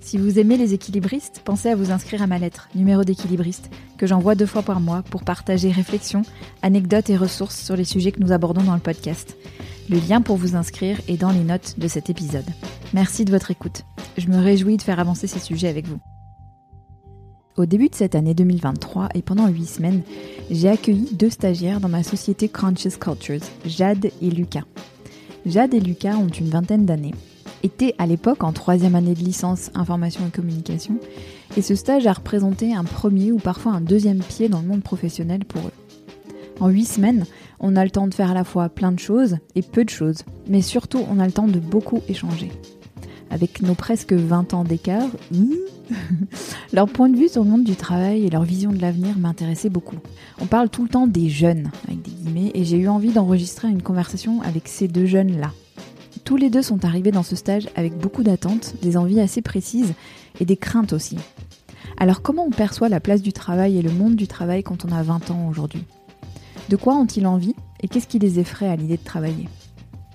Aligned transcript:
Si 0.00 0.16
vous 0.16 0.38
aimez 0.38 0.56
les 0.56 0.72
équilibristes, 0.72 1.42
pensez 1.44 1.68
à 1.68 1.76
vous 1.76 1.90
inscrire 1.90 2.22
à 2.22 2.26
ma 2.26 2.38
lettre, 2.38 2.68
numéro 2.74 3.04
d'équilibriste, 3.04 3.70
que 3.98 4.06
j'envoie 4.06 4.34
deux 4.34 4.46
fois 4.46 4.62
par 4.62 4.80
mois 4.80 5.02
pour 5.02 5.22
partager 5.22 5.70
réflexions, 5.70 6.22
anecdotes 6.62 7.10
et 7.10 7.16
ressources 7.16 7.62
sur 7.62 7.76
les 7.76 7.84
sujets 7.84 8.10
que 8.10 8.20
nous 8.20 8.32
abordons 8.32 8.62
dans 8.62 8.74
le 8.74 8.80
podcast. 8.80 9.36
Le 9.90 9.98
lien 9.98 10.22
pour 10.22 10.36
vous 10.36 10.56
inscrire 10.56 11.00
est 11.06 11.18
dans 11.18 11.30
les 11.30 11.44
notes 11.44 11.78
de 11.78 11.86
cet 11.86 12.08
épisode. 12.10 12.46
Merci 12.94 13.24
de 13.24 13.30
votre 13.30 13.50
écoute. 13.50 13.82
Je 14.16 14.28
me 14.28 14.38
réjouis 14.38 14.78
de 14.78 14.82
faire 14.82 15.00
avancer 15.00 15.26
ces 15.26 15.38
sujets 15.38 15.68
avec 15.68 15.86
vous. 15.86 16.00
Au 17.56 17.66
début 17.66 17.90
de 17.90 17.94
cette 17.94 18.14
année 18.14 18.32
2023 18.32 19.10
et 19.14 19.22
pendant 19.22 19.48
huit 19.48 19.66
semaines, 19.66 20.02
j'ai 20.50 20.68
accueilli 20.68 21.14
deux 21.14 21.30
stagiaires 21.30 21.80
dans 21.80 21.88
ma 21.88 22.02
société 22.02 22.48
Conscious 22.48 22.96
Cultures, 22.98 23.46
Jade 23.66 24.10
et 24.22 24.30
Lucas. 24.30 24.64
Jade 25.44 25.74
et 25.74 25.80
Lucas 25.80 26.16
ont 26.16 26.28
une 26.28 26.48
vingtaine 26.48 26.86
d'années, 26.86 27.14
étaient 27.62 27.94
à 27.98 28.06
l'époque 28.06 28.44
en 28.44 28.52
troisième 28.52 28.94
année 28.94 29.14
de 29.14 29.20
licence 29.20 29.70
information 29.74 30.26
et 30.26 30.30
communication, 30.30 30.98
et 31.56 31.62
ce 31.62 31.74
stage 31.74 32.06
a 32.06 32.12
représenté 32.12 32.74
un 32.74 32.84
premier 32.84 33.32
ou 33.32 33.38
parfois 33.38 33.72
un 33.72 33.80
deuxième 33.80 34.22
pied 34.22 34.48
dans 34.48 34.60
le 34.60 34.68
monde 34.68 34.82
professionnel 34.82 35.44
pour 35.44 35.62
eux. 35.62 35.72
En 36.60 36.68
huit 36.68 36.84
semaines, 36.84 37.24
on 37.58 37.76
a 37.76 37.84
le 37.84 37.90
temps 37.90 38.06
de 38.06 38.14
faire 38.14 38.30
à 38.30 38.34
la 38.34 38.44
fois 38.44 38.68
plein 38.68 38.92
de 38.92 38.98
choses 38.98 39.38
et 39.54 39.62
peu 39.62 39.84
de 39.84 39.90
choses, 39.90 40.18
mais 40.46 40.62
surtout 40.62 41.00
on 41.10 41.18
a 41.18 41.26
le 41.26 41.32
temps 41.32 41.48
de 41.48 41.58
beaucoup 41.58 42.00
échanger. 42.08 42.50
Avec 43.30 43.62
nos 43.62 43.74
presque 43.74 44.12
20 44.12 44.54
ans 44.54 44.64
d'écart, 44.64 45.08
leur 46.72 46.88
point 46.88 47.08
de 47.08 47.16
vue 47.16 47.28
sur 47.28 47.44
le 47.44 47.50
monde 47.50 47.64
du 47.64 47.76
travail 47.76 48.26
et 48.26 48.30
leur 48.30 48.42
vision 48.42 48.72
de 48.72 48.80
l'avenir 48.80 49.16
m'intéressaient 49.18 49.70
beaucoup. 49.70 49.98
On 50.40 50.46
parle 50.46 50.68
tout 50.68 50.82
le 50.82 50.88
temps 50.88 51.06
des 51.06 51.30
jeunes, 51.30 51.70
avec 51.86 52.02
des 52.02 52.10
guillemets, 52.10 52.50
et 52.54 52.64
j'ai 52.64 52.76
eu 52.76 52.88
envie 52.88 53.12
d'enregistrer 53.12 53.68
une 53.68 53.82
conversation 53.82 54.42
avec 54.42 54.68
ces 54.68 54.88
deux 54.88 55.06
jeunes-là. 55.06 55.52
Tous 56.30 56.36
les 56.36 56.48
deux 56.48 56.62
sont 56.62 56.84
arrivés 56.84 57.10
dans 57.10 57.24
ce 57.24 57.34
stage 57.34 57.66
avec 57.74 57.98
beaucoup 57.98 58.22
d'attentes, 58.22 58.76
des 58.82 58.96
envies 58.96 59.18
assez 59.18 59.42
précises 59.42 59.94
et 60.38 60.44
des 60.44 60.56
craintes 60.56 60.92
aussi. 60.92 61.16
Alors 61.98 62.22
comment 62.22 62.44
on 62.44 62.50
perçoit 62.50 62.88
la 62.88 63.00
place 63.00 63.20
du 63.20 63.32
travail 63.32 63.76
et 63.76 63.82
le 63.82 63.90
monde 63.90 64.14
du 64.14 64.28
travail 64.28 64.62
quand 64.62 64.84
on 64.84 64.92
a 64.92 65.02
20 65.02 65.32
ans 65.32 65.48
aujourd'hui? 65.48 65.82
De 66.68 66.76
quoi 66.76 66.94
ont-ils 66.94 67.26
envie 67.26 67.56
et 67.80 67.88
qu'est-ce 67.88 68.06
qui 68.06 68.20
les 68.20 68.38
effraie 68.38 68.68
à 68.68 68.76
l'idée 68.76 68.96
de 68.96 69.02
travailler? 69.02 69.48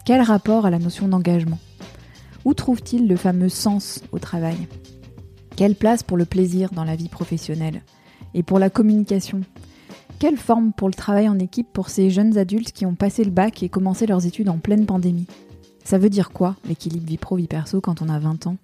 Quel 0.05 0.21
rapport 0.21 0.65
à 0.65 0.69
la 0.69 0.79
notion 0.79 1.09
d'engagement? 1.09 1.59
Où 2.45 2.53
trouvent-ils 2.53 3.09
le 3.09 3.17
fameux 3.17 3.49
sens 3.49 4.01
au 4.13 4.17
travail? 4.17 4.69
Quelle 5.57 5.75
place 5.75 6.01
pour 6.01 6.15
le 6.15 6.23
plaisir 6.23 6.69
dans 6.71 6.85
la 6.85 6.95
vie 6.95 7.09
professionnelle 7.09 7.81
Et 8.33 8.41
pour 8.41 8.57
la 8.57 8.69
communication? 8.69 9.41
Quelle 10.19 10.37
forme 10.37 10.71
pour 10.71 10.87
le 10.87 10.93
travail 10.93 11.27
en 11.27 11.39
équipe 11.39 11.73
pour 11.73 11.89
ces 11.89 12.09
jeunes 12.09 12.37
adultes 12.37 12.71
qui 12.71 12.85
ont 12.85 12.95
passé 12.95 13.25
le 13.25 13.31
bac 13.31 13.63
et 13.63 13.67
commencé 13.67 14.05
leurs 14.07 14.25
études 14.25 14.47
en 14.47 14.59
pleine 14.59 14.85
pandémie? 14.85 15.27
Ça 15.85 15.99
veut 15.99 16.09
dire 16.09 16.31
quoi, 16.31 16.55
l'équilibre 16.67 17.05
vie 17.05 17.17
pro-vie 17.17 17.47
perso, 17.47 17.79
quand 17.79 18.01
on 18.01 18.09
a 18.09 18.17
20 18.17 18.47
ans? 18.47 18.57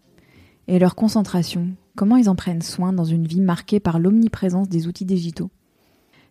Et 0.67 0.79
leur 0.79 0.95
concentration, 0.95 1.69
comment 1.95 2.17
ils 2.17 2.29
en 2.29 2.35
prennent 2.35 2.63
soin 2.63 2.93
dans 2.93 3.05
une 3.05 3.27
vie 3.27 3.41
marquée 3.41 3.79
par 3.79 3.99
l'omniprésence 3.99 4.69
des 4.69 4.87
outils 4.87 5.05
digitaux? 5.05 5.51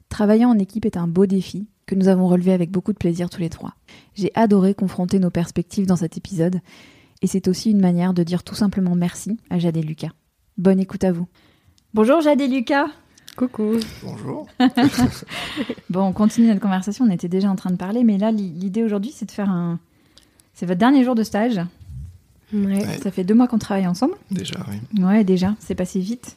Travailler 0.09 0.45
en 0.45 0.59
équipe 0.59 0.85
est 0.85 0.97
un 0.97 1.07
beau 1.07 1.27
défi 1.27 1.69
que 1.87 1.95
nous 1.95 2.09
avons 2.09 2.27
relevé 2.27 2.53
avec 2.53 2.73
beaucoup 2.73 2.93
de 2.93 2.99
plaisir 2.99 3.31
tous 3.31 3.41
les 3.41 3.49
trois. 3.49 3.75
J'ai 4.15 4.33
adoré 4.35 4.75
confronter 4.75 5.21
nos 5.21 5.31
perspectives 5.31 5.87
dans 5.87 5.97
cet 5.97 6.17
épisode, 6.17 6.61
et 7.23 7.29
c'est 7.29 7.47
aussi 7.47 7.71
une 7.71 7.81
manière 7.81 8.13
de 8.13 8.25
dire 8.25 8.43
tout 8.43 8.57
simplement 8.57 8.97
merci 8.97 9.39
à 9.49 9.61
Jade 9.61 9.77
et 9.77 9.83
Lucas. 9.83 10.11
Bonne 10.59 10.81
écoute 10.81 11.05
à 11.05 11.13
vous. 11.13 11.29
Bonjour 11.95 12.21
Jade 12.21 12.41
et 12.41 12.49
Lucas 12.49 12.87
Coucou. 13.37 13.79
Bonjour. 14.03 14.49
bon, 15.91 16.03
on 16.03 16.13
continue 16.13 16.49
notre 16.49 16.61
conversation, 16.61 17.05
on 17.05 17.11
était 17.11 17.29
déjà 17.29 17.49
en 17.49 17.55
train 17.55 17.71
de 17.71 17.77
parler, 17.77 18.03
mais 18.03 18.19
là, 18.19 18.33
l'idée 18.33 18.83
aujourd'hui, 18.83 19.13
c'est 19.15 19.27
de 19.27 19.31
faire 19.31 19.51
un, 19.51 19.79
c'est 20.55 20.67
votre 20.67 20.79
dernier 20.79 21.05
jour 21.05 21.15
de 21.15 21.23
stage. 21.23 21.61
Ouais. 22.53 22.99
Ça 23.03 23.11
fait 23.11 23.25
deux 23.25 23.35
mois 23.35 23.49
qu'on 23.49 23.59
travaille 23.59 23.87
ensemble. 23.87 24.15
Déjà, 24.31 24.57
oui. 24.69 25.03
Ouais, 25.03 25.25
déjà, 25.25 25.55
c'est 25.61 25.75
passé 25.75 26.01
vite. 26.01 26.37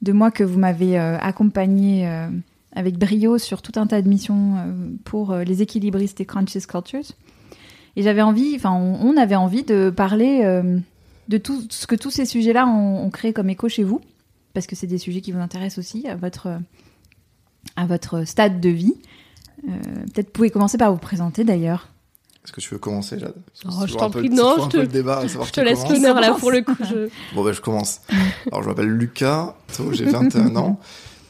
Deux 0.00 0.12
mois 0.12 0.30
que 0.30 0.42
vous 0.42 0.58
m'avez 0.58 0.98
euh, 0.98 1.18
accompagné 1.18 2.08
euh, 2.08 2.28
avec 2.74 2.98
brio 2.98 3.38
sur 3.38 3.62
tout 3.62 3.78
un 3.78 3.86
tas 3.86 4.02
de 4.02 4.08
missions 4.08 4.56
euh, 4.56 4.72
pour 5.04 5.34
les 5.36 5.62
équilibristes 5.62 6.20
et 6.20 6.24
Conscious 6.24 6.66
Cultures. 6.66 7.12
Et 7.94 8.02
j'avais 8.02 8.22
envie, 8.22 8.54
enfin, 8.56 8.72
on, 8.72 9.16
avait 9.18 9.36
envie 9.36 9.64
de 9.64 9.90
parler 9.90 10.62
de 11.28 11.36
tout 11.36 11.62
ce 11.68 11.86
que 11.86 11.94
tous 11.94 12.10
ces 12.10 12.24
sujets-là 12.24 12.66
ont, 12.66 13.10
créé 13.10 13.34
comme 13.34 13.50
écho 13.50 13.68
chez 13.68 13.84
vous, 13.84 14.00
parce 14.54 14.66
que 14.66 14.74
c'est 14.74 14.86
des 14.86 14.96
sujets 14.96 15.20
qui 15.20 15.30
vous 15.30 15.40
intéressent 15.40 15.84
aussi 15.84 16.08
à 16.08 16.16
votre, 16.16 16.58
à 17.76 17.84
votre 17.84 18.24
stade 18.24 18.62
de 18.62 18.70
vie. 18.70 18.94
Peut-être 19.66 20.28
vous 20.28 20.32
pouvez 20.32 20.48
commencer 20.48 20.78
par 20.78 20.90
vous 20.90 20.98
présenter 20.98 21.44
d'ailleurs. 21.44 21.91
Est-ce 22.44 22.52
que 22.52 22.60
tu 22.60 22.70
veux 22.74 22.78
commencer, 22.78 23.18
Jade 23.20 23.34
oh, 23.66 23.86
Je 23.86 23.94
t'en 23.94 24.10
prie, 24.10 24.28
non, 24.28 24.64
je 24.64 24.68
te, 24.68 24.76
le 24.78 24.88
débat, 24.88 25.24
je 25.26 25.50
te 25.50 25.60
laisse 25.60 25.88
l'honneur 25.88 26.20
là 26.20 26.34
pour 26.34 26.50
le 26.50 26.62
coup. 26.62 26.74
Je... 26.80 27.08
bon, 27.34 27.44
ben 27.44 27.52
je 27.52 27.60
commence. 27.60 28.00
Alors, 28.48 28.64
je 28.64 28.68
m'appelle 28.68 28.88
Lucas, 28.88 29.54
j'ai 29.92 30.06
21 30.06 30.56
ans 30.56 30.80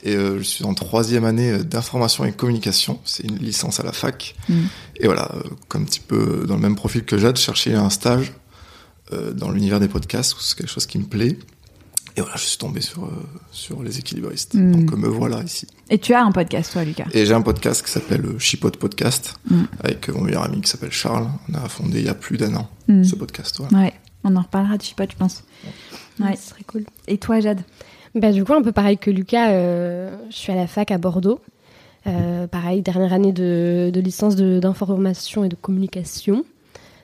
et 0.02 0.16
euh, 0.16 0.38
je 0.38 0.42
suis 0.42 0.64
en 0.64 0.74
troisième 0.74 1.24
année 1.24 1.58
d'information 1.58 2.24
et 2.24 2.32
communication. 2.32 2.98
C'est 3.04 3.24
une 3.24 3.36
licence 3.36 3.78
à 3.78 3.82
la 3.82 3.92
fac. 3.92 4.34
Mm. 4.48 4.62
Et 4.96 5.06
voilà, 5.06 5.30
euh, 5.34 5.42
comme 5.68 5.82
un 5.82 5.84
petit 5.84 6.00
peu 6.00 6.44
dans 6.46 6.56
le 6.56 6.60
même 6.60 6.76
profil 6.76 7.04
que 7.04 7.18
Jade, 7.18 7.36
chercher 7.36 7.74
un 7.74 7.90
stage 7.90 8.32
euh, 9.12 9.32
dans 9.32 9.50
l'univers 9.50 9.80
des 9.80 9.88
podcasts, 9.88 10.34
c'est 10.40 10.56
quelque 10.56 10.70
chose 10.70 10.86
qui 10.86 10.98
me 10.98 11.04
plaît. 11.04 11.38
Et 12.16 12.20
voilà, 12.20 12.36
je 12.36 12.42
suis 12.42 12.58
tombé 12.58 12.80
sur, 12.80 13.04
euh, 13.04 13.08
sur 13.52 13.82
les 13.82 13.98
équilibristes. 13.98 14.54
Mm. 14.54 14.72
Donc 14.72 14.96
me 14.98 15.08
voilà 15.08 15.42
ici. 15.42 15.66
Et 15.88 15.98
tu 15.98 16.12
as 16.12 16.22
un 16.22 16.32
podcast, 16.32 16.72
toi, 16.72 16.84
Lucas? 16.84 17.06
Et 17.12 17.24
j'ai 17.24 17.32
un 17.32 17.42
podcast 17.42 17.84
qui 17.84 17.90
s'appelle 17.90 18.24
euh, 18.26 18.38
Chipote 18.38 18.76
Podcast, 18.76 19.34
mm. 19.50 19.62
avec 19.80 20.08
euh, 20.08 20.12
mon 20.12 20.22
meilleur 20.22 20.44
ami 20.44 20.60
qui 20.60 20.68
s'appelle 20.68 20.92
Charles. 20.92 21.28
On 21.50 21.54
a 21.54 21.68
fondé 21.68 22.00
il 22.00 22.06
y 22.06 22.10
a 22.10 22.14
plus 22.14 22.36
d'un 22.36 22.54
an 22.56 22.68
mm. 22.88 23.04
ce 23.04 23.16
podcast. 23.16 23.60
Ouais, 23.72 23.94
on 24.24 24.36
en 24.36 24.42
reparlera 24.42 24.76
de 24.76 24.82
Chipote, 24.82 25.12
je 25.12 25.16
pense. 25.16 25.44
Ouais, 26.20 26.36
ce 26.36 26.50
serait 26.50 26.64
cool. 26.64 26.84
Et 27.08 27.16
toi, 27.16 27.40
Jade? 27.40 27.62
Bah, 28.14 28.30
Du 28.30 28.44
coup, 28.44 28.52
un 28.52 28.62
peu 28.62 28.72
pareil 28.72 28.98
que 28.98 29.10
Lucas, 29.10 29.50
je 29.50 30.10
suis 30.36 30.52
à 30.52 30.56
la 30.56 30.66
fac 30.66 30.90
à 30.90 30.98
Bordeaux. 30.98 31.40
pareil, 32.04 32.82
dernière 32.82 33.14
année 33.14 33.32
de, 33.32 33.90
de 33.92 34.00
licence 34.00 34.36
d'information 34.36 35.44
et 35.44 35.48
de 35.48 35.56
communication. 35.56 36.44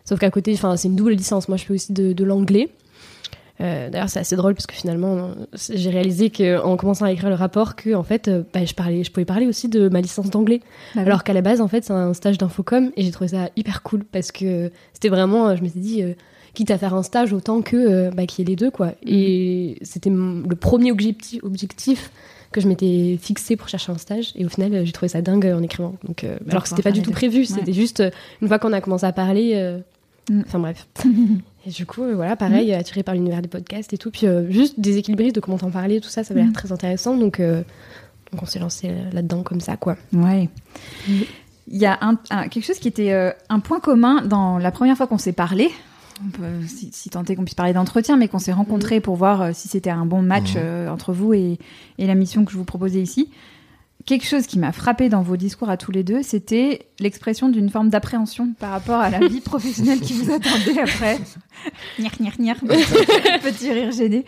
Sauf 0.05 0.19
qu'à 0.19 0.31
côté, 0.31 0.55
c'est 0.57 0.89
une 0.89 0.97
double 0.97 1.13
licence. 1.13 1.49
Moi, 1.49 1.57
je 1.57 1.65
fais 1.65 1.75
aussi 1.75 1.93
de, 1.95 2.13
de 2.13 2.25
l'anglais. 2.25 2.69
Euh, 3.61 3.91
d'ailleurs, 3.91 4.09
c'est 4.09 4.21
assez 4.21 4.37
drôle 4.37 4.55
parce 4.55 4.67
que 4.67 4.75
finalement, 4.75 5.31
j'ai 5.53 5.91
réalisé 5.91 6.31
qu'en 6.31 6.77
commençant 6.77 7.07
à 7.07 7.13
écrire 7.13 7.29
le 7.29 7.35
rapport, 7.35 7.77
que 7.77 7.95
en 7.95 8.03
fait, 8.03 8.29
euh, 8.29 8.43
bah, 8.53 8.65
je 8.65 8.75
parlais, 8.75 9.03
je 9.03 9.11
pouvais 9.11 9.25
parler 9.25 9.47
aussi 9.47 9.69
de 9.69 9.89
ma 9.89 10.01
licence 10.01 10.31
d'anglais, 10.31 10.61
bah 10.95 11.03
alors 11.03 11.25
qu'à 11.25 11.33
la 11.33 11.43
base, 11.43 11.61
en 11.61 11.69
fait, 11.69 11.85
c'est 11.85 11.93
un 11.93 12.15
stage 12.15 12.39
d'infocom 12.39 12.93
et 12.97 13.03
j'ai 13.03 13.11
trouvé 13.11 13.29
ça 13.29 13.51
hyper 13.57 13.83
cool 13.83 14.05
parce 14.05 14.31
que 14.31 14.71
c'était 14.93 15.09
vraiment, 15.09 15.57
je 15.57 15.63
me 15.63 15.69
suis 15.69 15.81
dit, 15.81 16.03
euh, 16.03 16.13
quitte 16.55 16.71
à 16.71 16.79
faire 16.79 16.95
un 16.95 17.03
stage, 17.03 17.33
autant 17.33 17.63
que 17.63 18.11
bah, 18.15 18.27
qu'il 18.27 18.45
y 18.45 18.47
ait 18.49 18.51
les 18.51 18.57
deux, 18.57 18.71
quoi. 18.71 18.93
Et 19.05 19.79
c'était 19.83 20.11
le 20.11 20.57
premier 20.57 20.93
objectif, 20.93 21.43
objectif 21.43 22.11
que 22.53 22.63
je 22.63 22.69
m'étais 22.69 23.19
fixé 23.21 23.57
pour 23.57 23.69
chercher 23.69 23.93
un 23.93 23.99
stage 23.99 24.33
et 24.35 24.47
au 24.47 24.49
final 24.49 24.87
j'ai 24.87 24.93
trouvé 24.93 25.09
ça 25.09 25.21
dingue 25.21 25.45
en 25.45 25.63
écrivant. 25.63 25.97
Donc 26.05 26.25
alors 26.49 26.63
que 26.63 26.69
c'était 26.71 26.83
pas 26.83 26.93
du 26.93 27.03
tout 27.03 27.11
prévu 27.11 27.45
c'était 27.45 27.75
juste 27.75 28.03
une 28.41 28.49
fois 28.49 28.59
qu'on 28.59 28.73
a 28.73 28.81
commencé 28.81 29.05
à 29.05 29.13
parler 29.13 29.79
mm. 30.31 30.45
enfin 30.47 30.59
bref 30.59 30.89
Et 31.69 31.71
du 31.71 31.85
coup, 31.85 32.03
euh, 32.03 32.15
voilà, 32.15 32.35
pareil, 32.35 32.73
mmh. 32.73 32.79
attiré 32.79 33.03
par 33.03 33.15
l'univers 33.15 33.43
des 33.43 33.49
podcasts 33.49 33.93
et 33.93 33.99
tout. 33.99 34.11
Puis 34.11 34.27
euh, 34.27 34.51
juste 34.51 34.81
des 34.81 34.97
équilibristes, 34.97 35.35
de 35.35 35.41
comment 35.41 35.59
t'en 35.59 35.71
parler, 35.71 36.01
tout 36.01 36.09
ça, 36.09 36.25
ça 36.25 36.33
avait 36.33 36.41
l'air 36.41 36.49
mmh. 36.49 36.55
très 36.55 36.73
intéressant. 36.73 37.15
Donc, 37.15 37.41
euh, 37.41 37.63
donc 38.33 38.43
on 38.43 38.47
s'est 38.47 38.59
lancé 38.59 38.91
là-dedans 39.13 39.43
comme 39.43 39.61
ça, 39.61 39.77
quoi. 39.77 39.99
Ouais. 40.15 40.49
Mmh. 41.07 41.13
Il 41.71 41.77
y 41.77 41.85
a 41.85 41.99
un, 42.01 42.17
quelque 42.49 42.65
chose 42.65 42.79
qui 42.79 42.89
était 42.89 43.13
un 43.51 43.61
point 43.61 43.79
commun 43.79 44.23
dans 44.23 44.57
la 44.57 44.71
première 44.71 44.97
fois 44.97 45.07
qu'on 45.07 45.19
s'est 45.19 45.35
parlé. 45.35 45.69
si, 46.67 46.89
si 46.95 47.11
tant 47.11 47.23
est 47.25 47.37
qu'on 47.37 47.45
puisse 47.45 47.55
parler 47.55 47.75
d'entretien, 47.75 48.17
mais 48.17 48.27
qu'on 48.27 48.39
s'est 48.39 48.55
rencontrés 48.55 49.01
pour 49.01 49.17
voir 49.17 49.55
si 49.55 49.69
c'était 49.69 49.91
un 49.91 50.07
bon 50.07 50.23
match 50.23 50.57
entre 50.91 51.13
vous 51.13 51.35
et, 51.35 51.59
et, 51.99 52.07
la 52.07 52.15
mission 52.15 52.47
que 52.47 52.53
je 52.53 52.57
vous 52.57 52.65
proposais 52.65 53.03
ici. 53.03 53.29
Quelque 54.09 54.25
chose 54.27 54.47
qui 54.47 54.59
m'a 54.59 54.73
frappé 54.73 55.11
dans 55.11 55.21
vos 55.21 55.37
discours 55.37 55.69
à 55.69 55.77
tous 55.77 55.93
les 55.93 56.03
deux, 56.03 56.23
c'était 56.23 56.87
l'expression 56.99 57.51
d'une 57.51 57.69
forme 57.69 57.91
d'appréhension 57.91 58.55
par 58.59 58.71
rapport 58.71 58.99
à 58.99 59.11
la 59.11 59.19
vie 59.29 59.43
professionnelle 59.43 60.01
qui 60.01 60.15
vous 60.15 60.33
attendait 60.33 60.81
après. 60.81 61.19
Nier, 61.99 62.11
nier, 62.19 62.33
nier. 62.39 62.55
Petit 63.43 63.71
rire 63.71 63.93
gêné. 63.93 64.25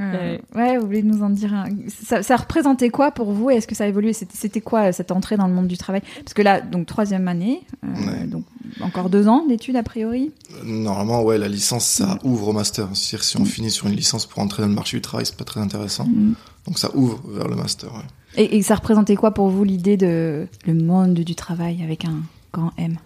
Euh, 0.00 0.36
ouais. 0.54 0.76
vous 0.76 0.84
voulez 0.84 1.02
nous 1.02 1.22
en 1.22 1.30
dire 1.30 1.54
un... 1.54 1.64
ça, 2.04 2.22
ça, 2.22 2.36
représentait 2.36 2.90
quoi 2.90 3.10
pour 3.10 3.32
vous? 3.32 3.48
Est-ce 3.48 3.66
que 3.66 3.74
ça 3.74 3.84
a 3.84 3.86
évolué? 3.86 4.12
C'était 4.12 4.60
quoi 4.60 4.92
cette 4.92 5.10
entrée 5.10 5.38
dans 5.38 5.46
le 5.46 5.54
monde 5.54 5.68
du 5.68 5.78
travail? 5.78 6.02
Parce 6.22 6.34
que 6.34 6.42
là, 6.42 6.60
donc 6.60 6.84
troisième 6.84 7.26
année, 7.26 7.62
euh, 7.84 8.26
donc 8.26 8.44
encore 8.82 9.08
deux 9.08 9.28
ans 9.28 9.46
d'études 9.46 9.76
a 9.76 9.82
priori? 9.82 10.30
Normalement, 10.62 11.22
ouais, 11.22 11.38
la 11.38 11.48
licence 11.48 11.86
ça 11.86 12.18
ouvre 12.22 12.48
au 12.48 12.52
master. 12.52 12.88
C'est-à-dire 12.92 13.24
si 13.24 13.38
on 13.38 13.44
mm. 13.44 13.46
finit 13.46 13.70
sur 13.70 13.86
une 13.86 13.96
licence 13.96 14.26
pour 14.26 14.40
entrer 14.40 14.62
dans 14.62 14.68
le 14.68 14.74
marché 14.74 14.98
du 14.98 15.00
travail, 15.00 15.24
c'est 15.24 15.38
pas 15.38 15.44
très 15.44 15.60
intéressant. 15.60 16.04
Mm. 16.04 16.34
Donc 16.66 16.78
ça 16.78 16.90
ouvre 16.94 17.22
vers 17.28 17.48
le 17.48 17.56
master. 17.56 17.94
Ouais. 17.94 18.02
Et, 18.36 18.62
ça 18.62 18.74
représentait 18.74 19.16
quoi 19.16 19.32
pour 19.32 19.48
vous 19.48 19.64
l'idée 19.64 19.96
de 19.96 20.46
le 20.66 20.74
monde 20.74 21.14
du 21.14 21.34
travail 21.34 21.82
avec 21.82 22.04
un 22.04 22.22
grand 22.52 22.72
M? 22.76 22.96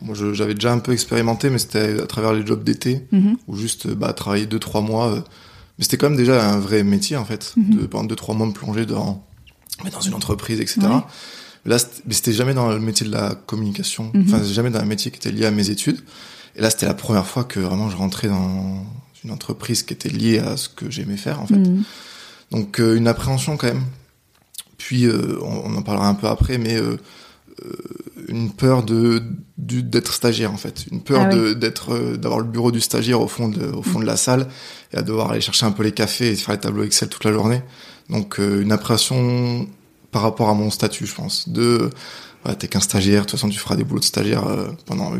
Moi, 0.00 0.14
j'avais 0.32 0.54
déjà 0.54 0.72
un 0.72 0.78
peu 0.78 0.92
expérimenté, 0.92 1.50
mais 1.50 1.58
c'était 1.58 2.00
à 2.00 2.06
travers 2.06 2.32
les 2.32 2.46
jobs 2.46 2.62
d'été, 2.62 3.06
mm-hmm. 3.12 3.36
ou 3.48 3.56
juste 3.56 3.88
bah, 3.88 4.12
travailler 4.12 4.46
deux 4.46 4.58
trois 4.58 4.80
mois. 4.80 5.08
Euh, 5.08 5.20
mais 5.78 5.84
c'était 5.84 5.96
quand 5.96 6.10
même 6.10 6.18
déjà 6.18 6.48
un 6.48 6.58
vrai 6.58 6.82
métier 6.82 7.16
en 7.16 7.24
fait, 7.24 7.54
mm-hmm. 7.56 7.80
de 7.80 7.86
pendant 7.86 8.04
deux 8.04 8.16
trois 8.16 8.34
mois 8.34 8.46
me 8.46 8.52
plonger 8.52 8.86
dans, 8.86 9.24
dans 9.92 10.00
une 10.00 10.14
entreprise, 10.14 10.60
etc. 10.60 10.80
Là, 11.64 11.76
c'était 11.78 12.32
jamais 12.32 12.54
dans 12.54 12.70
le 12.70 12.78
métier 12.78 13.06
de 13.06 13.12
la 13.12 13.34
communication, 13.34 14.10
mm-hmm. 14.14 14.24
enfin 14.26 14.42
jamais 14.44 14.70
dans 14.70 14.80
un 14.80 14.84
métier 14.84 15.10
qui 15.10 15.18
était 15.18 15.32
lié 15.32 15.46
à 15.46 15.50
mes 15.50 15.70
études. 15.70 16.00
Et 16.56 16.60
là, 16.60 16.70
c'était 16.70 16.86
la 16.86 16.94
première 16.94 17.26
fois 17.26 17.44
que 17.44 17.60
vraiment 17.60 17.90
je 17.90 17.96
rentrais 17.96 18.28
dans 18.28 18.84
une 19.24 19.30
entreprise 19.30 19.82
qui 19.82 19.92
était 19.92 20.08
liée 20.08 20.38
à 20.38 20.56
ce 20.56 20.68
que 20.68 20.90
j'aimais 20.90 21.16
faire 21.16 21.40
en 21.40 21.46
fait. 21.46 21.60
Donc 22.50 22.80
euh, 22.80 22.96
une 22.96 23.08
appréhension 23.08 23.56
quand 23.56 23.66
même 23.66 23.84
puis 24.78 25.04
euh, 25.04 25.38
on, 25.42 25.76
en 25.76 25.82
parlera 25.82 26.08
un 26.08 26.14
peu 26.14 26.28
après, 26.28 26.56
mais 26.56 26.76
euh, 26.76 26.96
euh, 27.64 27.72
une 28.28 28.50
peur 28.50 28.82
de 28.84 29.22
d'être 29.58 30.14
stagiaire 30.14 30.52
en 30.52 30.56
fait, 30.56 30.86
une 30.90 31.02
peur 31.02 31.28
ah 31.30 31.54
d'être 31.54 32.16
d'avoir 32.16 32.38
le 32.38 32.46
bureau 32.46 32.70
du 32.70 32.80
stagiaire 32.80 33.20
au 33.20 33.28
fond 33.28 33.48
de 33.48 33.66
au 33.66 33.82
fond 33.82 33.98
de 33.98 34.06
la 34.06 34.16
salle 34.16 34.46
et 34.92 34.96
à 34.96 35.02
devoir 35.02 35.32
aller 35.32 35.40
chercher 35.40 35.66
un 35.66 35.72
peu 35.72 35.82
les 35.82 35.92
cafés 35.92 36.30
et 36.30 36.36
faire 36.36 36.54
les 36.54 36.60
tableaux 36.60 36.84
Excel 36.84 37.08
toute 37.08 37.24
la 37.24 37.32
journée. 37.32 37.60
Donc 38.08 38.38
une 38.38 38.70
appréhension 38.70 39.66
par 40.12 40.22
rapport 40.22 40.48
à 40.48 40.54
mon 40.54 40.70
statut, 40.70 41.06
je 41.06 41.14
pense, 41.14 41.48
de 41.48 41.90
ouais, 42.46 42.54
t'es 42.54 42.68
qu'un 42.68 42.80
stagiaire, 42.80 43.22
de 43.22 43.26
toute 43.26 43.32
façon 43.32 43.48
tu 43.48 43.58
feras 43.58 43.76
des 43.76 43.84
boulots 43.84 44.00
de 44.00 44.04
stagiaire 44.04 44.44
pendant 44.86 45.12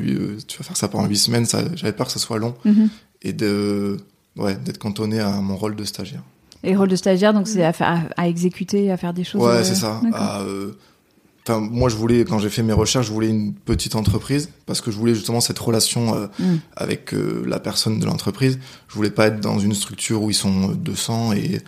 tu 0.47 0.59
vas 0.59 0.65
faire 0.65 0.77
ça 0.77 0.89
pendant 0.89 1.07
huit 1.07 1.19
semaines, 1.19 1.47
j'avais 1.75 1.93
peur 1.93 2.07
que 2.07 2.13
ça 2.13 2.21
soit 2.21 2.39
long 2.39 2.55
mm-hmm. 2.65 2.89
et 3.23 3.33
de 3.33 3.97
ouais 4.37 4.55
d'être 4.55 4.79
cantonné 4.79 5.19
à 5.19 5.41
mon 5.41 5.57
rôle 5.57 5.75
de 5.75 5.85
stagiaire. 5.85 6.23
Et 6.65 6.75
rôle 6.75 6.89
de 6.89 6.97
stagiaire, 6.97 7.33
donc 7.33 7.47
c'est 7.47 7.63
à, 7.63 7.73
à, 8.17 8.29
exécuter, 8.29 8.91
à 8.91 8.97
faire 8.97 9.15
des 9.15 9.25
choses. 9.25 9.43
Ouais, 9.43 9.59
euh, 9.59 9.65
c'est 9.65 9.77
ça. 9.77 10.01
Euh, 10.43 10.73
enfin, 11.47 11.61
moi, 11.61 11.89
je 11.89 11.97
voulais, 11.97 12.25
quand 12.25 12.39
j'ai 12.39 12.49
fait 12.49 12.63
mes 12.63 12.73
recherches, 12.73 13.07
je 13.07 13.13
voulais 13.13 13.29
une 13.29 13.55
petite 13.55 13.95
entreprise 13.95 14.51
parce 14.67 14.81
que 14.81 14.91
je 14.91 14.97
voulais 14.97 15.15
justement 15.15 15.41
cette 15.41 15.59
relation 15.59 16.15
euh, 16.15 16.27
mm. 16.39 16.57
avec 16.77 17.15
la 17.47 17.61
personne 17.61 18.01
de 18.01 18.07
l'entreprise. 18.07 18.59
Je 18.89 18.95
voulais 18.95 19.11
pas 19.11 19.29
être 19.29 19.41
dans 19.41 19.59
une 19.59 19.75
structure 19.75 20.23
où 20.23 20.31
ils 20.31 20.35
sont 20.35 20.69
200 20.69 21.35
et 21.35 21.61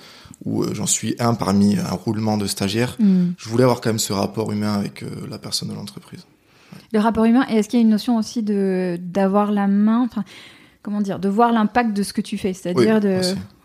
où 0.45 0.65
j'en 0.75 0.87
suis 0.87 1.15
un 1.19 1.35
parmi 1.35 1.77
un 1.77 1.93
roulement 1.93 2.37
de 2.37 2.47
stagiaires. 2.47 2.97
Mm. 2.99 3.31
Je 3.37 3.49
voulais 3.49 3.65
avoir 3.65 3.81
quand 3.81 3.91
même 3.91 3.99
ce 3.99 4.13
rapport 4.13 4.51
humain 4.51 4.75
avec 4.75 5.05
la 5.31 5.39
personne 5.39 5.69
de 5.69 5.75
l'entreprise. 5.75 6.27
Le 6.93 6.99
rapport 6.99 7.25
humain, 7.25 7.47
et 7.49 7.57
est-ce 7.57 7.69
qu'il 7.69 7.79
y 7.79 7.83
a 7.83 7.85
une 7.85 7.91
notion 7.91 8.17
aussi 8.17 8.43
de 8.43 8.99
d'avoir 9.01 9.53
la 9.53 9.67
main, 9.67 10.03
enfin, 10.03 10.25
comment 10.83 11.01
dire, 11.01 11.19
de 11.19 11.29
voir 11.29 11.53
l'impact 11.53 11.93
de 11.93 12.03
ce 12.03 12.13
que 12.13 12.21
tu 12.21 12.39
fais, 12.39 12.53
c'est-à-dire 12.53 13.01
de. 13.01 13.21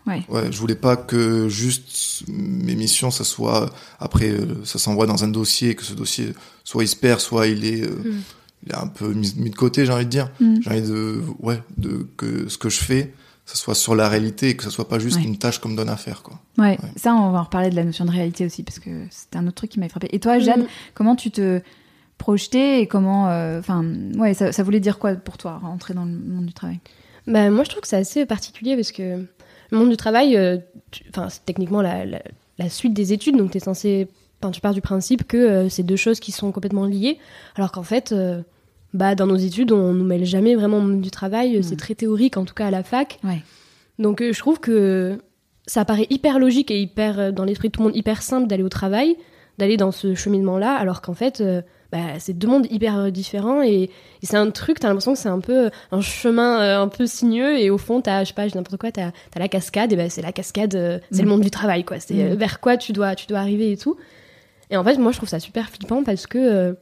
Ouais. 0.06 0.22
ouais. 0.28 0.52
je 0.52 0.58
voulais 0.58 0.76
pas 0.76 0.96
que 0.96 1.48
juste 1.48 2.24
mes 2.28 2.74
missions, 2.74 3.10
ça 3.10 3.24
soit 3.24 3.70
après, 3.98 4.30
euh, 4.30 4.64
ça 4.64 4.78
s'envoie 4.78 5.06
dans 5.06 5.24
un 5.24 5.28
dossier, 5.28 5.74
que 5.74 5.84
ce 5.84 5.94
dossier 5.94 6.32
soit 6.64 6.84
il 6.84 6.88
se 6.88 6.96
perd, 6.96 7.20
soit 7.20 7.48
il 7.48 7.64
est, 7.64 7.82
euh, 7.82 7.88
hmm. 7.88 8.22
il 8.66 8.72
est 8.72 8.76
un 8.76 8.86
peu 8.86 9.12
mis, 9.12 9.32
de 9.32 9.56
côté, 9.56 9.84
j'ai 9.84 9.92
envie 9.92 10.04
de 10.04 10.10
dire. 10.10 10.30
Hmm. 10.40 10.56
J'ai 10.60 10.70
envie 10.70 10.82
de, 10.82 11.22
ouais, 11.40 11.60
de 11.76 12.06
que 12.16 12.48
ce 12.48 12.56
que 12.56 12.68
je 12.68 12.78
fais, 12.78 13.14
ça 13.46 13.56
soit 13.56 13.74
sur 13.74 13.94
la 13.94 14.08
réalité 14.08 14.50
et 14.50 14.56
que 14.56 14.64
ça 14.64 14.70
soit 14.70 14.88
pas 14.88 14.98
juste 14.98 15.22
une 15.22 15.38
tâche 15.38 15.58
qu'on 15.58 15.68
me 15.68 15.76
donne 15.76 15.88
à 15.88 15.96
faire, 15.96 16.22
quoi. 16.22 16.40
Ouais. 16.58 16.78
Ça, 16.96 17.14
on 17.14 17.30
va 17.30 17.40
en 17.40 17.44
reparler 17.44 17.70
de 17.70 17.76
la 17.76 17.84
notion 17.84 18.04
de 18.04 18.10
réalité 18.10 18.44
aussi 18.46 18.62
parce 18.62 18.78
que 18.78 19.06
c'était 19.10 19.38
un 19.38 19.46
autre 19.46 19.56
truc 19.56 19.70
qui 19.70 19.80
m'a 19.80 19.88
frappé. 19.88 20.08
Et 20.10 20.20
toi, 20.20 20.38
Jade, 20.38 20.62
hmm. 20.62 20.68
comment 20.94 21.16
tu 21.16 21.30
te 21.30 21.60
projetais 22.18 22.80
et 22.80 22.86
comment, 22.86 23.28
euh, 23.28 23.58
enfin, 23.58 23.84
ouais, 24.16 24.34
ça, 24.34 24.52
ça, 24.52 24.62
voulait 24.62 24.80
dire 24.80 24.98
quoi 24.98 25.14
pour 25.14 25.36
toi, 25.36 25.58
rentrer 25.58 25.94
dans 25.94 26.04
le 26.04 26.12
monde 26.12 26.46
du 26.46 26.52
travail? 26.52 26.80
Bah 27.26 27.50
moi, 27.50 27.64
je 27.64 27.70
trouve 27.70 27.82
que 27.82 27.88
c'est 27.88 27.96
assez 27.96 28.24
particulier 28.24 28.76
parce 28.76 28.92
que 28.92 29.26
le 29.70 29.78
monde 29.78 29.90
du 29.90 29.96
travail, 29.96 30.36
euh, 30.36 30.58
enfin, 31.10 31.28
c'est 31.28 31.44
techniquement 31.44 31.82
la, 31.82 32.04
la, 32.04 32.68
suite 32.68 32.94
des 32.94 33.12
études, 33.12 33.36
donc 33.36 33.50
tu 33.50 33.56
es 33.58 33.60
censé. 33.60 34.08
Tu 34.52 34.60
pars 34.60 34.74
du 34.74 34.80
principe 34.80 35.26
que 35.26 35.36
euh, 35.36 35.68
c'est 35.68 35.82
deux 35.82 35.96
choses 35.96 36.20
qui 36.20 36.30
sont 36.30 36.52
complètement 36.52 36.84
liées, 36.84 37.18
alors 37.56 37.72
qu'en 37.72 37.82
fait, 37.82 38.12
euh, 38.12 38.42
bah, 38.94 39.16
dans 39.16 39.26
nos 39.26 39.34
études, 39.36 39.72
on 39.72 39.92
nous 39.92 40.04
mêle 40.04 40.24
jamais 40.24 40.54
vraiment 40.54 40.76
au 40.78 40.82
monde 40.82 41.00
du 41.00 41.10
travail, 41.10 41.64
c'est 41.64 41.76
très 41.76 41.96
théorique, 41.96 42.36
en 42.36 42.44
tout 42.44 42.54
cas 42.54 42.66
à 42.66 42.70
la 42.70 42.84
fac. 42.84 43.18
Ouais. 43.24 43.42
Donc 43.98 44.22
je 44.22 44.38
trouve 44.38 44.60
que 44.60 45.18
ça 45.66 45.84
paraît 45.84 46.06
hyper 46.10 46.38
logique 46.38 46.70
et 46.70 46.80
hyper, 46.80 47.32
dans 47.32 47.44
l'esprit 47.44 47.68
de 47.68 47.72
tout 47.72 47.80
le 47.80 47.88
monde, 47.88 47.96
hyper 47.96 48.22
simple 48.22 48.46
d'aller 48.46 48.62
au 48.62 48.68
travail, 48.68 49.16
d'aller 49.58 49.76
dans 49.76 49.90
ce 49.90 50.14
cheminement-là, 50.14 50.76
alors 50.76 51.02
qu'en 51.02 51.14
fait, 51.14 51.42
bah, 51.92 52.18
c'est 52.18 52.32
deux 52.32 52.48
mondes 52.48 52.66
hyper 52.70 52.98
euh, 52.98 53.10
différents 53.10 53.62
et, 53.62 53.90
c'est 54.22 54.36
un 54.36 54.50
truc, 54.50 54.80
t'as 54.80 54.88
l'impression 54.88 55.12
que 55.12 55.20
c'est 55.20 55.28
un 55.28 55.38
peu 55.38 55.70
un 55.92 56.00
chemin 56.00 56.60
euh, 56.60 56.82
un 56.82 56.88
peu 56.88 57.06
sinueux 57.06 57.60
et 57.60 57.70
au 57.70 57.78
fond, 57.78 58.00
t'as, 58.00 58.24
je 58.24 58.28
sais 58.28 58.34
pas, 58.34 58.46
n'importe 58.46 58.76
quoi, 58.76 58.90
t'as 58.90 59.12
as 59.34 59.38
la 59.38 59.46
cascade 59.46 59.92
et 59.92 59.96
ben 59.96 60.10
c'est 60.10 60.22
la 60.22 60.32
cascade, 60.32 60.74
euh, 60.74 60.98
c'est 61.12 61.22
le 61.22 61.26
mm. 61.26 61.30
monde 61.30 61.40
du 61.42 61.50
travail, 61.50 61.84
quoi. 61.84 62.00
C'est 62.00 62.14
mm. 62.14 62.34
vers 62.34 62.58
quoi 62.58 62.76
tu 62.76 62.92
dois, 62.92 63.14
tu 63.14 63.28
dois 63.28 63.38
arriver 63.38 63.70
et 63.70 63.76
tout. 63.76 63.96
Et 64.70 64.76
en 64.76 64.82
fait, 64.82 64.98
moi, 64.98 65.12
je 65.12 65.18
trouve 65.18 65.28
ça 65.28 65.38
super 65.38 65.70
flippant 65.70 66.02
parce 66.02 66.26
que 66.26 66.76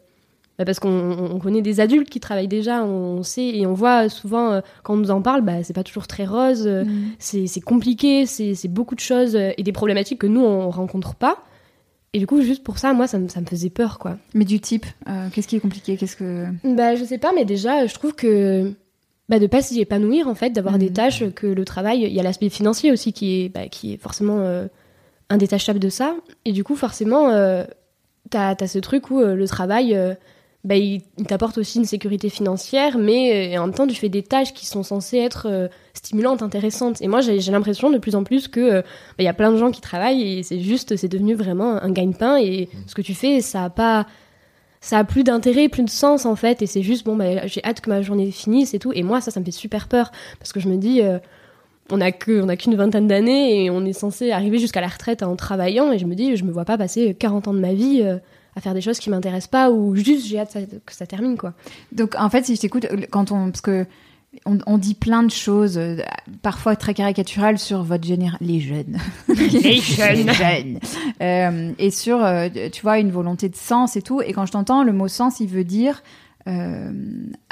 bah, 0.56 0.64
parce 0.64 0.78
qu'on 0.78 1.38
connaît 1.42 1.60
des 1.60 1.80
adultes 1.80 2.08
qui 2.08 2.18
travaillent 2.18 2.48
déjà, 2.48 2.82
on, 2.82 3.22
sait 3.22 3.48
et 3.48 3.66
on 3.66 3.74
voit 3.74 4.08
souvent 4.08 4.62
quand 4.84 4.94
on 4.94 4.98
nous 4.98 5.10
en 5.10 5.20
parle, 5.20 5.42
bah, 5.42 5.62
c'est 5.64 5.74
pas 5.74 5.84
toujours 5.84 6.06
très 6.06 6.24
rose, 6.24 6.66
mm. 6.66 6.86
c'est 7.18 7.60
compliqué, 7.60 8.24
c'est 8.24 8.68
beaucoup 8.68 8.94
de 8.94 9.00
choses 9.00 9.36
et 9.36 9.62
des 9.62 9.72
problématiques 9.72 10.20
que 10.20 10.26
nous 10.26 10.42
on 10.42 10.70
rencontre 10.70 11.14
pas. 11.14 11.44
Et 12.14 12.20
du 12.20 12.28
coup, 12.28 12.40
juste 12.42 12.62
pour 12.62 12.78
ça, 12.78 12.92
moi, 12.92 13.08
ça 13.08 13.18
me, 13.18 13.26
ça 13.26 13.40
me 13.40 13.46
faisait 13.46 13.70
peur, 13.70 13.98
quoi. 13.98 14.18
Mais 14.34 14.44
du 14.44 14.60
type, 14.60 14.86
euh, 15.08 15.28
qu'est-ce 15.32 15.48
qui 15.48 15.56
est 15.56 15.60
compliqué? 15.60 15.96
Qu'est-ce 15.96 16.14
que 16.14 16.46
Bah, 16.62 16.94
je 16.94 17.04
sais 17.04 17.18
pas, 17.18 17.32
mais 17.34 17.44
déjà, 17.44 17.86
je 17.86 17.94
trouve 17.94 18.14
que 18.14 18.72
bah, 19.28 19.40
de 19.40 19.48
pas 19.48 19.62
s'y 19.62 19.80
épanouir, 19.80 20.28
en 20.28 20.36
fait, 20.36 20.50
d'avoir 20.50 20.78
des 20.78 20.90
mmh. 20.90 20.94
tâches 20.94 21.30
que 21.34 21.48
le 21.48 21.64
travail, 21.64 22.02
il 22.02 22.12
y 22.12 22.20
a 22.20 22.22
l'aspect 22.22 22.50
financier 22.50 22.92
aussi 22.92 23.12
qui 23.12 23.42
est, 23.42 23.48
bah, 23.48 23.66
qui 23.68 23.94
est 23.94 23.96
forcément 23.96 24.38
euh, 24.38 24.68
indétachable 25.28 25.80
de 25.80 25.88
ça. 25.88 26.14
Et 26.44 26.52
du 26.52 26.62
coup, 26.62 26.76
forcément, 26.76 27.30
euh, 27.30 27.64
t'as 28.30 28.54
as 28.60 28.68
ce 28.68 28.78
truc 28.78 29.10
où 29.10 29.20
le 29.20 29.48
travail, 29.48 29.98
bah, 30.64 30.76
il, 30.76 31.02
t'apporte 31.28 31.58
aussi 31.58 31.78
une 31.78 31.84
sécurité 31.84 32.28
financière, 32.28 32.98
mais 32.98 33.56
en 33.58 33.66
même 33.66 33.74
temps, 33.74 33.86
tu 33.86 33.94
fais 33.94 34.08
des 34.08 34.22
tâches 34.22 34.52
qui 34.52 34.66
sont 34.66 34.82
censées 34.82 35.18
être 35.18 35.68
stimulante, 35.94 36.42
intéressante. 36.42 37.00
Et 37.00 37.08
moi, 37.08 37.20
j'ai 37.20 37.52
l'impression 37.52 37.90
de 37.90 37.98
plus 37.98 38.14
en 38.14 38.24
plus 38.24 38.48
que 38.48 38.60
euh, 38.60 38.82
bah, 38.82 39.20
il 39.20 39.24
y 39.24 39.28
a 39.28 39.32
plein 39.32 39.52
de 39.52 39.56
gens 39.56 39.70
qui 39.70 39.80
travaillent 39.80 40.38
et 40.38 40.42
c'est 40.42 40.60
juste, 40.60 40.96
c'est 40.96 41.08
devenu 41.08 41.34
vraiment 41.34 41.82
un 41.82 41.90
gagne-pain. 41.90 42.36
Et 42.36 42.66
mmh. 42.66 42.78
ce 42.86 42.94
que 42.94 43.02
tu 43.02 43.14
fais, 43.14 43.40
ça 43.40 43.64
a 43.64 43.70
pas, 43.70 44.06
ça 44.80 44.98
a 44.98 45.04
plus 45.04 45.24
d'intérêt, 45.24 45.68
plus 45.68 45.84
de 45.84 45.90
sens 45.90 46.26
en 46.26 46.36
fait. 46.36 46.60
Et 46.62 46.66
c'est 46.66 46.82
juste 46.82 47.06
bon, 47.06 47.16
bah, 47.16 47.46
j'ai 47.46 47.64
hâte 47.64 47.80
que 47.80 47.88
ma 47.88 48.02
journée 48.02 48.30
finisse 48.30 48.74
et 48.74 48.78
tout. 48.78 48.92
Et 48.92 49.02
moi, 49.02 49.20
ça, 49.20 49.30
ça 49.30 49.40
me 49.40 49.44
fait 49.44 49.50
super 49.50 49.88
peur 49.88 50.10
parce 50.38 50.52
que 50.52 50.60
je 50.60 50.68
me 50.68 50.76
dis. 50.76 51.00
Euh, 51.00 51.18
on 51.90 52.00
a 52.00 52.12
que 52.12 52.40
on 52.42 52.48
a 52.48 52.56
qu'une 52.56 52.76
vingtaine 52.76 53.06
d'années 53.06 53.62
et 53.62 53.68
on 53.68 53.84
est 53.84 53.92
censé 53.92 54.30
arriver 54.30 54.58
jusqu'à 54.58 54.80
la 54.80 54.88
retraite 54.88 55.22
en 55.22 55.36
travaillant 55.36 55.92
et 55.92 55.98
je 55.98 56.06
me 56.06 56.14
dis 56.14 56.34
je 56.34 56.42
me 56.44 56.50
vois 56.50 56.64
pas 56.64 56.78
passer 56.78 57.12
40 57.12 57.48
ans 57.48 57.52
de 57.52 57.58
ma 57.58 57.74
vie 57.74 58.00
euh, 58.02 58.16
à 58.56 58.60
faire 58.60 58.74
des 58.74 58.80
choses 58.80 58.98
qui 58.98 59.10
m'intéressent 59.10 59.50
pas 59.50 59.70
ou 59.70 59.94
juste 59.96 60.26
j'ai 60.26 60.38
hâte 60.38 60.56
que 60.86 60.94
ça 60.94 61.06
termine 61.06 61.36
quoi. 61.36 61.54
Donc 61.92 62.14
en 62.18 62.30
fait 62.30 62.44
si 62.44 62.56
je 62.56 62.60
t'écoute 62.60 62.86
quand 63.10 63.32
on 63.32 63.50
parce 63.50 63.60
que 63.60 63.86
on, 64.46 64.78
dit 64.78 64.94
plein 64.94 65.22
de 65.22 65.30
choses, 65.30 65.78
euh, 65.78 65.98
parfois 66.42 66.76
très 66.76 66.94
caricaturales 66.94 67.58
sur 67.58 67.82
votre 67.82 68.04
génération, 68.04 68.38
les 68.40 68.60
jeunes, 68.60 68.98
les 69.28 69.78
jeunes, 69.80 70.80
euh, 71.22 71.72
et 71.78 71.90
sur, 71.90 72.22
euh, 72.22 72.48
tu 72.72 72.82
vois, 72.82 72.98
une 72.98 73.10
volonté 73.10 73.48
de 73.48 73.56
sens 73.56 73.96
et 73.96 74.02
tout. 74.02 74.20
Et 74.20 74.32
quand 74.32 74.46
je 74.46 74.52
t'entends, 74.52 74.82
le 74.82 74.92
mot 74.92 75.08
sens, 75.08 75.40
il 75.40 75.48
veut 75.48 75.64
dire 75.64 76.02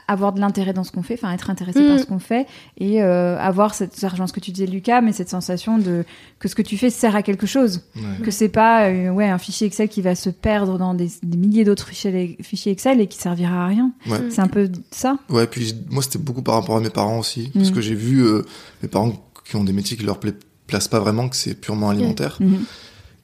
avoir 0.08 0.32
de 0.32 0.40
l'intérêt 0.40 0.72
dans 0.72 0.84
ce 0.84 0.92
qu'on 0.92 1.02
fait, 1.02 1.14
enfin 1.14 1.32
être 1.32 1.50
intéressé 1.50 1.80
par 1.86 1.96
mm. 1.96 1.98
ce 1.98 2.06
qu'on 2.06 2.18
fait 2.18 2.46
et 2.78 3.02
euh, 3.02 3.38
avoir 3.38 3.74
cette 3.74 3.98
genre 4.00 4.28
ce 4.28 4.32
que 4.32 4.40
tu 4.40 4.50
disais 4.50 4.66
Lucas, 4.66 5.00
mais 5.00 5.12
cette 5.12 5.28
sensation 5.28 5.78
de 5.78 6.04
que 6.38 6.48
ce 6.48 6.54
que 6.54 6.62
tu 6.62 6.76
fais 6.76 6.90
sert 6.90 7.14
à 7.14 7.22
quelque 7.22 7.46
chose, 7.46 7.82
que 8.22 8.30
c'est 8.30 8.48
pas 8.48 8.88
euh, 8.88 9.10
ouais 9.10 9.28
un 9.28 9.38
fichier 9.38 9.66
Excel 9.66 9.88
qui 9.88 10.02
va 10.02 10.14
se 10.14 10.30
perdre 10.30 10.78
dans 10.78 10.94
des, 10.94 11.08
milliers 11.22 11.64
d'autres 11.64 11.86
fichiers, 11.86 12.36
fichiers 12.42 12.72
Excel 12.72 13.00
et 13.00 13.06
qui 13.06 13.18
servira 13.18 13.64
à 13.64 13.66
rien. 13.66 13.92
C'est 14.30 14.40
un 14.40 14.48
peu 14.48 14.70
ça. 14.90 15.18
Ouais, 15.28 15.46
puis 15.46 15.74
moi 15.90 16.02
c'était 16.02 16.18
beaucoup 16.18 16.42
par 16.42 16.56
rapport 16.56 16.76
à 16.76 16.80
mes 16.80 16.90
parents 16.90 17.18
aussi, 17.18 17.50
parce 17.54 17.70
mm. 17.70 17.74
que 17.74 17.80
j'ai 17.80 17.94
vu 17.94 18.24
euh, 18.24 18.42
mes 18.82 18.88
parents 18.88 19.12
qui 19.44 19.56
ont 19.56 19.64
des 19.64 19.72
métiers 19.72 19.96
qui 19.96 20.04
leur 20.04 20.18
placent 20.66 20.88
pas 20.88 21.00
vraiment, 21.00 21.28
que 21.28 21.36
c'est 21.36 21.54
purement 21.54 21.90
alimentaire. 21.90 22.38
Mm-hmm. 22.40 22.60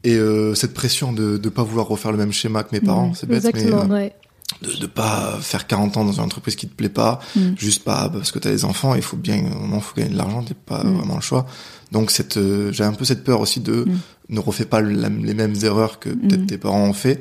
Et 0.05 0.19
cette 0.55 0.75
pression 0.75 1.13
de 1.13 1.41
ne 1.43 1.49
pas 1.49 1.65
vouloir 1.65 1.89
refaire 1.89 2.13
le 2.13 2.19
même 2.19 2.33
schéma 2.33 2.63
que 2.63 2.69
mes 2.73 2.81
parents, 2.81 3.13
c'est 3.15 3.27
bête, 3.29 3.45
mais 3.89 4.13
de, 4.63 4.73
de 4.81 4.87
pas 4.87 5.39
faire 5.41 5.67
40 5.67 5.97
ans 5.99 6.05
dans 6.05 6.13
une 6.13 6.23
entreprise 6.25 6.57
qui 6.57 6.67
te 6.69 6.75
plaît 6.75 6.89
pas, 6.89 7.21
Mm. 7.37 7.41
juste 7.57 7.85
pas 7.85 8.09
parce 8.09 8.33
que 8.33 8.39
t'as 8.39 8.51
des 8.51 8.65
enfants, 8.65 8.95
il 8.95 9.03
faut 9.03 9.17
bien, 9.17 9.39
au 9.41 9.59
moment, 9.61 9.81
faut 9.81 9.95
gagner 9.95 10.11
de 10.13 10.17
l'argent, 10.17 10.43
t'es 10.43 10.55
pas 10.55 10.83
Mm. 10.85 10.95
vraiment 10.97 11.15
le 11.17 11.21
choix. 11.21 11.47
Donc 11.93 12.11
cette, 12.11 12.37
euh, 12.39 12.73
j'ai 12.73 12.85
un 12.85 12.93
peu 12.93 13.05
cette 13.05 13.25
peur 13.25 13.41
aussi 13.41 13.61
de 13.61 13.85
Mm. 13.85 13.99
ne 14.31 14.41
refais 14.41 14.65
pas 14.65 14.81
la- 14.81 15.09
les 15.09 15.35
mêmes 15.35 15.55
erreurs 15.63 15.99
que 16.01 16.09
peut-être 16.11 16.47
tes 16.47 16.59
parents 16.59 16.85
ont 16.85 16.93
fait. 16.93 17.21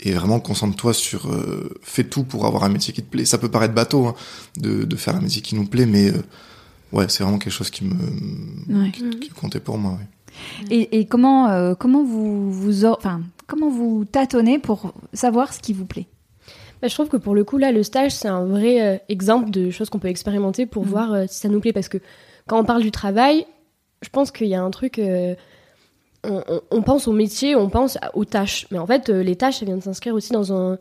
Et 0.00 0.12
vraiment 0.12 0.38
concentre-toi 0.38 0.94
sur 0.94 1.26
euh, 1.28 1.70
fais 1.82 2.04
tout 2.04 2.22
pour 2.22 2.46
avoir 2.46 2.62
un 2.62 2.68
métier 2.68 2.94
qui 2.94 3.02
te 3.02 3.10
plaît. 3.10 3.24
Ça 3.24 3.36
peut 3.38 3.48
paraître 3.50 3.74
bateau 3.74 4.06
hein, 4.06 4.14
de, 4.56 4.84
de 4.84 4.96
faire 4.96 5.16
un 5.16 5.20
métier 5.20 5.42
qui 5.42 5.56
nous 5.56 5.66
plaît, 5.66 5.86
mais 5.86 6.10
euh, 6.10 6.22
ouais, 6.92 7.06
c'est 7.08 7.24
vraiment 7.24 7.38
quelque 7.38 7.52
chose 7.52 7.70
qui 7.70 7.84
me 7.84 7.94
Ouais. 8.68 8.92
qui, 8.92 9.10
qui 9.18 9.28
comptait 9.30 9.58
pour 9.60 9.76
moi. 9.78 9.92
ouais. 9.92 10.06
Et, 10.70 11.00
et 11.00 11.06
comment, 11.06 11.48
euh, 11.48 11.74
comment 11.74 12.04
vous, 12.04 12.52
vous, 12.52 12.84
enfin, 12.84 13.22
comment 13.48 13.70
vous 13.70 14.04
tâtonnez 14.04 14.60
pour 14.60 14.94
savoir 15.12 15.52
ce 15.52 15.58
qui 15.58 15.72
vous 15.72 15.84
plaît? 15.84 16.06
Bah, 16.80 16.88
je 16.88 16.94
trouve 16.94 17.08
que 17.08 17.16
pour 17.16 17.34
le 17.34 17.44
coup, 17.44 17.58
là, 17.58 17.72
le 17.72 17.82
stage, 17.82 18.12
c'est 18.12 18.28
un 18.28 18.44
vrai 18.44 18.80
euh, 18.80 18.98
exemple 19.08 19.50
de 19.50 19.70
choses 19.70 19.90
qu'on 19.90 19.98
peut 19.98 20.08
expérimenter 20.08 20.66
pour 20.66 20.84
Mhm. 20.84 20.88
voir 20.88 21.12
euh, 21.12 21.24
si 21.28 21.40
ça 21.40 21.48
nous 21.48 21.60
plaît. 21.60 21.72
Parce 21.72 21.88
que 21.88 21.98
quand 22.46 22.58
on 22.58 22.64
parle 22.64 22.82
du 22.82 22.90
travail, 22.90 23.46
je 24.02 24.08
pense 24.10 24.30
qu'il 24.30 24.46
y 24.48 24.54
a 24.54 24.62
un 24.62 24.70
truc. 24.70 24.98
euh, 24.98 25.34
on, 26.70 26.82
pense 26.82 27.06
au 27.08 27.12
métier, 27.12 27.54
on 27.56 27.68
pense 27.70 27.96
aux 28.14 28.24
tâches. 28.24 28.66
Mais 28.70 28.78
en 28.78 28.86
fait, 28.86 29.08
les 29.08 29.36
tâches, 29.36 29.58
ça 29.60 29.64
vient 29.66 29.76
de 29.76 29.82
s'inscrire 29.82 30.14
aussi 30.14 30.32
dans 30.32 30.52
un, 30.52 30.78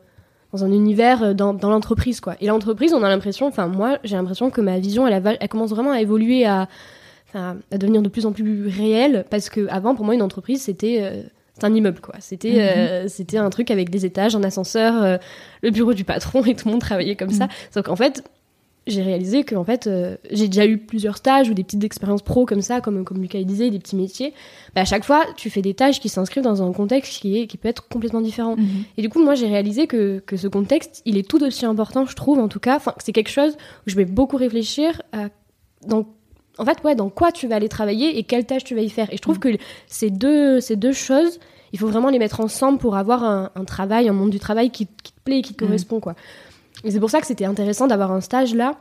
dans 0.52 0.64
un 0.64 0.72
univers, 0.72 1.36
dans, 1.36 1.54
dans 1.54 1.70
l'entreprise. 1.70 2.20
quoi. 2.20 2.36
Et 2.42 2.48
l'entreprise, 2.48 2.94
on 2.94 3.04
a 3.04 3.10
l'impression, 3.10 3.46
enfin, 3.48 3.68
moi, 3.68 4.00
j'ai 4.04 4.16
l'impression 4.16 4.50
que 4.50 4.62
ma 4.62 4.80
vision, 4.80 5.08
elle, 5.08 5.22
va- 5.22 5.34
elle 5.40 5.48
commence 5.50 5.70
vraiment 5.70 5.92
à 5.92 6.02
évoluer, 6.02 6.46
à, 6.46 6.68
à 7.34 7.78
devenir 7.78 8.02
de 8.02 8.10
plus 8.10 8.26
en 8.26 8.32
plus 8.32 8.68
réelle. 8.68 9.26
Parce 9.30 9.50
que 9.50 9.68
avant, 9.70 9.94
pour 9.96 10.06
moi, 10.06 10.16
une 10.16 10.22
entreprise, 10.24 10.64
c'était. 10.64 11.24
C'est 11.60 11.66
un 11.66 11.74
immeuble 11.74 12.00
quoi. 12.02 12.16
C'était 12.20 12.52
Mhm. 12.52 12.58
euh, 12.60 13.08
c'était 13.08 13.38
un 13.38 13.50
truc 13.50 13.72
avec 13.72 13.90
des 13.90 14.06
étages, 14.06 14.36
un 14.36 14.44
ascenseur, 14.44 15.02
euh, 15.04 15.18
le 15.64 15.72
bureau 15.72 15.94
du 15.94 16.04
patron 16.04 16.44
et 16.46 16.56
tout 16.56 16.68
le 16.68 16.72
monde 16.74 16.82
travaillait 16.82 17.16
comme 17.16 17.32
ça. 17.32 17.46
Mhm. 17.46 17.52
Sauf 17.72 17.84
qu'en 17.86 17.96
fait, 17.96 18.24
j'ai 18.86 19.02
réalisé 19.02 19.44
que 19.44 19.54
en 19.56 19.66
fait, 19.66 19.88
euh, 19.88 20.16
j'ai 20.32 20.48
déjà 20.48 20.66
eu 20.66 20.78
plusieurs 20.78 21.18
stages 21.18 21.50
ou 21.50 21.54
des 21.54 21.64
petites 21.66 21.84
expériences 21.84 22.22
pro 22.22 22.46
comme 22.46 22.62
ça, 22.62 22.80
comme 22.80 23.04
comme 23.04 23.22
Lucas 23.22 23.42
disait, 23.44 23.70
des 23.70 23.80
petits 23.80 23.98
métiers. 23.98 24.34
Bah, 24.76 24.82
à 24.82 24.86
chaque 24.86 25.04
fois, 25.04 25.26
tu 25.36 25.50
fais 25.50 25.62
des 25.62 25.74
tâches 25.74 26.00
qui 26.00 26.08
s'inscrivent 26.10 26.44
dans 26.44 26.62
un 26.64 26.72
contexte 26.72 27.20
qui 27.22 27.38
est 27.40 27.48
qui 27.48 27.58
peut 27.58 27.68
être 27.68 27.88
complètement 27.90 28.22
différent. 28.22 28.56
Et 28.98 29.02
du 29.02 29.10
coup, 29.10 29.22
moi, 29.22 29.36
j'ai 29.36 29.48
réalisé 29.48 29.88
que, 29.88 30.20
que 30.26 30.38
ce 30.38 30.48
contexte, 30.48 31.02
il 31.06 31.18
est 31.18 31.28
tout 31.28 31.44
aussi 31.44 31.66
important, 31.66 32.06
je 32.06 32.16
trouve, 32.16 32.40
en 32.40 32.48
tout 32.48 32.60
cas. 32.62 32.78
Enfin, 32.78 32.92
que 32.92 33.04
c'est 33.04 33.12
quelque 33.14 33.30
chose 33.32 33.54
où 33.86 33.90
je 33.90 33.96
vais 33.96 34.06
beaucoup 34.06 34.38
réfléchir 34.38 35.02
à 35.12 35.28
dans, 35.86 36.06
en 36.58 36.66
fait, 36.66 36.78
ouais, 36.84 36.96
dans 36.96 37.10
quoi 37.10 37.32
tu 37.32 37.48
vas 37.48 37.56
aller 37.56 37.70
travailler 37.70 38.18
et 38.18 38.24
quelle 38.24 38.46
tâche 38.46 38.64
tu 38.64 38.76
vas 38.76 38.82
y 38.82 38.90
faire. 38.90 39.12
Et 39.14 39.18
je 39.18 39.22
trouve 39.22 39.40
que 39.40 39.50
ces 39.88 40.10
deux, 40.10 40.60
ces 40.60 40.76
deux 40.76 40.94
choses, 40.94 41.40
il 41.74 41.80
faut 41.80 41.88
vraiment 41.88 42.10
les 42.10 42.20
mettre 42.20 42.40
ensemble 42.40 42.78
pour 42.80 42.96
avoir 42.96 43.24
un, 43.24 43.52
un 43.56 43.66
travail, 43.66 44.08
un 44.10 44.14
monde 44.14 44.30
du 44.30 44.40
travail 44.40 44.70
qui, 44.72 44.88
qui 45.04 45.12
te 45.14 45.20
plaît 45.24 45.40
et 45.40 45.42
qui 45.42 45.54
te 45.54 45.64
Mhm. 45.64 45.70
correspond, 45.70 46.00
quoi. 46.00 46.16
Et 46.84 46.92
c'est 46.92 47.00
pour 47.00 47.10
ça 47.10 47.20
que 47.22 47.28
c'était 47.28 47.46
intéressant 47.46 47.88
d'avoir 47.88 48.12
un 48.12 48.22
stage 48.22 48.54
là. 48.56 48.76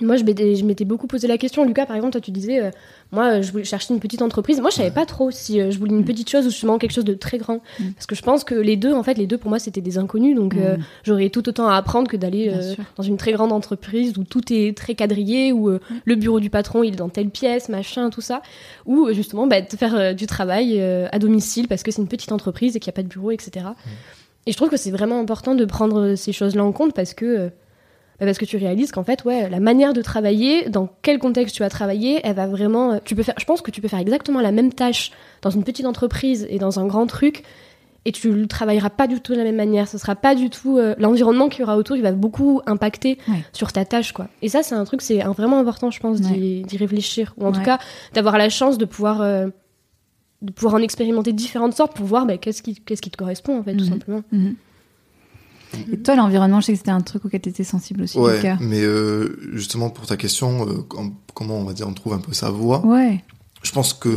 Moi, 0.00 0.16
je 0.16 0.24
m'étais, 0.24 0.54
je 0.56 0.64
m'étais 0.64 0.84
beaucoup 0.84 1.06
posé 1.06 1.26
la 1.26 1.38
question. 1.38 1.64
Lucas, 1.64 1.86
par 1.86 1.96
exemple, 1.96 2.12
toi, 2.12 2.20
tu 2.20 2.30
disais, 2.30 2.62
euh, 2.62 2.70
moi, 3.12 3.24
euh, 3.38 3.42
je 3.42 3.50
voulais 3.52 3.64
chercher 3.64 3.94
une 3.94 4.00
petite 4.00 4.22
entreprise. 4.22 4.60
Moi, 4.60 4.70
je 4.70 4.76
savais 4.76 4.90
pas 4.90 5.06
trop 5.06 5.30
si 5.30 5.60
euh, 5.60 5.70
je 5.70 5.78
voulais 5.78 5.92
une 5.92 6.04
petite 6.04 6.28
chose 6.28 6.46
ou 6.46 6.50
justement 6.50 6.78
quelque 6.78 6.92
chose 6.92 7.04
de 7.04 7.14
très 7.14 7.38
grand. 7.38 7.62
Mm. 7.78 7.92
Parce 7.94 8.06
que 8.06 8.14
je 8.14 8.22
pense 8.22 8.44
que 8.44 8.54
les 8.54 8.76
deux, 8.76 8.92
en 8.92 9.02
fait, 9.02 9.14
les 9.14 9.26
deux, 9.26 9.38
pour 9.38 9.48
moi, 9.48 9.58
c'était 9.58 9.80
des 9.80 9.98
inconnus. 9.98 10.36
Donc, 10.36 10.54
euh, 10.54 10.76
Mm. 10.76 10.82
j'aurais 11.04 11.30
tout 11.30 11.48
autant 11.48 11.68
à 11.68 11.74
apprendre 11.76 12.08
que 12.08 12.16
d'aller 12.16 12.52
dans 12.96 13.02
une 13.02 13.16
très 13.16 13.32
grande 13.32 13.52
entreprise 13.52 14.16
où 14.18 14.24
tout 14.24 14.52
est 14.52 14.76
très 14.76 14.94
quadrillé, 14.94 15.52
où 15.52 15.70
le 16.04 16.14
bureau 16.14 16.40
du 16.40 16.50
patron, 16.50 16.82
il 16.82 16.94
est 16.94 16.96
dans 16.96 17.08
telle 17.08 17.30
pièce, 17.30 17.68
machin, 17.68 18.10
tout 18.10 18.20
ça. 18.20 18.42
Ou 18.86 19.12
justement, 19.12 19.46
bah, 19.46 19.60
de 19.60 19.76
faire 19.76 20.14
du 20.14 20.26
travail 20.26 20.80
à 20.80 21.18
domicile 21.18 21.68
parce 21.68 21.82
que 21.82 21.90
c'est 21.90 22.02
une 22.02 22.08
petite 22.08 22.32
entreprise 22.32 22.76
et 22.76 22.80
qu'il 22.80 22.90
n'y 22.90 22.94
a 22.94 22.96
pas 22.96 23.02
de 23.02 23.08
bureau, 23.08 23.30
etc. 23.30 23.66
Et 24.46 24.52
je 24.52 24.56
trouve 24.56 24.68
que 24.68 24.76
c'est 24.76 24.90
vraiment 24.90 25.20
important 25.20 25.54
de 25.54 25.64
prendre 25.64 26.14
ces 26.14 26.32
choses-là 26.32 26.64
en 26.64 26.72
compte 26.72 26.94
parce 26.94 27.14
que, 27.14 27.50
bah, 28.20 28.26
parce 28.26 28.38
que 28.38 28.44
tu 28.44 28.56
réalises 28.56 28.90
qu'en 28.92 29.04
fait, 29.04 29.24
ouais, 29.24 29.48
la 29.48 29.60
manière 29.60 29.92
de 29.92 30.02
travailler, 30.02 30.68
dans 30.68 30.88
quel 31.02 31.18
contexte 31.18 31.54
tu 31.56 31.62
vas 31.62 31.70
travailler, 31.70 32.20
elle 32.24 32.34
va 32.34 32.46
vraiment. 32.46 32.92
euh, 32.92 32.98
Tu 33.04 33.14
peux 33.14 33.22
faire, 33.22 33.34
je 33.38 33.44
pense 33.44 33.60
que 33.62 33.70
tu 33.70 33.80
peux 33.80 33.88
faire 33.88 33.98
exactement 34.00 34.40
la 34.40 34.52
même 34.52 34.72
tâche 34.72 35.12
dans 35.42 35.50
une 35.50 35.62
petite 35.64 35.86
entreprise 35.86 36.46
et 36.50 36.58
dans 36.58 36.78
un 36.80 36.86
grand 36.86 37.06
truc. 37.06 37.44
Et 38.04 38.12
tu 38.12 38.30
ne 38.30 38.44
travailleras 38.46 38.88
pas 38.90 39.06
du 39.06 39.20
tout 39.20 39.32
de 39.32 39.38
la 39.38 39.44
même 39.44 39.56
manière. 39.56 39.86
Ce 39.86 39.98
sera 39.98 40.14
pas 40.16 40.34
du 40.34 40.48
tout 40.50 40.78
euh, 40.78 40.94
l'environnement 40.98 41.48
qu'il 41.48 41.60
y 41.60 41.62
aura 41.64 41.76
autour. 41.76 41.96
Il 41.96 42.02
va 42.02 42.12
beaucoup 42.12 42.62
impacter 42.64 43.18
Ouais. 43.28 43.42
sur 43.52 43.70
ta 43.72 43.84
tâche, 43.84 44.12
quoi. 44.12 44.28
Et 44.40 44.48
ça, 44.48 44.62
c'est 44.62 44.74
un 44.74 44.84
truc, 44.84 45.02
c'est 45.02 45.18
vraiment 45.18 45.58
important, 45.58 45.90
je 45.90 46.00
pense, 46.00 46.20
d'y 46.20 46.62
d'y 46.62 46.76
réfléchir. 46.78 47.34
Ou 47.36 47.44
en 47.46 47.52
tout 47.52 47.60
cas, 47.60 47.78
d'avoir 48.14 48.38
la 48.38 48.48
chance 48.48 48.78
de 48.78 48.84
pouvoir, 48.86 49.20
euh, 49.20 49.48
de 50.42 50.52
pouvoir 50.52 50.74
en 50.74 50.78
expérimenter 50.78 51.32
différentes 51.32 51.74
sortes 51.74 51.94
pour 51.94 52.06
voir 52.06 52.24
bah, 52.24 52.38
qu'est-ce 52.38 52.62
qui, 52.62 52.76
qu'est-ce 52.76 53.02
qui 53.02 53.10
te 53.10 53.16
correspond, 53.16 53.58
en 53.58 53.62
fait, 53.62 53.74
tout 53.76 53.84
Mhm. 53.84 53.90
simplement. 53.90 54.22
Mhm. 54.32 54.54
Et 55.92 55.98
toi, 55.98 56.16
l'environnement, 56.16 56.60
je 56.60 56.66
sais 56.66 56.72
que 56.72 56.78
c'était 56.78 56.90
un 56.90 57.00
truc 57.00 57.24
auquel 57.24 57.40
tu 57.40 57.48
étais 57.50 57.64
sensible 57.64 58.02
aussi, 58.02 58.18
Ouais, 58.18 58.40
mais 58.60 58.82
euh, 58.82 59.38
justement 59.54 59.90
pour 59.90 60.06
ta 60.06 60.16
question, 60.16 60.66
euh, 60.68 60.82
com- 60.88 61.14
comment 61.34 61.58
on 61.58 61.64
va 61.64 61.72
dire 61.72 61.86
on 61.88 61.92
trouve 61.94 62.12
un 62.14 62.18
peu 62.20 62.32
sa 62.32 62.50
voie. 62.50 62.84
Ouais, 62.86 63.22
Je 63.62 63.72
pense 63.72 63.92
que 63.92 64.08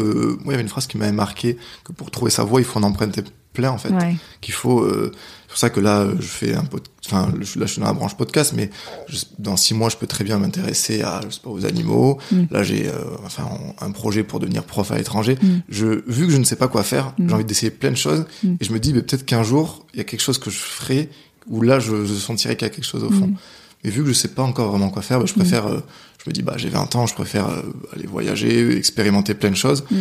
moi 0.44 0.46
il 0.48 0.52
y 0.52 0.54
avait 0.54 0.64
une 0.64 0.70
phrase 0.70 0.88
qui 0.88 0.98
m'avait 0.98 1.12
marqué 1.12 1.58
que 1.84 1.92
pour 1.94 2.10
trouver 2.12 2.32
sa 2.32 2.44
voie 2.44 2.62
il 2.62 2.66
faut 2.66 2.80
en 2.80 2.84
emprunter 2.84 3.24
plein 3.54 3.72
en 3.72 3.78
fait. 3.78 3.90
ouais. 3.90 4.16
Qu'il 4.40 4.54
faut. 4.54 4.80
euh, 4.82 5.12
c'est 5.14 5.48
pour 5.50 5.58
ça 5.58 5.70
que 5.70 5.82
là 5.82 6.08
je 6.18 6.26
fais 6.26 6.54
un 6.56 6.64
pod... 6.64 6.82
enfin 7.06 7.28
là 7.28 7.34
je 7.42 7.66
suis 7.66 7.82
dans 7.82 7.88
la 7.88 7.92
branche 7.94 8.16
podcast, 8.16 8.54
mais 8.56 8.70
je- 9.10 9.18
dans 9.40 9.58
six 9.58 9.74
mois 9.74 9.90
je 9.90 9.98
peux 9.98 10.08
très 10.08 10.24
bien 10.24 10.38
m'intéresser 10.38 11.02
à 11.02 11.20
je 11.26 11.34
sais 11.34 11.42
pas 11.44 11.50
aux 11.50 11.66
animaux. 11.66 12.18
Mm. 12.32 12.44
Là 12.50 12.64
j'ai 12.64 12.90
enfin 13.26 13.50
un 13.82 13.92
projet 13.92 14.24
pour 14.24 14.40
devenir 14.40 14.64
prof 14.64 14.90
à 14.92 14.98
l'étranger. 14.98 15.38
Mm. 15.42 15.48
Je 15.68 15.86
vu 16.08 16.28
que 16.28 16.32
je 16.32 16.38
ne 16.38 16.46
sais 16.46 16.56
pas 16.56 16.70
quoi 16.70 16.84
faire, 16.84 17.14
Mm. 17.18 17.28
j'ai 17.28 17.36
envie 17.36 17.44
d'essayer 17.46 17.72
plein 17.72 17.92
de 17.92 17.96
choses 17.98 18.26
et 18.46 18.64
je 18.64 18.72
me 18.72 18.80
dis 18.80 18.94
mais 18.94 19.02
peut-être 19.02 19.26
qu'un 19.26 19.44
jour 19.44 19.86
il 19.94 19.98
y 19.98 20.02
a 20.02 20.06
quelque 20.06 20.22
chose 20.22 20.38
que 20.38 20.50
je 20.50 20.58
ferai 20.58 21.10
où 21.52 21.62
là 21.62 21.80
je, 21.80 22.06
je 22.06 22.14
sentirai 22.14 22.56
qu'il 22.56 22.68
y 22.68 22.72
a 22.72 22.74
quelque 22.74 22.86
chose 22.86 23.04
au 23.04 23.12
fond. 23.12 23.28
Mm. 23.28 23.38
Et 23.84 23.90
vu 23.90 24.02
que 24.02 24.08
je 24.08 24.14
sais 24.14 24.30
pas 24.30 24.44
encore 24.44 24.70
vraiment 24.70 24.90
quoi 24.90 25.02
faire, 25.02 25.20
bah, 25.20 25.26
je 25.26 25.34
préfère, 25.34 25.68
euh, 25.68 25.80
je 26.24 26.30
me 26.30 26.34
dis, 26.34 26.42
bah, 26.42 26.54
j'ai 26.58 26.70
20 26.70 26.96
ans, 26.96 27.08
je 27.08 27.14
préfère 27.16 27.50
euh, 27.50 27.62
aller 27.94 28.08
voyager, 28.08 28.76
expérimenter 28.78 29.34
plein 29.34 29.50
de 29.50 29.56
choses 29.56 29.84
Mm. 29.92 29.96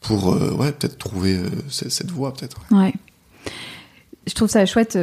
pour, 0.00 0.34
euh, 0.34 0.52
ouais, 0.52 0.72
peut-être 0.72 0.98
trouver 0.98 1.38
cette, 1.68 1.90
cette 1.90 2.10
voie, 2.10 2.32
peut-être. 2.32 2.60
Ouais. 2.70 2.94
Je 4.26 4.34
trouve 4.34 4.48
ça 4.48 4.64
chouette, 4.66 4.98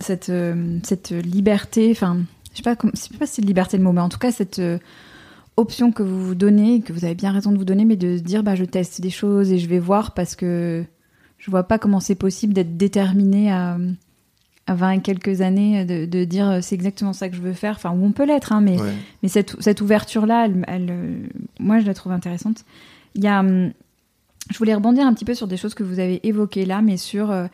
cette, 0.00 0.32
cette 0.84 1.10
liberté, 1.10 1.90
enfin, 1.90 2.18
je 2.52 2.56
sais 2.56 2.62
pas, 2.62 2.76
je 2.82 2.98
sais 2.98 3.18
pas 3.18 3.26
si 3.26 3.34
c'est 3.34 3.42
liberté 3.42 3.76
le 3.76 3.82
mot, 3.82 3.92
mais 3.92 4.00
en 4.00 4.08
tout 4.08 4.18
cas, 4.18 4.32
cette 4.32 4.60
option 5.56 5.92
que 5.92 6.02
vous 6.02 6.26
vous 6.26 6.34
donnez, 6.34 6.80
que 6.80 6.92
vous 6.92 7.04
avez 7.04 7.14
bien 7.14 7.30
raison 7.30 7.52
de 7.52 7.58
vous 7.58 7.64
donner, 7.64 7.84
mais 7.84 7.96
de 7.96 8.16
se 8.16 8.22
dire, 8.22 8.42
bah, 8.42 8.54
je 8.54 8.64
teste 8.64 9.00
des 9.00 9.10
choses 9.10 9.52
et 9.52 9.58
je 9.58 9.68
vais 9.68 9.78
voir 9.78 10.14
parce 10.14 10.34
que 10.34 10.84
je 11.38 11.50
vois 11.50 11.64
pas 11.64 11.78
comment 11.78 12.00
c'est 12.00 12.14
possible 12.14 12.54
d'être 12.54 12.76
déterminé 12.76 13.52
à 13.52 13.76
20 14.68 14.90
et 14.92 15.00
quelques 15.00 15.40
années, 15.42 15.84
de, 15.84 16.06
de 16.06 16.24
dire 16.24 16.48
euh, 16.48 16.58
c'est 16.62 16.74
exactement 16.74 17.12
ça 17.12 17.28
que 17.28 17.36
je 17.36 17.40
veux 17.42 17.52
faire, 17.52 17.74
enfin, 17.76 17.90
où 17.90 18.04
on 18.04 18.12
peut 18.12 18.24
l'être, 18.24 18.52
hein, 18.52 18.60
mais 18.60 18.80
Ouais. 18.80 18.92
mais 19.22 19.28
cette, 19.28 19.56
cette 19.60 19.80
ouverture-là, 19.80 20.46
elle, 20.46 20.64
elle, 20.68 20.88
euh, 20.90 21.16
moi, 21.58 21.78
je 21.80 21.86
la 21.86 21.94
trouve 21.94 22.12
intéressante. 22.12 22.64
Il 23.14 23.22
y 23.22 23.26
a, 23.28 23.40
hum, 23.40 23.72
je 24.50 24.58
voulais 24.58 24.74
rebondir 24.74 25.06
un 25.06 25.12
petit 25.14 25.24
peu 25.24 25.34
sur 25.34 25.46
des 25.48 25.56
choses 25.56 25.74
que 25.74 25.82
vous 25.82 25.98
avez 26.00 26.26
évoquées 26.26 26.64
là, 26.66 26.80
mais 26.82 26.96
sur, 26.96 27.30
euh, 27.30 27.46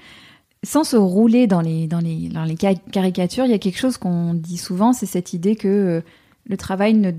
sans 0.63 0.85
se 0.85 0.97
rouler 0.97 1.47
dans 1.47 1.61
les, 1.61 1.87
dans 1.87 2.01
les, 2.01 2.29
dans 2.29 2.45
les 2.45 2.57
ca- 2.61 2.75
caricatures, 2.93 3.45
il 3.45 3.51
y 3.51 3.55
a 3.55 3.59
quelque 3.59 3.79
chose 3.79 3.97
qu'on 3.97 4.35
dit 4.35 4.59
souvent, 4.59 4.93
c'est 4.93 5.07
cette 5.07 5.33
idée 5.33 5.57
que 5.57 5.69
euh, 5.69 6.01
le 6.49 6.57
travail 6.57 6.95
ne 6.95 7.11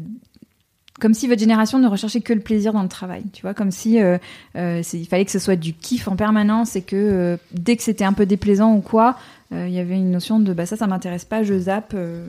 comme 0.99 1.13
si 1.15 1.25
votre 1.27 1.39
génération 1.39 1.79
ne 1.79 1.87
recherchait 1.87 2.21
que 2.21 2.31
le 2.33 2.41
plaisir 2.41 2.73
dans 2.73 2.83
le 2.83 2.87
travail, 2.89 3.23
tu 3.33 3.41
vois, 3.41 3.55
comme 3.55 3.71
si 3.71 3.99
euh, 3.99 4.19
euh, 4.55 4.83
il 4.93 5.07
fallait 5.07 5.25
que 5.25 5.31
ce 5.31 5.39
soit 5.39 5.55
du 5.55 5.73
kiff 5.73 6.07
en 6.07 6.15
permanence 6.15 6.75
et 6.75 6.83
que 6.83 6.95
euh, 6.95 7.37
dès 7.53 7.75
que 7.75 7.81
c'était 7.81 8.03
un 8.03 8.13
peu 8.13 8.27
déplaisant 8.27 8.75
ou 8.75 8.81
quoi, 8.81 9.15
euh, 9.15 9.40
il 9.51 9.69
y 9.73 9.79
avait 9.79 9.95
une 9.95 10.11
notion 10.11 10.39
de 10.39 10.53
bah 10.53 10.65
ça, 10.65 10.77
ça 10.77 10.87
m'intéresse 10.87 11.25
pas, 11.25 11.43
je 11.43 11.57
zappe. 11.57 11.93
euh. 11.95 12.25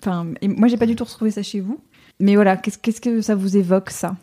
Enfin, 0.00 0.26
et 0.40 0.48
moi 0.48 0.68
j'ai 0.68 0.76
pas 0.76 0.86
du 0.86 0.96
tout 0.96 1.04
retrouvé 1.04 1.30
ça 1.30 1.42
chez 1.42 1.60
vous. 1.60 1.78
Mais 2.20 2.34
voilà, 2.34 2.56
qu'est-ce 2.56 2.78
qu'est-ce 2.78 3.00
que 3.00 3.20
ça 3.20 3.34
vous 3.34 3.56
évoque 3.56 3.90
ça? 3.90 4.16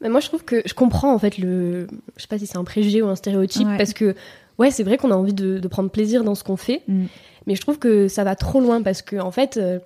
Mais 0.00 0.08
moi, 0.08 0.20
je 0.20 0.28
trouve 0.28 0.44
que 0.44 0.62
je 0.64 0.74
comprends 0.74 1.12
en 1.12 1.18
fait 1.18 1.38
le. 1.38 1.88
Je 2.16 2.22
sais 2.22 2.28
pas 2.28 2.38
si 2.38 2.46
c'est 2.46 2.56
un 2.56 2.62
préjugé 2.64 3.02
ou 3.02 3.08
un 3.08 3.16
stéréotype, 3.16 3.66
Ouais. 3.66 3.76
parce 3.76 3.92
que 3.94 4.14
ouais, 4.58 4.70
c'est 4.70 4.84
vrai 4.84 4.96
qu'on 4.96 5.10
a 5.10 5.14
envie 5.16 5.34
de, 5.34 5.58
de 5.58 5.68
prendre 5.68 5.90
plaisir 5.90 6.22
dans 6.24 6.34
ce 6.36 6.44
qu'on 6.44 6.56
fait, 6.56 6.82
Mm. 6.86 7.06
mais 7.46 7.54
je 7.56 7.60
trouve 7.60 7.78
que 7.80 8.06
ça 8.06 8.22
va 8.22 8.36
trop 8.36 8.60
loin 8.60 8.80
parce 8.82 9.02
que 9.02 9.16
en 9.16 9.32
fait, 9.32 9.56
euh, 9.56 9.80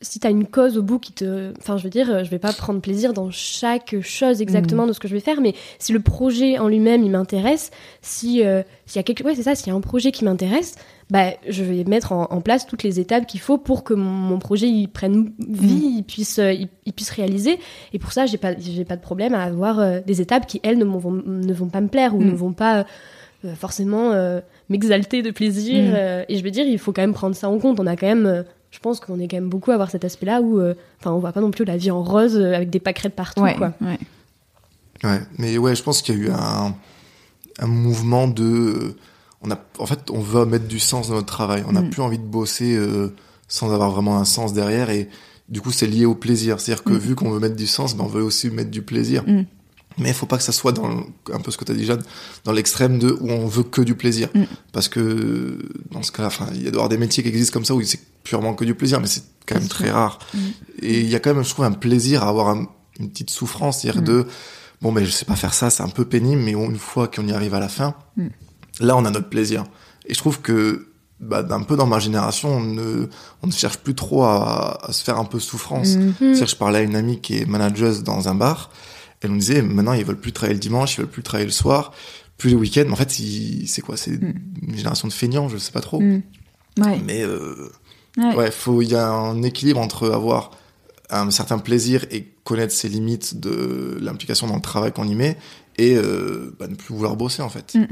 si 0.00 0.20
t'as 0.20 0.30
une 0.30 0.46
cause 0.46 0.76
au 0.76 0.82
bout 0.82 0.98
qui 0.98 1.12
te. 1.12 1.52
Enfin, 1.58 1.76
je 1.76 1.84
veux 1.84 1.90
dire, 1.90 2.24
je 2.24 2.30
vais 2.30 2.38
pas 2.38 2.52
prendre 2.52 2.80
plaisir 2.80 3.12
dans 3.12 3.30
chaque 3.30 4.00
chose 4.02 4.42
exactement 4.42 4.86
de 4.86 4.92
ce 4.92 5.00
que 5.00 5.08
je 5.08 5.14
vais 5.14 5.20
faire, 5.20 5.40
mais 5.40 5.54
si 5.78 5.92
le 5.92 6.00
projet 6.00 6.58
en 6.58 6.68
lui-même 6.68 7.02
il 7.02 7.10
m'intéresse, 7.10 7.70
si 8.02 8.44
euh, 8.44 8.62
s'il 8.86 8.96
y 8.96 9.00
a 9.00 9.02
quelque. 9.02 9.24
Ouais, 9.24 9.34
c'est 9.34 9.42
ça, 9.44 9.54
s'il 9.54 9.68
y 9.68 9.70
a 9.70 9.74
un 9.74 9.80
projet 9.80 10.12
qui 10.12 10.24
m'intéresse, 10.24 10.74
bah, 11.10 11.30
je 11.48 11.64
vais 11.64 11.84
mettre 11.84 12.12
en, 12.12 12.24
en 12.30 12.40
place 12.40 12.66
toutes 12.66 12.82
les 12.82 13.00
étapes 13.00 13.26
qu'il 13.26 13.40
faut 13.40 13.56
pour 13.56 13.84
que 13.84 13.94
mon, 13.94 14.10
mon 14.10 14.38
projet 14.38 14.68
il 14.68 14.88
prenne 14.88 15.32
vie, 15.38 15.96
il 15.98 16.02
puisse, 16.02 16.38
euh, 16.38 16.52
il, 16.52 16.68
il 16.84 16.92
puisse 16.92 17.10
réaliser. 17.10 17.58
Et 17.94 17.98
pour 17.98 18.12
ça, 18.12 18.26
j'ai 18.26 18.38
pas, 18.38 18.54
j'ai 18.58 18.84
pas 18.84 18.96
de 18.96 19.02
problème 19.02 19.34
à 19.34 19.42
avoir 19.44 19.80
euh, 19.80 20.00
des 20.06 20.20
étapes 20.20 20.46
qui, 20.46 20.60
elles, 20.62 20.78
ne, 20.78 20.84
vont, 20.84 21.12
ne 21.12 21.52
vont 21.54 21.68
pas 21.68 21.80
me 21.80 21.88
plaire 21.88 22.14
ou 22.14 22.20
Mm. 22.20 22.26
ne 22.26 22.34
vont 22.34 22.52
pas 22.52 22.84
forcément 23.56 24.12
m'exalter 24.70 25.20
de 25.20 25.30
plaisir. 25.30 25.82
Mm. 25.82 26.24
et 26.30 26.38
je 26.38 26.42
veux 26.42 26.50
dire, 26.50 26.66
il 26.66 26.78
faut 26.78 26.92
quand 26.92 27.02
même 27.02 27.12
prendre 27.12 27.36
ça 27.36 27.48
en 27.50 27.58
compte. 27.58 27.78
On 27.78 27.86
a 27.86 27.94
quand 27.94 28.06
même, 28.06 28.44
je 28.74 28.80
pense 28.80 28.98
qu'on 28.98 29.20
est 29.20 29.28
quand 29.28 29.36
même 29.36 29.48
beaucoup 29.48 29.70
à 29.70 29.74
avoir 29.74 29.88
cet 29.90 30.04
aspect-là 30.04 30.40
où, 30.40 30.58
euh, 30.58 30.74
enfin, 30.98 31.12
on 31.12 31.20
voit 31.20 31.30
pas 31.32 31.40
non 31.40 31.52
plus 31.52 31.64
la 31.64 31.76
vie 31.76 31.92
en 31.92 32.02
rose 32.02 32.34
euh, 32.36 32.54
avec 32.56 32.70
des 32.70 32.80
pâquerettes 32.80 33.14
partout, 33.14 33.40
Ouais, 33.42 33.54
quoi. 33.54 33.72
ouais. 33.80 33.98
Ouais. 35.04 35.20
Mais 35.38 35.56
ouais, 35.58 35.76
je 35.76 35.82
pense 35.84 36.02
qu'il 36.02 36.18
y 36.18 36.18
a 36.18 36.20
eu 36.24 36.30
un, 36.30 36.74
un 37.60 37.66
mouvement 37.66 38.26
de, 38.26 38.96
on 39.42 39.50
a, 39.52 39.58
en 39.78 39.86
fait, 39.86 40.10
on 40.10 40.18
veut 40.18 40.44
mettre 40.44 40.66
du 40.66 40.80
sens 40.80 41.08
dans 41.08 41.14
notre 41.14 41.26
travail. 41.26 41.62
On 41.68 41.72
n'a 41.72 41.82
Mm. 41.82 41.90
plus 41.90 42.02
envie 42.02 42.18
de 42.18 42.24
bosser 42.24 42.74
euh, 42.74 43.14
sans 43.46 43.72
avoir 43.72 43.90
vraiment 43.90 44.18
un 44.18 44.24
sens 44.24 44.52
derrière. 44.54 44.90
Et 44.90 45.08
du 45.48 45.60
coup, 45.60 45.70
c'est 45.70 45.86
lié 45.86 46.04
au 46.06 46.14
plaisir. 46.16 46.58
C'est-à-dire 46.58 46.82
que 46.84 46.94
Mm. 46.94 46.98
vu 46.98 47.14
qu'on 47.14 47.30
veut 47.30 47.38
mettre 47.40 47.56
du 47.56 47.66
sens, 47.68 47.94
ben, 47.96 48.04
on 48.04 48.08
veut 48.08 48.22
aussi 48.22 48.50
mettre 48.50 48.70
du 48.70 48.82
plaisir. 48.82 49.22
Mm. 49.26 49.42
Mais 49.98 50.08
il 50.08 50.14
faut 50.14 50.26
pas 50.26 50.36
que 50.36 50.42
ça 50.42 50.52
soit 50.52 50.72
dans 50.72 50.88
le- 50.88 51.04
un 51.32 51.38
peu 51.40 51.50
ce 51.50 51.56
que 51.56 51.64
tu 51.64 51.72
as 51.72 51.74
dit, 51.74 51.84
Jade, 51.84 52.04
dans 52.44 52.52
l'extrême 52.52 52.98
de 52.98 53.16
où 53.20 53.30
on 53.30 53.46
veut 53.46 53.62
que 53.62 53.80
du 53.80 53.94
plaisir. 53.94 54.28
Mm. 54.34 54.42
Parce 54.72 54.88
que 54.88 55.58
dans 55.92 56.02
ce 56.02 56.10
cas-là, 56.12 56.30
il 56.54 56.62
y 56.64 56.68
a 56.68 56.70
d'avoir 56.70 56.88
des 56.88 56.98
métiers 56.98 57.22
qui 57.22 57.28
existent 57.28 57.52
comme 57.52 57.64
ça 57.64 57.74
où 57.74 57.82
c'est 57.82 58.00
purement 58.24 58.54
que 58.54 58.64
du 58.64 58.74
plaisir, 58.74 59.00
mais 59.00 59.06
c'est 59.06 59.22
quand 59.46 59.54
même 59.56 59.68
très 59.68 59.90
rare. 59.90 60.18
Mm. 60.32 60.38
Et 60.82 61.00
il 61.00 61.08
y 61.08 61.14
a 61.14 61.20
quand 61.20 61.32
même, 61.34 61.44
je 61.44 61.50
trouve, 61.50 61.64
un 61.64 61.72
plaisir 61.72 62.24
à 62.24 62.28
avoir 62.28 62.48
un- 62.48 62.66
une 62.98 63.10
petite 63.10 63.30
souffrance, 63.30 63.80
c'est-à-dire 63.82 64.02
Mm. 64.02 64.04
de 64.06 64.26
bon, 64.82 64.90
mais 64.92 65.04
je 65.04 65.10
sais 65.10 65.24
pas 65.24 65.36
faire 65.36 65.54
ça, 65.54 65.70
c'est 65.70 65.82
un 65.82 65.88
peu 65.88 66.04
pénible, 66.04 66.42
mais 66.42 66.52
une 66.52 66.78
fois 66.78 67.08
qu'on 67.08 67.26
y 67.28 67.32
arrive 67.32 67.54
à 67.54 67.60
la 67.60 67.68
fin, 67.68 67.94
là, 68.80 68.96
on 68.96 69.04
a 69.04 69.10
notre 69.10 69.28
plaisir. 69.28 69.64
Et 70.06 70.14
je 70.14 70.18
trouve 70.18 70.40
que 70.40 70.88
bah, 71.20 71.42
d'un 71.42 71.62
peu 71.62 71.76
dans 71.76 71.86
ma 71.86 72.00
génération, 72.00 72.50
on 72.56 72.60
ne, 72.60 73.06
on 73.42 73.46
ne 73.46 73.52
cherche 73.52 73.78
plus 73.78 73.94
trop 73.94 74.24
à, 74.24 74.78
à 74.82 74.92
se 74.92 75.02
faire 75.04 75.18
un 75.18 75.24
peu 75.24 75.38
souffrance. 75.38 75.94
Mm. 75.96 76.12
C'est-à-dire, 76.18 76.46
je 76.48 76.56
parlais 76.56 76.78
à 76.80 76.82
une 76.82 76.96
amie 76.96 77.20
qui 77.20 77.38
est 77.38 77.46
manageuse 77.46 78.02
dans 78.02 78.28
un 78.28 78.34
bar. 78.34 78.70
Elle 79.24 79.30
nous 79.30 79.38
disait, 79.38 79.62
maintenant, 79.62 79.94
ils 79.94 80.04
veulent 80.04 80.20
plus 80.20 80.32
travailler 80.32 80.54
le 80.54 80.60
dimanche, 80.60 80.94
ils 80.94 80.98
veulent 81.00 81.10
plus 81.10 81.22
travailler 81.22 81.46
le 81.46 81.52
soir, 81.52 81.92
plus 82.38 82.50
le 82.50 82.56
week-end. 82.56 82.84
En 82.92 82.96
fait, 82.96 83.10
c'est 83.66 83.80
quoi? 83.80 83.96
C'est 83.96 84.20
Mm. 84.22 84.34
une 84.68 84.76
génération 84.76 85.08
de 85.08 85.12
feignants, 85.12 85.48
je 85.48 85.56
sais 85.56 85.72
pas 85.72 85.80
trop. 85.80 86.00
Mm. 86.00 86.22
Ouais. 86.78 87.00
Mais 87.04 87.22
euh, 87.22 87.70
Ouais. 88.16 88.34
ouais, 88.36 88.50
faut 88.52 88.80
il 88.82 88.90
y 88.90 88.94
a 88.94 89.08
un 89.08 89.42
équilibre 89.42 89.80
entre 89.80 90.10
avoir 90.10 90.50
un 91.10 91.30
certain 91.30 91.58
plaisir 91.58 92.04
et 92.12 92.28
connaître 92.44 92.72
ses 92.72 92.88
limites 92.88 93.40
de 93.40 93.98
l'implication 94.00 94.46
dans 94.46 94.54
le 94.56 94.60
travail 94.62 94.92
qu'on 94.92 95.08
y 95.08 95.14
met 95.14 95.36
et 95.76 95.96
euh, 95.96 96.54
bah, 96.58 96.66
ne 96.68 96.74
plus 96.74 96.94
vouloir 96.94 97.16
bosser 97.16 97.42
en 97.42 97.48
fait. 97.48 97.74
Mm. 97.74 97.84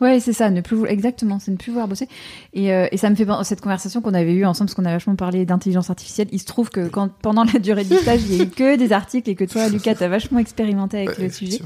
Ouais, 0.00 0.20
c'est 0.20 0.32
ça, 0.32 0.50
ne 0.50 0.60
plus 0.60 0.76
vouloir- 0.76 0.92
exactement, 0.92 1.38
c'est 1.38 1.50
ne 1.50 1.56
plus 1.56 1.70
vouloir 1.70 1.88
bosser. 1.88 2.08
Et, 2.54 2.72
euh, 2.72 2.86
et 2.92 2.96
ça 2.96 3.10
me 3.10 3.14
fait 3.14 3.26
penser 3.26 3.48
cette 3.48 3.60
conversation 3.60 4.00
qu'on 4.00 4.14
avait 4.14 4.32
eue 4.34 4.44
ensemble, 4.46 4.68
parce 4.68 4.74
qu'on 4.74 4.84
a 4.84 4.92
vachement 4.92 5.16
parlé 5.16 5.44
d'intelligence 5.44 5.90
artificielle. 5.90 6.28
Il 6.32 6.40
se 6.40 6.46
trouve 6.46 6.70
que 6.70 6.88
quand 6.88 7.10
pendant 7.22 7.44
la 7.44 7.58
durée 7.58 7.84
du 7.84 7.94
stage, 7.94 8.20
il 8.22 8.36
y 8.36 8.40
a 8.40 8.44
eu 8.44 8.48
que 8.48 8.76
des 8.76 8.92
articles 8.92 9.28
et 9.30 9.34
que 9.34 9.44
toi, 9.44 9.68
Lucas, 9.68 9.94
t'as 9.96 10.08
vachement 10.08 10.38
expérimenté 10.38 10.98
avec 10.98 11.18
Ouais, 11.18 11.24
le 11.24 11.30
sujet. 11.30 11.60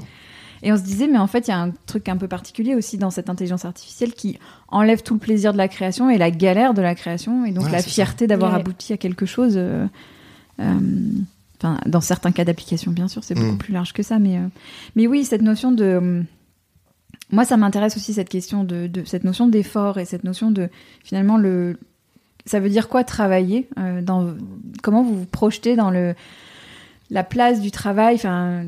Et 0.63 0.73
on 0.73 0.77
se 0.77 0.83
disait, 0.83 1.07
mais 1.07 1.17
en 1.17 1.27
fait, 1.27 1.49
il 1.49 1.51
y 1.53 1.55
a 1.55 1.59
un 1.59 1.73
truc 1.87 2.07
un 2.11 2.19
peu 2.19 2.29
particulier 2.29 2.75
aussi 2.75 2.99
dans 2.99 3.09
cette 3.11 3.31
intelligence 3.31 3.65
artificielle 3.65 4.13
qui 4.13 4.39
enlève 4.69 5.03
tout 5.03 5.15
le 5.15 5.21
plaisir 5.21 5.53
de 5.53 5.59
la 5.59 5.69
création 5.69 6.11
et 6.11 6.19
la 6.19 6.31
galère 6.31 6.75
de 6.75 6.83
la 6.83 6.95
création, 6.95 7.47
et 7.47 7.53
donc 7.53 7.65
Ouais, 7.65 7.71
la 7.73 7.83
fierté 7.83 8.27
d'avoir 8.27 8.53
Ouais. 8.53 8.61
abouti 8.61 8.93
à 8.93 8.99
quelque 8.99 9.25
chose. 9.25 9.55
euh, 9.57 9.87
euh, 10.61 10.75
Enfin, 11.63 11.79
dans 11.87 12.01
certains 12.01 12.33
cas 12.33 12.45
d'application, 12.47 12.91
bien 12.91 13.07
sûr, 13.07 13.23
c'est 13.23 13.35
beaucoup 13.35 13.53
Mm. 13.53 13.59
plus 13.59 13.73
large 13.75 13.93
que 13.93 14.03
ça, 14.03 14.19
mais 14.19 14.39
euh, 14.39 14.47
mais 14.97 15.07
oui, 15.07 15.25
cette 15.25 15.43
notion 15.43 15.73
de 15.73 15.85
euh, 15.85 16.23
moi, 17.31 17.45
ça 17.45 17.57
m'intéresse 17.59 17.97
aussi 17.97 18.15
cette 18.15 18.29
question 18.31 18.65
de, 18.65 18.87
de 18.87 19.05
cette 19.05 19.25
notion 19.25 19.47
d'effort 19.47 19.99
et 19.99 20.05
cette 20.07 20.25
notion 20.25 20.51
de 20.51 20.69
finalement 21.05 21.37
le 21.37 21.79
ça 22.47 22.59
veut 22.61 22.71
dire 22.71 22.89
quoi 22.89 23.05
travailler 23.05 23.69
euh, 23.79 24.01
dans 24.01 24.35
comment 24.83 25.03
vous 25.03 25.19
vous 25.21 25.27
projetez 25.27 25.77
dans 25.77 25.91
le 25.91 26.15
la 27.11 27.23
place 27.25 27.61
du 27.61 27.71
travail 27.71 28.15
enfin 28.15 28.65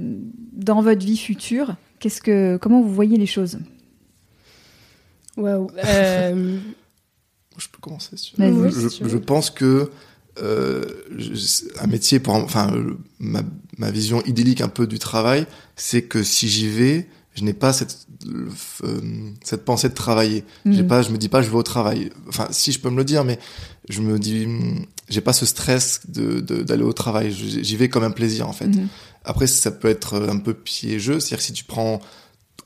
dans 0.53 0.83
votre 0.83 1.05
vie 1.05 1.17
future? 1.17 1.77
Qu'est-ce 1.99 2.21
que 2.21 2.59
comment 2.61 2.83
vous 2.83 2.93
voyez 2.93 3.17
les 3.17 3.27
choses? 3.27 3.59
Waouh. 5.37 5.71
Je 7.59 7.69
peux 7.69 7.79
commencer. 7.81 8.17
si 8.17 8.33
tu 8.35 8.41
Vas-y. 8.41 8.51
veux. 8.53 8.67
Oui, 8.67 8.73
je, 9.03 9.09
je 9.09 9.17
pense 9.19 9.51
que 9.51 9.65
euh, 9.65 9.91
un 10.41 11.87
métier 11.87 12.21
pour 12.21 12.35
enfin 12.35 12.73
euh, 12.75 12.97
ma, 13.19 13.43
ma 13.79 13.91
vision 13.91 14.23
idyllique 14.25 14.61
un 14.61 14.69
peu 14.69 14.87
du 14.87 14.99
travail, 14.99 15.47
c'est 15.77 16.03
que 16.03 16.23
si 16.23 16.49
j'y 16.49 16.69
vais, 16.69 17.09
je 17.35 17.45
n'ai 17.45 17.53
pas 17.53 17.73
cette 17.73 18.07
euh, 18.85 19.01
cette 19.43 19.65
pensée 19.65 19.89
de 19.89 19.95
travailler. 19.95 20.45
J'ai 20.67 20.83
Mm. 20.83 20.87
pas, 20.89 21.03
je 21.03 21.11
me 21.11 21.19
dis 21.19 21.29
pas 21.29 21.43
je 21.43 21.51
vais 21.51 21.57
au 21.57 21.63
travail. 21.63 22.11
Enfin, 22.29 22.47
si 22.51 22.73
je 22.73 22.79
peux 22.81 22.91
me 22.91 22.97
le 22.97 23.05
dire, 23.05 23.25
mais 23.25 23.39
je 23.89 24.01
me 24.01 24.19
dis, 24.19 24.47
j'ai 25.09 25.21
pas 25.21 25.33
ce 25.33 25.45
stress 25.47 26.01
de 26.09 26.41
d'aller 26.41 26.85
au 26.85 26.93
travail. 26.93 27.33
J'y 27.33 27.77
vais 27.77 27.89
comme 27.89 28.05
un 28.05 28.11
plaisir 28.11 28.49
en 28.49 28.53
fait. 28.53 28.67
Mhm. 28.69 28.89
Après, 29.25 29.47
ça 29.47 29.71
peut 29.71 29.89
être 29.89 30.17
un 30.29 30.39
peu 30.39 30.55
piégeux, 30.55 31.21
c'est-à-dire 31.21 31.39
que 31.39 31.45
si 31.45 31.53
tu 31.53 31.65
prends 31.65 32.01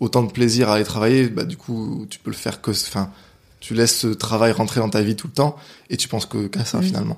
autant 0.00 0.22
de 0.22 0.30
plaisir 0.32 0.68
à 0.70 0.74
aller 0.76 0.84
travailler, 0.84 1.28
bah 1.28 1.44
du 1.44 1.56
coup, 1.56 2.06
tu 2.10 2.18
peux 2.18 2.30
le 2.30 2.36
faire 2.36 2.60
que, 2.62 2.70
enfin, 2.70 3.10
tu 3.60 3.72
laisses 3.74 3.96
ce 4.00 4.06
travail 4.08 4.52
rentrer 4.52 4.80
dans 4.80 4.88
ta 4.90 5.02
vie 5.02 5.16
tout 5.16 5.26
le 5.26 5.32
temps 5.32 5.56
et 5.90 5.96
tu 5.96 6.08
penses 6.08 6.26
que 6.26 6.46
qu'à 6.48 6.64
ça 6.64 6.78
Mm. 6.78 6.82
finalement. 6.82 7.16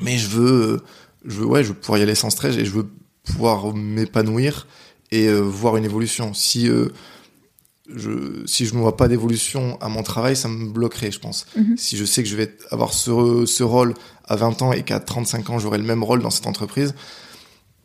Mais 0.00 0.16
je 0.18 0.28
veux, 0.28 0.80
je 1.24 1.38
veux, 1.40 1.46
ouais, 1.46 1.62
je 1.62 1.68
veux 1.68 1.74
pouvoir 1.78 1.98
y 1.98 2.02
aller 2.02 2.14
sans 2.14 2.30
stress 2.30 2.56
et 2.56 2.64
je 2.64 2.70
veux 2.70 2.88
pouvoir 3.24 3.74
m'épanouir 3.74 4.66
et 5.10 5.28
euh, 5.28 5.40
voir 5.40 5.76
une 5.76 5.84
évolution. 5.84 6.32
Si 6.34 6.68
euh, 6.68 6.88
je, 7.94 8.42
si 8.46 8.64
je 8.66 8.74
ne 8.74 8.80
vois 8.80 8.96
pas 8.96 9.08
d'évolution 9.08 9.78
à 9.80 9.88
mon 9.88 10.02
travail, 10.02 10.34
ça 10.36 10.48
me 10.48 10.70
bloquerait, 10.70 11.10
je 11.10 11.18
pense. 11.20 11.46
Mhm. 11.56 11.76
Si 11.76 11.96
je 11.96 12.04
sais 12.04 12.22
que 12.22 12.28
je 12.28 12.36
vais 12.36 12.56
avoir 12.70 12.94
ce, 12.94 13.44
ce 13.46 13.62
rôle 13.62 13.94
à 14.24 14.36
20 14.36 14.62
ans 14.62 14.72
et 14.72 14.82
qu'à 14.82 14.98
35 15.00 15.50
ans, 15.50 15.58
j'aurai 15.58 15.78
le 15.78 15.84
même 15.84 16.02
rôle 16.02 16.22
dans 16.22 16.30
cette 16.30 16.46
entreprise, 16.46 16.94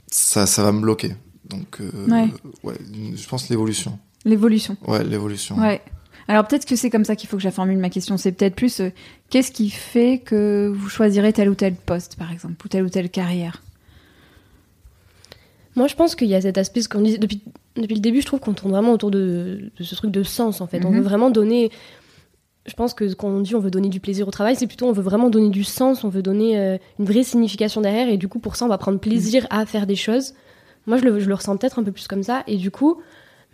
ça, 0.10 0.46
ça 0.46 0.64
va 0.64 0.72
me 0.72 0.80
bloquer. 0.82 1.16
Donc, 1.46 1.82
euh, 1.82 1.92
Ouais. 2.08 2.30
ouais, 2.64 2.76
je 3.16 3.28
pense 3.28 3.50
l'évolution. 3.50 4.00
l'évolution 4.26 4.78
Ouais, 4.88 5.04
l'évolution. 5.04 5.58
ouais 5.60 5.82
alors 6.28 6.48
peut-être 6.48 6.66
que 6.66 6.76
c'est 6.76 6.90
comme 6.90 7.06
ça 7.06 7.16
qu'il 7.16 7.30
faut 7.30 7.38
que 7.38 7.44
je 7.44 7.50
formule 7.50 7.78
ma 7.78 7.90
question 7.90 8.18
c'est 8.18 8.32
peut-être 8.32 8.56
plus 8.56 8.80
euh, 8.82 8.90
qu'est-ce 9.30 9.52
qui 9.52 9.70
fait 9.70 10.20
que 10.24 10.72
vous 10.76 10.90
choisirez 10.90 11.32
tel 11.34 11.50
ou 11.50 11.56
tel 11.56 11.74
poste 11.76 12.16
par 12.18 12.32
exemple 12.32 12.56
ou 12.66 12.68
telle 12.68 12.84
ou 12.84 12.90
telle 12.90 13.10
carrière? 13.10 13.62
Moi, 15.76 15.88
je 15.88 15.94
pense 15.96 16.16
qu'il 16.16 16.28
y 16.28 16.34
a 16.34 16.42
cet 16.42 16.58
aspect, 16.58 16.82
ce 16.82 16.90
qu'on 16.90 17.02
disait 17.02 17.20
depuis, 17.20 17.40
depuis 17.76 17.94
le 17.94 18.00
début, 18.02 18.22
je 18.22 18.26
trouve 18.26 18.40
qu'on 18.40 18.54
tourne 18.54 18.72
vraiment 18.72 18.94
autour 18.94 19.12
de, 19.12 19.70
de 19.78 19.84
ce 19.84 19.94
truc 19.94 20.10
de 20.10 20.24
sens, 20.24 20.60
en 20.60 20.66
fait. 20.66 20.84
On 20.86 20.90
Mhm. 20.90 20.96
veut 20.98 21.04
vraiment 21.04 21.30
donner. 21.30 21.70
Je 22.66 22.74
pense 22.74 22.96
que 22.96 23.14
quand 23.14 23.28
on 23.28 23.42
dit 23.42 23.54
on 23.56 23.60
veut 23.60 23.70
donner 23.70 23.88
du 23.90 24.00
plaisir 24.00 24.28
au 24.28 24.32
travail, 24.32 24.56
c'est 24.56 24.66
plutôt 24.66 24.88
on 24.88 24.92
veut 24.92 25.04
vraiment 25.04 25.30
donner 25.30 25.50
du 25.52 25.64
sens, 25.64 26.04
on 26.04 26.10
veut 26.10 26.24
donner 26.24 26.58
euh, 26.60 26.78
une 26.98 27.06
vraie 27.06 27.22
signification 27.24 27.80
derrière, 27.82 28.10
et 28.10 28.18
du 28.18 28.28
coup, 28.28 28.40
pour 28.40 28.56
ça, 28.56 28.66
on 28.66 28.70
va 28.70 28.80
prendre 28.80 29.00
plaisir 29.00 29.46
à 29.52 29.68
faire 29.68 29.86
des 29.86 29.96
choses. 29.96 30.34
Moi, 30.88 30.98
je 30.98 31.04
le, 31.04 31.20
je 31.20 31.28
le 31.30 31.36
ressens 31.36 31.56
peut-être 31.58 31.78
un 31.78 31.84
peu 31.84 31.92
plus 31.92 32.08
comme 32.08 32.24
ça, 32.24 32.44
et 32.48 32.58
du 32.58 32.72
coup, 32.72 33.00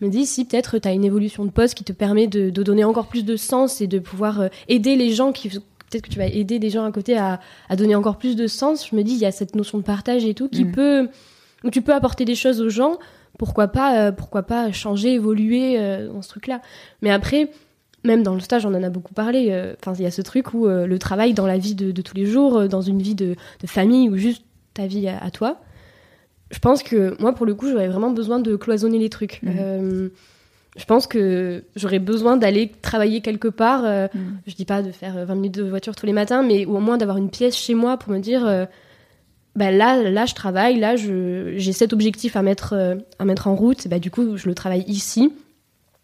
me 0.01 0.09
dis 0.09 0.25
si 0.25 0.45
peut-être 0.45 0.79
tu 0.79 0.87
as 0.87 0.91
une 0.93 1.05
évolution 1.05 1.45
de 1.45 1.51
poste 1.51 1.75
qui 1.75 1.83
te 1.83 1.93
permet 1.93 2.27
de, 2.27 2.49
de 2.49 2.63
donner 2.63 2.83
encore 2.83 3.07
plus 3.07 3.23
de 3.25 3.35
sens 3.37 3.79
et 3.81 3.87
de 3.87 3.99
pouvoir 3.99 4.41
euh, 4.41 4.47
aider 4.67 4.95
les 4.95 5.11
gens 5.11 5.31
qui. 5.31 5.49
Peut-être 5.49 6.01
que 6.05 6.09
tu 6.09 6.17
vas 6.17 6.25
aider 6.25 6.57
des 6.59 6.69
gens 6.71 6.85
à 6.85 6.91
côté 6.91 7.17
à, 7.17 7.39
à 7.69 7.75
donner 7.75 7.93
encore 7.95 8.17
plus 8.17 8.35
de 8.35 8.47
sens. 8.47 8.87
Je 8.89 8.95
me 8.95 9.03
dis, 9.03 9.13
il 9.13 9.19
y 9.19 9.25
a 9.27 9.31
cette 9.31 9.55
notion 9.55 9.77
de 9.77 9.83
partage 9.83 10.25
et 10.25 10.33
tout 10.33 10.49
qui 10.49 10.65
Mhm. 10.65 10.71
peut 10.71 11.09
où 11.63 11.69
tu 11.69 11.81
peux 11.83 11.93
apporter 11.93 12.25
des 12.25 12.35
choses 12.35 12.59
aux 12.61 12.69
gens, 12.69 12.97
pourquoi 13.37 13.67
pas, 13.69 13.97
euh, 14.07 14.11
pourquoi 14.11 14.43
pas 14.43 14.71
changer, 14.71 15.13
évoluer 15.13 15.79
euh, 15.79 16.07
dans 16.11 16.21
ce 16.23 16.29
truc-là. 16.29 16.61
Mais 17.03 17.11
après, 17.11 17.49
même 18.03 18.23
dans 18.23 18.33
le 18.33 18.41
stage, 18.41 18.65
on 18.65 18.73
en 18.73 18.81
a 18.83 18.89
beaucoup 18.89 19.13
parlé. 19.13 19.49
euh, 19.51 19.75
Enfin, 19.79 19.93
il 19.97 20.03
y 20.03 20.07
a 20.07 20.11
ce 20.11 20.21
truc 20.23 20.53
où 20.55 20.65
le 20.67 20.97
travail 20.99 21.33
dans 21.33 21.45
la 21.45 21.57
vie 21.59 21.75
de, 21.75 21.91
de 21.91 22.01
tous 22.01 22.15
les 22.15 22.25
jours, 22.25 22.67
dans 22.67 22.81
une 22.81 23.01
vie 23.01 23.15
de, 23.15 23.35
de 23.61 23.67
famille 23.67 24.09
ou 24.09 24.17
juste 24.17 24.43
ta 24.73 24.87
vie 24.87 25.07
à, 25.07 25.23
à 25.23 25.29
toi. 25.31 25.61
Je 26.53 26.59
pense 26.59 26.83
que 26.83 27.19
moi, 27.19 27.33
pour 27.33 27.45
le 27.45 27.55
coup, 27.55 27.67
j'aurais 27.69 27.87
vraiment 27.89 28.11
besoin 28.11 28.39
de 28.39 28.55
cloisonner 28.55 28.99
les 28.99 29.09
trucs. 29.09 29.41
Mhm. 29.43 29.55
Euh, 29.59 30.09
je 30.77 30.85
pense 30.85 31.05
que 31.07 31.63
j'aurais 31.75 31.99
besoin 31.99 32.37
d'aller 32.37 32.71
travailler 32.81 33.21
quelque 33.21 33.47
part. 33.47 33.81
euh, 33.85 34.07
Mm. 34.13 34.19
je 34.47 34.55
dis 34.55 34.65
pas 34.65 34.81
de 34.81 34.91
faire 34.91 35.17
euh, 35.17 35.25
20 35.25 35.35
minutes 35.35 35.55
de 35.55 35.63
voiture 35.63 35.95
tous 35.95 36.05
les 36.05 36.13
matins, 36.13 36.41
mais 36.43 36.65
au 36.65 36.79
moins 36.79 36.97
d'avoir 36.97 37.17
une 37.17 37.29
pièce 37.29 37.55
chez 37.55 37.73
moi 37.73 37.97
pour 37.97 38.11
me 38.13 38.19
dire, 38.19 38.45
euh, 38.45 38.65
bah 39.55 39.69
là, 39.71 40.01
là, 40.09 40.25
je 40.25 40.33
travaille, 40.33 40.79
là, 40.79 40.95
j'ai 40.95 41.73
cet 41.73 41.93
objectif 41.93 42.35
à 42.35 42.41
mettre, 42.41 42.73
euh, 42.73 42.95
à 43.19 43.25
mettre 43.25 43.47
en 43.47 43.55
route, 43.55 43.85
et 43.85 43.89
bah, 43.89 43.99
du 43.99 44.09
coup, 44.09 44.35
je 44.37 44.47
le 44.47 44.55
travaille 44.55 44.83
ici. 44.87 45.31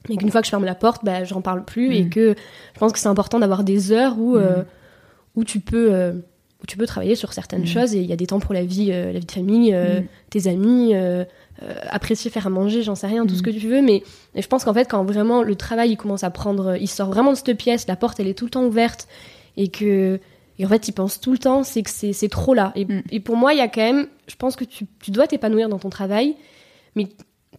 Et 0.09 0.17
qu'une 0.17 0.29
fois 0.31 0.41
que 0.41 0.45
je 0.45 0.51
ferme 0.51 0.65
la 0.65 0.75
porte, 0.75 1.03
bah, 1.03 1.23
j'en 1.25 1.41
parle 1.41 1.65
plus, 1.65 1.93
et 1.95 2.03
Mm. 2.05 2.09
que 2.09 2.35
je 2.73 2.79
pense 2.79 2.91
que 2.91 2.99
c'est 2.99 3.07
important 3.09 3.39
d'avoir 3.39 3.63
des 3.63 3.91
heures 3.91 4.17
où, 4.19 4.38
euh, 4.38 4.62
Mm. 4.62 4.65
où, 5.35 5.43
tu 5.43 5.59
peux, 5.59 5.89
euh, 5.91 6.13
où 6.62 6.65
tu 6.67 6.78
peux 6.78 6.86
travailler 6.86 7.15
sur 7.15 7.32
certaines 7.34 7.62
Mm. 7.63 7.67
choses, 7.67 7.95
et 7.95 8.00
il 8.00 8.06
y 8.06 8.13
a 8.13 8.15
des 8.17 8.28
temps 8.28 8.39
pour 8.39 8.54
la 8.54 8.63
vie, 8.63 8.89
euh, 8.91 9.13
la 9.13 9.19
vie 9.19 9.26
de 9.26 9.32
famille, 9.32 9.74
euh, 9.74 10.02
Mm. 10.02 10.06
tes 10.30 10.48
amis, 10.48 10.91
euh, 10.93 11.24
apprécier 11.89 12.30
faire 12.32 12.48
à 12.48 12.50
manger, 12.50 12.84
j'en 12.84 12.95
sais 12.95 13.08
rien, 13.08 13.26
tout 13.26 13.34
Mm. 13.34 13.38
ce 13.38 13.43
que 13.43 13.50
tu 13.50 13.67
veux, 13.67 13.82
mais 13.82 14.04
je 14.36 14.48
pense 14.48 14.63
qu'en 14.65 14.74
fait, 14.74 14.86
quand 14.89 15.04
vraiment 15.04 15.41
le 15.43 15.56
travail 15.56 15.91
il 15.91 15.98
commence 15.98 16.24
à 16.24 16.30
prendre, 16.30 16.76
il 16.76 16.88
sort 16.88 17.10
vraiment 17.10 17.32
de 17.32 17.38
cette 17.38 17.54
pièce, 17.58 17.88
la 17.88 17.95
porte 17.95 18.19
elle 18.19 18.28
est 18.28 18.34
tout 18.38 18.45
le 18.45 18.52
temps 18.52 18.65
ouverte, 18.65 19.08
et 19.58 19.67
que 19.69 20.19
et 20.58 20.65
en 20.65 20.69
fait 20.69 20.88
il 20.89 20.91
pense 20.91 21.22
tout 21.22 21.32
le 21.32 21.38
temps, 21.38 21.63
c'est 21.63 21.82
que 21.84 21.89
c'est 21.89 22.30
trop 22.30 22.54
là. 22.54 22.74
Et, 22.76 22.84
Mm. 22.86 23.02
et 23.12 23.19
pour 23.22 23.38
moi, 23.38 23.54
il 23.54 23.58
y 23.58 23.62
a 23.62 23.67
quand 23.69 23.82
même, 23.82 24.08
je 24.28 24.36
pense 24.36 24.56
que 24.58 24.65
tu, 24.65 24.86
tu 25.02 25.12
dois 25.12 25.28
t'épanouir 25.28 25.69
dans 25.69 25.80
ton 25.80 25.89
travail, 25.89 26.36
mais 26.95 27.08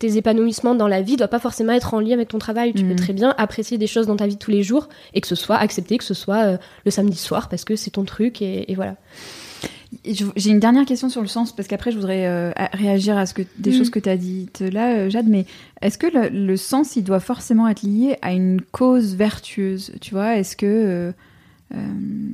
tes 0.01 0.17
épanouissements 0.17 0.75
dans 0.75 0.89
la 0.89 1.01
vie 1.03 1.17
doivent 1.17 1.31
pas 1.31 1.39
forcément 1.39 1.73
être 1.73 1.95
en 1.95 2.01
lien 2.01 2.15
avec 2.15 2.29
ton 2.29 2.39
travail. 2.39 2.73
Tu 2.75 2.83
Mm. 2.85 2.89
peux 2.89 2.97
très 2.97 3.13
bien 3.13 3.35
apprécier 3.39 3.79
des 3.79 3.87
choses 3.87 4.09
dans 4.09 4.17
ta 4.17 4.27
vie 4.27 4.37
tous 4.39 4.51
les 4.51 4.65
jours 4.65 4.89
et 5.15 5.21
que 5.21 5.29
ce 5.29 5.37
soit 5.37 5.57
accepté, 5.57 5.97
que 5.99 6.05
ce 6.05 6.15
soit 6.15 6.43
euh, 6.45 6.57
le 6.85 6.91
samedi 6.91 7.17
soir 7.17 7.49
parce 7.49 7.65
que 7.65 7.77
c'est 7.77 7.91
ton 7.93 8.05
truc 8.05 8.43
et, 8.43 8.71
et 8.73 8.75
voilà. 8.75 8.97
J'ai 10.05 10.51
une 10.51 10.61
dernière 10.61 10.85
question 10.87 11.09
sur 11.09 11.21
le 11.21 11.27
sens, 11.27 11.55
parce 11.55 11.67
qu'après, 11.69 11.91
je 11.91 11.97
voudrais 11.97 12.25
euh, 12.27 12.53
réagir 12.73 13.19
à 13.19 13.27
ce 13.27 13.35
que, 13.35 13.43
des 13.59 13.71
Mhm. 13.73 13.77
choses 13.77 13.91
que 13.91 13.99
tu 13.99 14.09
as 14.09 14.17
dites 14.17 14.61
là, 14.61 14.95
euh, 14.95 15.11
Jade, 15.11 15.27
mais 15.29 15.47
est-ce 15.83 15.99
que 15.99 16.07
le, 16.07 16.29
le 16.29 16.57
sens, 16.57 16.95
il 16.95 17.03
doit 17.03 17.19
forcément 17.21 17.67
être 17.69 17.83
lié 17.83 18.17
à 18.23 18.33
une 18.33 18.61
cause 18.63 19.17
vertueuse 19.17 19.93
Tu 20.01 20.13
vois, 20.15 20.37
est-ce 20.37 20.57
que. 20.57 21.13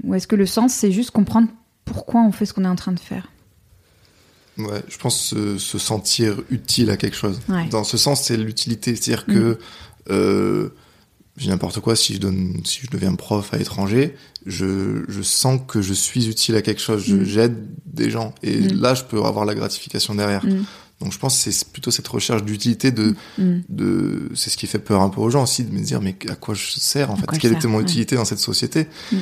ou 0.05 0.14
est-ce 0.14 0.26
que 0.26 0.37
le 0.37 0.46
sens, 0.46 0.72
c'est 0.72 0.92
juste 0.92 1.11
comprendre 1.11 1.48
pourquoi 1.87 2.20
on 2.22 2.31
fait 2.31 2.44
ce 2.46 2.52
qu'on 2.55 2.64
est 2.64 2.68
en 2.68 2.76
train 2.76 2.92
de 2.92 3.00
faire? 3.00 3.29
Ouais, 4.58 4.82
je 4.88 4.96
pense 4.96 5.20
se, 5.20 5.58
se 5.58 5.78
sentir 5.78 6.42
utile 6.50 6.90
à 6.90 6.96
quelque 6.96 7.16
chose. 7.16 7.40
Ouais. 7.48 7.68
Dans 7.68 7.84
ce 7.84 7.96
sens, 7.98 8.22
c'est 8.22 8.36
l'utilité. 8.38 8.96
C'est-à-dire 8.96 9.26
que 9.26 9.58
euh, 10.10 10.70
j'ai 11.36 11.50
n'importe 11.50 11.80
quoi, 11.80 11.94
si 11.96 12.14
je 12.14 12.18
donne, 12.20 12.62
si 12.64 12.80
je 12.82 12.90
deviens 12.90 13.14
prof 13.14 13.52
à 13.52 13.58
l'étranger, 13.58 14.14
je, 14.46 15.04
je 15.08 15.20
sens 15.22 15.60
que 15.68 15.82
je 15.82 15.92
suis 15.92 16.28
utile 16.28 16.56
à 16.56 16.62
quelque 16.62 16.80
chose, 16.80 17.06
Mm. 17.08 17.24
j'aide 17.24 17.56
des 17.84 18.08
gens, 18.10 18.34
et 18.42 18.58
Mm. 18.60 18.80
là, 18.80 18.94
je 18.94 19.02
peux 19.04 19.22
avoir 19.22 19.44
la 19.44 19.54
gratification 19.54 20.14
derrière. 20.14 20.46
Mm. 20.46 20.64
Donc, 21.02 21.12
je 21.12 21.18
pense 21.18 21.44
que 21.44 21.50
c'est 21.50 21.68
plutôt 21.68 21.90
cette 21.90 22.08
recherche 22.08 22.42
d'utilité 22.42 22.90
de, 22.92 23.14
Mm. 23.36 23.58
de, 23.68 24.30
c'est 24.34 24.48
ce 24.48 24.56
qui 24.56 24.66
fait 24.66 24.78
peur 24.78 25.02
un 25.02 25.10
peu 25.10 25.20
aux 25.20 25.28
gens 25.28 25.42
aussi, 25.42 25.64
de 25.64 25.70
me 25.72 25.80
dire, 25.82 26.00
mais 26.00 26.16
à 26.30 26.36
quoi 26.36 26.54
je 26.54 26.64
sers, 26.80 27.10
en 27.10 27.14
À 27.14 27.16
fait? 27.18 27.26
je 27.34 27.40
Quelle 27.40 27.52
était 27.52 27.68
mon 27.68 27.76
ouais. 27.78 27.82
utilité 27.82 28.16
dans 28.16 28.24
cette 28.24 28.38
société? 28.38 28.86
Mm. 29.12 29.16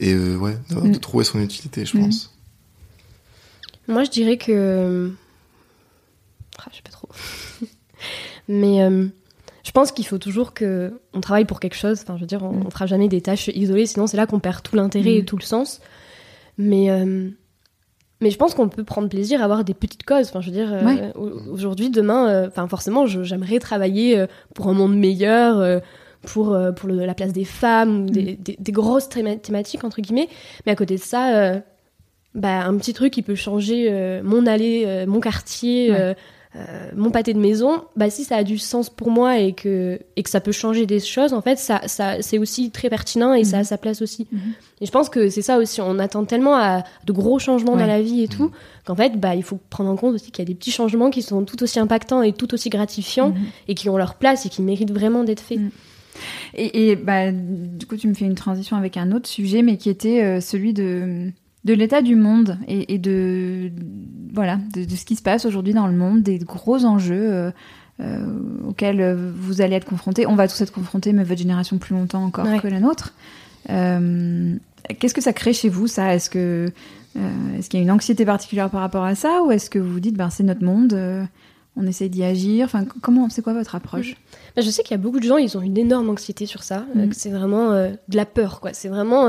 Et, 0.00 0.14
euh, 0.14 0.36
ouais, 0.36 0.56
de, 0.70 0.74
Mm. 0.74 0.92
de 0.92 0.98
trouver 0.98 1.24
son 1.24 1.38
utilité, 1.40 1.86
je 1.86 1.96
Mm. 1.96 2.00
pense. 2.06 2.32
Moi, 3.88 4.04
je 4.04 4.10
dirais 4.10 4.36
que. 4.36 5.12
Ah, 6.58 6.64
je 6.70 6.76
sais 6.76 6.82
pas 6.82 6.90
trop. 6.90 7.08
Mais 8.48 8.82
euh, 8.82 9.06
je 9.64 9.70
pense 9.72 9.92
qu'il 9.92 10.06
faut 10.06 10.18
toujours 10.18 10.52
que 10.54 11.00
on 11.14 11.20
travaille 11.20 11.44
pour 11.44 11.60
quelque 11.60 11.76
chose. 11.76 12.00
Enfin, 12.02 12.16
je 12.16 12.20
veux 12.22 12.26
dire, 12.26 12.42
on, 12.42 12.52
Mm. 12.52 12.66
on 12.66 12.70
fera 12.70 12.86
jamais 12.86 13.08
des 13.08 13.20
tâches 13.20 13.48
isolées, 13.48 13.86
sinon 13.86 14.06
c'est 14.06 14.16
là 14.16 14.26
qu'on 14.26 14.40
perd 14.40 14.62
tout 14.62 14.76
l'intérêt 14.76 15.14
et 15.16 15.22
Mm. 15.22 15.26
tout 15.26 15.36
le 15.36 15.42
sens. 15.42 15.80
Mais 16.58 16.90
euh, 16.90 17.30
mais 18.20 18.30
je 18.30 18.36
pense 18.36 18.54
qu'on 18.54 18.68
peut 18.68 18.84
prendre 18.84 19.08
plaisir 19.08 19.40
à 19.40 19.44
avoir 19.44 19.64
des 19.64 19.72
petites 19.74 20.04
causes. 20.04 20.28
Enfin, 20.28 20.40
je 20.42 20.46
veux 20.46 20.52
dire, 20.52 20.70
euh, 20.72 20.84
Ouais. 20.84 21.12
aujourd'hui, 21.50 21.88
demain, 21.88 22.46
enfin, 22.48 22.68
forcément, 22.68 23.06
j'aimerais 23.06 23.58
travailler 23.60 24.26
pour 24.54 24.68
un 24.68 24.74
monde 24.74 24.96
meilleur. 24.96 25.80
pour, 26.26 26.54
pour 26.76 26.86
le- 26.90 27.06
la 27.06 27.14
place 27.14 27.32
des 27.32 27.46
femmes, 27.46 28.02
ou 28.02 28.10
des, 28.10 28.36
des- 28.36 28.58
des 28.60 28.72
grosses 28.72 29.08
théma- 29.08 29.38
thématiques, 29.38 29.84
entre 29.84 30.02
guillemets. 30.02 30.28
Mais 30.66 30.72
à 30.72 30.76
côté 30.76 30.96
de 30.96 31.00
ça, 31.00 31.34
euh, 31.34 31.60
bah, 32.34 32.64
un 32.64 32.76
petit 32.78 32.92
truc 32.94 33.12
qui 33.12 33.22
peut 33.22 33.34
changer 33.34 33.88
euh, 33.90 34.22
mon 34.24 34.46
allée, 34.46 34.84
euh, 34.86 35.06
mon 35.06 35.20
quartier, 35.20 35.90
Ouais. 35.90 35.96
euh, 35.98 36.14
mon 36.96 37.10
pâté 37.10 37.32
de 37.32 37.38
maison, 37.38 37.82
bah, 37.94 38.10
si 38.10 38.24
ça 38.24 38.36
a 38.36 38.42
du 38.44 38.58
sens 38.58 38.90
pour 38.90 39.10
moi 39.12 39.38
et 39.38 39.52
que, 39.52 40.00
et 40.16 40.22
que 40.24 40.30
ça 40.30 40.40
peut 40.40 40.50
changer 40.50 40.84
des 40.84 40.98
choses, 40.98 41.32
en 41.32 41.42
fait, 41.42 41.58
ça, 41.58 41.80
ça, 41.86 42.22
c'est 42.22 42.38
aussi 42.38 42.70
très 42.72 42.90
pertinent 42.90 43.34
et 43.34 43.44
ça 43.44 43.56
a 43.58 43.60
Mhm. 43.60 43.64
sa 43.66 43.78
place 43.78 44.02
aussi. 44.02 44.26
Mhm. 44.32 44.40
Et 44.80 44.86
je 44.86 44.90
pense 44.90 45.08
que 45.08 45.28
c'est 45.28 45.42
ça 45.42 45.58
aussi, 45.58 45.80
on 45.80 45.98
attend 46.00 46.24
tellement 46.24 46.56
à 46.56 46.82
de 47.06 47.12
gros 47.12 47.38
changements 47.38 47.74
Ouais. 47.74 47.80
dans 47.80 47.86
la 47.86 48.02
vie 48.02 48.22
et 48.24 48.28
tout, 48.28 48.44
Mhm. 48.46 48.50
qu'en 48.84 48.96
fait, 48.96 49.20
bah, 49.20 49.36
il 49.36 49.44
faut 49.44 49.60
prendre 49.70 49.90
en 49.90 49.96
compte 49.96 50.14
aussi 50.16 50.32
qu'il 50.32 50.42
y 50.42 50.46
a 50.46 50.48
des 50.48 50.56
petits 50.56 50.72
changements 50.72 51.10
qui 51.10 51.22
sont 51.22 51.44
tout 51.44 51.62
aussi 51.62 51.78
impactants 51.78 52.22
et 52.22 52.32
tout 52.32 52.52
aussi 52.52 52.68
gratifiants 52.68 53.32
et 53.68 53.74
qui 53.76 53.88
ont 53.88 53.96
leur 53.96 54.14
place 54.16 54.44
et 54.44 54.48
qui 54.48 54.62
méritent 54.62 54.92
vraiment 54.92 55.22
d'être 55.22 55.40
faits. 55.42 55.60
Et, 56.54 56.90
et, 56.90 56.96
bah, 56.96 57.30
du 57.32 57.86
coup, 57.86 57.96
tu 57.96 58.08
me 58.08 58.14
fais 58.14 58.24
une 58.24 58.34
transition 58.34 58.76
avec 58.76 58.96
un 58.96 59.12
autre 59.12 59.28
sujet, 59.28 59.62
mais 59.62 59.76
qui 59.76 59.88
était 59.88 60.22
euh, 60.22 60.40
celui 60.40 60.72
de, 60.74 61.30
de 61.64 61.74
l'état 61.74 62.00
du 62.02 62.16
monde 62.16 62.56
et, 62.68 62.94
et 62.94 62.98
de, 62.98 63.70
voilà, 64.32 64.58
de, 64.74 64.84
de 64.84 64.96
ce 64.96 65.04
qui 65.04 65.16
se 65.16 65.22
passe 65.22 65.44
aujourd'hui 65.44 65.74
dans 65.74 65.86
le 65.86 65.92
monde, 65.94 66.22
des 66.22 66.38
gros 66.38 66.84
enjeux 66.84 67.32
euh, 67.32 67.50
euh, 68.00 68.26
auxquels 68.66 69.14
vous 69.36 69.60
allez 69.60 69.76
être 69.76 69.84
confrontés. 69.84 70.26
On 70.26 70.36
va 70.36 70.48
tous 70.48 70.60
être 70.62 70.72
confrontés, 70.72 71.12
mais 71.12 71.22
votre 71.24 71.38
génération 71.40 71.76
plus 71.78 71.94
longtemps 71.94 72.24
encore 72.24 72.46
Ouais. 72.46 72.58
que 72.60 72.68
la 72.68 72.80
nôtre. 72.80 73.12
Euh, 73.68 74.54
Qu'est-ce 74.98 75.12
que 75.14 75.20
ça 75.20 75.34
crée 75.34 75.52
chez 75.52 75.68
vous, 75.68 75.86
ça? 75.86 76.14
Est-ce 76.14 76.30
que 76.30 76.72
est-ce 77.58 77.68
qu'il 77.68 77.78
y 77.78 77.82
a 77.82 77.84
une 77.84 77.90
anxiété 77.90 78.24
particulière 78.24 78.70
par 78.70 78.80
rapport 78.80 79.04
à 79.04 79.14
ça, 79.14 79.42
ou 79.42 79.50
est-ce 79.50 79.68
que 79.68 79.78
vous 79.78 79.92
vous 79.92 80.00
dites, 80.00 80.16
ben, 80.16 80.30
c'est 80.30 80.44
notre 80.44 80.64
monde, 80.64 80.96
on 81.76 81.86
essaie 81.86 82.08
d'y 82.08 82.22
agir? 82.24 82.64
Enfin, 82.64 82.84
comment, 83.02 83.28
c'est 83.28 83.42
quoi 83.42 83.52
votre 83.52 83.74
approche? 83.74 84.16
Bah, 84.56 84.62
je 84.62 84.70
sais 84.70 84.82
qu'il 84.82 84.92
y 84.92 84.94
a 84.94 85.02
beaucoup 85.02 85.18
de 85.20 85.24
gens, 85.24 85.36
ils 85.36 85.58
ont 85.58 85.60
une 85.60 85.76
énorme 85.76 86.08
anxiété 86.08 86.46
sur 86.46 86.62
ça. 86.62 86.86
que 86.94 87.14
c'est 87.14 87.30
vraiment 87.30 87.72
de 87.72 88.16
la 88.16 88.24
peur, 88.24 88.60
quoi. 88.60 88.70
C'est 88.72 88.88
vraiment. 88.88 89.28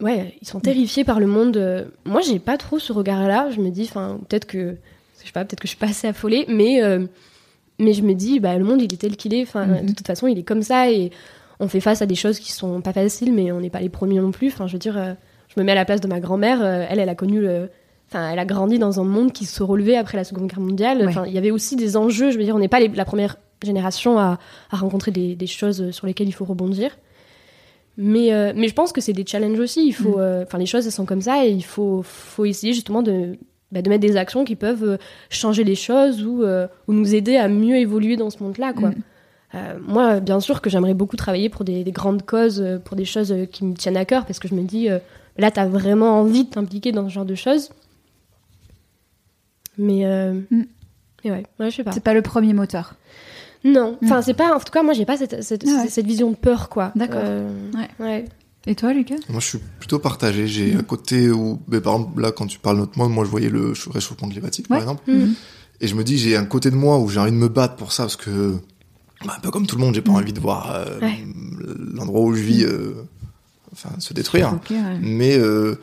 Ouais, 0.00 0.34
ils 0.40 0.46
sont 0.48 0.60
terrifiés 0.60 1.04
par 1.04 1.20
le 1.20 1.26
monde. 1.26 1.56
euh. 1.56 1.84
Moi, 2.04 2.20
j'ai 2.20 2.38
pas 2.38 2.56
trop 2.56 2.78
ce 2.78 2.92
regard-là. 2.92 3.50
Je 3.50 3.60
me 3.60 3.70
dis, 3.70 3.84
enfin, 3.88 4.18
peut-être 4.28 4.46
que. 4.46 4.76
Je 5.20 5.26
sais 5.26 5.32
pas, 5.32 5.44
peut-être 5.44 5.60
que 5.60 5.66
je 5.66 5.70
suis 5.70 5.78
pas 5.78 5.88
assez 5.88 6.06
affolée, 6.08 6.44
mais. 6.48 6.82
euh, 6.82 7.06
Mais 7.82 7.94
je 7.94 8.02
me 8.02 8.12
dis, 8.12 8.40
bah, 8.40 8.56
le 8.58 8.64
monde, 8.64 8.82
il 8.82 8.92
est 8.92 8.96
tel 8.98 9.16
qu'il 9.16 9.32
est. 9.32 9.42
Enfin, 9.42 9.64
Mhm. 9.66 9.86
de 9.86 9.92
toute 9.94 10.06
façon, 10.06 10.26
il 10.26 10.38
est 10.38 10.42
comme 10.42 10.62
ça 10.62 10.90
et 10.90 11.10
on 11.60 11.68
fait 11.68 11.80
face 11.80 12.02
à 12.02 12.06
des 12.06 12.14
choses 12.14 12.38
qui 12.38 12.52
sont 12.52 12.82
pas 12.82 12.92
faciles, 12.92 13.32
mais 13.32 13.52
on 13.52 13.60
n'est 13.60 13.70
pas 13.70 13.80
les 13.80 13.88
premiers 13.88 14.20
non 14.20 14.32
plus. 14.32 14.48
Enfin, 14.48 14.66
je 14.66 14.74
veux 14.74 14.78
dire, 14.78 14.98
euh, 14.98 15.14
je 15.48 15.58
me 15.58 15.64
mets 15.64 15.72
à 15.72 15.76
la 15.76 15.86
place 15.86 16.00
de 16.02 16.06
ma 16.08 16.20
grand-mère. 16.20 16.62
euh, 16.62 16.84
elle, 16.90 16.98
elle 16.98 17.08
a 17.08 17.14
connu 17.14 17.40
le. 17.40 17.70
Enfin, 18.08 18.28
elle 18.30 18.38
a 18.38 18.44
grandi 18.44 18.78
dans 18.78 19.00
un 19.00 19.04
monde 19.04 19.32
qui 19.32 19.46
se 19.46 19.62
relevait 19.62 19.96
après 19.96 20.18
la 20.18 20.24
Seconde 20.24 20.48
Guerre 20.48 20.60
mondiale. 20.60 20.98
Ouais. 20.98 21.06
Enfin, 21.08 21.24
il 21.26 21.32
y 21.32 21.38
avait 21.38 21.50
aussi 21.52 21.74
des 21.76 21.96
enjeux. 21.96 22.30
Je 22.32 22.36
veux 22.38 22.44
dire, 22.44 22.54
on 22.54 22.58
n'est 22.58 22.68
pas 22.68 22.80
les- 22.80 22.88
la 22.88 23.04
première 23.06 23.36
génération 23.64 24.18
à, 24.18 24.38
à 24.70 24.76
rencontrer 24.76 25.10
des, 25.10 25.34
des 25.36 25.46
choses 25.46 25.90
sur 25.92 26.06
lesquelles 26.06 26.28
il 26.28 26.32
faut 26.32 26.44
rebondir. 26.44 26.90
Mais, 28.02 28.32
euh, 28.32 28.52
mais 28.56 28.66
je 28.68 28.74
pense 28.74 28.92
que 28.92 29.00
c'est 29.02 29.12
des 29.12 29.26
challenges 29.26 29.58
aussi. 29.58 29.86
Il 29.86 29.92
faut, 29.92 30.16
Mm. 30.16 30.20
euh, 30.20 30.42
enfin, 30.44 30.56
les 30.58 30.64
choses 30.66 30.86
elles 30.86 30.92
sont 30.92 31.04
comme 31.04 31.20
ça 31.20 31.44
et 31.44 31.50
il 31.50 31.62
faut, 31.64 32.02
faut 32.02 32.46
essayer 32.46 32.72
justement 32.72 33.02
de, 33.02 33.36
bah, 33.72 33.82
de 33.82 33.88
mettre 33.90 34.00
des 34.00 34.16
actions 34.16 34.44
qui 34.44 34.56
peuvent 34.56 34.84
euh, 34.84 34.96
changer 35.28 35.64
les 35.64 35.74
choses 35.74 36.24
ou, 36.24 36.42
ou 36.42 36.92
nous 36.92 37.14
aider 37.14 37.36
à 37.36 37.48
mieux 37.48 37.76
évoluer 37.76 38.16
dans 38.16 38.30
ce 38.30 38.42
monde-là, 38.42 38.72
quoi. 38.72 38.88
Mm. 38.90 38.94
Euh, 39.56 39.78
moi, 39.86 40.20
bien 40.20 40.40
sûr 40.40 40.62
que 40.62 40.70
j'aimerais 40.70 40.94
beaucoup 40.94 41.16
travailler 41.16 41.48
pour 41.50 41.64
des, 41.64 41.84
des 41.84 41.92
grandes 41.92 42.24
causes, 42.24 42.64
pour 42.84 42.96
des 42.96 43.04
choses 43.04 43.34
qui 43.52 43.64
me 43.64 43.74
tiennent 43.74 43.96
à 43.98 44.04
cœur, 44.04 44.24
parce 44.24 44.38
que 44.38 44.48
je 44.48 44.54
me 44.54 44.62
dis, 44.62 44.88
euh, 44.88 44.98
là, 45.36 45.50
t'as 45.50 45.66
vraiment 45.66 46.20
envie 46.20 46.44
de 46.44 46.50
t'impliquer 46.50 46.92
dans 46.92 47.06
ce 47.08 47.12
genre 47.12 47.24
de 47.26 47.34
choses. 47.34 47.70
Mais, 49.78 50.04
euh, 50.06 50.34
Mm. 50.50 50.62
mais 51.24 51.30
ouais, 51.32 51.42
ouais, 51.58 51.70
je 51.70 51.76
sais 51.76 51.84
pas. 51.84 51.92
C'est 51.92 52.02
pas 52.04 52.14
le 52.14 52.22
premier 52.22 52.52
moteur. 52.52 52.94
Non, 53.64 53.98
Mm. 54.00 54.04
enfin, 54.06 54.22
c'est 54.22 54.34
pas, 54.34 54.54
en 54.54 54.58
tout 54.60 54.72
cas, 54.72 54.82
moi, 54.82 54.94
j'ai 54.94 55.04
pas 55.04 55.16
cette, 55.16 55.42
cette, 55.42 55.64
Ah 55.68 55.82
ouais. 55.82 55.88
cette 55.88 56.06
vision 56.06 56.30
de 56.30 56.36
peur, 56.36 56.68
quoi. 56.68 56.92
D'accord. 56.96 57.20
Euh, 57.22 57.50
Ouais. 57.74 57.88
ouais. 58.06 58.24
Et 58.66 58.74
toi, 58.74 58.92
Lucas? 58.92 59.16
Moi, 59.28 59.40
je 59.40 59.46
suis 59.46 59.58
plutôt 59.78 59.98
partagé. 59.98 60.46
J'ai 60.46 60.76
à 60.76 60.82
côté 60.82 61.30
où, 61.30 61.60
ben, 61.68 61.80
par 61.80 61.94
exemple, 61.94 62.20
là, 62.20 62.30
quand 62.32 62.46
tu 62.46 62.58
parles 62.58 62.76
de 62.76 62.80
notre 62.82 62.98
monde, 62.98 63.12
moi, 63.12 63.24
je 63.24 63.30
voyais 63.30 63.48
le 63.48 63.74
ch- 63.74 63.88
réchauffement 63.88 64.28
climatique, 64.28 64.68
par 64.68 64.78
exemple. 64.78 65.02
Mm. 65.10 65.32
Et 65.82 65.86
je 65.88 65.94
me 65.94 66.04
dis, 66.04 66.18
j'ai 66.18 66.36
un 66.36 66.44
côté 66.44 66.70
de 66.70 66.76
moi 66.76 66.98
où 66.98 67.08
j'ai 67.08 67.20
envie 67.20 67.30
de 67.32 67.36
me 67.36 67.48
battre 67.48 67.76
pour 67.76 67.92
ça, 67.92 68.02
parce 68.04 68.16
que, 68.16 68.56
bah, 69.24 69.34
un 69.36 69.40
peu 69.40 69.50
comme 69.50 69.66
tout 69.66 69.76
le 69.76 69.82
monde, 69.84 69.94
j'ai 69.94 70.02
pas 70.02 70.12
envie 70.12 70.32
de 70.34 70.40
voir 70.40 70.72
euh, 70.74 71.00
Ouais. 71.00 71.18
l'endroit 71.94 72.20
où 72.22 72.34
je 72.34 72.42
vis, 72.42 72.64
euh, 72.64 72.92
enfin, 73.72 73.90
se 73.98 74.12
détruire. 74.14 74.58
Mais 75.00 75.36
euh, 75.38 75.76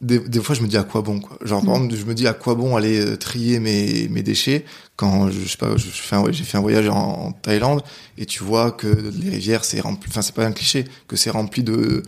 des, 0.00 0.18
des 0.18 0.40
fois, 0.40 0.54
je 0.54 0.62
me 0.62 0.68
dis 0.68 0.76
à 0.76 0.82
quoi 0.84 1.00
bon, 1.02 1.20
quoi? 1.20 1.38
Genre, 1.42 1.64
par 1.64 1.74
Mm. 1.74 1.84
exemple, 1.84 1.96
je 1.96 2.04
me 2.06 2.14
dis 2.14 2.26
à 2.26 2.34
quoi 2.34 2.54
bon 2.54 2.76
aller 2.76 3.00
euh, 3.00 3.16
trier 3.16 3.58
mes, 3.60 4.08
mes 4.08 4.22
déchets 4.22 4.64
quand 4.96 5.30
je, 5.30 5.40
je 5.40 5.48
sais 5.48 5.56
pas, 5.58 5.74
j'ai 5.76 6.44
fait 6.44 6.56
un 6.56 6.60
voyage 6.60 6.88
en, 6.88 6.96
en 6.96 7.32
Thaïlande 7.32 7.82
et 8.18 8.26
tu 8.26 8.42
vois 8.44 8.70
que 8.72 8.86
les 8.86 9.30
rivières, 9.30 9.64
c'est 9.64 9.80
rempli, 9.80 10.10
enfin, 10.10 10.22
c'est 10.22 10.34
pas 10.34 10.44
un 10.46 10.52
cliché, 10.52 10.84
que 11.08 11.16
c'est 11.16 11.30
rempli 11.30 11.62
de, 11.62 12.02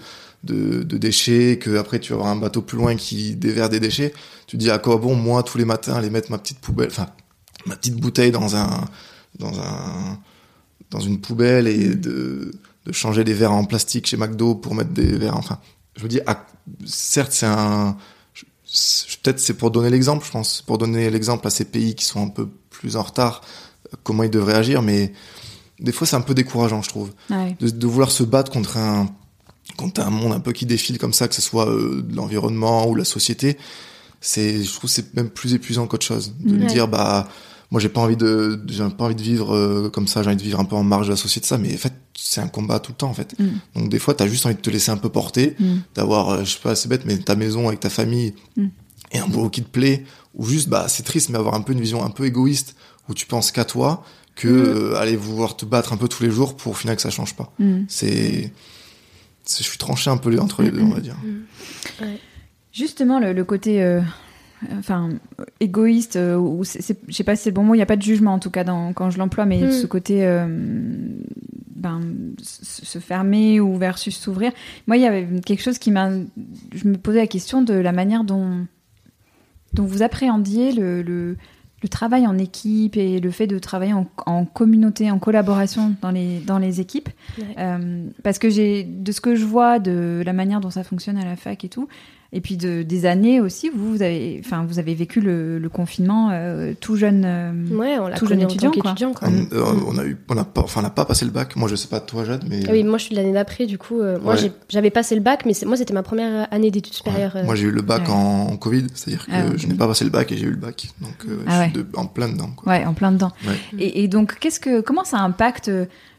de, 0.45 0.83
de 0.83 0.99
déchets, 0.99 1.59
que 1.59 1.77
après 1.79 1.99
tu 2.01 2.13
vas 2.13 2.19
avoir 2.19 2.33
un 2.33 2.37
bateau 2.37 2.63
plus 2.63 2.77
loin 2.79 2.95
qui 2.97 3.35
déverse 3.37 3.71
des 3.71 3.81
déchets. 3.81 4.13
Tu 4.47 4.57
te 4.57 4.63
dis 4.63 4.71
à 4.71 4.79
quoi 4.79 4.97
bon, 4.99 5.15
moi, 5.17 5.43
tous 5.43 5.59
les 5.59 5.65
matins, 5.65 5.95
aller 5.95 6.11
mettre 6.11 6.31
ma 6.31 6.39
petite 6.39 6.59
poubelle, 6.61 6.89
enfin, 6.91 7.09
ma 7.67 7.77
petite 7.77 7.97
bouteille 7.97 8.31
dans 8.31 8.55
un, 8.57 8.85
dans 9.39 9.59
un, 9.61 10.19
dans 10.91 11.01
une 11.01 11.21
poubelle 11.21 11.67
et 11.67 11.95
de, 11.97 12.53
de 12.85 12.93
changer 12.93 13.25
des 13.25 13.35
verres 13.35 13.53
en 13.53 13.65
plastique 13.65 14.07
chez 14.07 14.17
McDo 14.17 14.55
pour 14.55 14.75
mettre 14.75 14.91
des 14.91 15.17
verres, 15.19 15.37
enfin, 15.37 15.59
je 15.97 16.03
me 16.05 16.09
dis, 16.09 16.21
ah, 16.27 16.47
certes, 16.85 17.33
c'est 17.33 17.47
un, 17.47 17.97
peut-être 19.23 19.41
c'est 19.41 19.55
pour 19.55 19.71
donner 19.71 19.91
l'exemple, 19.91 20.25
je 20.27 20.31
pense, 20.31 20.63
pour 20.63 20.79
donner 20.79 21.09
l'exemple 21.11 21.47
à 21.47 21.51
ces 21.51 21.65
pays 21.65 21.95
qui 21.95 22.05
sont 22.05 22.23
un 22.25 22.29
peu 22.29 22.49
plus 22.71 22.97
en 22.97 23.03
retard, 23.03 23.41
euh, 23.93 23.97
comment 24.03 24.23
ils 24.23 24.31
devraient 24.31 24.55
agir, 24.55 24.83
mais 24.83 25.13
des 25.81 25.93
fois 25.93 26.07
c'est 26.07 26.17
un 26.17 26.21
peu 26.21 26.35
décourageant, 26.35 26.83
je 26.83 26.89
trouve, 26.89 27.13
Ouais. 27.31 27.57
de, 27.61 27.71
de 27.71 27.87
vouloir 27.87 28.11
se 28.11 28.23
battre 28.23 28.51
contre 28.51 28.77
un, 28.77 29.09
contre 29.77 30.01
un 30.01 30.11
monde 30.11 30.33
un 30.33 30.41
peu 30.41 30.53
qui 30.53 30.67
défile 30.67 30.99
comme 30.99 31.13
ça, 31.13 31.29
que 31.29 31.35
ce 31.35 31.43
soit 31.43 31.69
euh, 31.69 32.05
l'environnement 32.13 32.87
ou 32.89 32.95
la 32.95 33.05
société. 33.05 33.57
C'est, 34.21 34.63
je 34.65 34.71
trouve, 34.73 34.89
que 34.91 34.95
c'est 34.95 35.15
même 35.15 35.29
plus 35.31 35.55
épuisant 35.55 35.87
qu'autre 35.87 36.07
chose, 36.07 36.35
de 36.41 36.55
me 36.57 36.61
Ouais. 36.63 36.67
dire, 36.67 36.89
bah, 36.89 37.29
moi 37.71 37.81
j'ai 37.81 37.89
pas 37.89 38.01
envie 38.01 38.17
de, 38.17 38.61
j'ai 38.69 38.83
pas 38.91 39.05
envie 39.05 39.15
de 39.15 39.23
vivre 39.23 39.55
euh, 39.55 39.91
comme 39.91 40.07
ça, 40.07 40.23
j'ai 40.23 40.29
envie 40.29 40.37
de 40.37 40.43
vivre 40.43 40.61
un 40.61 40.65
peu 40.65 40.77
en 40.77 40.83
marge 40.85 41.07
de 41.07 41.13
la 41.13 41.17
société, 41.17 41.47
ça, 41.47 41.59
mais 41.59 41.75
en 41.75 41.79
fait, 41.79 41.93
c'est 42.17 42.41
un 42.41 42.49
combat 42.49 42.79
tout 42.81 42.93
le 42.93 42.97
temps, 42.97 43.09
en 43.11 43.15
fait. 43.15 43.35
Mm. 43.39 43.47
Donc 43.81 43.89
des 43.91 43.99
fois, 43.99 44.15
t'as 44.15 44.27
juste 44.27 44.47
envie 44.47 44.55
de 44.55 44.61
te 44.61 44.71
laisser 44.71 44.91
un 44.91 44.97
peu 44.97 45.09
porter, 45.09 45.57
Mm. 45.59 45.77
d'avoir, 45.95 46.29
euh, 46.31 46.45
je 46.45 46.53
sais 46.53 46.61
pas, 46.63 46.75
c'est 46.75 46.89
bête, 46.89 47.05
mais 47.05 47.19
ta 47.19 47.35
maison 47.37 47.69
avec 47.69 47.81
ta 47.81 47.91
famille 47.91 48.35
Mm. 48.57 48.67
et 49.13 49.19
un 49.19 49.27
boulot 49.29 49.51
qui 49.51 49.63
te 49.63 49.69
plaît, 49.69 50.05
ou 50.35 50.45
juste, 50.47 50.69
bah, 50.69 50.87
c'est 50.89 51.03
triste, 51.03 51.29
mais 51.31 51.39
avoir 51.39 51.55
un 51.55 51.61
peu 51.63 51.73
une 51.73 51.81
vision 51.81 52.05
un 52.05 52.11
peu 52.11 52.25
égoïste, 52.27 52.77
où 53.09 53.15
tu 53.15 53.27
penses 53.27 53.51
qu'à 53.53 53.65
toi, 53.65 54.05
que 54.37 54.49
Mm. 54.49 54.53
euh, 54.93 54.97
aller 54.97 55.17
vouloir 55.17 55.57
te 55.57 55.65
battre 55.65 55.93
un 55.93 55.97
peu 55.97 56.09
tous 56.09 56.23
les 56.23 56.31
jours 56.31 56.57
pour 56.57 56.73
au 56.73 56.75
final 56.75 56.95
que 56.97 57.03
ça 57.03 57.11
change 57.11 57.35
pas. 57.35 57.53
Mm. 57.59 57.83
C'est, 57.89 58.53
je 59.49 59.63
suis 59.63 59.79
tranché 59.79 60.11
un 60.11 60.17
peu 60.19 60.39
entre 60.41 60.63
les 60.63 60.71
deux, 60.71 60.81
on 60.83 60.91
va 60.91 61.01
dire. 61.01 61.17
Justement, 62.73 63.19
le, 63.19 63.33
le 63.33 63.45
côté 63.45 63.83
euh, 63.83 64.01
enfin, 64.79 65.11
égoïste, 65.61 66.17
euh, 66.17 66.37
ou 66.37 66.65
je 66.65 66.71
sais 67.13 67.25
pas 67.25 67.37
si 67.37 67.43
c'est 67.45 67.51
le 67.51 67.55
bon 67.55 67.65
mot, 67.65 67.75
il 67.75 67.79
n'y 67.79 67.83
a 67.83 67.87
pas 67.87 67.97
de 67.97 68.03
jugement 68.03 68.33
en 68.35 68.39
tout 68.39 68.51
cas 68.51 68.65
dans, 68.65 68.93
quand 68.93 69.11
je 69.11 69.19
l'emploie, 69.19 69.45
mais 69.47 69.61
Mm. 69.63 69.73
ce 69.73 69.87
côté 69.87 70.27
euh, 70.27 70.47
ben, 71.75 72.01
se 72.43 72.85
se 72.87 72.99
fermer 72.99 73.61
ou 73.61 73.77
versus 73.77 74.17
s'ouvrir. 74.17 74.53
Moi, 74.87 74.97
il 74.97 75.03
y 75.03 75.07
avait 75.07 75.27
quelque 75.45 75.63
chose 75.63 75.79
qui 75.79 75.91
m'a. 75.91 76.11
Je 76.75 76.89
me 76.89 76.97
posais 76.97 77.19
la 77.19 77.27
question 77.27 77.63
de 77.63 77.75
la 77.75 77.93
manière 77.93 78.25
dont, 78.25 78.67
dont 79.75 79.85
vous 79.85 80.03
appréhendiez 80.03 80.73
le, 80.73 81.03
le, 81.03 81.37
le 81.83 81.89
travail 81.89 82.27
en 82.27 82.39
équipe 82.39 82.97
et 82.97 83.21
le 83.21 83.31
fait 83.31 83.47
de 83.47 83.59
travailler 83.59 83.93
en, 83.93 84.07
en 84.25 84.47
communauté, 84.47 85.11
en 85.11 85.19
collaboration 85.19 85.95
dans 86.01 86.11
les, 86.11 86.39
dans 86.41 86.59
les 86.59 86.81
équipes. 86.81 87.11
Ouais. 87.39 87.45
Euh, 87.59 88.07
parce 88.23 88.39
que 88.39 88.49
j'ai, 88.49 88.83
de 88.85 89.13
ce 89.13 89.21
que 89.21 89.35
je 89.37 89.45
vois, 89.45 89.79
de 89.79 90.23
la 90.25 90.33
manière 90.33 90.61
dont 90.61 90.71
ça 90.71 90.83
fonctionne 90.83 91.19
à 91.19 91.25
la 91.27 91.37
fac 91.37 91.63
et 91.65 91.69
tout, 91.69 91.89
et 92.37 92.41
puis 92.41 92.57
de, 92.57 92.83
des 92.83 93.07
années 93.07 93.41
aussi. 93.41 93.71
Vous, 93.75 93.91
vous 93.93 94.03
avez, 94.03 94.41
enfin, 94.45 94.65
vous 94.69 94.79
avez 94.79 94.95
vécu 94.95 95.21
le, 95.21 95.59
le 95.59 95.69
confinement 95.69 96.31
euh, 96.33 96.75
tout 96.81 96.97
jeune, 96.97 97.25
euh, 97.25 97.53
Ouais, 97.75 97.99
on 97.99 98.09
l'a 98.09 98.17
tout 98.17 98.27
jeune 98.27 98.41
étudiant, 98.43 98.71
quoi. 98.71 98.95
quoi. 98.97 99.29
On, 99.29 99.55
euh, 99.57 99.65
on 99.89 99.99
a 99.99 100.05
eu, 100.05 100.17
on 100.29 100.37
a 100.37 100.45
pas, 100.45 100.61
enfin, 100.63 100.81
on 100.81 100.83
n'a 100.83 100.91
pas 100.91 101.05
passé 101.05 101.25
le 101.25 101.31
bac. 101.31 101.57
Moi, 101.57 101.69
je 101.69 101.75
sais 101.77 101.89
pas 101.89 102.01
toi, 102.01 102.25
Jade, 102.25 102.45
mais 102.49 102.61
Ah 102.69 102.73
oui, 102.73 102.85
moi 102.85 102.99
je 102.99 103.05
suis 103.05 103.15
de 103.17 103.21
l'année 103.21 103.33
d'après, 103.33 103.67
du 103.67 103.79
coup, 103.79 104.01
euh, 104.01 104.19
moi 104.23 104.35
Ouais. 104.35 104.53
j'avais 104.69 104.91
passé 104.91 105.15
le 105.15 105.21
bac, 105.21 105.45
mais 105.47 105.53
moi 105.67 105.77
c'était 105.77 105.95
ma 105.95 106.03
première 106.03 106.47
année 106.53 106.71
d'études 106.71 106.95
supérieures. 106.95 107.35
Ouais. 107.35 107.41
euh. 107.43 107.45
Moi, 107.45 107.55
j'ai 107.55 107.65
eu 107.67 107.71
le 107.71 107.83
bac 107.83 108.03
ouais. 108.07 108.11
en, 108.15 108.49
en 108.53 108.57
Covid, 108.57 108.87
c'est-à-dire 108.95 109.27
que 109.27 109.33
Ah, 109.35 109.47
ok. 109.49 109.57
je 109.57 109.67
n'ai 109.67 109.75
pas 109.75 109.87
passé 109.89 110.05
le 110.05 110.11
bac 110.11 110.31
et 110.33 110.37
j'ai 110.37 110.47
eu 110.47 110.51
le 110.51 110.57
bac, 110.57 110.89
donc 111.01 111.15
euh, 111.29 111.39
Ah 111.47 111.65
je 111.65 111.71
suis 111.71 111.79
ouais. 111.79 111.85
de- 111.85 111.97
en 111.99 112.07
plein 112.07 112.29
dedans. 112.29 112.51
Quoi. 112.57 112.73
ouais, 112.73 112.85
en 112.85 112.93
plein 112.95 113.13
dedans. 113.13 113.33
Ouais. 113.47 113.55
Et, 113.79 114.03
et 114.05 114.09
donc, 114.09 114.39
qu'est-ce 114.39 114.61
que, 114.61 114.81
comment 114.83 115.05
ça 115.05 115.19
impacte 115.19 115.71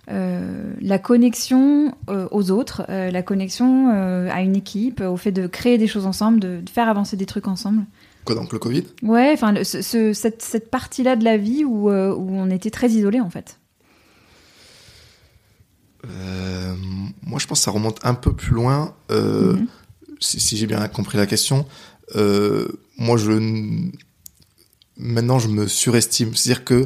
euh, 0.10 0.74
la 0.82 1.00
connexion 1.00 1.94
euh, 2.10 2.28
aux 2.32 2.52
autres, 2.52 2.84
euh, 2.90 3.12
la 3.12 3.22
connexion 3.24 3.90
à 3.90 4.42
une 4.42 4.56
équipe, 4.56 5.02
au 5.02 5.18
fait 5.18 5.32
de 5.32 5.48
créer 5.48 5.78
des 5.78 5.88
choses 5.88 6.06
ensemble, 6.06 6.40
de, 6.40 6.62
de 6.62 6.70
faire 6.70 6.88
avancer 6.90 7.18
des 7.18 7.26
trucs 7.26 7.48
ensemble 7.48 7.84
Quoi, 8.26 8.36
donc 8.36 8.52
le 8.52 8.60
Covid? 8.60 8.84
Ouais, 9.04 9.32
enfin, 9.34 9.54
le- 9.54 9.64
ce- 9.64 9.82
ce- 9.82 10.12
cette, 10.14 10.42
cette 10.42 10.70
partie-là 10.70 11.16
de 11.16 11.24
la 11.24 11.38
vie 11.38 11.64
où, 11.64 11.90
où 11.90 12.30
on 12.36 12.50
était 12.50 12.70
très 12.72 12.90
isolés, 12.90 13.22
en 13.22 13.30
fait. 13.30 13.58
Moi, 17.24 17.40
je 17.40 17.48
pense 17.48 17.60
que 17.60 17.64
ça 17.66 17.72
remonte 17.72 18.00
un 18.04 18.14
peu 18.14 18.34
plus 18.34 18.54
loin. 18.54 18.96
Mhm. 19.10 19.68
Si, 20.20 20.40
si 20.40 20.58
j'ai 20.58 20.68
bien 20.68 20.88
compris 20.88 21.18
la 21.18 21.26
question, 21.26 21.66
moi, 22.16 23.18
je 23.18 23.32
maintenant, 24.98 25.40
je 25.40 25.48
me 25.48 25.68
surestime. 25.68 26.34
C'est-à-dire 26.36 26.66
que 26.66 26.86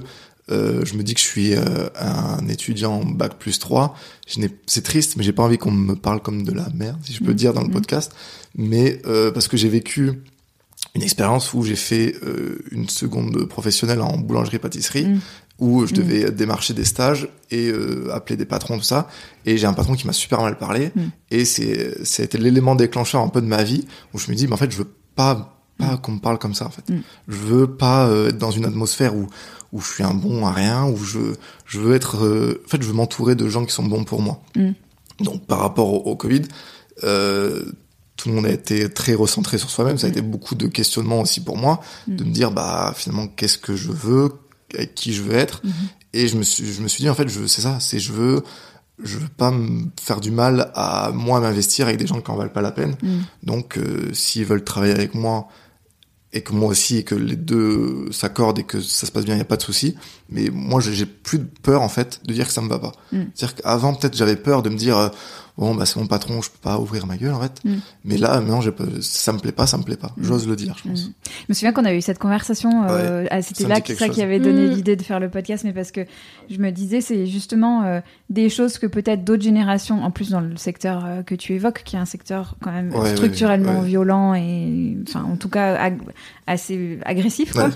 euh, 0.52 0.84
je 0.86 0.94
me 0.96 1.04
dis 1.04 1.14
que 1.14 1.20
je 1.20 1.26
suis 1.26 1.54
euh, 1.56 1.88
un 2.00 2.48
étudiant 2.48 2.94
en 3.02 3.06
bac 3.06 3.36
plus 3.40 3.58
3. 3.60 3.96
Je 4.28 4.40
n'ai- 4.40 4.50
C'est 4.68 4.84
triste, 4.84 5.16
mais 5.18 5.24
j'ai 5.24 5.34
pas 5.34 5.44
envie 5.44 5.58
qu'on 5.58 5.72
me 5.72 5.96
parle 5.96 6.22
comme 6.22 6.44
de 6.44 6.52
la 6.52 6.68
merde, 6.76 6.98
si 7.04 7.14
je 7.14 7.20
peux 7.24 7.32
Mhm. 7.32 7.36
dire 7.38 7.54
dans 7.54 7.62
le 7.62 7.68
Mhm. 7.68 7.74
podcast. 7.74 8.12
Mais 8.56 9.02
euh, 9.06 9.32
parce 9.32 9.48
que 9.48 9.58
j'ai 9.58 9.70
vécu 9.70 10.12
une 10.96 11.02
expérience 11.04 11.54
où 11.54 11.64
j'ai 11.64 11.76
fait 11.78 12.16
une 12.72 12.90
seconde 12.90 13.46
professionnelle 13.48 14.02
en 14.02 14.18
boulangerie-pâtisserie, 14.18 15.06
Mhm. 15.06 15.20
où 15.60 15.86
je 15.86 15.94
devais 15.94 16.32
démarcher 16.32 16.74
des 16.74 16.84
stages 16.86 17.30
et 17.50 17.72
appeler 18.12 18.36
des 18.36 18.46
patrons, 18.46 18.78
tout 18.78 18.84
ça. 18.84 19.08
Et 19.46 19.58
j'ai 19.58 19.68
un 19.68 19.74
patron 19.74 19.94
qui 19.94 20.06
m'a 20.08 20.12
super 20.14 20.42
mal 20.42 20.58
parlé. 20.58 20.92
Et 21.30 21.46
c'était 21.46 22.38
l'élément 22.40 22.76
déclencheur 22.76 23.22
un 23.22 23.30
peu 23.30 23.42
de 23.42 23.46
ma 23.48 23.64
vie 23.64 23.86
où 24.14 24.18
je 24.18 24.30
me 24.32 24.36
dis, 24.36 24.48
mais 24.48 24.54
en 24.54 24.58
fait, 24.58 24.72
je 24.72 24.78
veux 24.78 24.92
pas, 25.16 25.56
pas 25.78 25.96
qu'on 25.98 26.14
me 26.14 26.20
parle 26.20 26.40
comme 26.40 26.56
ça, 26.56 26.66
en 26.66 26.72
fait. 26.72 26.84
Je 27.28 27.36
veux 27.38 27.68
pas 27.68 28.10
être 28.28 28.38
dans 28.38 28.52
une 28.52 28.66
atmosphère 28.66 29.16
où, 29.16 29.28
où 29.74 29.80
je 29.82 29.88
suis 29.94 30.04
un 30.04 30.14
bon 30.14 30.46
à 30.46 30.52
rien, 30.52 30.86
où 30.86 30.98
je, 30.98 31.20
je 31.66 31.80
veux 31.80 31.96
être, 31.96 32.24
euh, 32.26 32.62
en 32.66 32.70
fait, 32.70 32.82
je 32.82 32.88
veux 32.88 32.94
m'entourer 32.94 33.36
de 33.36 33.48
gens 33.48 33.66
qui 33.66 33.74
sont 33.74 33.84
bons 33.86 34.04
pour 34.04 34.22
moi. 34.22 34.42
Mhm. 34.56 34.74
Donc, 35.22 35.46
par 35.46 35.60
rapport 35.60 35.94
au, 35.94 36.12
au 36.12 36.16
Covid, 36.16 36.42
euh, 37.04 37.64
tout 38.18 38.30
le 38.30 38.36
monde 38.36 38.46
a 38.46 38.52
été 38.52 38.90
très 38.90 39.14
recentré 39.14 39.58
sur 39.58 39.70
soi-même. 39.70 39.98
Ça 39.98 40.08
a 40.08 40.10
Mhm. 40.10 40.18
été 40.18 40.22
beaucoup 40.22 40.56
de 40.56 40.68
questionnements 40.68 41.22
aussi 41.22 41.40
pour 41.42 41.58
moi, 41.58 41.82
de 42.08 42.24
Mhm. 42.24 42.30
me 42.30 42.34
dire, 42.34 42.52
bah, 42.52 42.94
finalement, 42.96 43.28
qu'est-ce 43.28 43.58
que 43.58 43.76
je 43.76 43.92
veux, 43.92 44.32
avec 44.74 44.94
qui 44.96 45.14
je 45.14 45.24
veux 45.24 45.34
être. 45.36 45.62
Mhm. 45.64 45.72
Et 46.14 46.28
je 46.28 46.36
me 46.38 46.44
suis, 46.44 46.72
je 46.72 46.82
me 46.82 46.88
suis 46.88 47.02
dit, 47.04 47.10
en 47.10 47.16
fait, 47.16 47.28
je, 47.30 47.48
c'est 47.48 47.62
ça, 47.62 47.80
c'est 47.80 48.00
je 48.00 48.12
veux, 48.12 48.44
je 49.04 49.18
veux 49.18 49.28
pas 49.30 49.50
me 49.52 49.86
faire 50.00 50.20
du 50.20 50.30
mal 50.32 50.72
à 50.76 51.12
moi 51.14 51.40
m'investir 51.40 51.88
avec 51.88 51.98
des 51.98 52.06
gens 52.06 52.20
qui 52.22 52.30
en 52.30 52.36
valent 52.36 52.52
pas 52.52 52.62
la 52.62 52.72
peine. 52.72 52.96
Donc, 53.42 53.78
euh, 53.78 54.14
s'ils 54.14 54.46
veulent 54.46 54.64
travailler 54.64 54.94
avec 54.94 55.16
moi 55.16 55.48
et 56.34 56.41
que 56.41 56.54
moi 56.54 56.70
aussi 56.70 56.98
et 56.98 57.04
que 57.04 57.15
les 57.15 57.36
deux 57.36 58.10
s'accordent 58.12 58.60
et 58.60 58.63
que 58.63 58.80
ça 58.80 59.06
se 59.06 59.12
passe 59.12 59.26
bien, 59.26 59.36
il 59.36 59.39
y 59.39 59.41
a 59.41 59.46
pas 59.46 59.58
de 59.58 59.62
souci. 59.62 59.96
Mais 60.30 60.50
moi, 60.52 60.80
j'ai 60.80 60.94
j'ai 60.94 61.06
plus 61.06 61.39
de 61.39 61.48
peur 61.62 61.82
en 61.82 61.89
fait 61.89 62.22
de 62.26 62.34
dire 62.34 62.48
que 62.48 62.54
ça 62.54 62.62
me 62.62 62.70
va 62.70 62.80
pas. 62.80 62.94
Mm. 63.12 63.24
C'est-à-dire 63.34 63.56
qu'avant, 63.56 63.94
peut-être, 63.94 64.15
j'avais 64.15 64.38
peur 64.38 64.63
de 64.63 64.70
me 64.70 64.78
dire, 64.78 64.98
euh, 64.98 65.10
bon, 65.58 65.76
bah 65.76 65.86
c'est 65.86 66.00
mon 66.00 66.08
patron, 66.08 66.42
je 66.42 66.50
peux 66.50 66.58
pas 66.62 66.80
ouvrir 66.80 67.06
ma 67.08 67.18
gueule 67.18 67.34
en 67.34 67.42
fait. 67.42 67.60
Mm. 67.66 67.76
Mais 68.06 68.18
là, 68.18 68.42
j'ai 68.62 68.72
pas- 68.72 68.84
ça 69.02 69.34
me 69.34 69.40
plaît 69.40 69.52
pas, 69.52 69.68
ça 69.68 69.78
me 69.78 69.84
plaît 69.84 69.98
pas. 69.98 70.12
Mm. 70.18 70.24
J'ose 70.24 70.48
le 70.48 70.56
dire, 70.56 70.76
je 70.84 70.90
pense. 70.90 71.06
Mhm. 71.08 71.14
Je 71.28 71.46
me 71.50 71.54
souviens 71.54 71.72
qu'on 71.74 71.86
a 71.86 71.94
eu 71.94 72.02
cette 72.02 72.20
conversation. 72.20 72.86
euh, 72.90 73.26
ah, 73.32 73.42
C'était 73.42 73.68
là 73.68 73.82
que 73.82 73.94
ça 73.96 74.06
chose. 74.08 74.16
qui 74.16 74.22
avait 74.22 74.40
donné 74.40 74.68
l'idée 74.68 74.96
de 74.96 75.04
faire 75.04 75.20
le 75.20 75.30
podcast, 75.30 75.64
mais 75.64 75.74
parce 75.74 75.92
que 75.92 76.02
je 76.50 76.58
me 76.58 76.72
disais, 76.72 77.02
c'est 77.02 77.26
justement 77.28 77.84
euh, 77.84 78.00
des 78.30 78.50
choses 78.50 78.78
que 78.78 78.88
peut-être 78.88 79.24
d'autres 79.24 79.44
générations, 79.44 80.04
en 80.04 80.12
plus 80.12 80.30
dans 80.30 80.42
le 80.42 80.56
secteur 80.58 81.04
euh, 81.06 81.22
que 81.24 81.36
tu 81.36 81.54
évoques, 81.54 81.84
qui 81.84 81.96
est 81.96 82.00
un 82.00 82.06
secteur 82.06 82.56
quand 82.62 82.72
même 82.72 82.94
ouais, 82.96 83.12
structurellement 83.16 83.80
ouais. 83.82 83.88
violent 83.88 84.34
et, 84.34 84.98
enfin, 85.08 85.24
en 85.24 85.36
tout 85.36 85.50
cas, 85.50 85.76
ag- 85.76 86.00
assez 86.48 87.00
agressif, 87.06 87.54
quoi. 87.54 87.70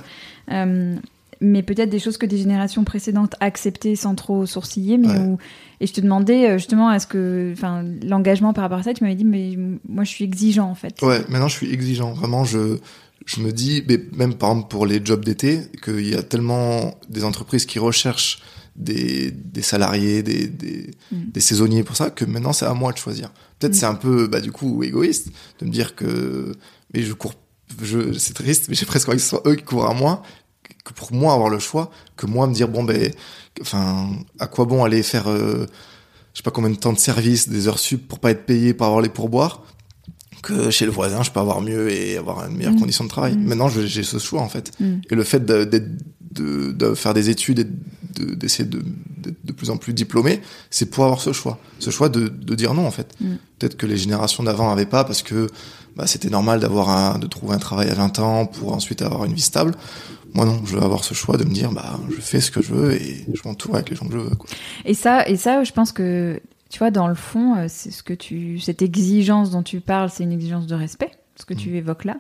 Mais 1.42 1.64
peut-être 1.64 1.90
des 1.90 2.00
choses 2.00 2.18
que 2.18 2.26
des 2.26 2.38
générations 2.38 2.84
précédentes 2.84 3.36
acceptaient 3.40 3.96
sans 3.96 4.16
trop 4.16 4.46
sourciller, 4.46 4.98
mais 4.98 5.08
Ouais. 5.10 5.20
où- 5.20 5.38
et 5.82 5.88
je 5.88 5.94
te 5.94 6.02
demandais 6.02 6.50
euh, 6.50 6.58
justement, 6.58 6.92
est-ce 6.92 7.08
que, 7.08 7.52
enfin, 7.54 7.84
l'engagement 8.04 8.54
par 8.54 8.64
rapport 8.64 8.80
à 8.80 8.84
ça, 8.84 8.94
tu 8.94 9.04
m'avais 9.04 9.16
dit, 9.16 9.26
mais 9.26 9.58
moi, 9.88 10.04
je 10.04 10.10
suis 10.10 10.24
exigeant 10.24 10.70
en 10.70 10.76
fait. 10.76 11.02
Ouais, 11.02 11.20
maintenant 11.30 11.48
je 11.50 11.56
suis 11.56 11.72
exigeant. 11.74 12.14
Vraiment, 12.14 12.46
je, 12.46 12.78
je 13.26 13.42
me 13.42 13.52
dis, 13.52 13.84
mais 13.88 14.00
même 14.16 14.36
par 14.36 14.52
exemple 14.52 14.70
pour 14.70 14.86
les 14.86 15.02
jobs 15.04 15.26
d'été, 15.26 15.60
qu'il 15.84 16.08
y 16.08 16.16
a 16.16 16.24
tellement 16.24 16.96
des 17.10 17.24
entreprises 17.26 17.66
qui 17.66 17.80
recherchent 17.80 18.42
des, 18.78 19.32
des 19.32 19.62
salariés, 19.62 20.22
des, 20.24 20.48
des, 20.48 20.92
Mm. 21.12 21.32
des 21.34 21.40
saisonniers 21.42 21.84
pour 21.84 21.96
ça, 21.96 22.10
que 22.10 22.26
maintenant 22.26 22.52
c'est 22.54 22.66
à 22.66 22.74
moi 22.74 22.92
de 22.92 22.98
choisir. 22.98 23.32
Peut-être 23.60 23.74
Mm. 23.74 23.76
c'est 23.80 23.86
un 23.86 23.96
peu, 23.96 24.28
bah, 24.28 24.42
du 24.42 24.52
coup, 24.52 24.84
égoïste 24.84 25.30
de 25.60 25.66
me 25.66 25.72
dire 25.72 25.96
que, 25.96 26.52
mais 26.94 27.02
je 27.04 27.14
cours, 27.14 27.34
je, 27.82 28.14
c'est 28.14 28.34
triste, 28.34 28.66
mais 28.70 28.76
j'ai 28.76 28.86
presque 28.86 29.08
envie 29.10 29.18
que 29.18 29.24
ce 29.24 29.30
soit 29.30 29.44
eux 29.48 29.56
qui 29.56 29.64
courent 29.64 29.88
à 29.90 29.94
moi, 29.94 30.24
que 30.86 30.94
pour 30.94 31.12
moi 31.14 31.34
avoir 31.34 31.50
le 31.50 31.60
choix, 31.60 31.92
que 32.16 32.26
moi 32.26 32.48
me 32.48 32.54
dire, 32.54 32.70
bon, 32.70 32.84
ben, 32.86 33.12
enfin, 33.60 34.08
à 34.40 34.48
quoi 34.48 34.64
bon 34.66 34.84
aller 34.86 35.04
faire, 35.04 35.28
euh, 35.30 35.66
je 36.34 36.38
sais 36.38 36.44
pas 36.44 36.52
combien 36.52 36.70
de 36.70 36.76
temps 36.78 36.94
de 36.94 37.00
service, 37.00 37.50
des 37.50 37.68
heures 37.68 37.80
sup 37.80 38.08
pour 38.08 38.20
pas 38.20 38.32
être 38.32 38.46
payé, 38.46 38.74
pour 38.74 38.86
avoir 38.86 39.02
les 39.02 39.10
pourboires, 39.10 39.64
que 40.44 40.70
chez 40.70 40.86
le 40.86 40.92
voisin, 40.92 41.24
je 41.24 41.32
peux 41.32 41.40
avoir 41.40 41.60
mieux 41.62 41.90
et 41.92 42.18
avoir 42.18 42.46
une 42.48 42.56
meilleure 42.58 42.74
Mm. 42.74 42.80
condition 42.80 43.04
de 43.04 43.10
travail. 43.10 43.36
Mm. 43.36 43.46
Maintenant, 43.48 43.68
j'ai 43.70 44.04
ce 44.04 44.20
choix, 44.20 44.42
en 44.42 44.50
fait. 44.50 44.72
Mm. 44.80 44.86
Et 45.10 45.16
le 45.16 45.24
fait 45.24 45.44
d'être- 45.44 45.90
de, 46.32 46.72
de 46.72 46.94
faire 46.94 47.14
des 47.16 47.30
études 47.32 47.60
et 47.60 47.64
de- 47.64 48.36
d'essayer 48.36 48.68
de, 48.70 48.84
d'être 49.18 49.44
de 49.44 49.52
plus 49.54 49.70
en 49.72 49.78
plus 49.78 49.94
diplômé, 49.94 50.42
c'est 50.70 50.86
pour 50.92 51.04
avoir 51.06 51.20
ce 51.22 51.34
choix. 51.34 51.58
Ce 51.80 51.90
choix 51.90 52.10
de, 52.10 52.28
de 52.28 52.56
dire 52.56 52.74
non, 52.76 52.86
en 52.86 52.92
fait. 52.92 53.08
Mm. 53.22 53.36
Peut-être 53.58 53.76
que 53.78 53.88
les 53.88 53.98
générations 53.98 54.44
d'avant 54.44 54.70
n'avaient 54.70 54.86
pas 54.86 55.04
parce 55.04 55.24
que 55.24 55.50
bah, 55.96 56.08
c'était 56.08 56.30
normal 56.30 56.60
d'avoir 56.60 56.90
un, 56.90 57.20
de 57.20 57.28
trouver 57.28 57.56
un 57.56 57.60
travail 57.60 57.90
à 57.90 57.94
20 57.94 58.20
ans 58.20 58.46
pour 58.46 58.74
ensuite 58.74 59.02
avoir 59.02 59.26
une 59.26 59.34
vie 59.34 59.42
stable. 59.42 59.74
Moi, 60.34 60.46
non, 60.46 60.60
je 60.66 60.76
veux 60.76 60.84
avoir 60.84 61.04
ce 61.04 61.14
choix 61.14 61.38
de 61.38 61.46
me 61.46 61.54
dire, 61.54 61.72
bah, 61.72 61.98
je 62.10 62.20
fais 62.22 62.42
ce 62.42 62.52
que 62.52 62.62
je 62.62 62.74
veux 62.74 62.94
et 62.94 63.26
je 63.34 63.42
m'entoure 63.48 63.76
avec 63.76 63.90
les 63.90 63.96
gens 63.96 64.06
que 64.08 64.14
je 64.14 64.18
veux, 64.18 64.36
quoi. 64.36 64.50
Et 64.84 64.94
ça, 64.94 65.28
et 65.28 65.38
ça, 65.38 65.64
je 65.64 65.72
pense 65.72 65.92
que, 65.94 66.42
tu 66.70 66.80
vois, 66.80 66.92
dans 66.92 67.08
le 67.08 67.16
fond, 67.16 67.56
euh, 67.56 67.66
c'est 67.70 67.92
ce 67.92 68.04
que 68.04 68.14
tu, 68.14 68.60
cette 68.60 68.82
exigence 68.82 69.52
dont 69.52 69.64
tu 69.64 69.80
parles, 69.80 70.10
c'est 70.10 70.24
une 70.24 70.34
exigence 70.34 70.68
de 70.68 70.76
respect, 70.76 71.12
ce 71.38 71.46
que 71.46 71.54
tu 71.54 71.70
Mm. 71.70 71.76
évoques 71.76 72.04
là. 72.06 72.18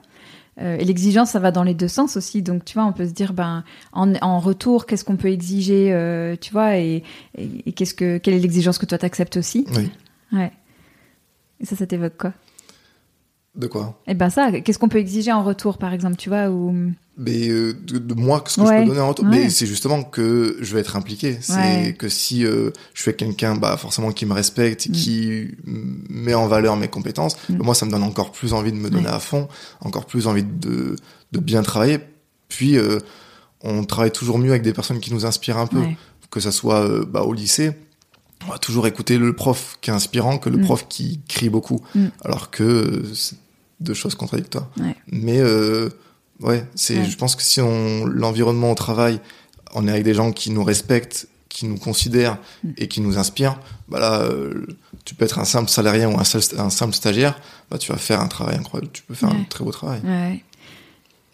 Euh, 0.61 0.77
et 0.77 0.85
l'exigence, 0.85 1.31
ça 1.31 1.39
va 1.39 1.51
dans 1.51 1.63
les 1.63 1.73
deux 1.73 1.89
sens 1.89 2.15
aussi. 2.15 2.41
Donc, 2.41 2.63
tu 2.63 2.75
vois, 2.75 2.85
on 2.85 2.93
peut 2.93 3.05
se 3.05 3.11
dire, 3.11 3.33
ben, 3.33 3.65
en, 3.91 4.13
en 4.21 4.39
retour, 4.39 4.85
qu'est-ce 4.85 5.03
qu'on 5.03 5.17
peut 5.17 5.27
exiger, 5.29 5.91
euh, 5.91 6.37
tu 6.39 6.53
vois, 6.53 6.77
et, 6.77 7.03
et, 7.37 7.49
et 7.65 7.73
qu'est-ce 7.73 7.93
que, 7.93 8.17
quelle 8.19 8.35
est 8.35 8.39
l'exigence 8.39 8.77
que 8.77 8.85
toi 8.85 8.97
t'acceptes 8.97 9.35
aussi? 9.35 9.65
Oui. 9.75 9.89
Ouais. 10.31 10.53
Et 11.59 11.65
ça, 11.65 11.75
ça 11.75 11.85
t'évoque 11.85 12.15
quoi? 12.17 12.31
De 13.57 13.67
quoi? 13.67 13.97
Eh 14.07 14.13
ben 14.15 14.29
ça, 14.29 14.51
qu'est-ce 14.51 14.77
qu'on 14.79 14.89
peut 14.89 14.97
exiger 14.97 15.31
en 15.31 15.43
retour, 15.43 15.77
par 15.77 15.93
exemple, 15.93 16.17
tu 16.17 16.27
vois, 16.29 16.49
ou 16.49 16.91
mais 17.17 17.47
euh, 17.47 17.73
de, 17.73 17.97
de 17.97 18.13
moi 18.13 18.43
ce 18.45 18.57
que 18.59 18.61
Ouais, 18.67 18.79
je 18.79 18.81
peux 18.83 18.87
donner 18.89 18.99
en 18.99 19.07
retour 19.07 19.23
ouais. 19.25 19.31
mais 19.43 19.49
c'est 19.49 19.65
justement 19.65 20.03
que 20.03 20.57
je 20.59 20.73
vais 20.73 20.81
être 20.81 20.97
impliqué 20.97 21.37
c'est 21.39 21.53
Ouais. 21.55 21.95
que 21.97 22.09
si 22.09 22.45
euh, 22.45 22.71
je 22.93 23.01
suis 23.03 23.15
quelqu'un 23.15 23.55
bah 23.55 23.77
forcément 23.77 24.11
qui 24.11 24.25
me 24.25 24.33
respecte 24.33 24.89
Mm. 24.89 24.91
qui 24.91 25.47
met 26.09 26.33
en 26.33 26.47
valeur 26.47 26.75
mes 26.75 26.89
compétences 26.89 27.37
Mm. 27.49 27.63
moi 27.63 27.73
ça 27.73 27.85
me 27.85 27.91
donne 27.91 28.03
encore 28.03 28.33
plus 28.33 28.51
envie 28.51 28.73
de 28.73 28.77
me 28.77 28.89
donner 28.89 29.07
à 29.07 29.19
fond 29.19 29.47
encore 29.79 30.05
plus 30.07 30.27
envie 30.27 30.43
de 30.43 30.97
de 31.31 31.39
bien 31.39 31.63
travailler 31.63 31.99
puis 32.49 32.77
euh, 32.77 32.99
on 33.63 33.85
travaille 33.85 34.11
toujours 34.11 34.37
mieux 34.37 34.49
avec 34.49 34.63
des 34.63 34.73
personnes 34.73 34.99
qui 34.99 35.13
nous 35.13 35.25
inspirent 35.25 35.57
un 35.59 35.67
peu 35.67 35.79
que 36.29 36.41
ça 36.41 36.51
soit 36.51 37.05
bah, 37.05 37.21
au 37.21 37.31
lycée 37.31 37.71
on 38.45 38.51
va 38.51 38.57
toujours 38.57 38.87
écouter 38.87 39.17
le 39.17 39.31
prof 39.33 39.77
qui 39.79 39.89
est 39.89 39.93
inspirant 39.93 40.37
que 40.37 40.49
le 40.49 40.57
Mm. 40.57 40.63
prof 40.65 40.85
qui 40.89 41.21
crie 41.29 41.47
beaucoup 41.49 41.79
alors 42.25 42.51
que 42.51 43.03
c'est 43.13 43.37
deux 43.79 43.93
choses 43.93 44.15
contradictoires 44.15 44.69
Ouais. 44.79 44.95
mais 45.11 45.39
euh, 45.39 45.89
ouais, 46.41 46.65
c'est. 46.75 46.97
Ouais. 46.99 47.05
Je 47.05 47.17
pense 47.17 47.35
que 47.35 47.41
si 47.43 47.61
on 47.61 48.05
l'environnement 48.05 48.71
au 48.71 48.75
travail, 48.75 49.19
on 49.73 49.87
est 49.87 49.91
avec 49.91 50.03
des 50.03 50.13
gens 50.13 50.31
qui 50.31 50.51
nous 50.51 50.63
respectent, 50.63 51.27
qui 51.49 51.65
nous 51.67 51.77
considèrent 51.77 52.37
Mm. 52.63 52.69
et 52.77 52.87
qui 52.87 53.01
nous 53.01 53.17
inspirent, 53.17 53.59
bah 53.89 53.99
là, 53.99 54.21
euh, 54.21 54.65
tu 55.05 55.13
peux 55.15 55.25
être 55.25 55.39
un 55.39 55.45
simple 55.45 55.69
salarié 55.69 56.05
ou 56.05 56.17
un, 56.19 56.23
seul- 56.23 56.59
un 56.59 56.69
simple 56.69 56.93
stagiaire, 56.93 57.39
bah 57.69 57.77
tu 57.77 57.91
vas 57.91 57.97
faire 57.97 58.19
un 58.21 58.27
travail 58.27 58.55
incroyable, 58.57 58.91
tu 58.93 59.03
peux 59.03 59.13
faire 59.13 59.29
un 59.29 59.43
très 59.49 59.63
beau 59.63 59.71
travail. 59.71 60.01
ouais. 60.03 60.43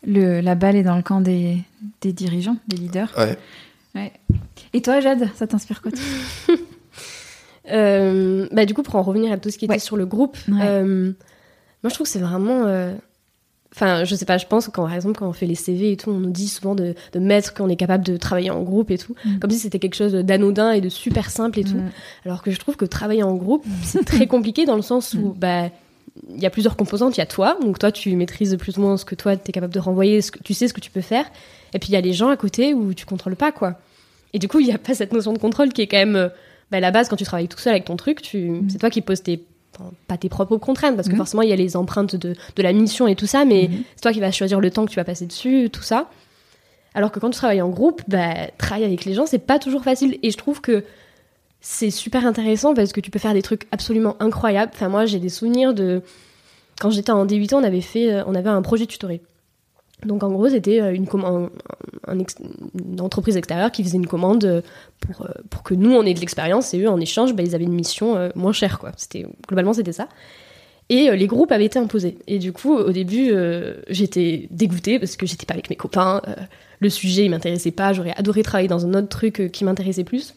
Le, 0.04 0.42
la 0.42 0.56
balle 0.56 0.76
est 0.76 0.82
dans 0.84 0.96
le 0.96 1.04
camp 1.04 1.22
des, 1.22 1.60
des 2.02 2.12
dirigeants, 2.12 2.58
des 2.68 2.76
leaders. 2.78 3.12
Ouais. 3.20 3.38
Ouais. 3.94 4.12
Et 4.74 4.82
toi, 4.82 5.00
Jade, 5.00 5.30
ça 5.36 5.46
t'inspire 5.46 5.80
quoi 5.82 5.92
Euh, 7.72 8.48
bah, 8.52 8.66
du 8.66 8.74
coup, 8.74 8.82
pour 8.84 8.96
en 8.96 9.04
revenir 9.04 9.32
à 9.32 9.38
tout 9.38 9.50
ce 9.52 9.58
qui 9.58 9.66
était 9.66 9.76
Ouais. 9.76 9.80
sur 9.80 9.96
le 9.96 10.06
groupe, 10.06 10.36
Ouais. 10.48 10.58
euh, 10.64 11.12
moi 11.84 11.90
je 11.90 11.94
trouve 11.96 12.06
que 12.06 12.12
c'est 12.12 12.20
vraiment. 12.20 12.66
euh, 12.66 12.94
Enfin, 13.74 14.04
je 14.04 14.16
sais 14.16 14.26
pas, 14.26 14.38
je 14.38 14.46
pense 14.48 14.68
quand, 14.68 14.84
par 14.84 14.94
exemple, 14.94 15.18
quand 15.18 15.30
on 15.30 15.32
fait 15.32 15.46
les 15.46 15.56
CV 15.56 15.94
et 15.94 15.96
tout, 15.96 16.10
on 16.10 16.20
nous 16.20 16.30
dit 16.30 16.50
souvent 16.50 16.76
de, 16.76 16.94
de 17.14 17.20
mettre 17.20 17.54
qu'on 17.54 17.70
est 17.70 17.78
capable 17.78 18.04
de 18.06 18.18
travailler 18.18 18.52
en 18.52 18.62
groupe 18.64 18.92
et 18.92 18.98
tout, 18.98 19.16
Mm. 19.24 19.40
comme 19.40 19.50
si 19.50 19.60
c'était 19.60 19.80
quelque 19.80 19.96
chose 19.96 20.12
d'anodin 20.12 20.74
et 20.74 20.82
de 20.82 20.90
super 20.90 21.30
simple 21.30 21.58
et 21.58 21.64
tout. 21.64 21.78
Mm. 21.78 21.90
Alors 22.26 22.42
que 22.44 22.52
je 22.52 22.60
trouve 22.60 22.76
que 22.76 22.84
travailler 22.84 23.24
en 23.24 23.34
groupe, 23.34 23.66
c'est 23.84 24.04
très 24.04 24.28
compliqué 24.28 24.66
dans 24.66 24.76
le 24.76 24.82
sens 24.82 25.14
où, 25.14 25.34
bah, 25.40 25.70
il 26.36 26.42
y 26.42 26.46
a 26.46 26.50
plusieurs 26.50 26.76
composantes. 26.76 27.16
Il 27.16 27.20
y 27.22 27.24
a 27.24 27.26
toi, 27.26 27.58
donc 27.62 27.80
toi, 27.80 27.94
tu 27.94 28.14
maîtrises 28.18 28.58
plus 28.60 28.78
ou 28.78 28.82
moins 28.82 28.98
ce 28.98 29.06
que 29.06 29.16
toi, 29.16 29.38
tu 29.38 29.44
es 29.48 29.52
capable 29.54 29.74
de 29.74 29.80
renvoyer, 29.80 30.22
ce 30.22 30.32
que, 30.34 30.44
tu 30.44 30.54
sais 30.54 30.68
ce 30.68 30.74
que 30.74 30.82
tu 30.82 30.92
peux 30.92 31.00
faire. 31.00 31.24
Et 31.74 31.80
puis 31.80 31.88
il 31.88 31.94
y 31.94 31.96
a 31.96 32.02
les 32.02 32.12
gens 32.12 32.28
à 32.28 32.36
côté 32.36 32.74
où 32.74 32.94
tu 32.94 33.06
contrôles 33.06 33.38
pas, 33.38 33.54
quoi. 33.54 33.80
Et 34.34 34.40
du 34.40 34.50
coup, 34.50 34.60
il 34.60 34.66
n'y 34.66 34.74
a 34.74 34.80
pas 34.80 34.96
cette 34.96 35.14
notion 35.14 35.32
de 35.32 35.38
contrôle 35.40 35.72
qui 35.72 35.82
est 35.82 35.88
quand 35.88 35.96
même 35.96 36.18
euh, 36.18 36.28
bah, 36.72 36.82
la 36.82 36.92
base 36.92 37.08
quand 37.08 37.16
tu 37.16 37.24
travailles 37.24 37.48
tout 37.48 37.58
seul 37.60 37.72
avec 37.72 37.86
ton 37.86 37.96
truc. 37.96 38.22
Tu... 38.22 38.50
Mm. 38.50 38.70
C'est 38.70 38.80
toi 38.80 38.90
qui 38.90 39.00
poses 39.00 39.24
tes 39.24 39.42
pas 40.08 40.18
tes 40.18 40.30
propres 40.30 40.58
contraintes, 40.58 40.96
parce 40.96 41.08
que 41.08 41.14
mm. 41.14 41.18
forcément, 41.18 41.42
il 41.42 41.50
y 41.50 41.54
a 41.54 41.56
les 41.56 41.76
empreintes 41.76 42.16
de, 42.16 42.36
de, 42.56 42.64
la 42.64 42.74
mission 42.74 43.08
et 43.08 43.16
tout 43.16 43.26
ça, 43.26 43.46
mais 43.46 43.70
mm. 43.70 43.84
c'est 43.96 44.02
toi 44.02 44.12
qui 44.12 44.20
vas 44.20 44.32
choisir 44.32 44.60
le 44.60 44.70
temps 44.70 44.86
que 44.86 44.92
tu 44.92 44.98
vas 44.98 45.04
passer 45.04 45.26
dessus, 45.26 45.70
tout 45.72 45.84
ça. 45.84 46.08
Alors 46.94 47.12
que 47.12 47.20
quand 47.20 47.30
tu 47.30 47.38
travailles 47.38 47.62
en 47.62 47.70
groupe, 47.70 48.02
bah, 48.08 48.48
travailler 48.58 48.86
avec 48.86 49.06
les 49.06 49.14
gens, 49.14 49.26
c'est 49.26 49.40
pas 49.40 49.60
toujours 49.60 49.84
facile. 49.84 50.20
Et 50.24 50.32
je 50.32 50.38
trouve 50.38 50.62
que 50.62 50.84
c'est 51.62 51.92
super 51.92 52.26
intéressant 52.26 52.74
parce 52.74 52.92
que 52.92 53.00
tu 53.00 53.12
peux 53.12 53.20
faire 53.20 53.34
des 53.34 53.42
trucs 53.42 53.68
absolument 53.72 54.18
incroyables. 54.20 54.72
Enfin, 54.74 54.90
moi, 54.90 55.06
j'ai 55.06 55.20
des 55.20 55.30
souvenirs 55.30 55.74
de. 55.74 56.02
Quand 56.80 56.90
j'étais 56.90 57.12
en 57.12 57.26
D8 57.26 57.54
on 57.54 57.64
avait 57.64 57.82
fait, 57.82 58.12
euh, 58.12 58.24
on 58.26 58.34
avait 58.34 58.50
un 58.50 58.62
projet 58.62 58.88
tutoré. 58.88 59.22
Donc, 60.06 60.24
en 60.24 60.32
gros, 60.32 60.50
c'était 60.50 60.82
euh, 60.82 60.94
une, 60.94 61.08
entreprise 63.00 63.38
extérieure 63.38 63.72
qui 63.72 63.84
faisait 63.84 63.98
une 63.98 64.08
commande 64.08 64.46
euh, 64.46 64.62
pour, 65.00 65.28
pour 65.50 65.64
que 65.64 65.74
nous, 65.74 65.92
on 65.92 66.04
ait 66.04 66.14
de 66.14 66.20
l'expérience 66.20 66.74
et 66.74 66.82
eux, 66.82 66.90
en 66.90 67.00
échange, 67.00 67.34
bah, 67.34 67.44
ils 67.44 67.56
avaient 67.56 67.66
une 67.66 67.74
mission 67.74 68.30
moins 68.36 68.54
chère, 68.54 68.80
quoi. 68.80 68.92
Globalement, 69.48 69.74
c'était 69.74 69.94
ça. 69.94 70.08
Et 70.90 71.16
les 71.16 71.28
groupes 71.28 71.52
avaient 71.54 71.66
été 71.66 71.80
imposés. 71.80 72.18
Et 72.28 72.38
du 72.38 72.52
coup, 72.52 72.76
au 72.76 72.92
début, 72.92 73.32
j'étais 73.88 74.48
dégoûtée 74.52 75.00
parce 75.00 75.16
que 75.16 75.26
j'étais 75.26 75.46
pas 75.46 75.54
avec 75.54 75.70
mes 75.70 75.78
copains. 75.78 76.22
le 76.80 76.90
sujet, 76.90 77.24
il 77.26 77.30
m'intéressait 77.30 77.72
pas. 77.72 77.94
J'aurais 77.94 78.14
adoré 78.18 78.44
travailler 78.44 78.68
dans 78.68 78.86
un 78.86 78.94
autre 78.94 79.08
truc 79.08 79.50
qui 79.54 79.64
m'intéressait 79.64 80.04
plus. 80.04 80.36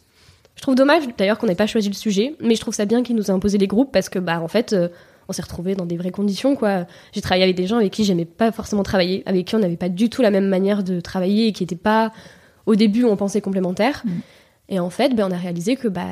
Je 0.56 0.62
trouve 0.62 0.74
dommage 0.74 1.02
d'ailleurs 1.18 1.38
qu'on 1.38 1.46
n'ait 1.46 1.54
pas 1.54 1.66
choisi 1.66 1.88
le 1.88 1.94
sujet, 1.94 2.34
mais 2.40 2.54
je 2.54 2.60
trouve 2.60 2.74
ça 2.74 2.84
bien 2.84 3.02
qu'il 3.02 3.16
nous 3.16 3.24
ait 3.24 3.30
imposé 3.30 3.58
les 3.58 3.66
groupes 3.66 3.92
parce 3.92 4.08
que 4.08 4.18
bah 4.18 4.40
en 4.40 4.48
fait 4.48 4.72
euh, 4.72 4.88
on 5.28 5.32
s'est 5.32 5.42
retrouvés 5.42 5.74
dans 5.74 5.86
des 5.86 5.96
vraies 5.96 6.10
conditions 6.10 6.56
quoi. 6.56 6.86
J'ai 7.12 7.20
travaillé 7.20 7.44
avec 7.44 7.56
des 7.56 7.66
gens 7.66 7.76
avec 7.76 7.92
qui 7.92 8.04
j'aimais 8.04 8.24
pas 8.24 8.52
forcément 8.52 8.82
travailler, 8.82 9.22
avec 9.26 9.46
qui 9.46 9.54
on 9.54 9.58
n'avait 9.58 9.76
pas 9.76 9.88
du 9.88 10.10
tout 10.10 10.22
la 10.22 10.30
même 10.30 10.48
manière 10.48 10.82
de 10.82 11.00
travailler 11.00 11.48
et 11.48 11.52
qui 11.52 11.62
n'étaient 11.62 11.76
pas 11.76 12.12
au 12.66 12.74
début 12.74 13.04
on 13.04 13.16
pensait 13.16 13.40
complémentaires. 13.40 14.02
Mm. 14.04 14.10
Et 14.70 14.80
en 14.80 14.90
fait, 14.90 15.14
ben, 15.14 15.28
on 15.28 15.30
a 15.30 15.36
réalisé 15.36 15.76
que 15.76 15.88
bah 15.88 16.06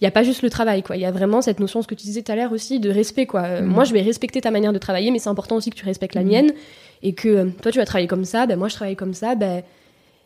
il 0.00 0.04
n'y 0.04 0.08
a 0.08 0.10
pas 0.10 0.22
juste 0.22 0.42
le 0.42 0.50
travail, 0.50 0.82
quoi. 0.82 0.96
Il 0.96 1.00
y 1.00 1.06
a 1.06 1.10
vraiment 1.10 1.40
cette 1.40 1.58
notion, 1.58 1.80
ce 1.80 1.86
que 1.86 1.94
tu 1.94 2.04
disais 2.04 2.20
tout 2.20 2.30
à 2.30 2.36
l'heure 2.36 2.52
aussi, 2.52 2.80
de 2.80 2.90
respect, 2.90 3.24
quoi. 3.24 3.44
Euh, 3.44 3.62
mm. 3.62 3.66
Moi, 3.66 3.84
je 3.84 3.94
vais 3.94 4.02
respecter 4.02 4.42
ta 4.42 4.50
manière 4.50 4.74
de 4.74 4.78
travailler, 4.78 5.10
mais 5.10 5.18
c'est 5.18 5.30
important 5.30 5.56
aussi 5.56 5.70
que 5.70 5.76
tu 5.76 5.86
respectes 5.86 6.14
la 6.14 6.22
mm. 6.22 6.28
mienne 6.28 6.52
et 7.02 7.14
que 7.14 7.28
euh, 7.28 7.44
toi, 7.62 7.72
tu 7.72 7.78
vas 7.78 7.86
travailler 7.86 8.08
comme 8.08 8.26
ça, 8.26 8.46
ben 8.46 8.58
moi, 8.58 8.68
je 8.68 8.74
travaille 8.74 8.96
comme 8.96 9.14
ça, 9.14 9.34
ben 9.34 9.62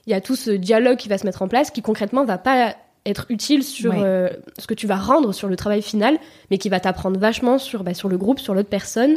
il 0.07 0.11
y 0.11 0.15
a 0.15 0.21
tout 0.21 0.35
ce 0.35 0.51
dialogue 0.51 0.97
qui 0.97 1.09
va 1.09 1.19
se 1.19 1.27
mettre 1.27 1.43
en 1.43 1.49
place 1.49 1.71
qui 1.71 1.83
concrètement 1.83 2.25
va 2.25 2.39
pas 2.39 2.75
être 3.07 3.27
utile 3.31 3.63
sur 3.63 3.95
euh, 3.97 4.29
ce 4.59 4.67
que 4.67 4.75
tu 4.75 4.87
vas 4.87 4.97
rendre 4.97 5.33
sur 5.33 5.49
le 5.49 5.57
travail 5.57 5.83
final, 5.83 6.19
mais 6.51 6.59
qui 6.59 6.69
va 6.69 6.81
t'apprendre 6.81 7.19
vachement 7.19 7.59
sur, 7.59 7.83
bah, 7.83 7.95
sur 7.95 8.09
le 8.09 8.19
groupe, 8.19 8.39
sur 8.39 8.55
l'autre 8.55 8.69
personne, 8.69 9.17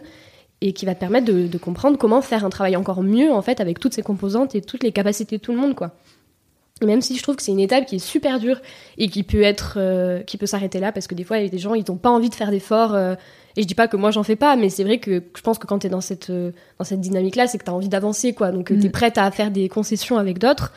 et 0.62 0.72
qui 0.72 0.86
va 0.86 0.96
te 0.96 1.00
permettre 1.00 1.26
de, 1.26 1.58
comprendre 1.58 1.98
comment 1.98 2.22
faire 2.22 2.46
un 2.46 2.50
travail 2.50 2.78
encore 2.78 3.04
mieux, 3.04 3.32
en 3.32 3.42
fait, 3.42 3.60
avec 3.60 3.80
toutes 3.80 3.94
ces 3.94 4.02
composantes 4.02 4.56
et 4.56 4.62
toutes 4.62 4.84
les 4.84 4.94
capacités 4.94 5.38
de 5.38 5.42
tout 5.42 5.52
le 5.52 5.58
monde, 5.58 5.76
quoi. 5.76 5.92
Et 6.82 6.86
même 6.86 7.02
si 7.02 7.18
je 7.18 7.24
trouve 7.24 7.36
que 7.36 7.44
c'est 7.44 7.52
une 7.52 7.60
étape 7.60 7.86
qui 7.86 7.98
est 7.98 8.00
super 8.00 8.40
dure 8.40 8.60
et 8.98 9.08
qui 9.08 9.24
peut 9.24 9.44
être, 9.44 9.76
euh, 9.78 10.22
qui 10.22 10.38
peut 10.38 10.46
s'arrêter 10.46 10.80
là, 10.80 10.92
parce 10.92 11.08
que 11.08 11.16
des 11.16 11.24
fois, 11.24 11.38
il 11.38 11.44
y 11.44 11.46
a 11.46 11.50
des 11.50 11.60
gens, 11.60 11.76
ils 11.76 11.84
n'ont 11.88 11.98
pas 11.98 12.10
envie 12.10 12.30
de 12.30 12.36
faire 12.36 12.50
d'efforts, 12.50 12.96
euh, 12.96 13.16
et 13.56 13.62
je 13.62 13.68
dis 13.68 13.76
pas 13.76 13.88
que 13.88 13.98
moi 13.98 14.10
j'en 14.10 14.24
fais 14.24 14.36
pas, 14.36 14.56
mais 14.56 14.70
c'est 14.70 14.84
vrai 14.84 15.00
que 15.00 15.22
je 15.36 15.42
pense 15.42 15.60
que 15.60 15.68
quand 15.68 15.80
tu 15.80 15.88
es 15.88 15.90
dans 15.90 16.02
cette, 16.02 16.32
dans 16.32 16.86
cette 16.86 17.02
dynamique-là, 17.02 17.48
c'est 17.48 17.58
que 17.58 17.66
tu 17.66 17.70
as 17.70 17.74
envie 17.74 17.90
d'avancer, 17.90 18.34
quoi. 18.34 18.52
Donc, 18.52 18.68
tu 18.68 18.74
es 18.74 18.88
mm. 18.88 18.92
prête 18.92 19.18
à 19.18 19.30
faire 19.32 19.52
des 19.52 19.68
concessions 19.70 20.18
avec 20.18 20.40
d'autres. 20.40 20.72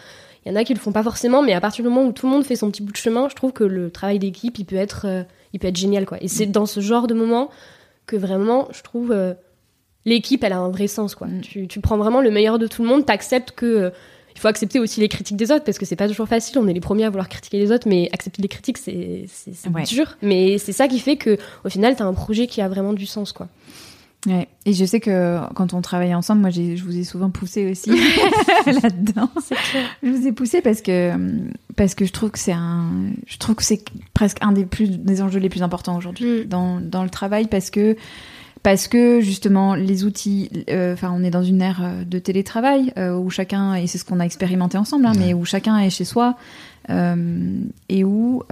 Il 0.46 0.50
y 0.50 0.52
en 0.52 0.56
a 0.56 0.62
qui 0.62 0.72
le 0.72 0.78
font 0.78 0.92
pas 0.92 1.02
forcément, 1.02 1.42
mais 1.42 1.54
à 1.54 1.60
partir 1.60 1.82
du 1.82 1.88
moment 1.88 2.06
où 2.06 2.12
tout 2.12 2.26
le 2.26 2.32
monde 2.32 2.44
fait 2.44 2.54
son 2.54 2.70
petit 2.70 2.80
bout 2.80 2.92
de 2.92 2.96
chemin, 2.96 3.28
je 3.28 3.34
trouve 3.34 3.52
que 3.52 3.64
le 3.64 3.90
travail 3.90 4.20
d'équipe, 4.20 4.56
il 4.60 4.64
peut 4.64 4.76
être, 4.76 5.04
euh, 5.04 5.24
il 5.52 5.58
peut 5.58 5.66
être 5.66 5.76
génial, 5.76 6.06
quoi. 6.06 6.18
Et 6.20 6.28
c'est 6.28 6.46
dans 6.46 6.66
ce 6.66 6.78
genre 6.78 7.08
de 7.08 7.14
moment 7.14 7.50
que 8.06 8.14
vraiment, 8.14 8.68
je 8.70 8.80
trouve, 8.82 9.10
euh, 9.10 9.34
l'équipe, 10.04 10.44
elle 10.44 10.52
a 10.52 10.58
un 10.58 10.68
vrai 10.68 10.86
sens, 10.86 11.16
quoi. 11.16 11.26
Mm. 11.26 11.40
Tu, 11.40 11.80
prends 11.80 11.98
vraiment 11.98 12.20
le 12.20 12.30
meilleur 12.30 12.60
de 12.60 12.68
tout 12.68 12.82
le 12.82 12.88
monde, 12.88 13.04
t'acceptes 13.04 13.50
que 13.50 13.66
euh, 13.66 13.90
il 14.36 14.38
faut 14.40 14.46
accepter 14.46 14.78
aussi 14.78 15.00
les 15.00 15.08
critiques 15.08 15.36
des 15.36 15.50
autres 15.50 15.64
parce 15.64 15.78
que 15.78 15.84
c'est 15.84 15.96
pas 15.96 16.06
toujours 16.06 16.28
facile. 16.28 16.58
On 16.58 16.68
est 16.68 16.74
les 16.74 16.80
premiers 16.80 17.06
à 17.06 17.10
vouloir 17.10 17.28
critiquer 17.28 17.58
les 17.58 17.72
autres, 17.72 17.88
mais 17.88 18.08
accepter 18.12 18.40
les 18.40 18.48
critiques, 18.48 18.78
c'est 18.78 19.26
dur. 19.88 20.16
Mais 20.22 20.58
c'est 20.58 20.72
ça 20.72 20.86
qui 20.86 21.00
fait 21.00 21.16
que, 21.16 21.38
au 21.64 21.70
final, 21.70 21.96
t'as 21.96 22.04
un 22.04 22.14
projet 22.14 22.46
qui 22.46 22.60
a 22.60 22.68
vraiment 22.68 22.92
du 22.92 23.06
sens, 23.06 23.32
quoi. 23.32 23.48
Ouais. 24.26 24.48
Et 24.64 24.72
je 24.72 24.84
sais 24.84 25.00
que 25.00 25.38
quand 25.54 25.72
on 25.72 25.80
travaille 25.80 26.14
ensemble, 26.14 26.40
moi, 26.40 26.50
je 26.50 26.82
vous 26.82 26.98
ai 26.98 27.04
souvent 27.04 27.30
poussé 27.30 27.70
aussi 27.70 27.90
là-dedans. 28.66 29.30
Je 30.02 30.10
vous 30.10 30.26
ai 30.26 30.32
poussé 30.32 30.60
parce 30.60 30.82
que 30.82 31.12
parce 31.76 31.94
que 31.94 32.04
je 32.04 32.12
trouve 32.12 32.30
que 32.30 32.38
c'est 32.38 32.52
un, 32.52 32.90
je 33.26 33.36
trouve 33.38 33.54
que 33.54 33.64
c'est 33.64 33.84
presque 34.14 34.38
un 34.40 34.52
des 34.52 34.64
plus 34.64 34.98
des 34.98 35.22
enjeux 35.22 35.38
les 35.38 35.48
plus 35.48 35.62
importants 35.62 35.96
aujourd'hui 35.96 36.42
mm. 36.42 36.44
dans 36.44 36.80
dans 36.80 37.04
le 37.04 37.10
travail 37.10 37.46
parce 37.46 37.70
que 37.70 37.96
parce 38.62 38.88
que 38.88 39.20
justement 39.20 39.76
les 39.76 40.04
outils, 40.04 40.50
euh, 40.70 40.94
enfin 40.94 41.12
on 41.14 41.22
est 41.22 41.30
dans 41.30 41.44
une 41.44 41.62
ère 41.62 41.84
euh, 41.84 42.04
de 42.04 42.18
télétravail 42.18 42.92
euh, 42.98 43.16
où 43.16 43.30
chacun 43.30 43.74
et 43.74 43.86
c'est 43.86 43.98
ce 43.98 44.04
qu'on 44.04 44.18
a 44.18 44.24
expérimenté 44.24 44.76
ensemble, 44.76 45.06
hein, 45.06 45.12
mais 45.16 45.34
où 45.34 45.44
chacun 45.44 45.78
est 45.78 45.90
chez 45.90 46.04
soi 46.04 46.36
et 46.88 48.04
où 48.04 48.42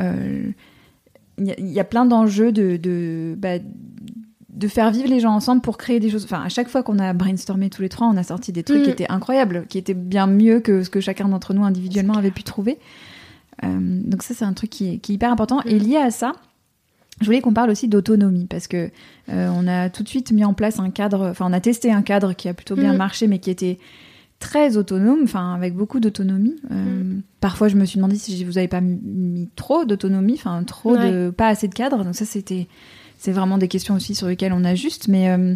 il 1.39 1.55
y, 1.59 1.73
y, 1.73 1.81
a 1.81 1.85
plein 1.85 2.05
d'enjeux 2.05 2.53
de, 2.53 2.77
de 2.77 3.35
bah, 3.37 3.59
de 4.55 4.69
faire 4.69 4.91
vivre 4.91 5.09
les 5.09 5.21
gens 5.21 5.33
ensemble 5.33 5.61
pour 5.61 5.77
créer 5.77 6.01
des 6.01 6.11
choses. 6.11 6.25
Enfin, 6.25 6.43
à 6.43 6.49
chaque 6.49 6.69
fois 6.69 6.83
qu'on 6.83 6.99
a 6.99 7.13
brainstormé 7.13 7.71
tous 7.71 7.83
les 7.83 7.89
trois, 7.89 8.07
on 8.07 8.17
a 8.17 8.23
sorti 8.23 8.53
des 8.53 8.63
trucs 8.63 8.83
qui 8.83 8.89
mm. 8.89 8.93
étaient 8.93 9.11
incroyables, 9.11 9.67
qui 9.69 9.79
étaient 9.79 9.95
bien 9.95 10.27
mieux 10.27 10.61
que 10.61 10.85
ce 10.85 10.91
que 10.91 11.01
chacun 11.01 11.29
d'entre 11.29 11.55
nous 11.55 11.65
individuellement 11.65 12.15
avait 12.15 12.31
pu 12.31 12.45
trouver. 12.45 12.79
Euh, 13.65 13.79
donc 13.81 14.23
ça, 14.23 14.33
c'est 14.35 14.45
un 14.45 14.53
truc 14.53 14.71
qui 14.71 14.89
est, 14.89 15.09
hyper 15.09 15.31
important. 15.31 15.61
Et 15.63 15.75
mm. 15.75 15.79
lié 15.79 15.97
à 15.97 16.11
ça, 16.13 16.33
je 17.21 17.27
voulais 17.27 17.41
qu'on 17.41 17.53
parle 17.53 17.71
aussi 17.71 17.89
d'autonomie 17.89 18.47
parce 18.47 18.69
que 18.69 18.91
euh, 19.29 19.51
on 19.53 19.67
a 19.67 19.91
tout 19.91 20.05
de 20.05 20.09
suite 20.09 20.31
mis 20.31 20.45
en 20.45 20.55
place 20.55 20.79
un 20.79 20.91
cadre. 20.91 21.29
Enfin, 21.31 21.47
on 21.49 21.53
a 21.53 21.61
testé 21.61 21.93
un 21.93 22.03
cadre 22.03 22.33
qui 22.33 22.49
a 22.49 22.55
plutôt 22.55 22.77
bien 22.77 22.93
mm. 22.93 22.97
marché, 22.97 23.27
mais 23.27 23.41
qui 23.41 23.51
était 23.51 23.79
très 24.39 24.77
autonome, 24.77 25.21
enfin 25.25 25.55
avec 25.55 25.75
beaucoup 25.75 25.99
d'autonomie. 25.99 26.57
Euh, 26.71 27.19
parfois, 27.41 27.67
je 27.67 27.75
me 27.75 27.85
suis 27.85 27.97
demandé 27.97 28.15
si 28.17 28.45
vous 28.45 28.57
avez 28.57 28.69
pas 28.69 28.81
mis 28.81 29.49
trop 29.57 29.85
d'autonomie, 29.85 30.35
enfin 30.35 30.63
trop 30.63 30.97
de 30.97 31.31
pas 31.31 31.49
assez 31.49 31.67
de 31.67 31.75
cadre. 31.75 32.05
Donc 32.05 32.15
ça, 32.15 32.25
c'était 32.25 32.69
c'est 33.25 33.33
vraiment 33.33 33.57
des 33.57 33.69
questions 33.69 33.95
aussi 33.95 34.15
sur 34.15 34.27
lesquelles 34.27 34.53
on 34.53 34.65
ajuste. 34.65 35.09
Mais 35.09 35.31
euh, 35.31 35.55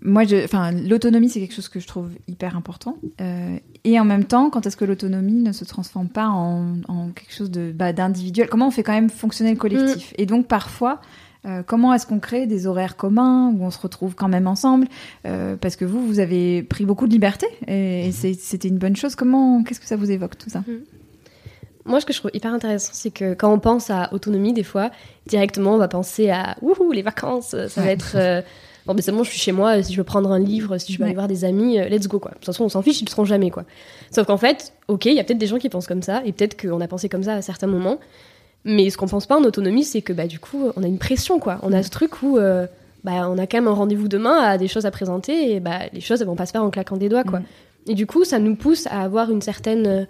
moi, 0.00 0.22
enfin, 0.44 0.72
l'autonomie, 0.72 1.28
c'est 1.28 1.40
quelque 1.40 1.54
chose 1.54 1.68
que 1.68 1.78
je 1.78 1.86
trouve 1.86 2.08
hyper 2.26 2.56
important. 2.56 2.96
Euh, 3.20 3.58
et 3.84 4.00
en 4.00 4.06
même 4.06 4.24
temps, 4.24 4.48
quand 4.48 4.66
est-ce 4.66 4.78
que 4.78 4.86
l'autonomie 4.86 5.42
ne 5.42 5.52
se 5.52 5.66
transforme 5.66 6.08
pas 6.08 6.28
en, 6.28 7.10
quelque 7.14 7.34
chose 7.34 7.50
de 7.50 7.70
bah, 7.70 7.92
d'individuel? 7.92 8.48
Comment 8.48 8.68
on 8.68 8.70
fait 8.70 8.82
quand 8.82 8.94
même 8.94 9.10
fonctionner 9.10 9.50
le 9.50 9.58
collectif? 9.58 10.12
Mm. 10.12 10.22
Et 10.22 10.24
donc, 10.24 10.46
parfois, 10.46 11.02
euh, 11.44 11.62
comment 11.62 11.92
est-ce 11.92 12.06
qu'on 12.06 12.18
crée 12.18 12.46
des 12.46 12.66
horaires 12.66 12.96
communs 12.96 13.50
où 13.50 13.62
on 13.62 13.70
se 13.70 13.78
retrouve 13.78 14.14
quand 14.14 14.28
même 14.28 14.46
ensemble? 14.46 14.88
Parce 15.22 15.76
que 15.76 15.84
vous, 15.84 16.06
vous 16.06 16.18
avez 16.18 16.62
pris 16.62 16.86
beaucoup 16.86 17.06
de 17.06 17.12
liberté 17.12 17.46
et, 17.68 18.10
c'était 18.10 18.68
une 18.68 18.78
bonne 18.78 18.96
chose. 18.96 19.16
Comment, 19.16 19.62
qu'est-ce 19.64 19.80
que 19.80 19.86
ça 19.86 19.96
vous 19.96 20.10
évoque 20.10 20.38
tout 20.38 20.48
ça? 20.48 20.60
Mm. 20.60 20.80
Moi, 21.86 22.00
ce 22.00 22.06
que 22.06 22.12
je 22.12 22.18
trouve 22.18 22.30
hyper 22.34 22.52
intéressant, 22.52 22.90
c'est 22.92 23.10
que 23.10 23.34
quand 23.34 23.52
on 23.52 23.58
pense 23.58 23.90
à 23.90 24.12
autonomie, 24.12 24.52
des 24.52 24.62
fois, 24.62 24.90
directement, 25.26 25.74
on 25.74 25.78
va 25.78 25.88
penser 25.88 26.30
à 26.30 26.56
ouh, 26.62 26.92
les 26.92 27.02
vacances, 27.02 27.54
ça 27.68 27.80
va 27.80 27.90
être. 27.90 28.12
Euh, 28.16 28.42
bon, 28.86 28.94
mais 28.94 29.02
c'est 29.02 29.12
bon, 29.12 29.22
je 29.22 29.30
suis 29.30 29.38
chez 29.38 29.52
moi, 29.52 29.82
si 29.82 29.92
je 29.92 29.98
veux 29.98 30.04
prendre 30.04 30.32
un 30.32 30.38
livre, 30.38 30.78
si 30.78 30.92
je 30.92 30.98
veux 30.98 31.04
aller 31.04 31.14
voir 31.14 31.28
des 31.28 31.44
amis, 31.44 31.78
euh, 31.78 31.88
let's 31.88 32.08
go, 32.08 32.18
quoi. 32.18 32.32
De 32.32 32.36
toute 32.36 32.46
façon, 32.46 32.64
on 32.64 32.68
s'en 32.68 32.82
fiche, 32.82 33.00
ils 33.00 33.04
ne 33.04 33.10
seront 33.10 33.24
jamais, 33.24 33.50
quoi. 33.50 33.64
Sauf 34.10 34.26
qu'en 34.26 34.36
fait, 34.36 34.72
ok, 34.88 35.06
il 35.06 35.14
y 35.14 35.20
a 35.20 35.24
peut-être 35.24 35.38
des 35.38 35.46
gens 35.46 35.58
qui 35.58 35.68
pensent 35.68 35.86
comme 35.86 36.02
ça, 36.02 36.22
et 36.24 36.32
peut-être 36.32 36.60
qu'on 36.60 36.80
a 36.80 36.88
pensé 36.88 37.08
comme 37.08 37.22
ça 37.22 37.34
à 37.34 37.42
certains 37.42 37.68
moments, 37.68 37.98
mais 38.64 38.90
ce 38.90 38.96
qu'on 38.96 39.06
pense 39.06 39.26
pas 39.26 39.38
en 39.38 39.44
autonomie, 39.44 39.84
c'est 39.84 40.02
que, 40.02 40.12
bah, 40.12 40.26
du 40.26 40.40
coup, 40.40 40.70
on 40.76 40.82
a 40.82 40.86
une 40.86 40.98
pression, 40.98 41.38
quoi. 41.38 41.58
On 41.62 41.72
a 41.72 41.82
ce 41.82 41.90
truc 41.90 42.22
où. 42.22 42.38
Euh, 42.38 42.66
bah, 43.04 43.28
on 43.30 43.38
a 43.38 43.46
quand 43.46 43.58
même 43.58 43.68
un 43.68 43.74
rendez-vous 43.74 44.08
demain 44.08 44.36
à 44.36 44.58
des 44.58 44.66
choses 44.66 44.84
à 44.84 44.90
présenter 44.90 45.52
et 45.52 45.60
bah, 45.60 45.82
les 45.92 46.00
choses 46.00 46.20
elles 46.20 46.26
vont 46.26 46.34
pas 46.34 46.46
se 46.46 46.50
faire 46.50 46.64
en 46.64 46.70
claquant 46.70 46.96
des 46.96 47.08
doigts 47.08 47.22
quoi. 47.22 47.38
Mm. 47.38 47.44
Et 47.88 47.94
du 47.94 48.04
coup, 48.04 48.24
ça 48.24 48.40
nous 48.40 48.56
pousse 48.56 48.88
à 48.88 49.02
avoir 49.02 49.30
une 49.30 49.42
certaine 49.42 49.86
euh, 49.86 50.04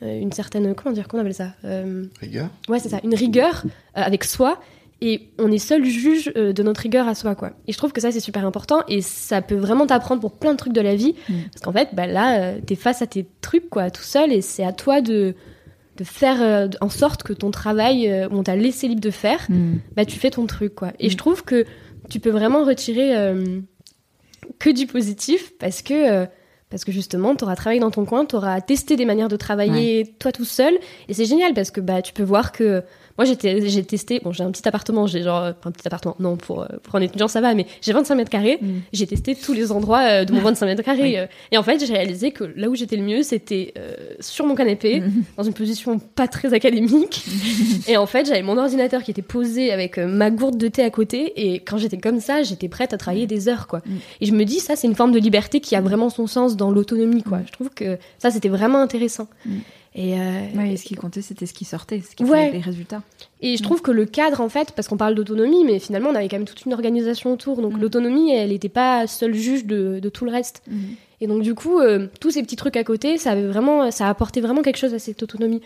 une 0.00 0.32
certaine 0.32 0.74
comment 0.74 0.94
dire 0.94 1.08
qu'on 1.08 1.18
appelle 1.18 1.34
ça 1.34 1.52
euh, 1.64 2.04
rigueur 2.20 2.48
ouais 2.68 2.78
c'est 2.78 2.88
ça 2.88 3.00
une 3.04 3.14
rigueur 3.14 3.64
euh, 3.64 3.68
avec 3.94 4.24
soi 4.24 4.60
et 5.00 5.28
on 5.38 5.50
est 5.50 5.58
seul 5.58 5.84
juge 5.84 6.32
de 6.34 6.62
notre 6.62 6.82
rigueur 6.82 7.08
à 7.08 7.14
soi 7.14 7.34
quoi 7.34 7.52
et 7.66 7.72
je 7.72 7.78
trouve 7.78 7.92
que 7.92 8.00
ça 8.00 8.12
c'est 8.12 8.20
super 8.20 8.46
important 8.46 8.82
et 8.88 9.00
ça 9.02 9.42
peut 9.42 9.56
vraiment 9.56 9.86
t'apprendre 9.86 10.20
pour 10.20 10.32
plein 10.32 10.52
de 10.52 10.56
trucs 10.56 10.72
de 10.72 10.80
la 10.80 10.94
vie 10.94 11.14
mm. 11.28 11.34
parce 11.52 11.62
qu'en 11.62 11.72
fait 11.72 11.88
bah, 11.92 12.06
là 12.06 12.54
t'es 12.60 12.74
face 12.76 13.02
à 13.02 13.06
tes 13.06 13.26
trucs 13.40 13.68
quoi 13.68 13.90
tout 13.90 14.02
seul 14.02 14.32
et 14.32 14.40
c'est 14.40 14.64
à 14.64 14.72
toi 14.72 15.00
de 15.00 15.34
de 15.96 16.04
faire 16.04 16.68
en 16.80 16.88
sorte 16.88 17.22
que 17.22 17.32
ton 17.32 17.50
travail 17.50 18.26
où 18.30 18.36
on 18.36 18.42
t'a 18.42 18.56
laissé 18.56 18.88
libre 18.88 19.00
de 19.00 19.10
faire 19.10 19.46
mm. 19.48 19.74
bah 19.96 20.04
tu 20.04 20.18
fais 20.18 20.30
ton 20.30 20.46
truc 20.46 20.74
quoi 20.74 20.92
et 20.98 21.08
je 21.08 21.14
mm. 21.14 21.18
trouve 21.18 21.44
que 21.44 21.64
tu 22.08 22.20
peux 22.20 22.30
vraiment 22.30 22.64
retirer 22.64 23.14
que 24.58 24.70
du 24.70 24.86
positif 24.86 25.52
parce 25.58 25.82
que 25.82 26.26
parce 26.70 26.84
que 26.84 26.92
justement, 26.92 27.36
tu 27.36 27.44
auras 27.44 27.56
travaillé 27.56 27.80
dans 27.80 27.90
ton 27.90 28.04
coin, 28.04 28.24
tu 28.24 28.34
auras 28.36 28.60
testé 28.60 28.96
des 28.96 29.04
manières 29.04 29.28
de 29.28 29.36
travailler 29.36 30.14
toi 30.18 30.32
tout 30.32 30.44
seul. 30.44 30.74
Et 31.08 31.14
c'est 31.14 31.24
génial 31.24 31.54
parce 31.54 31.70
que 31.70 31.80
bah, 31.80 32.02
tu 32.02 32.12
peux 32.12 32.22
voir 32.22 32.52
que 32.52 32.82
moi 33.16 33.24
j'ai 33.24 33.84
testé 33.84 34.20
bon 34.22 34.32
j'ai 34.32 34.42
un 34.42 34.50
petit 34.50 34.66
appartement 34.66 35.06
j'ai 35.06 35.22
genre 35.22 35.42
un 35.42 35.70
petit 35.70 35.86
appartement 35.86 36.16
non 36.18 36.36
pour 36.36 36.62
euh, 36.62 36.66
pour 36.82 36.96
un 36.96 37.00
étudiant 37.00 37.28
ça 37.28 37.40
va 37.40 37.54
mais 37.54 37.66
j'ai 37.80 37.92
25 37.92 38.14
mètres 38.14 38.30
carrés. 38.30 38.58
Mm. 38.60 38.68
j'ai 38.92 39.06
testé 39.06 39.34
tous 39.34 39.52
les 39.52 39.70
endroits 39.70 40.02
euh, 40.02 40.24
de 40.24 40.32
mon 40.32 40.40
25 40.42 40.66
mètres 40.66 40.82
carrés 40.82 41.18
euh, 41.18 41.26
et 41.52 41.58
en 41.58 41.62
fait 41.62 41.84
j'ai 41.84 41.92
réalisé 41.92 42.32
que 42.32 42.44
là 42.56 42.68
où 42.68 42.74
j'étais 42.74 42.96
le 42.96 43.02
mieux 43.02 43.22
c'était 43.22 43.74
sur 44.20 44.46
mon 44.46 44.54
canapé 44.54 45.00
mm. 45.00 45.12
dans 45.36 45.42
une 45.42 45.52
position 45.52 45.98
pas 45.98 46.28
très 46.28 46.54
académique. 46.54 47.24
Et 47.88 47.96
en 47.96 48.06
fait 48.06 48.26
j'avais 48.26 48.42
mon 48.42 48.56
ordinateur 48.58 49.02
qui 49.02 49.10
était 49.10 49.22
posé 49.22 49.72
avec 49.72 49.98
ma 49.98 50.30
gourde 50.30 50.56
de 50.56 50.68
thé 50.68 50.82
à 50.82 50.90
côté. 50.90 51.32
Et 51.36 51.60
quand 51.60 51.78
j'étais 51.78 51.98
comme 51.98 52.20
ça 52.20 52.42
j'étais 52.42 52.68
prête 52.68 52.92
à 52.92 52.98
travailler 52.98 53.26
des 53.26 53.48
heures 53.48 53.66
quoi. 53.66 53.82
Et 54.20 54.26
je 54.26 54.32
me 54.32 54.44
dis 54.44 54.60
ça 54.60 54.76
c'est 54.76 54.86
une 54.86 54.94
forme 54.94 55.12
de 55.12 55.18
liberté 55.18 55.60
qui 55.60 55.76
a 55.76 55.80
vraiment 55.80 56.10
son 56.10 56.26
sens 56.26 56.56
dans 56.56 56.70
l'autonomie 56.70 57.22
quoi. 57.22 57.40
Je 57.46 57.52
trouve 57.52 57.70
que 57.70 57.98
ça 58.18 58.30
c'était 58.30 58.48
vraiment 58.48 58.80
intéressant 58.80 59.28
et, 59.96 60.18
euh, 60.18 60.76
ce 60.76 60.82
qui 60.82 60.96
comptait, 60.96 61.22
c'était 61.22 61.46
ce 61.46 61.54
qui 61.54 61.64
sortait, 61.64 62.00
ce 62.00 62.16
qui 62.16 62.24
faisait 62.24 62.50
les 62.50 62.60
résultats. 62.60 63.02
Et 63.40 63.56
je 63.56 63.62
trouve 63.62 63.80
que 63.80 63.92
le 63.92 64.06
cadre, 64.06 64.40
en 64.40 64.48
fait, 64.48 64.72
parce 64.72 64.88
qu'on 64.88 64.96
parle 64.96 65.14
d'autonomie, 65.14 65.64
mais 65.64 65.78
finalement, 65.78 66.10
on 66.10 66.14
avait 66.16 66.28
quand 66.28 66.36
même 66.36 66.46
toute 66.46 66.64
une 66.64 66.72
organisation 66.72 67.32
autour. 67.32 67.62
Donc 67.62 67.74
mm. 67.74 67.80
l'autonomie, 67.80 68.32
elle 68.32 68.48
n'était 68.48 68.68
pas 68.68 69.06
seule 69.06 69.34
juge 69.34 69.66
de, 69.66 70.00
de, 70.00 70.08
tout 70.08 70.24
le 70.24 70.32
reste. 70.32 70.62
Mm. 70.68 70.78
Et 71.20 71.26
donc, 71.28 71.42
du 71.42 71.54
coup, 71.54 71.78
euh, 71.78 72.08
tous 72.20 72.32
ces 72.32 72.42
petits 72.42 72.56
trucs 72.56 72.76
à 72.76 72.82
côté, 72.82 73.18
ça, 73.18 73.30
avait 73.30 73.46
vraiment, 73.46 73.90
ça 73.92 74.06
a 74.06 74.10
apporté 74.10 74.40
vraiment 74.40 74.62
quelque 74.62 74.78
chose 74.78 74.94
à 74.94 74.98
cette 74.98 75.22
autonomie. 75.22 75.62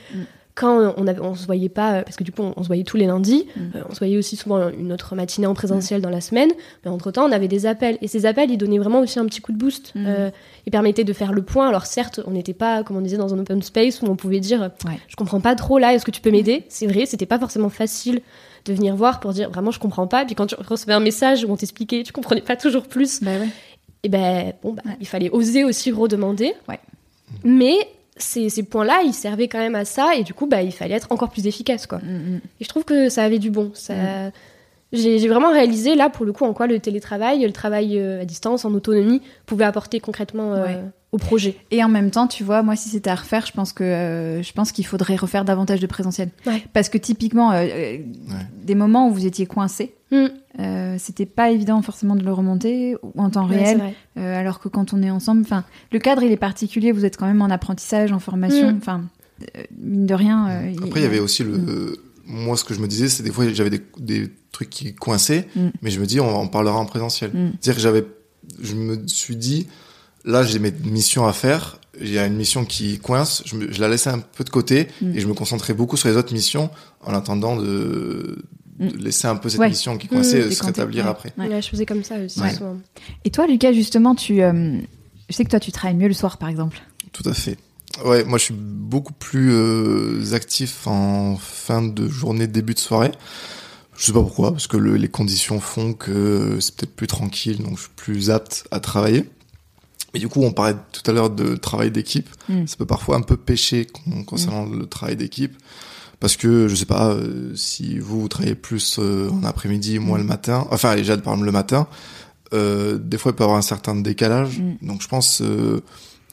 Quand 0.58 0.92
on, 0.96 1.06
avait, 1.06 1.20
on 1.20 1.36
se 1.36 1.46
voyait 1.46 1.68
pas, 1.68 2.02
parce 2.02 2.16
que 2.16 2.24
du 2.24 2.32
coup 2.32 2.42
on, 2.42 2.62
se 2.64 2.66
voyait 2.66 2.82
tous 2.82 2.96
les 2.96 3.06
lundis, 3.06 3.46
mm. 3.54 3.60
euh, 3.76 3.82
on 3.88 3.94
se 3.94 4.00
voyait 4.00 4.18
aussi 4.18 4.34
souvent 4.34 4.70
une 4.70 4.92
autre 4.92 5.14
matinée 5.14 5.46
en 5.46 5.54
présentiel 5.54 6.00
dans 6.00 6.10
la 6.10 6.20
semaine, 6.20 6.50
mais 6.84 6.90
entre 6.90 7.12
temps 7.12 7.26
on 7.26 7.30
avait 7.30 7.46
des 7.46 7.64
appels 7.64 7.96
et 8.02 8.08
ces 8.08 8.26
appels 8.26 8.50
ils 8.50 8.58
donnaient 8.58 8.78
vraiment 8.78 8.98
aussi 8.98 9.20
un 9.20 9.26
petit 9.26 9.40
coup 9.40 9.52
de 9.52 9.56
boost. 9.56 9.92
Mm. 9.94 10.04
Euh, 10.08 10.30
ils 10.66 10.72
permettaient 10.72 11.04
de 11.04 11.12
faire 11.12 11.32
le 11.32 11.42
point. 11.42 11.68
Alors 11.68 11.86
certes 11.86 12.20
on 12.26 12.32
n'était 12.32 12.54
pas 12.54 12.82
comme 12.82 12.96
on 12.96 13.00
disait 13.00 13.18
dans 13.18 13.32
un 13.32 13.38
open 13.38 13.62
space 13.62 14.02
où 14.02 14.06
on 14.06 14.16
pouvait 14.16 14.40
dire 14.40 14.70
je 15.06 15.14
comprends 15.14 15.40
pas 15.40 15.54
trop 15.54 15.78
là, 15.78 15.94
est-ce 15.94 16.04
que 16.04 16.10
tu 16.10 16.20
peux 16.20 16.32
m'aider? 16.32 16.64
C'est 16.68 16.88
vrai, 16.88 17.06
c'était 17.06 17.26
pas 17.26 17.38
forcément 17.38 17.68
facile 17.68 18.20
de 18.64 18.72
venir 18.72 18.96
voir 18.96 19.20
pour 19.20 19.32
dire 19.32 19.50
vraiment 19.50 19.70
je 19.70 19.78
comprends 19.78 20.08
pas. 20.08 20.24
Puis 20.24 20.34
quand 20.34 20.46
tu 20.46 20.56
recevais 20.56 20.92
un 20.92 21.00
message 21.00 21.44
où 21.44 21.52
on 21.52 21.56
t'expliquait, 21.56 22.02
tu 22.02 22.12
comprenais 22.12 22.42
pas 22.42 22.56
toujours 22.56 22.88
plus. 22.88 23.22
Bah 23.22 23.30
et 24.02 24.08
ben 24.08 24.54
bon 24.62 24.72
bah, 24.72 24.82
il 25.00 25.06
fallait 25.06 25.30
oser 25.30 25.62
aussi 25.62 25.92
redemander. 25.92 26.52
Mais 27.44 27.76
ces, 28.22 28.48
ces 28.48 28.62
points-là, 28.62 29.00
ils 29.04 29.14
servaient 29.14 29.48
quand 29.48 29.58
même 29.58 29.74
à 29.74 29.84
ça, 29.84 30.14
et 30.16 30.22
du 30.22 30.34
coup, 30.34 30.46
bah, 30.46 30.62
il 30.62 30.72
fallait 30.72 30.94
être 30.94 31.10
encore 31.10 31.30
plus 31.30 31.46
efficace, 31.46 31.86
quoi. 31.86 31.98
Mm, 31.98 32.34
mm. 32.34 32.40
Et 32.60 32.64
je 32.64 32.68
trouve 32.68 32.84
que 32.84 33.08
ça 33.08 33.24
avait 33.24 33.38
du 33.38 33.50
bon. 33.50 33.70
Ça... 33.74 33.94
Mm. 33.94 34.32
J'ai 34.92 35.28
vraiment 35.28 35.52
réalisé, 35.52 35.94
là, 35.94 36.08
pour 36.08 36.24
le 36.24 36.32
coup, 36.32 36.44
en 36.44 36.54
quoi 36.54 36.66
le 36.66 36.78
télétravail, 36.78 37.44
le 37.44 37.52
travail 37.52 37.98
euh, 37.98 38.22
à 38.22 38.24
distance, 38.24 38.64
en 38.64 38.72
autonomie, 38.72 39.20
pouvait 39.44 39.66
apporter 39.66 40.00
concrètement 40.00 40.54
euh, 40.54 40.82
au 41.12 41.18
projet. 41.18 41.56
Et 41.70 41.84
en 41.84 41.88
même 41.88 42.10
temps, 42.10 42.26
tu 42.26 42.42
vois, 42.42 42.62
moi, 42.62 42.74
si 42.74 42.88
c'était 42.88 43.10
à 43.10 43.14
refaire, 43.14 43.44
je 43.44 43.52
pense 43.52 43.74
que 43.74 43.84
euh, 43.84 44.42
je 44.42 44.52
pense 44.54 44.72
qu'il 44.72 44.86
faudrait 44.86 45.16
refaire 45.16 45.44
davantage 45.44 45.80
de 45.80 45.86
présentiel. 45.86 46.30
Parce 46.72 46.88
que 46.88 46.96
typiquement, 46.96 47.52
des 47.52 48.74
moments 48.74 49.08
où 49.08 49.12
vous 49.12 49.26
étiez 49.26 49.44
coincé, 49.44 49.94
euh, 50.12 50.96
c'était 50.98 51.26
pas 51.26 51.50
évident 51.50 51.82
forcément 51.82 52.16
de 52.16 52.24
le 52.24 52.32
remonter 52.32 52.96
en 53.16 53.30
temps 53.30 53.46
réel, 53.46 53.94
euh, 54.16 54.38
alors 54.38 54.58
que 54.58 54.68
quand 54.68 54.92
on 54.92 55.02
est 55.02 55.10
ensemble, 55.10 55.42
enfin, 55.42 55.64
le 55.92 55.98
cadre 55.98 56.22
il 56.22 56.32
est 56.32 56.38
particulier. 56.38 56.92
Vous 56.92 57.04
êtes 57.04 57.16
quand 57.16 57.26
même 57.26 57.42
en 57.42 57.50
apprentissage, 57.50 58.12
en 58.12 58.18
formation, 58.18 58.72
mm. 58.72 58.76
enfin, 58.78 59.04
euh, 59.56 59.62
mine 59.78 60.06
de 60.06 60.14
rien. 60.14 60.46
Après, 60.82 61.00
il 61.00 61.02
y 61.02 61.06
avait 61.06 61.20
aussi 61.20 61.44
le. 61.44 61.58
Mm. 61.58 61.96
Moi, 62.30 62.56
ce 62.58 62.64
que 62.64 62.74
je 62.74 62.80
me 62.80 62.88
disais, 62.88 63.08
c'est 63.08 63.22
des 63.22 63.30
fois 63.30 63.48
j'avais 63.52 63.70
des, 63.70 63.80
des, 63.98 64.30
trucs 64.52 64.68
qui 64.68 64.94
coinçaient, 64.94 65.48
mm. 65.56 65.68
mais 65.82 65.90
je 65.90 66.00
me 66.00 66.06
dis 66.06 66.20
on 66.20 66.34
en 66.34 66.46
parlera 66.46 66.78
en 66.78 66.86
présentiel. 66.86 67.30
C'est-à-dire 67.60 67.74
que 67.74 67.80
j'avais, 67.80 68.04
je 68.60 68.74
me 68.74 69.06
suis 69.06 69.36
dit, 69.36 69.68
là 70.24 70.42
j'ai 70.42 70.58
mes 70.58 70.72
missions 70.72 71.26
à 71.26 71.32
faire, 71.32 71.80
il 72.00 72.10
y 72.10 72.18
a 72.18 72.26
une 72.26 72.36
mission 72.36 72.64
qui 72.64 72.98
coince, 72.98 73.42
je, 73.46 73.56
je, 73.70 73.80
la 73.80 73.88
laissais 73.88 74.10
un 74.10 74.20
peu 74.20 74.44
de 74.44 74.50
côté 74.50 74.88
et 75.02 75.20
je 75.20 75.26
me 75.26 75.34
concentrais 75.34 75.74
beaucoup 75.74 75.96
sur 75.96 76.08
les 76.08 76.16
autres 76.16 76.32
missions 76.32 76.70
en 77.02 77.12
attendant 77.14 77.56
de, 77.56 78.38
de 78.78 78.96
mm. 78.96 78.98
laisser 78.98 79.26
un 79.26 79.36
peu 79.36 79.48
cette 79.48 79.60
mission 79.60 79.98
qui 79.98 80.08
coinçait 80.08 80.46
mmh, 80.46 80.52
se 80.52 80.64
rétablir 80.64 81.06
après. 81.06 81.32
Ouais. 81.36 81.60
je 81.60 81.68
faisais 81.68 81.86
comme 81.86 82.04
ça 82.04 82.16
aussi 82.18 82.38
souvent. 82.38 82.76
Et 83.24 83.30
toi, 83.30 83.46
Lucas, 83.46 83.72
justement, 83.72 84.14
tu, 84.14 84.42
euh, 84.42 84.78
je 85.28 85.34
sais 85.34 85.44
que 85.44 85.50
toi, 85.50 85.60
tu 85.60 85.72
travailles 85.72 85.96
mieux 85.96 86.08
le 86.08 86.14
soir, 86.14 86.38
par 86.38 86.48
exemple. 86.48 86.80
Tout 87.12 87.28
à 87.28 87.34
fait. 87.34 87.58
Ouais, 88.04 88.24
moi, 88.24 88.38
je 88.38 88.44
suis 88.44 88.54
beaucoup 88.54 89.12
plus 89.12 89.52
euh, 89.52 90.34
actif 90.34 90.86
en 90.86 91.36
fin 91.36 91.82
de 91.82 92.08
journée, 92.08 92.46
début 92.46 92.74
de 92.74 92.78
soirée. 92.78 93.12
Je 93.96 94.06
sais 94.06 94.12
pas 94.12 94.20
pourquoi, 94.20 94.52
parce 94.52 94.68
que 94.68 94.76
les 94.76 95.08
conditions 95.08 95.58
font 95.58 95.92
que 95.92 96.58
c'est 96.60 96.76
peut-être 96.76 96.94
plus 96.94 97.08
tranquille, 97.08 97.58
donc 97.58 97.76
je 97.76 97.82
suis 97.82 97.92
plus 97.96 98.30
apte 98.30 98.64
à 98.70 98.78
travailler. 98.78 99.24
Et 100.14 100.20
du 100.20 100.28
coup, 100.28 100.42
on 100.42 100.52
parlait 100.52 100.76
tout 100.92 101.02
à 101.10 101.12
l'heure 101.12 101.30
de 101.30 101.56
travail 101.56 101.90
d'équipe. 101.90 102.28
Mm. 102.48 102.66
Ça 102.66 102.76
peut 102.76 102.86
parfois 102.86 103.16
un 103.16 103.22
peu 103.22 103.36
pêcher 103.36 103.88
concernant 104.26 104.66
mm. 104.66 104.78
le 104.78 104.86
travail 104.86 105.16
d'équipe 105.16 105.56
parce 106.20 106.36
que 106.36 106.68
je 106.68 106.74
sais 106.74 106.86
pas 106.86 107.10
euh, 107.10 107.54
si 107.54 107.98
vous, 107.98 108.22
vous 108.22 108.28
travaillez 108.28 108.54
plus 108.54 108.98
euh, 108.98 109.30
en 109.30 109.44
après-midi, 109.44 109.98
moi 109.98 110.18
le 110.18 110.24
mm. 110.24 110.28
matin. 110.28 110.66
Enfin, 110.70 110.96
déjà 110.96 111.16
par 111.16 111.34
exemple 111.34 111.46
le 111.46 111.52
matin. 111.52 111.86
Euh, 112.54 112.98
des 112.98 113.18
fois, 113.18 113.32
il 113.32 113.34
peut 113.34 113.42
y 113.42 113.44
avoir 113.44 113.58
un 113.58 113.62
certain 113.62 113.94
décalage. 113.94 114.58
Mm. 114.58 114.86
Donc, 114.86 115.02
je 115.02 115.08
pense 115.08 115.42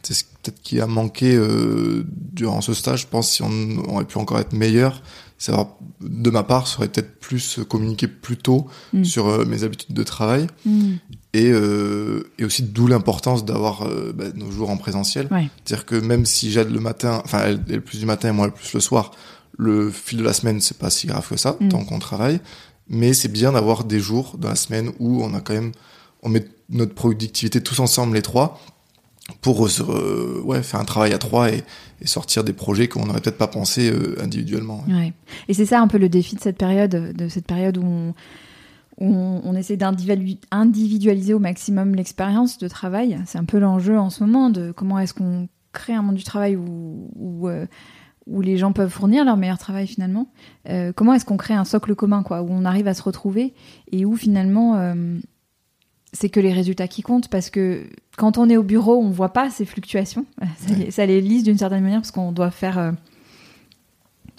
c'est 0.01 0.27
peut-être 0.43 0.61
qui 0.61 0.79
a 0.79 0.86
manqué 0.86 1.39
durant 2.05 2.61
ce 2.61 2.73
stage. 2.73 3.01
Je 3.01 3.07
pense 3.07 3.31
si 3.31 3.41
on 3.41 3.77
aurait 3.89 4.05
pu 4.05 4.19
encore 4.19 4.39
être 4.39 4.53
meilleur, 4.53 5.01
savoir 5.39 5.69
de 5.99 6.29
ma 6.29 6.43
part, 6.43 6.67
ça 6.67 6.77
aurait 6.77 6.89
peut-être 6.89 7.19
plus 7.19 7.59
communiqué 7.67 8.07
plus 8.07 8.38
tôt 8.38 8.67
mm. 8.93 9.03
sur 9.03 9.45
mes 9.47 9.63
habitudes 9.63 9.95
de 9.95 10.03
travail. 10.03 10.47
Et, 11.33 11.47
et 11.47 12.45
aussi 12.45 12.63
d'où 12.63 12.88
l'importance 12.88 13.43
d'avoir 13.45 13.89
bah, 14.13 14.25
nos 14.36 14.51
jours 14.51 14.69
en 14.69 14.77
présentiel. 14.77 15.27
C'est-à-dire 15.65 15.86
que 15.86 15.95
même 15.95 16.25
si 16.25 16.51
j'aide 16.51 16.71
le 16.71 16.79
matin, 16.79 17.21
enfin 17.25 17.41
elle 17.45 17.61
est 17.67 17.75
le 17.75 17.81
plus 17.81 17.99
du 17.99 18.05
matin 18.05 18.29
et 18.29 18.31
moi 18.31 18.45
le 18.45 18.53
plus 18.53 18.73
le 18.73 18.79
soir, 18.79 19.11
le 19.57 19.89
fil 19.89 20.19
de 20.19 20.23
la 20.23 20.33
semaine, 20.33 20.61
c'est 20.61 20.77
pas 20.77 20.89
si 20.89 21.07
grave 21.07 21.27
que 21.27 21.37
ça, 21.37 21.57
mm. 21.59 21.69
tant 21.69 21.83
qu'on 21.83 21.99
travaille. 21.99 22.39
Mais 22.87 23.13
c'est 23.13 23.31
bien 23.31 23.53
d'avoir 23.53 23.83
des 23.83 23.99
jours 23.99 24.37
dans 24.37 24.49
la 24.49 24.55
semaine 24.55 24.91
où 24.99 25.23
on 25.23 25.33
a 25.33 25.41
quand 25.41 25.53
même, 25.53 25.71
on 26.23 26.29
met 26.29 26.45
notre 26.69 26.93
productivité 26.93 27.61
tous 27.61 27.79
ensemble, 27.79 28.15
les 28.15 28.21
trois, 28.21 28.59
pour 29.41 29.65
euh, 29.65 30.41
ouais, 30.43 30.61
faire 30.61 30.79
un 30.79 30.85
travail 30.85 31.13
à 31.13 31.17
trois 31.17 31.51
et, 31.51 31.63
sortir 32.03 32.43
des 32.43 32.53
projets 32.53 32.87
qu'on 32.87 33.07
n'aurait 33.07 33.21
peut-être 33.21 33.37
pas 33.37 33.47
pensé 33.47 33.89
euh, 33.89 34.21
individuellement. 34.21 34.83
Ouais. 34.87 35.13
Et 35.47 35.55
c'est 35.55 35.65
ça 35.65 35.81
un 35.81 35.87
peu 35.87 35.97
le 35.97 36.09
défi 36.09 36.35
de 36.35 36.41
cette 36.41 36.57
période, 36.57 36.91
de 36.91 37.27
cette 37.29 37.47
période 37.47 37.77
où 37.77 38.13
on, 38.97 39.41
on, 39.43 39.55
essaie 39.55 39.77
d'individualiser 39.77 41.33
au 41.33 41.39
maximum 41.39 41.95
l'expérience 41.95 42.59
de 42.59 42.67
travail. 42.67 43.19
C'est 43.25 43.39
un 43.39 43.45
peu 43.45 43.57
l'enjeu 43.57 43.97
en 43.97 44.11
ce 44.11 44.23
moment 44.23 44.51
de 44.51 44.71
comment 44.71 44.99
est-ce 44.99 45.15
qu'on 45.15 45.47
crée 45.73 45.93
un 45.93 46.01
monde 46.01 46.15
du 46.15 46.23
travail 46.23 46.55
où, 46.55 47.47
euh, 47.47 47.65
où 48.28 48.41
les 48.41 48.57
gens 48.57 48.71
peuvent 48.71 48.89
fournir 48.89 49.23
leur 49.23 49.38
meilleur 49.38 49.57
travail 49.57 49.88
finalement. 49.88 50.28
Euh, 50.69 50.91
comment 50.93 51.13
est-ce 51.13 51.26
qu'on 51.26 51.38
crée 51.38 51.53
un 51.53 51.65
socle 51.65 51.95
commun, 51.95 52.23
quoi, 52.23 52.41
où 52.41 52.47
on 52.49 52.65
arrive 52.65 52.88
à 52.88 52.93
se 52.93 53.03
retrouver 53.03 53.53
et 53.91 54.05
où 54.05 54.15
finalement 54.15 54.76
euh, 54.78 54.95
c'est 56.13 56.30
que 56.30 56.39
les 56.39 56.53
résultats 56.53 56.88
qui 56.88 57.03
comptent? 57.03 57.28
Parce 57.28 57.49
que 57.49 57.84
quand 58.17 58.38
on 58.38 58.49
est 58.49 58.57
au 58.57 58.63
bureau, 58.63 58.97
on 58.97 59.09
voit 59.11 59.34
pas 59.34 59.49
ces 59.49 59.65
fluctuations. 59.65 60.26
Ça, 60.89 61.05
les, 61.05 61.21
lise 61.21 61.43
d'une 61.43 61.57
certaine 61.57 61.84
manière 61.84 62.01
parce 62.01 62.11
qu'on 62.11 62.32
doit 62.32 62.51
faire. 62.51 62.80
Euh, 62.80 62.91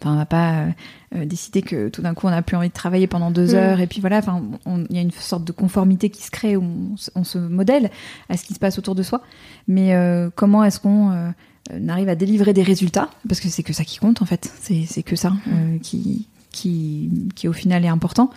enfin, 0.01 0.15
on 0.15 0.17
va 0.17 0.27
pas 0.27 0.67
décider 1.25 1.63
que 1.63 1.89
tout 1.89 2.03
d'un 2.03 2.13
coup 2.13 2.27
on 2.27 2.31
n'a 2.31 2.43
plus 2.43 2.57
envie 2.57 2.69
de 2.69 2.75
travailler 2.75 3.07
pendant 3.07 3.31
deux 3.31 3.55
mm. 3.55 3.57
heures 3.57 3.81
et 3.81 3.87
puis 3.87 4.01
voilà. 4.01 4.19
Enfin, 4.19 4.43
il 4.67 4.97
y 4.97 4.99
a 4.99 5.03
une 5.03 5.13
sorte 5.13 5.45
de 5.45 5.53
conformité 5.53 6.11
qui 6.11 6.25
se 6.25 6.33
crée 6.33 6.57
où 6.57 6.65
on, 6.65 6.95
on, 7.15 7.25
se 7.25 7.39
modèle 7.39 7.91
à 8.29 8.37
ce 8.37 8.45
qui 8.45 8.53
se 8.53 8.59
passe 8.59 8.79
autour 8.79 8.97
de 8.97 9.05
soi. 9.05 9.23
Mais 9.69 9.95
comment 10.35 10.65
est-ce 10.65 10.81
qu'on 10.81 11.33
n'arrive 11.73 12.09
à 12.09 12.15
délivrer 12.15 12.53
des 12.53 12.63
résultats, 12.63 13.11
parce 13.29 13.41
que 13.41 13.49
c'est 13.49 13.63
que 13.63 13.73
ça 13.73 13.85
qui 13.85 13.99
compte 13.99 14.23
en 14.23 14.27
fait, 14.27 14.51
c'est 14.61 15.03
que 15.03 15.17
ça 15.17 15.33
euh, 15.49 15.79
qui, 15.79 16.29
qui, 16.51 17.11
qui 17.35 17.49
au 17.49 17.53
final 17.53 17.85
est 17.85 17.89
important. 17.89 18.31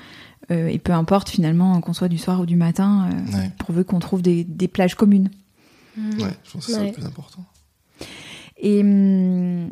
Euh, 0.52 0.68
et 0.68 0.80
peu 0.80 0.94
importe 0.94 1.30
finalement 1.30 1.80
qu'on 1.82 1.94
soit 1.94 2.08
du 2.08 2.18
soir 2.18 2.40
ou 2.42 2.46
du 2.46 2.56
matin, 2.56 3.10
pourvu 3.60 3.84
qu'on 3.84 4.00
trouve 4.00 4.22
des, 4.22 4.44
des, 4.44 4.68
plages 4.68 4.96
communes. 4.96 5.30
Mmh. 5.96 6.22
Ouais, 6.22 6.32
je 6.44 6.52
pense 6.52 6.66
que 6.66 6.72
c'est 6.72 6.86
le 6.88 6.92
plus 6.92 7.06
important. 7.06 7.46
Et 8.58 8.82
hum, 8.82 9.70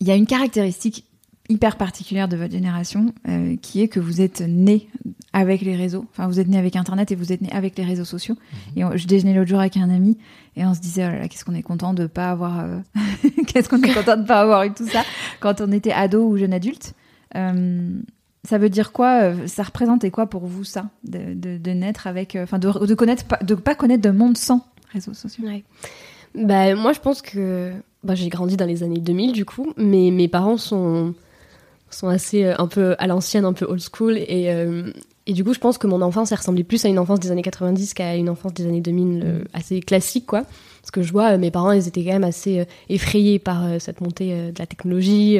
il 0.00 0.06
y 0.06 0.10
a 0.10 0.14
une 0.14 0.26
caractéristique 0.26 1.04
hyper 1.50 1.76
particulière 1.76 2.28
de 2.28 2.36
votre 2.36 2.52
génération, 2.52 3.12
qui 3.62 3.82
est 3.82 3.88
que 3.88 4.00
vous 4.00 4.20
êtes 4.20 4.40
né 4.40 4.88
avec 5.38 5.62
les 5.62 5.76
réseaux. 5.76 6.04
Enfin, 6.10 6.26
vous 6.26 6.40
êtes 6.40 6.48
né 6.48 6.58
avec 6.58 6.76
Internet 6.76 7.12
et 7.12 7.14
vous 7.14 7.32
êtes 7.32 7.40
né 7.40 7.50
avec 7.52 7.78
les 7.78 7.84
réseaux 7.84 8.04
sociaux. 8.04 8.36
Mhm. 8.76 8.92
Et 8.92 8.98
je 8.98 9.06
déjeunais 9.06 9.34
l'autre 9.34 9.48
jour 9.48 9.60
avec 9.60 9.76
un 9.76 9.90
ami 9.90 10.18
et 10.56 10.64
on 10.64 10.74
se 10.74 10.80
disait, 10.80 11.06
oh 11.06 11.10
là 11.10 11.20
là, 11.20 11.28
qu'est-ce 11.28 11.44
qu'on 11.44 11.54
est 11.54 11.62
content 11.62 11.94
de 11.94 12.06
pas 12.06 12.30
avoir, 12.30 12.60
euh, 12.60 12.80
qu'est-ce 13.46 13.68
qu'on 13.68 13.80
est 13.80 13.94
content 13.94 14.16
de 14.16 14.26
pas 14.26 14.40
avoir 14.40 14.64
eu 14.64 14.72
tout 14.72 14.88
ça 14.88 15.04
quand 15.40 15.60
on 15.60 15.70
était 15.70 15.92
ado 15.92 16.26
ou 16.26 16.36
jeune 16.36 16.52
adulte. 16.52 16.94
Euh, 17.36 18.00
ça 18.44 18.58
veut 18.58 18.68
dire 18.68 18.92
quoi 18.92 19.22
euh, 19.22 19.46
Ça 19.46 19.62
représentait 19.62 20.10
quoi 20.10 20.26
pour 20.26 20.46
vous 20.46 20.64
ça, 20.64 20.86
de, 21.04 21.34
de, 21.34 21.70
naître 21.70 22.06
avec, 22.06 22.36
enfin, 22.40 22.58
de, 22.58 22.86
de 22.86 22.94
connaître, 22.94 23.24
de 23.44 23.54
pas 23.54 23.74
connaître 23.74 24.02
de 24.02 24.10
monde 24.10 24.36
sans 24.36 24.66
réseaux 24.92 25.14
sociaux? 25.14 25.44
Ouais. 25.44 25.64
Bah, 26.34 26.74
moi, 26.74 26.92
je 26.92 27.00
pense 27.00 27.22
que 27.22 27.72
bah, 28.02 28.14
j'ai 28.14 28.28
grandi 28.28 28.56
dans 28.56 28.66
les 28.66 28.82
années 28.82 29.00
2000 29.00 29.32
du 29.32 29.44
coup, 29.44 29.72
mais 29.76 30.10
mes 30.10 30.28
parents 30.28 30.56
sont 30.56 31.14
sont 31.90 32.08
assez 32.08 32.44
un 32.44 32.66
peu 32.66 32.96
à 32.98 33.06
l'ancienne, 33.06 33.46
un 33.46 33.54
peu 33.54 33.64
old 33.64 33.80
school 33.80 34.18
et 34.18 34.52
et 35.28 35.34
du 35.34 35.44
coup, 35.44 35.52
je 35.52 35.58
pense 35.58 35.76
que 35.76 35.86
mon 35.86 36.00
enfance, 36.00 36.32
elle 36.32 36.38
ressemblait 36.38 36.64
plus 36.64 36.82
à 36.86 36.88
une 36.88 36.98
enfance 36.98 37.20
des 37.20 37.30
années 37.30 37.42
90 37.42 37.92
qu'à 37.92 38.16
une 38.16 38.30
enfance 38.30 38.54
des 38.54 38.64
années 38.64 38.80
2000 38.80 39.22
euh, 39.22 39.44
assez 39.52 39.80
classique, 39.80 40.24
quoi. 40.24 40.44
Parce 40.80 40.90
que 40.90 41.02
je 41.02 41.12
vois, 41.12 41.34
euh, 41.34 41.38
mes 41.38 41.50
parents, 41.50 41.72
ils 41.72 41.86
étaient 41.86 42.02
quand 42.02 42.14
même 42.14 42.24
assez 42.24 42.60
euh, 42.60 42.64
effrayés 42.88 43.38
par 43.38 43.78
cette 43.78 44.00
montée 44.00 44.52
de 44.52 44.58
la 44.58 44.64
technologie. 44.64 45.38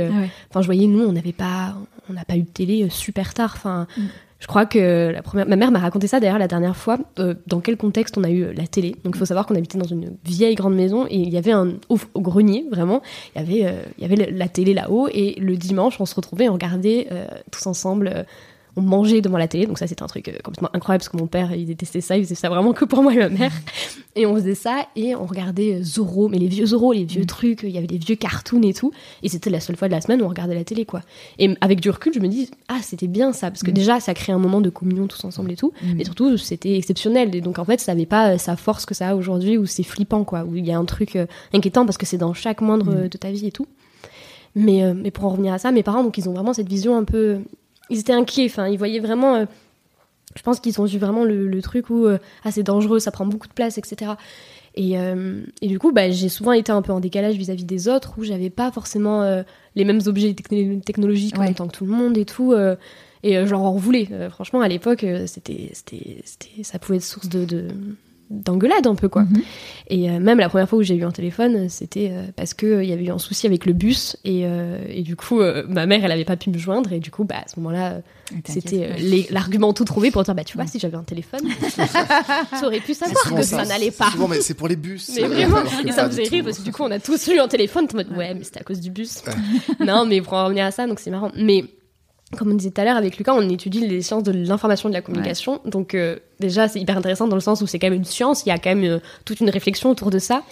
Enfin, 0.50 0.60
je 0.60 0.66
voyais, 0.66 0.86
nous, 0.86 1.04
on 1.04 1.12
n'avait 1.12 1.32
pas, 1.32 1.74
on 2.10 2.12
n'a 2.12 2.26
pas 2.26 2.36
eu 2.36 2.42
de 2.42 2.50
télé 2.50 2.86
super 2.90 3.32
tard. 3.32 3.54
Enfin, 3.56 3.86
mm. 3.96 4.02
je 4.40 4.46
crois 4.46 4.66
que 4.66 5.10
la 5.10 5.22
première, 5.22 5.48
ma 5.48 5.56
mère 5.56 5.70
m'a 5.70 5.78
raconté 5.78 6.06
ça 6.06 6.20
d'ailleurs 6.20 6.38
la 6.38 6.48
dernière 6.48 6.76
fois. 6.76 6.98
dans 7.46 7.60
quel 7.60 7.78
contexte 7.78 8.18
on 8.18 8.24
a 8.24 8.30
eu 8.30 8.52
la 8.52 8.66
télé 8.66 8.94
Donc, 9.04 9.14
il 9.16 9.18
faut 9.18 9.24
savoir 9.24 9.46
qu'on 9.46 9.54
habitait 9.54 9.78
dans 9.78 9.88
une 9.88 10.18
vieille 10.22 10.54
grande 10.54 10.74
maison 10.74 11.06
et 11.06 11.16
il 11.16 11.30
y 11.30 11.38
avait 11.38 11.52
un 11.52 11.76
au, 11.88 11.98
grenier, 12.20 12.66
vraiment. 12.70 13.00
Il 13.34 13.40
y 13.40 13.42
avait, 13.42 13.74
il 13.96 14.02
y 14.02 14.04
avait 14.04 14.30
la 14.30 14.48
télé 14.48 14.74
là-haut 14.74 15.08
et 15.10 15.36
le 15.40 15.56
dimanche, 15.56 15.98
on 15.98 16.04
se 16.04 16.14
retrouvait, 16.14 16.50
on 16.50 16.52
regardait 16.52 17.08
tous 17.50 17.66
ensemble 17.66 18.26
on 18.78 18.82
mangeait 18.82 19.20
devant 19.20 19.38
la 19.38 19.48
télé, 19.48 19.66
donc 19.66 19.78
ça 19.78 19.86
c'était 19.86 20.02
un 20.02 20.06
truc 20.06 20.28
euh, 20.28 20.32
complètement 20.42 20.70
incroyable 20.72 21.02
parce 21.02 21.08
que 21.08 21.16
mon 21.16 21.26
père 21.26 21.52
il 21.52 21.66
détestait 21.66 22.00
ça, 22.00 22.16
il 22.16 22.24
faisait 22.24 22.36
ça 22.36 22.48
vraiment 22.48 22.72
que 22.72 22.84
pour 22.84 23.02
moi 23.02 23.12
et 23.12 23.18
ma 23.18 23.28
mère. 23.28 23.52
Et 24.14 24.26
on 24.26 24.34
faisait 24.34 24.54
ça 24.54 24.86
et 24.96 25.14
on 25.14 25.26
regardait 25.26 25.74
euh, 25.74 25.82
Zorro, 25.82 26.28
mais 26.28 26.38
les 26.38 26.48
vieux 26.48 26.66
Zorro, 26.66 26.92
les 26.92 27.04
vieux 27.04 27.22
mm. 27.22 27.26
trucs, 27.26 27.62
il 27.62 27.70
y 27.70 27.78
avait 27.78 27.86
des 27.86 27.98
vieux 27.98 28.16
cartoons 28.16 28.62
et 28.62 28.72
tout. 28.72 28.92
Et 29.22 29.28
c'était 29.28 29.50
la 29.50 29.60
seule 29.60 29.76
fois 29.76 29.88
de 29.88 29.92
la 29.92 30.00
semaine 30.00 30.22
où 30.22 30.24
on 30.24 30.28
regardait 30.28 30.54
la 30.54 30.64
télé 30.64 30.84
quoi. 30.84 31.02
Et 31.38 31.54
avec 31.60 31.80
du 31.80 31.90
recul, 31.90 32.12
je 32.14 32.20
me 32.20 32.28
dis 32.28 32.50
ah 32.68 32.78
c'était 32.82 33.06
bien 33.06 33.32
ça 33.32 33.50
parce 33.50 33.62
que 33.62 33.70
mm. 33.70 33.74
déjà 33.74 34.00
ça 34.00 34.14
crée 34.14 34.32
un 34.32 34.38
moment 34.38 34.60
de 34.60 34.70
communion 34.70 35.06
tous 35.06 35.24
ensemble 35.24 35.52
et 35.52 35.56
tout, 35.56 35.72
mm. 35.82 35.94
mais 35.96 36.04
surtout 36.04 36.36
c'était 36.36 36.76
exceptionnel. 36.76 37.34
Et 37.34 37.40
donc 37.40 37.58
en 37.58 37.64
fait 37.64 37.80
ça 37.80 37.94
n'avait 37.94 38.06
pas 38.06 38.34
euh, 38.34 38.38
sa 38.38 38.56
force 38.56 38.86
que 38.86 38.94
ça 38.94 39.08
a 39.08 39.14
aujourd'hui 39.14 39.58
où 39.58 39.66
c'est 39.66 39.82
flippant 39.82 40.24
quoi, 40.24 40.44
où 40.44 40.56
il 40.56 40.66
y 40.66 40.72
a 40.72 40.78
un 40.78 40.84
truc 40.84 41.18
inquiétant 41.52 41.84
parce 41.84 41.98
que 41.98 42.06
c'est 42.06 42.18
dans 42.18 42.34
chaque 42.34 42.60
moindre 42.60 43.08
de 43.08 43.18
ta 43.18 43.30
vie 43.30 43.46
et 43.46 43.52
tout. 43.52 43.66
Mais, 44.54 44.92
mais 44.94 45.10
pour 45.10 45.24
en 45.26 45.28
revenir 45.30 45.52
à 45.52 45.58
ça, 45.58 45.70
mes 45.70 45.82
parents, 45.82 46.02
donc 46.02 46.18
ils 46.18 46.28
ont 46.28 46.32
vraiment 46.32 46.52
cette 46.52 46.68
vision 46.68 46.96
un 46.96 47.04
peu 47.04 47.38
ils 47.90 48.00
étaient 48.00 48.12
inquiets. 48.12 48.46
Enfin, 48.46 48.68
ils 48.68 48.78
voyaient 48.78 49.00
vraiment. 49.00 49.36
Euh, 49.36 49.44
je 50.36 50.42
pense 50.42 50.60
qu'ils 50.60 50.80
ont 50.80 50.84
vu 50.84 50.98
vraiment 50.98 51.24
le, 51.24 51.62
truc 51.62 51.90
où 51.90 52.06
euh, 52.06 52.18
ah, 52.44 52.52
c'est 52.52 52.62
dangereux, 52.62 52.98
ça 52.98 53.10
prend 53.10 53.26
beaucoup 53.26 53.48
de 53.48 53.52
place, 53.52 53.78
etc. 53.78 54.12
Euh, 54.78 55.42
et, 55.62 55.66
du 55.66 55.78
coup, 55.78 55.90
bah, 55.90 56.10
j'ai 56.10 56.28
souvent 56.28 56.52
été 56.52 56.70
un 56.70 56.82
peu 56.82 56.92
en 56.92 57.00
décalage 57.00 57.34
vis-à-vis 57.34 57.64
des 57.64 57.88
autres, 57.88 58.14
où 58.18 58.24
j'avais 58.24 58.50
pas 58.50 58.70
forcément 58.70 59.42
les 59.74 59.84
mêmes 59.84 60.00
objets 60.06 60.34
technologiques 60.34 61.36
en 61.38 61.42
même 61.42 61.54
temps 61.54 61.66
que 61.66 61.76
tout 61.76 61.86
le 61.86 61.90
monde 61.90 62.16
et 62.16 62.24
tout. 62.24 62.54
et 62.54 63.46
je 63.46 63.50
leur 63.50 63.62
en 63.62 63.72
voulais. 63.72 64.08
franchement, 64.30 64.60
à 64.60 64.68
l'époque, 64.68 65.04
c'était, 65.26 65.70
c'était, 65.72 66.22
ça 66.62 66.78
pouvait 66.78 66.98
être 66.98 67.04
source 67.04 67.28
de, 67.28 67.68
d'engueulade 68.30 68.86
un 68.86 68.94
peu 68.94 69.08
quoi. 69.08 69.22
Mhm. 69.22 69.42
Et 69.88 70.10
euh, 70.10 70.20
même 70.20 70.38
la 70.38 70.48
première 70.48 70.68
fois 70.68 70.78
où 70.78 70.82
j'ai 70.82 70.94
eu 70.94 71.04
un 71.04 71.10
téléphone, 71.10 71.68
c'était 71.68 72.10
euh, 72.12 72.26
parce 72.36 72.52
que 72.52 72.82
il 72.82 72.88
y 72.88 72.92
avait 72.92 73.06
eu 73.06 73.10
un 73.10 73.18
souci 73.18 73.46
avec 73.46 73.64
le 73.64 73.72
bus 73.72 74.16
et, 74.24 74.42
euh, 74.44 74.84
et 74.88 75.02
du 75.02 75.16
coup 75.16 75.40
ma 75.68 75.86
mère 75.86 76.04
elle 76.04 76.12
avait 76.12 76.24
pas 76.24 76.36
pu 76.36 76.50
me 76.50 76.58
joindre 76.58 76.92
et 76.92 77.00
du 77.00 77.10
coup 77.10 77.24
bah 77.24 77.36
à 77.44 77.48
ce 77.48 77.58
moment-là 77.60 78.00
c'était 78.44 78.90
l'argument 79.30 79.72
tout 79.72 79.84
trouvé 79.84 80.10
pour 80.10 80.22
dire 80.22 80.34
bah 80.34 80.44
tu 80.44 80.56
vois 80.56 80.66
si 80.66 80.78
j'avais 80.78 80.96
un 80.96 81.02
téléphone 81.02 81.40
aurais 82.62 82.80
pu 82.80 82.92
savoir 82.92 83.34
que 83.34 83.42
ça, 83.42 83.64
n'allait 83.64 83.90
pas. 83.90 84.10
Souvent 84.10 84.28
mais 84.28 84.42
c'est 84.42 84.54
pour 84.54 84.68
les 84.68 84.76
bus. 84.76 85.10
Mais 85.14 85.26
vraiment 85.26 85.62
et 85.86 85.92
ça 85.92 86.04
me 86.04 86.10
faisait 86.10 86.24
rire 86.24 86.44
parce 86.44 86.58
que 86.58 86.64
du 86.64 86.72
coup 86.72 86.82
on 86.82 86.90
a 86.90 86.98
tous 86.98 87.28
eu 87.28 87.38
un 87.38 87.48
téléphone 87.48 87.86
ouais 88.16 88.34
mais 88.34 88.44
c'était 88.44 88.60
à 88.60 88.64
cause 88.64 88.80
du 88.80 88.90
bus. 88.90 89.22
non 89.80 90.04
mais 90.04 90.20
pour 90.20 90.34
en 90.34 90.44
revenir 90.44 90.66
à 90.66 90.70
ça 90.70 90.86
donc 90.86 91.00
c'est 91.00 91.10
marrant 91.10 91.32
mais 91.34 91.64
comme 92.36 92.50
on 92.50 92.54
disait 92.54 92.70
tout 92.70 92.80
à 92.80 92.84
l'heure 92.84 92.96
avec 92.96 93.16
Lucas, 93.16 93.32
on 93.34 93.48
étudie 93.48 93.86
les 93.86 94.02
sciences 94.02 94.22
de 94.22 94.32
l'information 94.32 94.88
et 94.88 94.92
de 94.92 94.96
la 94.96 95.00
communication. 95.00 95.60
Donc 95.64 95.94
euh, 95.94 96.16
déjà, 96.40 96.68
c'est 96.68 96.78
hyper 96.78 96.96
intéressant 96.96 97.26
dans 97.26 97.36
le 97.36 97.40
sens 97.40 97.62
où 97.62 97.66
c'est 97.66 97.78
quand 97.78 97.86
même 97.86 97.94
une 97.94 98.04
science, 98.04 98.44
il 98.44 98.50
y 98.50 98.52
a 98.52 98.58
quand 98.58 98.74
même 98.74 98.84
euh, 98.84 98.98
toute 99.24 99.40
une 99.40 99.48
réflexion 99.48 99.90
autour 99.90 100.10
de 100.10 100.18
ça. 100.18 100.42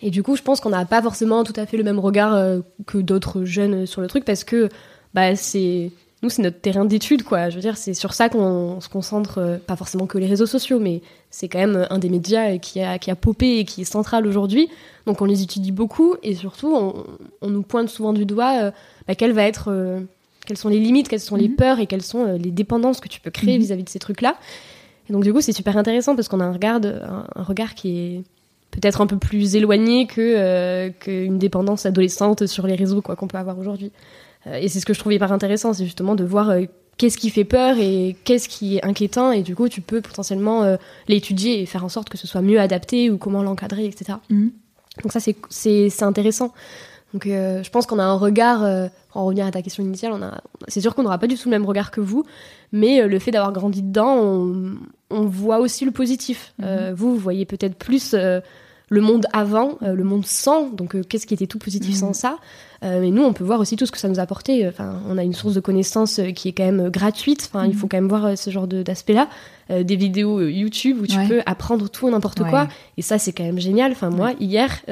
Et 0.00 0.10
du 0.10 0.22
coup, 0.22 0.36
je 0.36 0.42
pense 0.42 0.60
qu'on 0.60 0.70
n'a 0.70 0.86
pas 0.86 1.02
forcément 1.02 1.44
tout 1.44 1.52
à 1.56 1.66
fait 1.66 1.76
le 1.76 1.84
même 1.84 1.98
regard 1.98 2.34
euh, 2.34 2.60
que 2.86 2.98
d'autres 2.98 3.44
jeunes 3.44 3.84
sur 3.84 4.00
le 4.00 4.06
truc 4.06 4.24
parce 4.24 4.44
que 4.44 4.70
bah, 5.12 5.36
c'est 5.36 5.90
nous, 6.22 6.30
c'est 6.30 6.40
notre 6.40 6.58
terrain 6.58 6.86
d'étude, 6.86 7.22
quoi. 7.22 7.50
Je 7.50 7.56
veux 7.56 7.60
dire, 7.60 7.76
c'est 7.76 7.92
sur 7.92 8.14
ça 8.14 8.30
qu'on 8.30 8.80
se 8.80 8.88
concentre, 8.88 9.60
pas 9.66 9.76
forcément 9.76 10.06
que 10.06 10.16
les 10.16 10.26
réseaux 10.26 10.46
sociaux, 10.46 10.78
mais 10.80 11.02
c'est 11.30 11.46
quand 11.48 11.58
même 11.58 11.86
un 11.90 11.98
des 11.98 12.08
médias 12.08 12.56
qui 12.56 12.80
a, 12.80 12.98
qui 12.98 13.10
a 13.10 13.14
popé 13.14 13.58
et 13.58 13.64
qui 13.66 13.82
est 13.82 13.84
central 13.84 14.26
aujourd'hui. 14.26 14.70
Donc 15.04 15.20
on 15.20 15.26
les 15.26 15.42
étudie 15.42 15.72
beaucoup 15.72 16.16
et 16.22 16.34
surtout, 16.34 16.74
on, 16.74 17.04
on 17.42 17.50
nous 17.50 17.62
pointe 17.62 17.90
souvent 17.90 18.14
du 18.14 18.24
doigt 18.24 18.72
bah, 19.06 19.14
quelle 19.14 19.32
va 19.32 19.42
être 19.42 20.00
quelles 20.46 20.56
sont 20.56 20.68
les 20.68 20.78
limites, 20.78 21.08
quelles 21.08 21.20
sont 21.20 21.36
les 21.36 21.48
mhm. 21.48 21.56
peurs 21.56 21.80
et 21.80 21.86
quelles 21.86 22.02
sont 22.02 22.26
euh, 22.26 22.38
les 22.38 22.50
dépendances 22.50 23.00
que 23.00 23.08
tu 23.08 23.20
peux 23.20 23.30
créer 23.30 23.54
mhm. 23.54 23.60
vis-à-vis 23.60 23.84
de 23.84 23.88
ces 23.88 23.98
trucs-là. 23.98 24.36
Et 25.08 25.12
donc 25.12 25.22
du 25.22 25.32
coup, 25.32 25.40
c'est 25.40 25.52
super 25.52 25.76
intéressant 25.76 26.16
parce 26.16 26.28
qu'on 26.28 26.40
a 26.40 26.44
un 26.44 26.52
regard, 26.52 26.80
un, 26.84 27.42
regard 27.42 27.74
qui 27.74 27.98
est 27.98 28.22
peut-être 28.70 29.00
un 29.00 29.06
peu 29.06 29.18
plus 29.18 29.54
éloigné 29.54 30.06
que 30.06 30.20
euh, 30.20 30.90
qu'une 30.98 31.38
dépendance 31.38 31.86
adolescente 31.86 32.46
sur 32.46 32.66
les 32.66 32.74
réseaux 32.74 33.02
quoi 33.02 33.16
qu'on 33.16 33.28
peut 33.28 33.38
avoir 33.38 33.58
aujourd'hui. 33.58 33.92
Euh, 34.46 34.54
et 34.54 34.68
c'est 34.68 34.80
ce 34.80 34.86
que 34.86 34.94
je 34.94 34.98
trouve 34.98 35.12
hyper 35.12 35.32
intéressant, 35.32 35.72
c'est 35.72 35.84
justement 35.84 36.14
de 36.14 36.24
voir 36.24 36.52
qu'est-ce 36.96 37.18
qui 37.18 37.30
fait 37.30 37.44
peur 37.44 37.76
et 37.78 38.16
qu'est-ce 38.24 38.48
qui 38.48 38.76
est 38.76 38.84
inquiétant 38.84 39.30
et 39.30 39.42
du 39.42 39.54
coup 39.54 39.68
tu 39.68 39.80
peux 39.80 40.00
potentiellement 40.00 40.76
l'étudier 41.08 41.60
et 41.60 41.66
faire 41.66 41.84
en 41.84 41.88
sorte 41.88 42.08
que 42.08 42.16
ce 42.16 42.26
soit 42.26 42.42
mieux 42.42 42.58
adapté 42.58 43.10
ou 43.10 43.18
comment 43.18 43.42
l'encadrer, 43.42 43.84
etc. 43.84 44.18
Mhm. 44.30 44.50
Donc 45.02 45.12
ça 45.12 45.20
c'est 45.20 46.02
intéressant. 46.02 46.52
Donc 47.16 47.24
euh, 47.24 47.62
je 47.62 47.70
pense 47.70 47.86
qu'on 47.86 47.98
a 47.98 48.04
un 48.04 48.16
regard, 48.16 48.62
euh, 48.62 48.88
pour 49.08 49.22
en 49.22 49.24
revenir 49.24 49.46
à 49.46 49.50
ta 49.50 49.62
question 49.62 49.82
initiale, 49.82 50.12
on 50.12 50.20
a, 50.20 50.42
c'est 50.68 50.82
sûr 50.82 50.94
qu'on 50.94 51.02
n'aura 51.02 51.16
pas 51.16 51.26
du 51.26 51.34
tout 51.34 51.48
le 51.48 51.50
même 51.52 51.64
regard 51.64 51.90
que 51.90 52.02
vous, 52.02 52.24
mais 52.72 53.00
euh, 53.00 53.06
le 53.06 53.18
fait 53.18 53.30
d'avoir 53.30 53.54
grandi 53.54 53.80
dedans, 53.80 54.18
on, 55.08 55.24
voit 55.24 55.60
aussi 55.60 55.86
le 55.86 55.92
positif. 55.92 56.52
Mhm. 56.58 56.92
vous, 56.92 57.12
vous 57.12 57.18
voyez 57.18 57.46
peut-être 57.46 57.76
plus 57.76 58.14
le 58.14 59.00
monde 59.00 59.26
avant, 59.32 59.78
le 59.80 60.04
monde 60.04 60.26
sans, 60.26 60.68
donc 60.68 61.00
qu'est-ce 61.08 61.26
qui 61.26 61.32
était 61.32 61.46
tout 61.46 61.58
positif 61.58 61.94
sans 61.94 62.08
mhm. 62.08 62.14
ça. 62.14 62.36
mais 62.82 63.10
nous, 63.10 63.22
on 63.22 63.32
peut 63.32 63.44
voir 63.44 63.60
aussi 63.60 63.76
tout 63.76 63.86
ce 63.86 63.92
que 63.92 63.98
ça 63.98 64.08
nous 64.08 64.20
a 64.20 64.22
apporté. 64.22 64.68
Enfin, 64.68 65.00
on 65.08 65.16
a 65.16 65.24
une 65.24 65.32
source 65.32 65.54
de 65.54 65.60
connaissances 65.60 66.20
qui 66.34 66.48
est 66.48 66.52
quand 66.52 66.70
même 66.70 66.90
gratuite. 66.90 67.48
Enfin, 67.50 67.66
il 67.66 67.72
faut 67.74 67.86
mhm. 67.86 67.88
quand 67.88 67.96
même 67.96 68.08
voir 68.08 68.36
ce 68.36 68.50
genre 68.50 68.66
d'aspect-là. 68.66 69.28
des 69.70 69.96
vidéos 69.96 70.42
YouTube 70.42 70.98
où 71.00 71.06
tu 71.06 71.16
peux 71.26 71.40
apprendre 71.46 71.88
tout 71.88 72.10
n'importe 72.10 72.42
quoi. 72.42 72.68
Et 72.98 73.02
ça, 73.02 73.16
c'est 73.18 73.32
quand 73.32 73.44
même 73.44 73.58
génial. 73.58 73.92
Enfin, 73.92 74.10
moi, 74.10 74.32
hier, 74.38 74.82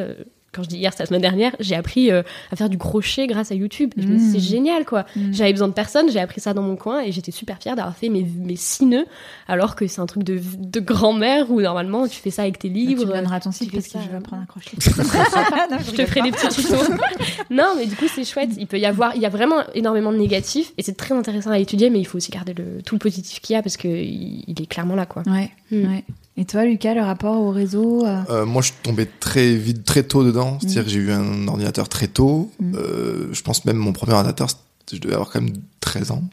quand 0.54 0.62
je 0.62 0.68
dis 0.68 0.76
hier, 0.76 0.92
c'est 0.92 1.02
la 1.02 1.06
semaine 1.06 1.20
dernière, 1.20 1.54
j'ai 1.60 1.74
appris 1.74 2.10
euh, 2.10 2.22
à 2.52 2.56
faire 2.56 2.68
du 2.68 2.78
crochet 2.78 3.26
grâce 3.26 3.50
à 3.50 3.54
YouTube. 3.54 3.92
je 3.96 4.06
me 4.06 4.16
dis, 4.16 4.30
c'est 4.30 4.38
mmh. 4.38 4.40
génial, 4.40 4.84
quoi. 4.84 5.04
Mmh. 5.16 5.32
J'avais 5.32 5.52
besoin 5.52 5.68
de 5.68 5.72
personne, 5.72 6.10
j'ai 6.10 6.20
appris 6.20 6.40
ça 6.40 6.54
dans 6.54 6.62
mon 6.62 6.76
coin 6.76 7.02
et 7.02 7.12
j'étais 7.12 7.32
super 7.32 7.58
fière 7.58 7.76
d'avoir 7.76 7.96
fait 7.96 8.08
mes, 8.08 8.22
mes 8.22 8.56
six 8.56 8.86
nœuds, 8.86 9.06
alors 9.48 9.76
que 9.76 9.86
c'est 9.86 10.00
un 10.00 10.06
truc 10.06 10.22
de, 10.22 10.40
de 10.58 10.80
grand-mère 10.80 11.50
où 11.50 11.60
normalement 11.60 12.06
tu 12.06 12.20
fais 12.20 12.30
ça 12.30 12.42
avec 12.42 12.58
tes 12.58 12.68
livres. 12.68 13.02
Tu 13.02 13.08
me 13.08 13.12
donneras 13.12 13.40
ton 13.40 13.52
site 13.52 13.72
parce 13.72 13.88
que 13.88 13.98
je 13.98 14.08
vais 14.08 14.16
apprendre 14.16 14.42
à 14.42 14.46
crocheter. 14.46 14.76
je 14.80 15.90
te 15.90 16.06
ferai 16.06 16.22
des 16.22 16.32
petits 16.32 16.48
tutos. 16.48 16.92
non, 17.50 17.74
mais 17.76 17.86
du 17.86 17.96
coup, 17.96 18.06
c'est 18.12 18.24
chouette. 18.24 18.50
Il 18.56 18.66
peut 18.66 18.78
y 18.78 18.86
avoir, 18.86 19.16
il 19.16 19.22
y 19.22 19.26
a 19.26 19.30
vraiment 19.30 19.62
énormément 19.74 20.12
de 20.12 20.18
négatifs 20.18 20.72
et 20.78 20.82
c'est 20.82 20.96
très 20.96 21.14
intéressant 21.14 21.50
à 21.50 21.58
étudier, 21.58 21.90
mais 21.90 22.00
il 22.00 22.04
faut 22.04 22.18
aussi 22.18 22.30
garder 22.30 22.54
le, 22.54 22.82
tout 22.82 22.94
le 22.94 23.00
positif 23.00 23.40
qu'il 23.40 23.54
y 23.54 23.56
a 23.56 23.62
parce 23.62 23.76
qu'il 23.76 24.44
il 24.46 24.62
est 24.62 24.66
clairement 24.66 24.94
là, 24.94 25.06
quoi. 25.06 25.22
Ouais, 25.26 25.50
mmh. 25.70 25.90
ouais. 25.90 26.04
Et 26.36 26.44
toi, 26.44 26.64
Lucas, 26.64 26.94
le 26.94 27.02
rapport 27.02 27.40
au 27.40 27.50
réseau 27.50 28.04
euh 28.04 28.22
euh, 28.28 28.46
Moi, 28.46 28.60
je 28.60 28.68
suis 28.68 28.76
tombé 28.82 29.06
très 29.20 29.54
vite, 29.54 29.84
très 29.84 30.02
tôt 30.02 30.24
dedans. 30.24 30.58
C'est-à-dire 30.60 30.82
mm. 30.82 30.84
que 30.84 30.90
j'ai 30.90 30.98
eu 30.98 31.12
un 31.12 31.46
ordinateur 31.46 31.88
très 31.88 32.08
tôt. 32.08 32.50
Mm. 32.58 32.74
Euh, 32.74 33.28
je 33.32 33.42
pense 33.42 33.64
même 33.64 33.76
mon 33.76 33.92
premier 33.92 34.14
ordinateur, 34.14 34.48
je 34.92 34.98
devais 34.98 35.14
avoir 35.14 35.30
quand 35.30 35.40
même 35.40 35.54
13 35.80 36.10
ans. 36.10 36.24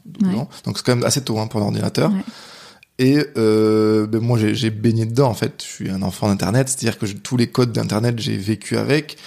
Donc 0.65 0.77
c'est 0.77 0.85
quand 0.85 0.95
même 0.95 1.05
assez 1.05 1.21
tôt 1.21 1.39
hein, 1.39 1.47
pour 1.47 1.61
un 1.61 1.65
ordinateur. 1.65 2.11
Et 2.97 3.17
ben, 3.35 4.19
moi, 4.19 4.39
j'ai 4.39 4.69
baigné 4.71 5.05
dedans, 5.05 5.29
en 5.29 5.33
fait. 5.35 5.63
Je 5.63 5.67
suis 5.67 5.89
un 5.91 6.01
enfant 6.01 6.27
d'Internet. 6.27 6.69
C'est-à-dire 6.69 6.97
que 6.97 7.05
tous 7.05 7.37
les 7.37 7.47
codes 7.47 7.71
d'Internet, 7.71 8.17
j'ai 8.17 8.37
vécu 8.37 8.77
avec. 8.77 9.17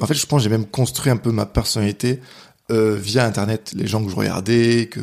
En 0.00 0.06
fait, 0.06 0.14
je 0.14 0.26
pense 0.26 0.40
que 0.40 0.44
j'ai 0.44 0.50
même 0.50 0.66
construit 0.66 1.10
un 1.10 1.16
peu 1.16 1.32
ma 1.32 1.46
personnalité 1.46 2.20
via 2.70 3.24
Internet, 3.24 3.72
les 3.76 3.88
gens 3.88 4.04
que 4.04 4.10
je 4.10 4.16
regardais, 4.16 4.86
que 4.86 5.00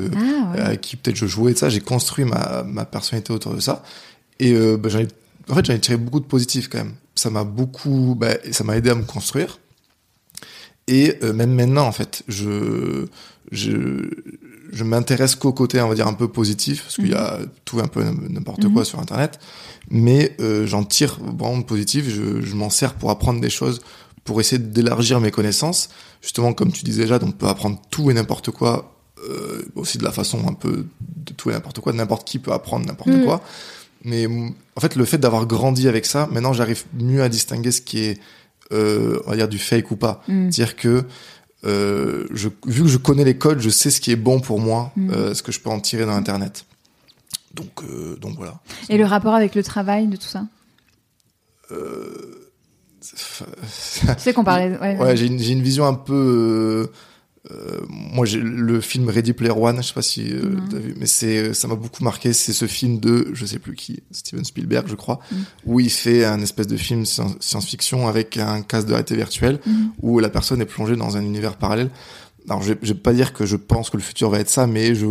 ah, 0.57 0.77
qui 0.77 0.95
peut-être 0.95 1.17
je 1.17 1.27
jouais, 1.27 1.55
ça, 1.55 1.67
j'ai 1.67 1.81
construit 1.81 2.23
ma, 2.23 2.63
ma 2.63 2.85
personnalité 2.85 3.33
autour 3.33 3.53
de 3.53 3.59
ça. 3.59 3.83
Et 4.39 4.53
euh, 4.53 4.77
bah, 4.77 4.89
en 5.49 5.55
fait, 5.55 5.65
j'en 5.65 5.73
ai 5.73 5.79
tiré 5.79 5.97
beaucoup 5.97 6.19
de 6.19 6.25
positifs 6.25 6.69
quand 6.69 6.79
même. 6.79 6.93
Ça 7.15 7.29
m'a 7.29 7.43
beaucoup, 7.43 8.15
bah, 8.17 8.35
ça 8.51 8.63
m'a 8.63 8.77
aidé 8.77 8.89
à 8.89 8.95
me 8.95 9.03
construire. 9.03 9.59
Et 10.87 11.17
euh, 11.23 11.33
même 11.33 11.53
maintenant, 11.53 11.85
en 11.85 11.91
fait, 11.91 12.23
je, 12.27 13.05
je, 13.51 14.09
je 14.71 14.83
m'intéresse 14.83 15.35
qu'au 15.35 15.53
côté, 15.53 15.79
on 15.81 15.87
va 15.87 15.95
dire, 15.95 16.07
un 16.07 16.13
peu 16.13 16.27
positif, 16.27 16.83
parce 16.83 16.95
qu'il 16.95 17.09
y 17.09 17.13
a 17.13 17.37
mhm. 17.37 17.49
tout 17.65 17.79
un 17.79 17.87
peu 17.87 18.03
n'importe 18.03 18.63
quoi 18.63 18.81
mhm. 18.81 18.85
sur 18.85 18.99
Internet. 18.99 19.39
Mais 19.89 20.35
euh, 20.39 20.65
j'en 20.65 20.83
tire 20.83 21.19
vraiment 21.21 21.61
positif, 21.61 22.09
je, 22.09 22.41
je 22.41 22.55
m'en 22.55 22.69
sers 22.69 22.95
pour 22.95 23.11
apprendre 23.11 23.39
des 23.39 23.49
choses, 23.49 23.81
pour 24.23 24.39
essayer 24.41 24.61
d'élargir 24.61 25.19
mes 25.19 25.31
connaissances. 25.31 25.89
Justement, 26.21 26.53
comme 26.53 26.71
tu 26.71 26.83
disais 26.83 27.03
déjà, 27.03 27.19
on 27.21 27.31
peut 27.31 27.47
apprendre 27.47 27.81
tout 27.89 28.09
et 28.09 28.13
n'importe 28.13 28.51
quoi, 28.51 28.95
euh, 29.29 29.63
aussi 29.75 29.97
de 29.97 30.03
la 30.03 30.11
façon 30.11 30.47
un 30.47 30.53
peu 30.53 30.85
de 31.01 31.33
tout 31.33 31.49
et 31.49 31.53
n'importe 31.53 31.79
quoi, 31.79 31.93
n'importe 31.93 32.27
qui 32.27 32.39
peut 32.39 32.51
apprendre 32.51 32.85
n'importe 32.85 33.09
mhm. 33.09 33.25
quoi. 33.25 33.41
Mais 34.03 34.27
en 34.27 34.81
fait, 34.81 34.95
le 34.95 35.05
fait 35.05 35.17
d'avoir 35.17 35.45
grandi 35.45 35.87
avec 35.87 36.05
ça, 36.05 36.27
maintenant, 36.31 36.53
j'arrive 36.53 36.83
mieux 36.93 37.23
à 37.23 37.29
distinguer 37.29 37.71
ce 37.71 37.81
qui 37.81 37.99
est, 37.99 38.19
euh, 38.71 39.19
on 39.25 39.31
va 39.31 39.35
dire, 39.35 39.47
du 39.47 39.59
fake 39.59 39.91
ou 39.91 39.95
pas. 39.95 40.21
Mm. 40.27 40.51
C'est-à-dire 40.51 40.75
que 40.75 41.05
euh, 41.65 42.25
je, 42.31 42.49
vu 42.65 42.83
que 42.83 42.89
je 42.89 42.97
connais 42.97 43.23
les 43.23 43.37
codes, 43.37 43.59
je 43.59 43.69
sais 43.69 43.89
ce 43.89 44.01
qui 44.01 44.11
est 44.11 44.17
bon 44.17 44.39
pour 44.39 44.59
moi, 44.59 44.91
mm. 44.95 45.11
euh, 45.11 45.33
ce 45.33 45.41
que 45.41 45.51
je 45.51 45.59
peux 45.59 45.69
en 45.69 45.79
tirer 45.79 46.05
dans 46.05 46.11
Internet. 46.11 46.65
Donc, 47.53 47.83
euh, 47.83 48.17
donc 48.17 48.35
voilà. 48.35 48.59
Et 48.89 48.97
le 48.97 49.05
rapport 49.05 49.33
avec 49.33 49.55
le 49.55 49.63
travail 49.63 50.07
de 50.07 50.17
tout 50.17 50.27
ça? 50.27 50.45
Euh... 51.71 52.39
Tu 53.01 53.09
sais 54.17 54.33
qu'on 54.33 54.45
parlait. 54.45 54.77
Ouais, 54.77 54.97
ouais 54.97 55.17
j'ai 55.17 55.25
une, 55.25 55.41
une, 55.41 55.61
vision 55.61 55.85
un 55.85 55.93
peu 55.93 56.89
euh, 57.51 57.81
moi, 57.89 58.25
j'ai 58.25 58.39
le 58.39 58.79
film 58.79 59.09
Ready 59.09 59.33
Player 59.33 59.51
One, 59.55 59.77
je 59.81 59.87
sais 59.87 59.93
pas 59.93 60.01
si 60.01 60.31
euh, 60.31 60.43
Non. 60.55 60.63
t'as 60.71 60.77
vu, 60.77 60.95
mais 60.97 61.05
c'est 61.07 61.53
ça 61.53 61.67
m'a 61.67 61.75
beaucoup 61.75 62.03
marqué. 62.03 62.31
C'est 62.31 62.53
ce 62.53 62.67
film 62.67 62.99
de, 62.99 63.27
je 63.33 63.45
sais 63.45 63.59
plus 63.59 63.75
qui, 63.75 64.01
Steven 64.11 64.45
Spielberg, 64.45 64.87
je 64.87 64.95
crois, 64.95 65.19
Mm. 65.31 65.35
où 65.65 65.79
il 65.81 65.89
fait 65.89 66.23
un 66.23 66.39
espèce 66.41 66.67
de 66.67 66.77
film 66.77 67.05
science- 67.05 67.35
science-fiction 67.41 68.07
avec 68.07 68.37
un 68.37 68.61
casque 68.61 68.87
de 68.87 68.93
réalité 68.93 69.15
virtuelle, 69.17 69.59
Mhm. 69.65 69.91
où 70.01 70.19
la 70.19 70.29
personne 70.29 70.61
est 70.61 70.65
plongée 70.65 70.95
dans 70.95 71.17
un 71.17 71.21
univers 71.21 71.57
parallèle. 71.57 71.89
Alors, 72.49 72.61
je 72.61 72.73
vais, 72.73 72.79
je 72.81 72.93
vais 72.93 72.99
pas 72.99 73.13
dire 73.13 73.31
que 73.33 73.45
je 73.45 73.55
pense 73.55 73.89
que 73.89 73.97
le 73.97 74.03
futur 74.03 74.29
va 74.29 74.39
être 74.39 74.49
ça, 74.49 74.67
mais 74.67 74.95
je, 74.95 75.05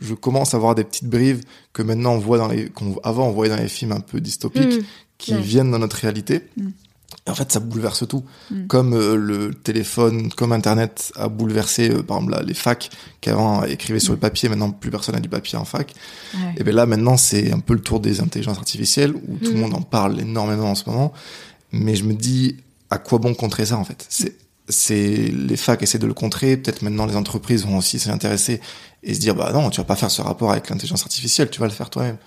je 0.00 0.14
commence 0.14 0.54
à 0.54 0.58
voir 0.58 0.74
des 0.74 0.84
petites 0.84 1.08
brives 1.08 1.42
que 1.72 1.82
maintenant 1.82 2.12
on 2.14 2.18
voit 2.18 2.38
dans 2.38 2.48
les, 2.48 2.68
qu'on, 2.70 2.96
avant 3.04 3.28
on 3.28 3.32
voyait 3.32 3.54
dans 3.54 3.60
les 3.62 3.68
films 3.68 3.92
un 3.92 4.00
peu 4.00 4.20
dystopiques, 4.20 4.80
Mm. 4.80 4.84
qui 5.18 5.34
Ouais. 5.34 5.40
viennent 5.40 5.70
dans 5.70 5.78
notre 5.78 5.96
réalité. 5.96 6.40
Mm. 7.26 7.28
Et 7.28 7.30
en 7.30 7.34
fait, 7.34 7.52
ça 7.52 7.60
bouleverse 7.60 8.06
tout. 8.08 8.24
Mm. 8.50 8.66
Comme 8.66 8.94
euh, 8.94 9.16
le 9.16 9.54
téléphone, 9.54 10.30
comme 10.32 10.52
Internet 10.52 11.12
a 11.16 11.28
bouleversé, 11.28 11.90
euh, 11.90 12.02
par 12.02 12.18
exemple, 12.18 12.32
là, 12.32 12.42
les 12.42 12.54
facs 12.54 12.90
qui 13.20 13.30
avant 13.30 13.64
écrivaient 13.64 14.00
sur 14.00 14.12
le 14.12 14.18
papier, 14.18 14.48
maintenant 14.48 14.70
plus 14.70 14.90
personne 14.90 15.14
n'a 15.14 15.20
du 15.20 15.28
papier 15.28 15.58
en 15.58 15.64
fac. 15.64 15.94
Ouais. 16.34 16.54
Et 16.56 16.64
bien 16.64 16.72
là, 16.72 16.86
maintenant, 16.86 17.16
c'est 17.16 17.52
un 17.52 17.60
peu 17.60 17.74
le 17.74 17.80
tour 17.80 18.00
des 18.00 18.20
intelligences 18.20 18.58
artificielles 18.58 19.14
où 19.14 19.36
tout 19.38 19.50
le 19.52 19.56
Mm. 19.56 19.60
monde 19.60 19.74
en 19.74 19.82
parle 19.82 20.20
énormément 20.20 20.70
en 20.70 20.74
ce 20.74 20.88
moment. 20.88 21.12
Mais 21.72 21.94
je 21.94 22.04
me 22.04 22.14
dis, 22.14 22.56
à 22.90 22.98
quoi 22.98 23.18
bon 23.18 23.34
contrer 23.34 23.66
ça 23.66 23.76
en 23.76 23.84
fait? 23.84 24.06
C'est 24.08 24.34
c'est 24.68 25.32
les 25.32 25.56
facs 25.56 25.82
essaient 25.82 25.98
de 25.98 26.06
le 26.06 26.14
contrer. 26.14 26.56
Peut-être 26.56 26.82
maintenant 26.82 27.04
les 27.04 27.16
entreprises 27.16 27.64
vont 27.66 27.78
aussi 27.78 27.98
s'y 27.98 28.08
intéresser 28.08 28.60
et 29.02 29.14
se 29.14 29.18
dire 29.18 29.34
bah 29.34 29.50
non, 29.52 29.68
tu 29.70 29.78
vas 29.80 29.84
pas 29.84 29.96
faire 29.96 30.12
ce 30.12 30.22
rapport 30.22 30.52
avec 30.52 30.68
l'intelligence 30.70 31.02
artificielle, 31.02 31.50
tu 31.50 31.58
vas 31.58 31.66
le 31.66 31.72
faire 31.72 31.90
toi-même. 31.90 32.18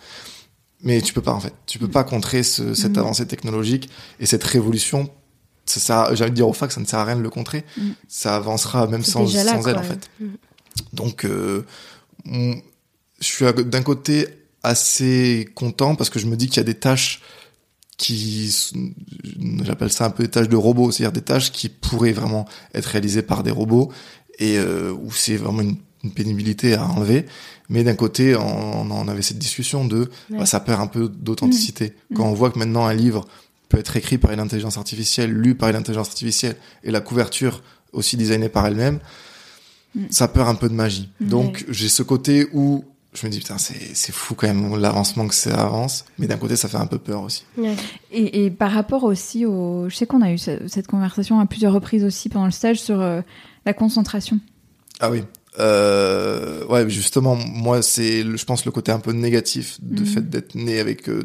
Mais 0.84 1.02
tu 1.02 1.14
peux 1.14 1.22
pas 1.22 1.34
en 1.34 1.40
fait. 1.40 1.54
Tu 1.66 1.80
peux 1.80 1.88
pas 1.88 2.04
contrer 2.04 2.44
ce, 2.44 2.74
cette 2.74 2.98
Mm. 2.98 3.00
avancée 3.00 3.26
technologique 3.26 3.90
et 4.20 4.26
cette 4.26 4.44
révolution. 4.44 5.10
Ça, 5.66 6.14
j'ai 6.14 6.24
envie 6.24 6.32
de 6.32 6.36
dire 6.36 6.48
aux 6.48 6.54
facs, 6.54 6.74
ça 6.74 6.82
ne 6.82 6.86
sert 6.86 7.00
à 7.00 7.06
rien 7.06 7.16
de 7.16 7.22
le 7.22 7.30
contrer. 7.30 7.64
Mm. 7.78 7.92
Ça 8.10 8.36
avancera 8.36 8.86
même 8.88 9.04
sans, 9.04 9.24
déjà 9.26 9.44
là, 9.46 9.54
sans 9.54 9.68
elle 9.68 9.76
quoi. 9.76 9.84
en 9.84 9.88
fait. 9.88 10.10
Mm. 10.20 10.28
Donc, 10.94 11.26
euh, 11.26 11.64
je 12.26 12.56
suis 13.22 13.46
d'un 13.66 13.82
côté 13.82 14.28
assez 14.62 15.50
content 15.56 15.96
parce 15.96 16.10
que 16.10 16.20
je 16.20 16.26
me 16.26 16.36
dis 16.36 16.48
qu'il 16.48 16.58
y 16.58 16.60
a 16.60 16.64
des 16.64 16.74
tâches 16.74 17.22
qui, 17.98 18.54
j'appelle 19.64 19.92
ça 19.92 20.06
un 20.06 20.10
peu 20.10 20.24
des 20.24 20.30
tâches 20.30 20.50
de 20.50 20.56
robots, 20.56 20.92
c'est-à-dire 20.92 21.14
des 21.14 21.22
tâches 21.22 21.52
qui 21.52 21.70
pourraient 21.70 22.12
vraiment 22.12 22.46
être 22.74 22.88
réalisées 22.88 23.22
par 23.22 23.44
des 23.44 23.52
robots 23.52 23.92
et 24.40 24.58
euh, 24.58 24.92
où 24.92 25.12
c'est 25.12 25.38
vraiment 25.38 25.62
une, 25.62 25.78
une 26.04 26.12
pénibilité 26.12 26.74
à 26.74 26.86
enlever. 26.86 27.26
Mais 27.70 27.84
d'un 27.84 27.96
côté, 27.96 28.36
on, 28.36 28.92
on 28.92 29.08
avait 29.08 29.22
cette 29.22 29.40
discussion 29.40 29.86
de, 29.86 30.10
Ouais. 30.30 30.40
bah, 30.40 30.46
ça 30.46 30.60
perd 30.60 30.82
un 30.82 30.88
peu 30.88 31.08
d'authenticité. 31.10 31.94
Mhm. 32.10 32.18
Quand 32.18 32.26
on 32.26 32.34
voit 32.34 32.52
que 32.52 32.60
maintenant 32.60 32.86
un 32.86 32.94
livre 32.94 33.26
peut 33.70 33.80
être 33.80 33.96
écrit 33.98 34.18
par 34.18 34.32
une 34.32 34.40
intelligence 34.40 34.78
artificielle, 34.78 35.32
lu 35.32 35.56
par 35.56 35.70
une 35.70 35.76
intelligence 35.78 36.10
artificielle, 36.10 36.56
et 36.84 36.92
la 36.92 37.02
couverture 37.02 37.64
aussi 37.94 38.18
designée 38.18 38.50
par 38.50 38.68
elle-même, 38.68 39.00
Mhm. 39.96 40.08
ça 40.10 40.28
perd 40.28 40.48
un 40.50 40.56
peu 40.56 40.70
de 40.70 40.74
magie. 40.74 41.10
Donc 41.22 41.66
j'ai 41.70 41.88
ce 41.90 42.02
côté 42.04 42.48
où 42.54 42.84
je 43.14 43.28
me 43.28 43.32
dis 43.32 43.38
putain 43.38 43.58
c'est 43.60 44.12
fou 44.12 44.34
quand 44.34 44.48
même 44.48 44.76
l'avancement 44.76 45.28
que 45.28 45.36
ça 45.36 45.54
avance, 45.62 46.04
mais 46.18 46.26
d'un 46.26 46.38
côté 46.38 46.56
ça 46.56 46.68
fait 46.68 46.78
un 46.78 46.88
peu 46.88 46.98
peur 46.98 47.22
aussi. 47.22 47.44
Ouais. 47.58 47.76
Et, 48.12 48.46
et 48.46 48.50
par 48.50 48.72
rapport 48.72 49.04
aussi 49.04 49.46
au. 49.46 49.88
Je 49.90 49.96
sais 49.96 50.08
qu'on 50.08 50.24
a 50.24 50.32
eu 50.32 50.40
ce- 50.40 50.68
cette 50.68 50.88
conversation 50.88 51.40
à 51.40 51.46
plusieurs 51.46 51.74
reprises 51.74 52.04
aussi 52.04 52.28
pendant 52.30 52.46
le 52.46 52.52
stage 52.52 52.82
sur 52.82 53.00
euh, 53.02 53.22
la 53.68 53.74
concentration. 53.74 54.40
Ah 55.00 55.12
oui. 55.12 55.22
Euh, 55.60 56.66
ouais, 56.68 56.90
justement, 56.90 57.36
moi, 57.36 57.82
c'est, 57.82 58.24
je 58.24 58.46
pense, 58.46 58.66
le 58.66 58.72
côté 58.72 58.92
un 58.92 59.00
peu 59.00 59.12
négatif 59.12 59.78
de 59.82 60.02
Mhm. 60.02 60.06
fait 60.08 60.30
d'être 60.30 60.56
né 60.56 60.80
avec 60.80 61.10
euh, 61.10 61.24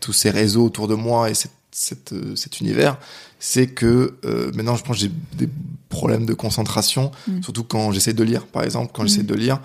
tous 0.00 0.12
ces 0.12 0.30
réseaux 0.30 0.64
autour 0.64 0.86
de 0.88 0.94
moi 0.94 1.30
et 1.30 1.34
cette, 1.34 1.50
cette, 1.72 2.12
euh, 2.12 2.36
cet 2.36 2.60
univers, 2.60 2.98
c'est 3.38 3.66
que 3.66 4.14
euh, 4.24 4.50
maintenant, 4.54 4.76
je 4.76 4.84
pense, 4.84 4.96
que 4.96 5.02
j'ai 5.02 5.10
des 5.36 5.48
problèmes 5.88 6.24
de 6.26 6.34
concentration, 6.34 7.10
Mhm. 7.26 7.42
surtout 7.42 7.64
quand 7.64 7.90
j'essaie 7.92 8.14
de 8.14 8.22
lire, 8.24 8.46
par 8.46 8.62
exemple, 8.62 8.92
quand 8.94 9.02
Mhm. 9.02 9.08
j'essaie 9.08 9.22
de 9.24 9.34
lire, 9.34 9.60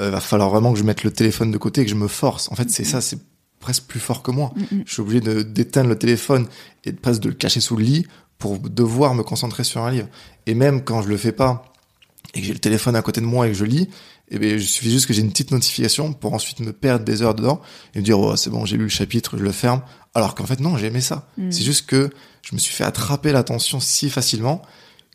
euh, 0.00 0.10
va 0.10 0.20
falloir 0.20 0.48
vraiment 0.50 0.72
que 0.72 0.78
je 0.78 0.84
mette 0.84 1.02
le 1.04 1.10
téléphone 1.10 1.50
de 1.50 1.58
côté 1.58 1.82
et 1.82 1.84
que 1.84 1.90
je 1.90 1.96
me 1.96 2.08
force. 2.08 2.50
En 2.50 2.54
fait, 2.54 2.70
c'est 2.70 2.84
ça, 2.84 3.00
c'est 3.00 3.18
presque 3.58 3.84
plus 3.84 4.00
fort 4.00 4.22
que 4.22 4.30
moi. 4.30 4.54
Je 4.86 4.92
suis 4.92 5.02
obligé 5.02 5.20
de 5.20 5.42
d'éteindre 5.42 5.88
le 5.90 5.98
téléphone 5.98 6.46
et 6.84 6.92
de 6.92 6.96
presque 6.98 7.20
de 7.20 7.28
le 7.28 7.34
cacher 7.34 7.60
sous 7.60 7.76
le 7.76 7.84
lit 7.84 8.06
pour 8.38 8.58
devoir 8.58 9.14
me 9.14 9.22
concentrer 9.22 9.64
sur 9.64 9.82
un 9.82 9.90
livre. 9.90 10.08
Et 10.46 10.54
même 10.54 10.82
quand 10.82 11.02
je 11.02 11.08
le 11.08 11.18
fais 11.18 11.32
pas 11.32 11.69
et 12.34 12.40
que 12.40 12.46
j'ai 12.46 12.52
le 12.52 12.58
téléphone 12.58 12.94
à 12.96 13.02
côté 13.02 13.20
de 13.20 13.26
moi 13.26 13.46
et 13.46 13.50
que 13.50 13.56
je 13.56 13.64
lis, 13.64 13.88
eh 14.30 14.38
bien, 14.38 14.50
il 14.50 14.62
suffit 14.64 14.90
juste 14.90 15.06
que 15.06 15.12
j'ai 15.12 15.22
une 15.22 15.30
petite 15.30 15.50
notification 15.50 16.12
pour 16.12 16.32
ensuite 16.34 16.60
me 16.60 16.72
perdre 16.72 17.04
des 17.04 17.22
heures 17.22 17.34
dedans 17.34 17.60
et 17.94 17.98
me 17.98 18.04
dire, 18.04 18.18
oh, 18.20 18.36
c'est 18.36 18.50
bon, 18.50 18.64
j'ai 18.64 18.76
lu 18.76 18.84
le 18.84 18.88
chapitre, 18.88 19.36
je 19.36 19.42
le 19.42 19.50
ferme. 19.52 19.82
Alors 20.14 20.34
qu'en 20.34 20.46
fait, 20.46 20.60
non, 20.60 20.76
j'ai 20.76 20.86
aimé 20.86 21.00
ça. 21.00 21.28
Mm. 21.36 21.50
C'est 21.50 21.62
juste 21.64 21.86
que 21.86 22.10
je 22.42 22.54
me 22.54 22.58
suis 22.60 22.72
fait 22.74 22.84
attraper 22.84 23.32
l'attention 23.32 23.80
si 23.80 24.08
facilement 24.10 24.62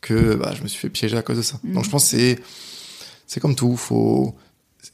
que 0.01 0.35
bah, 0.35 0.53
je 0.57 0.61
me 0.63 0.67
suis 0.67 0.79
fait 0.79 0.89
piéger 0.89 1.15
à 1.17 1.21
cause 1.21 1.37
de 1.37 1.41
ça. 1.41 1.57
Mm. 1.63 1.73
Donc 1.73 1.85
je 1.85 1.89
pense 1.89 2.03
que 2.03 2.09
c'est, 2.17 2.39
c'est 3.27 3.39
comme 3.39 3.55
tout. 3.55 3.77
Faut, 3.77 4.35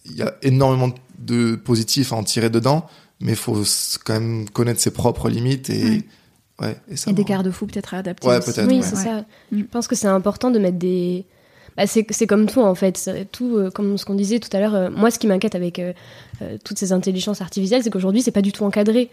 il 0.06 0.16
y 0.16 0.22
a 0.22 0.36
énormément 0.44 0.94
de 1.18 1.56
positifs 1.56 2.14
à 2.14 2.16
en 2.16 2.24
tirer 2.24 2.50
dedans, 2.52 2.86
mais 3.20 3.32
il 3.32 3.38
faut 3.38 3.64
quand 4.06 4.14
même 4.14 4.48
connaître 4.50 4.80
ses 4.80 4.92
propres 4.92 5.30
limites 5.30 5.70
et, 5.72 5.84
Ouais. 6.60 6.68
ouais, 6.68 6.78
et 6.90 6.96
ça. 6.98 7.10
Et 7.10 7.14
des 7.16 7.24
garde-fous 7.24 7.66
peut-être 7.66 7.96
à 7.96 7.98
adapter. 7.98 8.28
Ouais, 8.28 8.38
aussi. 8.38 8.52
peut-être, 8.54 8.68
Oui, 8.68 8.78
ouais. 8.78 8.82
c'est 8.84 8.96
Ouais. 8.98 9.04
ça. 9.04 9.26
Mm. 9.52 9.60
Je 9.60 9.64
pense 9.66 9.88
que 9.88 9.96
c'est 9.96 10.08
important 10.08 10.52
de 10.52 10.60
mettre 10.60 10.78
des. 10.78 11.26
Bah, 11.78 11.84
c'est 11.88 12.28
comme 12.28 12.48
tout 12.48 12.62
en 12.62 12.76
fait. 12.76 13.10
Tout 13.32 13.56
euh, 13.58 13.70
comme 13.70 13.98
ce 13.98 14.06
qu'on 14.06 14.14
disait 14.16 14.40
tout 14.40 14.50
à 14.56 14.60
l'heure. 14.60 14.76
euh, 14.76 14.90
moi, 14.90 15.10
ce 15.12 15.20
qui 15.20 15.28
m'inquiète 15.28 15.56
avec 15.56 15.80
euh, 15.80 15.94
toutes 16.66 16.78
ces 16.78 16.92
intelligences 16.92 17.42
artificielles, 17.42 17.82
c'est 17.84 17.90
qu'aujourd'hui, 17.90 18.22
c'est 18.22 18.32
pas 18.32 18.42
du 18.42 18.52
tout 18.52 18.64
encadré. 18.66 19.10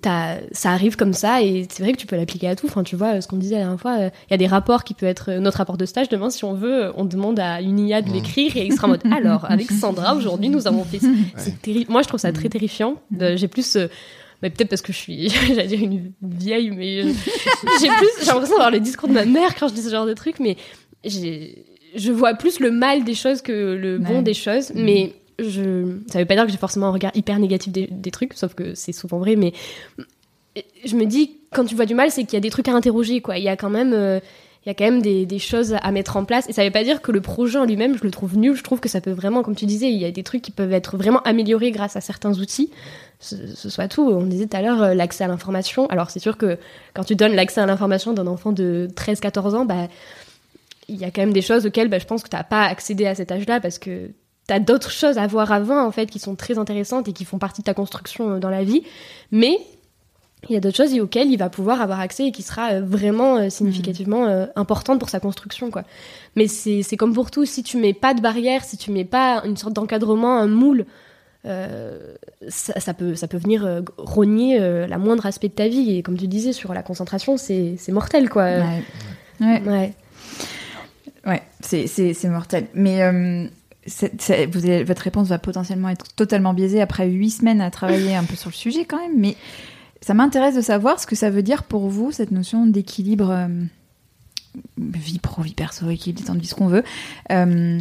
T'as- 0.00 0.38
ça 0.52 0.70
arrive 0.70 0.96
comme 0.96 1.12
ça 1.12 1.42
et 1.42 1.66
c'est 1.70 1.82
vrai 1.82 1.92
que 1.92 1.98
tu 1.98 2.06
peux 2.06 2.16
l'appliquer 2.16 2.48
à 2.48 2.56
tout. 2.56 2.66
Enfin, 2.66 2.82
tu 2.82 2.96
vois, 2.96 3.20
ce 3.20 3.28
qu'on 3.28 3.36
disait 3.36 3.56
la 3.56 3.60
dernière 3.62 3.80
fois, 3.80 3.96
il 3.98 4.30
y 4.30 4.34
a 4.34 4.38
des 4.38 4.46
rapports 4.46 4.84
qui 4.84 4.94
peuvent 4.94 5.08
être 5.08 5.32
notre 5.32 5.58
rapport 5.58 5.76
de 5.76 5.84
stage. 5.86 6.08
Demain, 6.08 6.30
si 6.30 6.44
on 6.44 6.54
veut, 6.54 6.92
on 6.96 7.04
demande 7.04 7.38
à 7.38 7.60
une 7.60 7.78
IA 7.78 8.00
de 8.02 8.08
Mm. 8.10 8.12
l'écrire 8.14 8.56
et 8.56 8.64
il 8.66 8.72
sera 8.72 8.86
en 8.86 8.90
mode 8.90 9.02
alors, 9.16 9.44
Alexandra, 9.50 10.14
aujourd'hui, 10.14 10.48
nous 10.48 10.66
avons 10.66 10.84
fait 10.84 10.98
ça. 10.98 11.08
Moi, 11.88 12.02
je 12.02 12.08
trouve 12.08 12.20
ça 12.20 12.32
très 12.32 12.48
terrifiant. 12.48 12.96
J'ai 13.18 13.48
plus. 13.48 13.76
peut-être 14.40 14.68
parce 14.68 14.82
que 14.82 14.92
je 14.92 14.98
suis, 14.98 15.28
j'allais 15.48 15.66
dire 15.66 15.80
une 15.82 16.12
vieille, 16.22 16.70
mais 16.70 17.02
j'ai 17.80 17.88
plus, 17.88 18.08
j'ai 18.20 18.26
l'impression 18.26 18.54
d'avoir 18.56 18.70
le 18.70 18.80
discours 18.80 19.08
de 19.08 19.14
ma 19.14 19.24
mère 19.24 19.54
quand 19.58 19.68
je 19.68 19.74
dis 19.74 19.82
ce 19.82 19.90
genre 19.90 20.04
de 20.06 20.12
truc, 20.14 20.36
mais 20.40 20.56
je 21.08 22.12
vois 22.12 22.34
plus 22.34 22.60
le 22.60 22.70
mal 22.70 23.04
des 23.04 23.14
choses 23.14 23.42
que 23.42 23.52
le 23.74 23.98
bon 23.98 24.16
Ouais. 24.16 24.22
des 24.22 24.34
choses, 24.34 24.72
Mhm. 24.74 24.84
mais 24.84 25.12
je, 25.38 25.96
ça 26.10 26.18
veut 26.18 26.24
pas 26.24 26.34
dire 26.34 26.46
que 26.46 26.52
j'ai 26.52 26.58
forcément 26.58 26.86
un 26.86 26.92
regard 26.92 27.12
hyper 27.14 27.38
négatif 27.38 27.72
des, 27.72 27.88
des 27.90 28.10
trucs, 28.10 28.34
sauf 28.34 28.54
que 28.54 28.74
c'est 28.74 28.92
souvent 28.92 29.18
vrai, 29.18 29.36
mais 29.36 29.52
je 30.84 30.94
me 30.96 31.04
dis, 31.06 31.32
quand 31.52 31.64
tu 31.64 31.74
vois 31.74 31.86
du 31.86 31.94
mal, 31.94 32.10
c'est 32.10 32.22
qu'il 32.24 32.34
y 32.34 32.36
a 32.36 32.40
des 32.40 32.50
trucs 32.50 32.68
à 32.68 32.72
interroger, 32.74 33.20
quoi. 33.20 33.38
Il 33.38 33.44
y 33.44 33.48
a 33.48 33.56
quand 33.56 33.70
même, 33.70 33.92
euh, 33.92 34.20
il 34.64 34.68
y 34.68 34.70
a 34.70 34.74
quand 34.74 34.84
même 34.84 35.02
des, 35.02 35.26
des 35.26 35.38
choses 35.40 35.74
à 35.82 35.90
mettre 35.90 36.16
en 36.16 36.24
place. 36.24 36.48
Et 36.48 36.52
ça 36.52 36.64
veut 36.64 36.70
pas 36.70 36.84
dire 36.84 37.02
que 37.02 37.10
le 37.12 37.20
projet 37.20 37.58
en 37.58 37.64
lui-même, 37.64 37.96
je 37.98 38.04
le 38.04 38.10
trouve 38.12 38.36
nul. 38.38 38.54
Je 38.56 38.62
trouve 38.62 38.78
que 38.80 38.88
ça 38.88 39.00
peut 39.00 39.10
vraiment, 39.10 39.42
comme 39.42 39.56
tu 39.56 39.66
disais, 39.66 39.90
il 39.90 39.98
y 39.98 40.04
a 40.04 40.10
des 40.12 40.22
trucs 40.22 40.42
qui 40.42 40.52
peuvent 40.52 40.72
être 40.72 40.96
vraiment 40.96 41.20
améliorés 41.22 41.70
grâce 41.72 41.96
à 41.96 42.00
certains 42.00 42.38
outils. 42.38 42.70
Ce, 43.20 43.34
ce 43.54 43.68
soit 43.68 43.88
tout. 43.88 44.08
On 44.08 44.22
disait 44.26 44.46
tout 44.46 44.56
à 44.56 44.62
l'heure 44.62 44.82
euh, 44.82 44.94
l'accès 44.94 45.24
à 45.24 45.28
l'information. 45.28 45.86
Alors 45.88 46.10
c'est 46.10 46.20
sûr 46.20 46.36
que 46.36 46.56
quand 46.94 47.04
tu 47.04 47.16
donnes 47.16 47.34
l'accès 47.34 47.60
à 47.60 47.66
l'information 47.66 48.12
d'un 48.12 48.26
enfant 48.28 48.52
de 48.52 48.88
13-14 48.94 49.54
ans, 49.56 49.64
bah, 49.64 49.88
il 50.88 50.96
y 50.96 51.04
a 51.04 51.10
quand 51.10 51.22
même 51.22 51.32
des 51.32 51.42
choses 51.42 51.66
auxquelles 51.66 51.88
bah, 51.88 51.98
je 51.98 52.06
pense 52.06 52.22
que 52.22 52.28
tu 52.28 52.36
n'as 52.36 52.44
pas 52.44 52.64
accédé 52.64 53.06
à 53.06 53.14
cet 53.14 53.32
âge-là 53.32 53.60
parce 53.60 53.78
que 53.78 54.10
tu 54.46 54.54
as 54.54 54.60
d'autres 54.60 54.90
choses 54.90 55.18
à 55.18 55.26
voir 55.26 55.52
avant, 55.52 55.84
en 55.84 55.90
fait, 55.90 56.06
qui 56.06 56.18
sont 56.18 56.36
très 56.36 56.58
intéressantes 56.58 57.08
et 57.08 57.12
qui 57.12 57.24
font 57.24 57.38
partie 57.38 57.62
de 57.62 57.66
ta 57.66 57.74
construction 57.74 58.32
euh, 58.32 58.38
dans 58.38 58.50
la 58.50 58.64
vie. 58.64 58.82
Mais 59.30 59.58
il 60.48 60.54
y 60.54 60.56
a 60.56 60.60
d'autres 60.60 60.76
choses 60.76 60.98
auxquelles 60.98 61.30
il 61.30 61.38
va 61.38 61.48
pouvoir 61.48 61.80
avoir 61.80 62.00
accès 62.00 62.26
et 62.26 62.32
qui 62.32 62.42
sera 62.42 62.72
euh, 62.72 62.82
vraiment 62.82 63.36
euh, 63.36 63.48
significativement 63.48 64.26
euh, 64.26 64.46
importante 64.56 64.98
pour 64.98 65.08
sa 65.08 65.20
construction 65.20 65.70
quoi. 65.70 65.84
Mais 66.36 66.48
c'est 66.48 66.82
c'est 66.82 66.96
comme 66.96 67.14
pour 67.14 67.30
tout, 67.30 67.44
si 67.46 67.62
tu 67.62 67.78
mets 67.78 67.94
pas 67.94 68.14
de 68.14 68.20
barrière, 68.20 68.64
si 68.64 68.76
tu 68.76 68.90
mets 68.90 69.04
pas 69.04 69.42
une 69.44 69.56
sorte 69.56 69.72
d'encadrement, 69.72 70.38
un 70.38 70.46
moule, 70.46 70.84
euh, 71.46 72.14
ça, 72.48 72.80
ça 72.80 72.94
peut 72.94 73.14
ça 73.14 73.28
peut 73.28 73.36
venir 73.36 73.66
euh, 73.66 73.82
rogner 73.98 74.58
euh, 74.60 74.86
la 74.86 74.96
moindre 74.96 75.26
aspect 75.26 75.48
de 75.48 75.54
ta 75.54 75.68
vie 75.68 75.96
et 75.96 76.02
comme 76.02 76.16
tu 76.16 76.26
disais 76.26 76.52
sur 76.52 76.72
la 76.72 76.82
concentration, 76.82 77.36
c'est 77.36 77.74
c'est 77.78 77.92
mortel 77.92 78.30
quoi. 78.30 78.44
Ouais. 78.44 78.82
Ouais. 79.40 79.62
Ouais. 79.66 79.92
Ouais, 81.26 81.42
c'est, 81.60 82.24
mortel. 82.24 82.66
Mais 82.74 83.02
euh, 83.02 83.46
votre 84.84 85.02
réponse 85.02 85.28
va 85.28 85.38
potentiellement 85.38 85.88
être 85.88 86.14
totalement 86.14 86.52
biaisée 86.52 86.80
après 86.80 87.08
huit 87.08 87.30
semaines 87.30 87.60
à 87.60 87.70
travailler 87.70 88.14
un 88.14 88.24
peu 88.24 88.36
sur 88.36 88.50
le 88.50 88.54
sujet 88.54 88.84
quand 88.84 88.98
même. 88.98 89.18
Mais 89.18 89.36
ça 90.00 90.14
m'intéresse 90.14 90.54
de 90.54 90.60
savoir 90.60 91.00
ce 91.00 91.06
que 91.06 91.16
ça 91.16 91.30
veut 91.30 91.42
dire 91.42 91.62
pour 91.64 91.88
vous, 91.88 92.12
cette 92.12 92.30
notion 92.30 92.66
d'équilibre 92.66 93.30
euh, 93.30 93.48
vie 94.78 95.18
pro, 95.18 95.42
vie 95.42 95.54
perso, 95.54 95.88
équilibre 95.88 96.20
des 96.20 96.26
temps 96.26 96.34
de 96.34 96.40
vie, 96.40 96.46
ce 96.46 96.54
qu'on 96.54 96.68
veut. 96.68 96.84
Euh, 97.32 97.80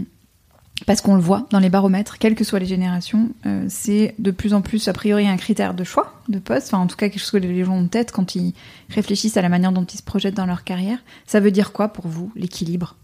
parce 0.87 1.01
qu'on 1.01 1.15
le 1.15 1.21
voit 1.21 1.45
dans 1.51 1.59
les 1.59 1.69
baromètres, 1.69 2.17
quelles 2.17 2.35
que 2.35 2.43
soient 2.43 2.59
les 2.59 2.65
générations, 2.65 3.29
c'est 3.69 4.15
de 4.17 4.31
plus 4.31 4.53
en 4.53 4.61
plus, 4.61 4.87
a 4.87 4.93
priori, 4.93 5.27
un 5.27 5.37
critère 5.37 5.75
de 5.75 5.83
choix 5.83 6.19
de 6.27 6.39
poste, 6.39 6.67
enfin 6.67 6.79
en 6.79 6.87
tout 6.87 6.97
cas 6.97 7.09
quelque 7.09 7.21
chose 7.21 7.29
que 7.29 7.37
les 7.37 7.63
gens 7.63 7.73
ont 7.73 7.85
en 7.85 7.87
tête 7.87 8.11
quand 8.11 8.35
ils 8.35 8.53
réfléchissent 8.89 9.37
à 9.37 9.41
la 9.43 9.49
manière 9.49 9.71
dont 9.71 9.85
ils 9.85 9.97
se 9.97 10.03
projettent 10.03 10.35
dans 10.35 10.47
leur 10.47 10.63
carrière. 10.63 10.97
Ça 11.25 11.39
veut 11.39 11.51
dire 11.51 11.73
quoi 11.73 11.89
pour 11.89 12.07
vous, 12.07 12.31
l'équilibre 12.35 12.95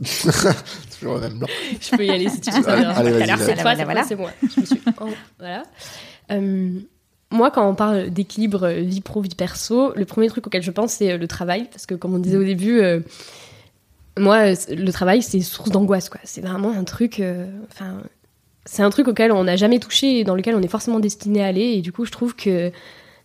Toujours 0.98 1.14
le 1.14 1.20
même 1.20 1.38
blanc. 1.38 1.48
Je 1.80 1.96
peux 1.96 2.04
y 2.04 2.10
aller 2.10 2.28
si 2.28 2.40
tu 2.40 2.50
veux. 2.50 2.68
Allez, 2.68 3.10
vas-y, 3.10 3.22
Alors, 3.22 3.38
cette 3.38 3.60
fois, 3.60 3.74
c'est 4.04 4.16
moi. 4.16 4.30
Je 4.42 4.60
me 4.60 4.66
suis... 4.66 4.80
oh, 5.00 5.08
voilà. 5.38 5.64
Euh, 6.30 6.80
moi, 7.30 7.50
quand 7.50 7.68
on 7.68 7.74
parle 7.74 8.10
d'équilibre 8.10 8.64
euh, 8.64 8.80
vie 8.80 9.00
pro, 9.00 9.20
vie 9.20 9.34
perso, 9.34 9.92
le 9.94 10.04
premier 10.04 10.28
truc 10.28 10.46
auquel 10.46 10.62
je 10.62 10.70
pense, 10.70 10.94
c'est 10.94 11.12
euh, 11.12 11.18
le 11.18 11.28
travail. 11.28 11.68
Parce 11.70 11.84
que, 11.84 11.94
comme 11.94 12.14
on 12.14 12.18
disait 12.18 12.38
au 12.38 12.44
début, 12.44 12.80
euh, 12.80 13.00
moi, 14.18 14.52
le 14.68 14.90
travail, 14.90 15.22
c'est 15.22 15.40
source 15.40 15.70
d'angoisse, 15.70 16.08
quoi. 16.08 16.20
C'est 16.24 16.40
vraiment 16.40 16.72
un 16.72 16.84
truc. 16.84 17.22
Enfin, 17.70 18.02
c'est 18.64 18.82
un 18.82 18.90
truc 18.90 19.08
auquel 19.08 19.30
on 19.30 19.44
n'a 19.44 19.56
jamais 19.56 19.78
touché 19.78 20.18
et 20.18 20.24
dans 20.24 20.34
lequel 20.34 20.54
on 20.54 20.62
est 20.62 20.68
forcément 20.68 21.00
destiné 21.00 21.42
à 21.42 21.46
aller. 21.46 21.74
Et 21.74 21.82
du 21.82 21.92
coup, 21.92 22.04
je 22.04 22.10
trouve 22.10 22.34
que 22.34 22.72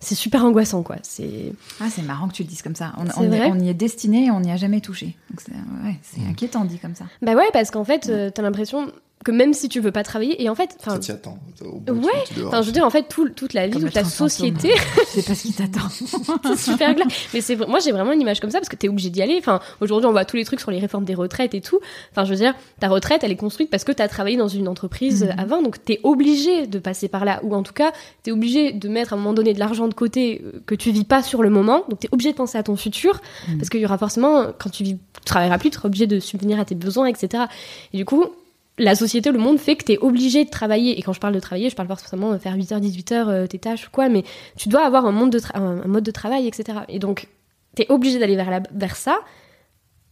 c'est 0.03 0.15
super 0.15 0.45
angoissant, 0.45 0.83
quoi. 0.83 0.97
C'est 1.01 1.53
ah, 1.79 1.87
c'est 1.89 2.03
marrant 2.03 2.27
que 2.27 2.33
tu 2.33 2.43
le 2.43 2.49
dises 2.49 2.61
comme 2.61 2.75
ça. 2.75 2.93
On, 2.97 3.05
on, 3.21 3.59
y 3.59 3.69
est 3.69 3.73
destiné 3.73 4.25
et 4.25 4.31
on 4.31 4.39
n'y 4.39 4.51
a 4.51 4.57
jamais 4.57 4.81
touché. 4.81 5.15
C'est 5.37 5.51
ouais, 5.51 5.97
mmh. 6.17 6.29
inquiétant 6.29 6.65
dit 6.65 6.77
comme 6.77 6.95
ça. 6.95 7.05
Bah 7.21 7.33
ouais, 7.33 7.49
parce 7.53 7.71
qu'en 7.71 7.83
fait, 7.83 8.01
tu 8.01 8.11
as 8.11 8.43
l'impression 8.43 8.91
que 9.24 9.32
même 9.32 9.53
si 9.53 9.69
tu 9.69 9.80
veux 9.80 9.91
pas 9.91 10.03
travailler 10.03 10.41
et 10.43 10.49
en 10.49 10.55
fait 10.55 10.76
ça 10.84 10.97
t'y 10.99 11.11
attend 11.11 11.38
ouais 11.61 12.11
enfin 12.45 12.61
je 12.61 12.67
veux 12.67 12.71
dire 12.71 12.86
en 12.86 12.89
fait 12.89 13.07
toute 13.07 13.53
la 13.53 13.67
vie 13.67 13.80
toute 13.80 13.93
la 13.93 14.03
société 14.03 14.74
c'est 15.07 15.26
pas 15.28 15.36
ce 15.36 15.43
qui 15.43 15.53
t'attend. 15.53 15.88
c'est 15.89 16.71
super 16.71 16.95
clair. 16.95 17.07
Mais 17.34 17.41
c'est 17.41 17.55
moi 17.67 17.80
j'ai 17.80 17.91
vraiment 17.91 18.11
une 18.11 18.21
image 18.21 18.39
comme 18.39 18.49
ça 18.49 18.59
parce 18.59 18.69
que 18.69 18.76
t'es 18.76 18.89
obligé 18.89 19.09
d'y 19.09 19.21
aller. 19.21 19.36
Enfin 19.38 19.59
aujourd'hui 19.82 20.07
on 20.07 20.11
voit 20.11 20.26
tous 20.26 20.38
les 20.38 20.45
trucs 20.45 20.59
sur 20.59 20.71
les 20.71 20.80
réformes 20.80 21.05
des 21.05 21.15
retraites 21.15 21.53
et 21.53 21.61
tout. 21.61 21.80
Enfin 22.11 22.26
je 22.26 22.32
veux 22.32 22.36
dire 22.38 22.53
ta 22.80 22.88
retraite 22.88 23.24
elle 23.24 23.32
est 23.32 23.38
construite 23.38 23.69
parce 23.69 23.84
que 23.84 23.91
t'as 23.91 24.07
travaillé 24.07 24.38
dans 24.38 24.47
une 24.47 24.67
entreprise 24.67 25.24
mhm. 25.24 25.36
avant. 25.38 25.61
Donc 25.61 25.84
t'es 25.84 25.99
obligé 26.03 26.67
de 26.67 26.80
passer 26.80 27.07
par 27.07 27.26
là. 27.26 27.39
Ou 27.43 27.55
en 27.55 27.63
tout 27.63 27.74
cas 27.74 27.91
t'es 28.24 28.32
obligé 28.32 28.71
de 28.71 28.89
mettre 28.89 29.13
à 29.13 29.15
un 29.15 29.19
moment 29.19 29.34
donné 29.34 29.53
de 29.53 29.59
l'argent 29.59 29.88
de 29.88 29.93
côté 29.93 30.41
euh, 30.43 30.61
que 30.65 30.76
tu 30.76 30.91
vis 30.91 31.05
pas 31.05 31.24
sur 31.24 31.43
le 31.43 31.49
moment. 31.49 31.84
Donc 31.89 31.99
t'es 31.99 32.09
obligé 32.11 32.32
de 32.32 32.38
penser 32.38 32.57
à 32.57 32.63
ton 32.63 32.76
futur. 32.76 33.21
Mhm. 33.47 33.57
parce 33.57 33.69
qu'il 33.69 33.80
y 33.80 33.86
aura 33.86 33.97
forcément 33.97 34.47
quand 34.57 34.69
tu 34.69 34.84
vis 34.84 34.95
tu 34.95 35.26
travailleras 35.26 35.57
plus 35.57 35.69
tu 35.69 35.78
seras 35.78 35.88
obligé 35.88 36.07
de 36.07 36.19
subvenir 36.19 36.59
à 36.59 36.65
tes 36.65 36.76
besoins 36.76 37.07
etc 37.07 37.45
et 37.93 37.97
du 37.97 38.05
coup 38.05 38.26
la 38.80 38.95
société, 38.95 39.32
le 39.32 39.38
monde 39.38 39.59
fait 39.59 39.76
que 39.76 39.86
tu 39.86 39.91
es 39.93 39.97
obligé 39.99 40.45
de 40.45 40.49
travailler. 40.49 40.97
Et 40.97 41.01
quand 41.03 41.13
je 41.13 41.19
parle 41.19 41.34
de 41.34 41.39
travailler, 41.39 41.69
je 41.69 41.76
parle 41.76 41.88
pas 41.88 41.95
forcément 41.95 42.32
de 42.34 42.38
faire 42.38 42.55
8h, 42.55 42.82
18h 42.82 43.13
euh, 43.13 43.47
tes 43.47 43.59
tâches 43.59 43.88
ou 43.88 43.91
quoi, 43.91 44.09
mais 44.09 44.24
tu 44.57 44.69
dois 44.69 44.86
avoir 44.86 45.05
un, 45.05 45.11
monde 45.11 45.32
de 45.32 45.39
un, 45.53 45.88
mode 45.88 46.03
de 46.03 46.11
travail, 46.11 46.47
etc. 46.47 46.80
Et 46.89 46.99
donc, 46.99 47.28
tu 47.76 47.84
es 47.84 47.91
obligé 47.91 48.19
d'aller 48.19 48.36
vers, 48.36 48.61
vers 48.71 48.95
ça. 48.95 49.19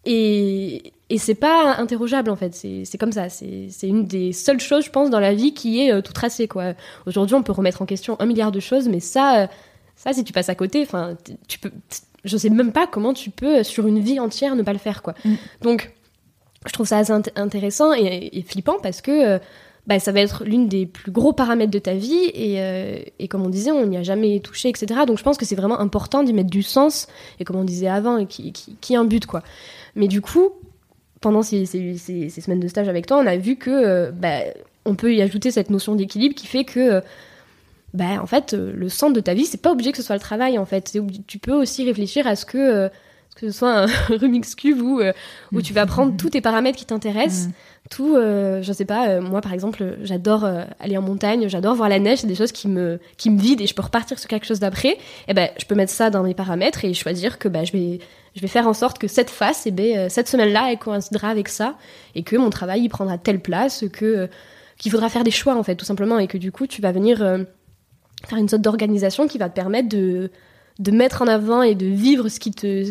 Et, 0.06 0.94
et 1.10 1.18
c'est 1.18 1.36
pas 1.36 1.76
interrogeable 1.78 2.32
en 2.32 2.36
fait, 2.36 2.56
c'est 2.56 2.98
comme 2.98 3.12
ça. 3.12 3.30
C'est 3.30 3.70
une 3.84 4.06
des 4.06 4.32
seules 4.32 4.60
choses, 4.60 4.86
je 4.86 4.90
pense, 4.90 5.10
dans 5.10 5.20
la 5.20 5.34
vie 5.34 5.54
qui 5.54 5.82
est 5.82 5.92
euh, 5.92 6.02
tout 6.02 6.14
tracé. 6.14 6.48
quoi. 6.48 6.74
Aujourd'hui, 7.06 7.36
on 7.36 7.44
peut 7.44 7.52
remettre 7.52 7.82
en 7.82 7.86
question 7.86 8.16
un 8.20 8.26
milliard 8.26 8.52
de 8.52 8.60
choses, 8.60 8.88
mais 8.88 9.00
ça, 9.00 9.42
euh, 9.42 9.48
ça 9.96 10.14
si 10.14 10.24
tu 10.24 10.34
passes 10.34 10.50
à 10.50 10.56
côté, 10.56 10.84
enfin, 10.84 11.16
tu 11.48 11.60
peux. 11.60 11.72
Je 12.24 12.38
sais 12.38 12.52
même 12.52 12.72
pas 12.72 12.86
comment 12.86 13.14
tu 13.14 13.32
peux, 13.32 13.64
sur 13.64 13.88
une 13.88 14.00
vie 14.00 14.20
entière, 14.20 14.56
ne 14.56 14.62
pas 14.62 14.74
le 14.74 14.80
faire. 14.80 15.02
quoi. 15.02 15.16
Mm. 15.26 15.34
Donc 15.64 15.92
je 16.68 16.74
trouve 16.74 16.88
ça 16.88 16.98
assez 16.98 17.14
intéressant 17.36 17.94
et, 17.94 18.44
flippant 18.48 18.76
parce 18.82 19.02
que 19.02 19.12
euh, 19.12 19.40
bah, 19.88 20.00
ça 20.00 20.12
va 20.12 20.22
être 20.22 20.44
l'une 20.46 20.68
des 20.68 20.86
plus 20.86 21.12
gros 21.12 21.34
paramètres 21.34 21.72
de 21.72 21.80
ta 21.80 21.94
vie 21.94 22.30
et, 22.34 22.62
euh, 22.62 23.00
et 23.18 23.28
comme 23.28 23.44
on 23.44 23.50
disait, 23.50 23.72
on 23.72 23.86
n'y 23.88 23.98
a 23.98 24.04
jamais 24.04 24.40
touché, 24.40 24.70
etc. 24.70 25.02
Donc 25.08 25.18
je 25.18 25.24
pense 25.24 25.38
que 25.38 25.46
c'est 25.46 25.56
vraiment 25.56 25.80
important 25.80 26.24
d'y 26.24 26.34
mettre 26.34 26.52
du 26.52 26.62
sens 26.62 27.08
et 27.40 27.46
comme 27.46 27.56
on 27.56 27.64
disait 27.64 27.88
avant, 27.88 28.26
qui, 28.26 28.52
qui, 28.52 28.76
qui 28.80 28.96
un 28.96 29.06
but 29.06 29.26
quoi. 29.26 29.42
Mais 29.96 30.08
du 30.08 30.22
coup, 30.22 30.52
pendant 31.20 31.42
ces, 31.42 31.66
ces, 31.66 31.98
ces, 31.98 32.30
semaines 32.30 32.60
de 32.60 32.68
stage 32.68 32.88
avec 32.88 33.08
toi, 33.08 33.18
on 33.18 33.26
a 33.26 33.38
vu 33.38 33.56
que 33.56 33.72
euh, 33.72 34.12
bah, 34.12 34.42
on 34.86 34.96
peut 34.96 35.14
y 35.16 35.22
ajouter 35.22 35.50
cette 35.50 35.72
notion 35.72 35.96
d'équilibre 35.96 36.36
qui 36.36 36.46
fait 36.46 36.64
que 36.64 37.02
bah, 37.96 38.22
en 38.22 38.28
fait, 38.28 38.54
le 38.54 38.88
centre 38.88 39.14
de 39.14 39.20
ta 39.20 39.34
vie, 39.34 39.46
c'est 39.46 39.62
pas 39.62 39.72
obligé 39.72 39.92
que 39.92 39.98
ce 39.98 40.04
soit 40.04 40.16
le 40.16 40.22
travail 40.22 40.60
en 40.60 40.66
fait. 40.66 40.96
Tu 41.28 41.40
peux 41.40 41.54
aussi 41.54 41.84
réfléchir 41.86 42.28
à 42.28 42.36
ce 42.36 42.46
que 42.46 42.90
que 43.36 43.50
ce 43.50 43.58
soit 43.58 43.74
un 43.74 43.86
Remix 44.10 44.56
Cube 44.56 44.82
où, 44.82 45.00
euh, 45.00 45.14
où 45.52 45.62
tu 45.62 45.74
vas 45.74 45.86
prendre 45.86 46.16
tous 46.18 46.30
tes 46.30 46.42
paramètres 46.42 46.78
qui 46.78 46.86
t'intéressent, 46.86 47.48
mm. 47.48 47.52
tout, 47.90 48.16
euh, 48.16 48.62
je 48.62 48.74
sais 48.74 48.86
pas, 48.86 49.10
euh, 49.10 49.22
moi 49.22 49.42
par 49.42 49.54
exemple, 49.54 49.98
j'adore 50.04 50.48
aller 50.80 50.98
en 50.98 51.02
montagne, 51.02 51.48
j'adore 51.48 51.76
voir 51.76 51.90
la 51.90 52.00
neige, 52.00 52.20
c'est 52.20 52.28
des 52.28 52.36
choses 52.36 52.52
qui 52.52 52.68
me, 52.68 53.00
qui 53.18 53.30
me 53.30 53.40
vident 53.40 53.64
et 53.64 53.68
je 53.68 53.74
peux 53.74 53.82
repartir 53.82 54.20
sur 54.20 54.28
quelque 54.28 54.46
chose 54.46 54.60
d'après, 54.60 54.92
et 54.92 54.98
eh 55.30 55.34
ben 55.34 55.50
je 55.60 55.66
peux 55.66 55.76
mettre 55.76 55.92
ça 55.92 56.10
dans 56.10 56.24
mes 56.24 56.34
paramètres 56.34 56.84
et 56.86 56.94
choisir 56.94 57.40
que 57.40 57.48
bah, 57.48 57.64
je, 57.64 57.72
vais, 57.72 58.00
je 58.36 58.42
vais 58.42 58.48
faire 58.48 58.68
en 58.68 58.74
sorte 58.74 58.98
que 58.98 59.08
cette 59.08 59.30
phase, 59.30 59.66
et 59.66 59.70
eh 59.70 59.72
ben, 59.72 60.10
cette 60.10 60.28
semaine-là, 60.28 60.72
elle 60.72 60.78
coïncidera 60.78 61.30
avec 61.30 61.48
ça, 61.48 61.76
et 62.16 62.24
que 62.24 62.36
mon 62.36 62.50
travail, 62.50 62.82
il 62.82 62.90
prendra 62.90 63.18
telle 63.18 63.40
place, 63.40 63.86
que 63.92 64.30
qu'il 64.78 64.92
faudra 64.92 65.10
faire 65.10 65.24
des 65.24 65.32
choix 65.32 65.56
en 65.56 65.62
fait, 65.62 65.76
tout 65.76 65.86
simplement, 65.86 66.18
et 66.18 66.26
que 66.26 66.40
du 66.40 66.52
coup, 66.52 66.66
tu 66.66 66.82
vas 66.82 66.92
venir 66.92 67.20
faire 67.20 68.38
une 68.38 68.50
sorte 68.50 68.64
d'organisation 68.64 69.28
qui 69.28 69.38
va 69.38 69.48
te 69.48 69.54
permettre 69.54 69.90
de 69.90 70.32
de 70.82 70.92
mettre 70.92 71.22
en 71.22 71.28
avant 71.28 71.62
et 71.62 71.76
de 71.76 71.86
vivre 71.86 72.28
ce 72.28 72.40
qui 72.40 72.52
te 72.52 72.84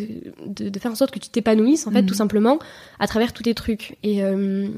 de, 0.47 0.78
faire 0.78 0.93
en 0.93 0.95
sorte 0.95 1.11
que 1.11 1.18
tu 1.18 1.28
t'épanouisses 1.28 1.88
en 1.88 1.91
fait 1.91 2.03
tout 2.03 2.14
mhm. 2.14 2.18
simplement 2.18 2.59
à 3.01 3.09
travers 3.09 3.32
tous 3.32 3.43
tes 3.43 3.55
trucs. 3.55 3.99
Et 4.03 4.22
euh, 4.22 4.68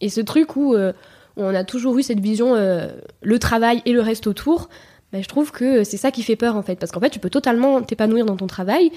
et 0.00 0.08
ce 0.08 0.20
truc 0.20 0.56
où, 0.56 0.74
euh, 0.74 0.92
on 1.36 1.54
a 1.54 1.64
toujours 1.64 1.98
eu 1.98 2.02
cette 2.02 2.20
vision 2.20 2.54
euh, 2.54 2.88
le 3.22 3.38
travail 3.38 3.82
et 3.84 3.92
le 3.92 4.00
reste 4.00 4.26
autour 4.26 4.68
ben, 5.12 5.22
je 5.22 5.28
trouve 5.28 5.52
que 5.52 5.84
c'est 5.84 5.96
ça 5.96 6.10
qui 6.10 6.22
fait 6.22 6.36
peur 6.36 6.56
en 6.56 6.62
fait. 6.62 6.76
Parce 6.76 6.90
qu'en 6.90 7.00
fait 7.00 7.10
tu 7.10 7.18
peux 7.18 7.30
totalement 7.30 7.82
t'épanouir 7.82 8.24
dans 8.24 8.36
ton 8.36 8.46
travail 8.46 8.90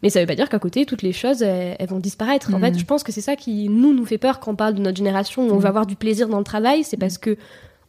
mais 0.00 0.10
ça 0.10 0.20
veut 0.20 0.26
pas 0.26 0.36
dire 0.36 0.48
qu'à 0.48 0.60
côté 0.60 0.86
toutes 0.86 1.02
les 1.02 1.12
choses 1.12 1.42
elles, 1.42 1.88
vont 1.88 1.98
disparaître. 1.98 2.54
En 2.54 2.60
fait 2.60 2.70
mhm. 2.70 2.78
je 2.78 2.84
pense 2.84 3.02
que 3.02 3.10
c'est 3.10 3.20
ça 3.20 3.34
qui 3.34 3.68
nous 3.68 3.92
nous 3.92 4.04
fait 4.04 4.18
peur 4.18 4.38
quand 4.38 4.52
on 4.52 4.56
parle 4.56 4.74
de 4.74 4.80
notre 4.80 4.96
génération 4.96 5.42
où 5.42 5.50
on 5.50 5.56
mhm. 5.56 5.60
va 5.60 5.68
avoir 5.70 5.86
du 5.86 5.96
plaisir 5.96 6.28
dans 6.28 6.38
le 6.38 6.44
travail 6.44 6.84
c'est 6.84 6.96
parce 6.96 7.18
que 7.18 7.36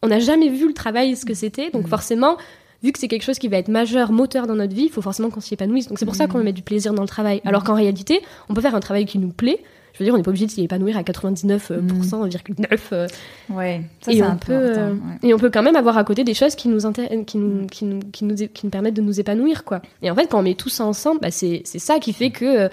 on 0.02 0.08
n'a 0.08 0.18
jamais 0.18 0.48
vu 0.48 0.66
le 0.66 0.74
travail 0.74 1.14
ce 1.14 1.24
que 1.24 1.34
c'était. 1.34 1.70
Donc 1.70 1.86
forcément 1.86 2.36
vu 2.82 2.92
que 2.92 2.98
c'est 2.98 3.08
quelque 3.08 3.22
chose 3.22 3.38
qui 3.38 3.48
va 3.48 3.58
être 3.58 3.68
majeur, 3.68 4.12
moteur 4.12 4.46
dans 4.46 4.54
notre 4.54 4.74
vie, 4.74 4.84
il 4.84 4.90
faut 4.90 5.02
forcément 5.02 5.30
qu'on 5.30 5.40
s'y 5.40 5.54
épanouisse. 5.54 5.88
Donc 5.88 5.98
c'est 5.98 6.06
pour 6.06 6.14
ça 6.14 6.26
qu'on 6.26 6.42
met 6.42 6.52
du 6.52 6.62
plaisir 6.62 6.92
dans 6.94 7.02
le 7.02 7.08
travail. 7.08 7.40
Alors 7.44 7.64
qu'en 7.64 7.74
réalité, 7.74 8.20
on 8.48 8.54
peut 8.54 8.60
faire 8.60 8.74
un 8.74 8.80
travail 8.80 9.06
qui 9.06 9.18
nous 9.18 9.30
plaît. 9.30 9.60
Je 9.92 9.98
veux 9.98 10.04
dire, 10.04 10.14
on 10.14 10.16
n'est 10.16 10.22
pas 10.22 10.30
obligé 10.30 10.46
de 10.46 10.50
s'y 10.50 10.62
épanouir 10.62 10.96
à 10.96 11.02
99,9. 11.02 11.82
Mm. 11.82 12.76
Euh, 12.92 13.08
ouais, 13.50 13.82
ça, 14.00 14.12
et, 14.12 14.22
on 14.22 14.36
peut, 14.36 14.52
euh, 14.52 14.94
et 15.22 15.34
on 15.34 15.38
peut 15.38 15.50
quand 15.50 15.62
même 15.62 15.76
avoir 15.76 15.98
à 15.98 16.04
côté 16.04 16.24
des 16.24 16.32
choses 16.32 16.54
qui 16.54 16.68
nous, 16.68 16.78
qui 17.26 17.36
nous, 17.36 17.66
qui 17.66 17.84
nous, 17.84 18.00
qui 18.10 18.24
nous, 18.24 18.34
qui 18.34 18.66
nous 18.66 18.70
permettent 18.70 18.94
de 18.94 19.02
nous 19.02 19.20
épanouir. 19.20 19.64
quoi. 19.64 19.82
Et 20.02 20.10
en 20.10 20.14
fait, 20.14 20.28
quand 20.28 20.38
on 20.38 20.42
met 20.42 20.54
tout 20.54 20.68
ça 20.68 20.84
ensemble, 20.84 21.20
bah, 21.20 21.30
c'est 21.30 21.64
ça 21.64 21.98
qui 21.98 22.12
fait 22.12 22.30
que 22.30 22.44
euh, 22.44 22.68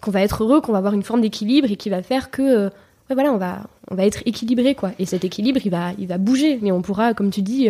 qu'on 0.00 0.10
va 0.10 0.20
être 0.22 0.44
heureux, 0.44 0.60
qu'on 0.60 0.72
va 0.72 0.78
avoir 0.78 0.94
une 0.94 1.02
forme 1.02 1.22
d'équilibre 1.22 1.70
et 1.70 1.76
qui 1.76 1.90
va 1.90 2.02
faire 2.02 2.30
que 2.30 2.66
ouais, 2.66 3.14
voilà, 3.14 3.32
on 3.32 3.38
va, 3.38 3.66
on 3.90 3.94
va 3.94 4.04
être 4.06 4.22
équilibré. 4.26 4.74
quoi. 4.74 4.92
Et 4.98 5.06
cet 5.06 5.24
équilibre, 5.24 5.60
il 5.64 5.70
va, 5.70 5.92
il 5.98 6.06
va 6.06 6.18
bouger. 6.18 6.58
Mais 6.62 6.70
on 6.70 6.82
pourra, 6.82 7.14
comme 7.14 7.30
tu 7.30 7.42
dis 7.42 7.68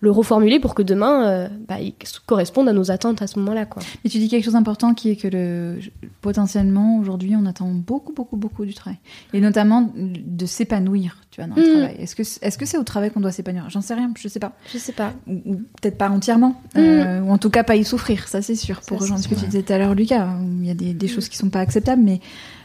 le 0.00 0.10
reformuler 0.10 0.60
pour 0.60 0.74
que 0.74 0.82
demain, 0.82 1.28
euh, 1.28 1.48
bah, 1.68 1.80
il 1.80 1.94
corresponde 2.26 2.68
à 2.68 2.72
nos 2.72 2.90
attentes 2.90 3.20
à 3.20 3.26
ce 3.26 3.38
moment-là. 3.38 3.66
Quoi. 3.66 3.82
Mais 4.02 4.10
tu 4.10 4.18
dis 4.18 4.28
quelque 4.28 4.44
chose 4.44 4.54
d'important 4.54 4.94
qui 4.94 5.10
est 5.10 5.16
que 5.16 5.28
le, 5.28 5.78
potentiellement, 6.22 6.98
aujourd'hui, 6.98 7.34
on 7.36 7.44
attend 7.46 7.68
beaucoup, 7.68 8.12
beaucoup, 8.12 8.36
beaucoup 8.36 8.64
du 8.64 8.72
travail. 8.72 8.98
Et 9.34 9.40
notamment 9.40 9.92
de 9.94 10.46
s'épanouir, 10.46 11.18
tu 11.30 11.40
vois, 11.40 11.48
dans 11.48 11.56
le 11.56 11.62
mm. 11.62 11.72
travail. 11.72 11.96
Est-ce 11.98 12.16
que 12.16 12.22
est-ce 12.22 12.56
que 12.56 12.64
c'est 12.64 12.78
au 12.78 12.82
travail 12.82 13.10
qu'on 13.10 13.20
doit 13.20 13.32
s'épanouir? 13.32 13.68
J'en 13.68 13.82
sais 13.82 13.94
rien, 13.94 14.10
je 14.18 14.28
sais 14.28 14.40
pas. 14.40 14.52
Je 14.72 14.78
sais 14.78 14.92
pas. 14.92 15.12
Ou, 15.26 15.56
peut-être 15.80 15.98
pas 15.98 16.08
entièrement. 16.08 16.60
Euh, 16.76 17.20
mm. 17.20 17.28
ou 17.28 17.32
en 17.32 17.38
tout 17.38 17.50
cas, 17.50 17.62
pas 17.62 17.76
y 17.76 17.84
souffrir, 17.84 18.26
ça 18.26 18.40
c'est 18.40 18.54
sûr. 18.54 18.80
Pour 18.80 19.00
rejoindre 19.00 19.22
ce 19.22 19.28
que 19.28 19.34
tu 19.34 19.44
disais 19.44 19.62
tout 19.62 19.72
à 19.72 19.78
l'heure, 19.78 19.94
Lucas, 19.94 20.28
il 20.60 20.66
y 20.66 20.70
a 20.70 20.74
des, 20.74 20.94
des 20.94 21.06
mm. 21.06 21.10
choses 21.10 21.28
qui 21.28 21.36
sont 21.36 21.50
pas 21.50 21.60
acceptables, 21.60 22.02
mais, 22.02 22.20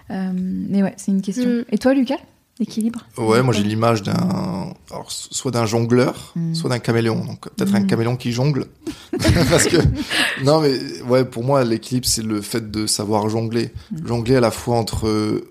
euh, 0.10 0.32
mais 0.34 0.84
ouais, 0.84 0.94
c'est 0.96 1.12
une 1.12 1.22
question. 1.22 1.66
Et 1.70 1.78
toi, 1.78 1.94
Lucas? 1.94 2.20
L'équilibre 2.60 3.06
Ouais, 3.18 3.44
moi 3.44 3.54
j'ai 3.54 3.64
l'image 3.64 4.02
d'un, 4.02 4.74
soit 5.10 5.52
d'un 5.52 5.66
jongleur, 5.66 6.32
hmm. 6.36 6.54
soit 6.54 6.70
d'un 6.70 6.80
caméléon. 6.80 7.26
Donc 7.26 7.50
peut-être 7.50 7.76
un 7.76 7.82
hmm. 7.82 7.88
caméléon 7.88 8.16
qui 8.16 8.32
jongle, 8.32 8.68
parce 9.50 9.66
que 9.66 9.78
non 10.44 10.62
mais 10.62 10.80
ouais, 11.04 11.26
pour 11.26 11.44
moi 11.44 11.66
l'équilibre 11.66 12.08
c'est 12.08 12.24
le 12.24 12.42
fait 12.42 12.72
de 12.72 12.88
savoir 12.88 13.28
jongler, 13.28 13.74
hmm. 13.92 14.08
jongler 14.08 14.36
à 14.38 14.42
la 14.42 14.52
fois 14.52 14.78
entre 14.78 15.44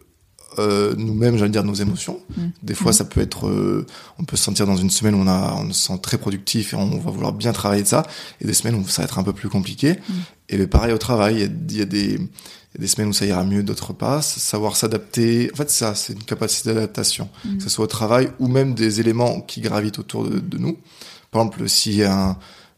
euh, 0.58 0.94
nous-mêmes, 0.96 1.36
j'allais 1.36 1.50
dire 1.50 1.64
nos 1.64 1.74
émotions. 1.74 2.20
Des 2.62 2.74
fois, 2.74 2.92
ça 2.92 3.04
peut 3.04 3.20
être, 3.20 3.48
euh, 3.48 3.86
on 4.18 4.24
peut 4.24 4.36
se 4.36 4.44
sentir 4.44 4.66
dans 4.66 4.76
une 4.76 4.90
semaine 4.90 5.14
où 5.14 5.18
on 5.18 5.26
a, 5.26 5.54
on 5.54 5.72
se 5.72 5.88
sent 5.88 5.98
très 6.00 6.18
productif 6.18 6.72
et 6.72 6.76
on 6.76 6.98
va 6.98 7.10
vouloir 7.10 7.32
bien 7.32 7.52
travailler 7.52 7.82
de 7.82 7.88
ça, 7.88 8.04
et 8.40 8.46
des 8.46 8.54
semaines 8.54 8.76
où 8.76 8.86
ça 8.86 9.02
va 9.02 9.06
être 9.06 9.18
un 9.18 9.24
peu 9.24 9.32
plus 9.32 9.48
compliqué. 9.48 9.96
Et 10.48 10.66
pareil 10.66 10.92
au 10.92 10.98
travail, 10.98 11.50
il 11.68 11.76
y 11.76 11.82
a 11.82 11.84
des 11.84 12.20
il 12.74 12.78
y 12.78 12.80
a 12.80 12.82
des 12.82 12.88
semaines 12.88 13.08
où 13.08 13.12
ça 13.12 13.24
ira 13.24 13.44
mieux, 13.44 13.62
d'autres 13.62 13.92
pas. 13.92 14.20
Savoir 14.20 14.76
s'adapter. 14.76 15.48
En 15.52 15.56
fait, 15.56 15.70
ça, 15.70 15.94
c'est 15.94 16.12
une 16.12 16.24
capacité 16.24 16.74
d'adaptation. 16.74 17.28
Mm. 17.44 17.58
Que 17.58 17.62
ce 17.62 17.68
soit 17.68 17.84
au 17.84 17.88
travail 17.88 18.30
ou 18.40 18.48
même 18.48 18.74
des 18.74 19.00
éléments 19.00 19.40
qui 19.40 19.60
gravitent 19.60 20.00
autour 20.00 20.28
de, 20.28 20.58
nous. 20.58 20.76
Par 21.30 21.42
exemple, 21.42 21.68
si 21.68 22.02
un, 22.02 22.36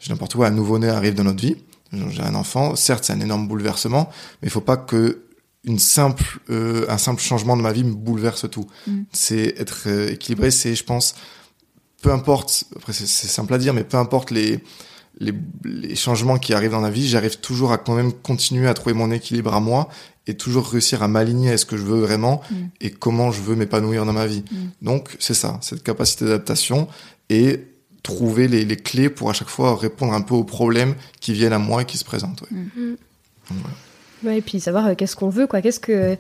n'importe 0.09 0.35
quoi, 0.35 0.49
un 0.49 0.51
nouveau-né 0.51 0.89
arrive 0.89 1.15
dans 1.15 1.25
notre 1.25 1.41
vie, 1.41 1.57
j'ai 1.93 2.23
un 2.23 2.35
enfant, 2.35 2.77
certes, 2.77 3.05
c'est 3.05 3.15
un 3.15 3.21
énorme 3.21 3.49
bouleversement, 3.49 4.11
mais 4.43 4.49
il 4.49 4.51
faut 4.51 4.61
pas 4.61 4.77
que 4.77 5.23
une 5.65 5.79
simple, 5.79 6.41
euh, 6.51 6.85
un 6.89 6.99
simple 6.99 7.23
changement 7.23 7.57
de 7.57 7.63
ma 7.63 7.73
vie 7.73 7.83
me 7.83 7.95
bouleverse 7.95 8.49
tout. 8.51 8.67
Mm. 8.87 9.03
C'est 9.13 9.59
être 9.59 9.85
euh, 9.87 10.13
équilibré, 10.13 10.51
c'est, 10.51 10.75
je 10.75 10.85
pense, 10.85 11.15
peu 12.03 12.13
importe, 12.13 12.65
après 12.77 12.93
c'est 12.93 13.07
simple 13.07 13.55
à 13.55 13.59
dire, 13.59 13.73
mais 13.73 13.83
peu 13.83 13.97
importe 13.97 14.31
les, 14.31 14.61
les, 15.19 15.33
les, 15.65 15.95
changements 15.95 16.39
qui 16.39 16.53
arrivent 16.53 16.73
dans 16.73 16.81
la 16.81 16.91
vie, 16.91 17.09
j'arrive 17.09 17.39
toujours 17.39 17.73
à 17.73 17.79
quand 17.79 17.95
même 17.95 18.13
continuer 18.13 18.69
à 18.69 18.75
trouver 18.75 18.95
mon 18.95 19.11
équilibre 19.11 19.55
à 19.55 19.61
moi 19.61 19.89
et 20.27 20.35
toujours 20.35 20.69
réussir 20.69 21.03
à 21.03 21.09
m'aligner 21.09 21.53
à 21.53 21.59
ce 21.59 21.65
que 21.65 21.77
je 21.77 21.83
veux 21.83 22.01
vraiment 22.01 22.43
mm. 22.51 22.55
et 22.81 22.91
comment 22.91 23.31
je 23.31 23.41
veux 23.41 23.57
m'épanouir 23.57 24.05
dans 24.05 24.13
ma 24.13 24.27
vie. 24.27 24.45
Mm. 24.51 24.57
Donc 24.83 25.17
c'est 25.19 25.35
ça, 25.35 25.59
cette 25.63 25.83
capacité 25.83 26.25
d'adaptation 26.25 26.89
et 27.31 27.61
trouver 28.03 28.47
les, 28.47 28.65
les, 28.65 28.77
clés 28.77 29.09
pour 29.09 29.31
à 29.31 29.33
chaque 29.33 29.49
fois 29.49 29.75
répondre 29.77 30.13
un 30.13 30.21
peu 30.21 30.35
aux 30.35 30.45
problèmes 30.45 30.95
qui 31.21 31.33
viennent 31.33 31.53
à 31.53 31.59
moi 31.59 31.83
et 31.83 31.85
qui 31.85 31.97
se 31.99 32.05
présentent. 32.05 32.43
Ouais. 32.43 32.59
Mm. 32.77 32.97
Ouais, 34.25 34.39
et 34.39 34.43
puis 34.43 34.61
savoir 34.61 34.87
euh, 34.87 34.95
qu'est-ce 34.95 35.17
qu'on 35.17 35.29
veut, 35.29 35.47
quoi. 35.47 35.61
Qu'est-ce 35.61 35.81
que 35.81 36.17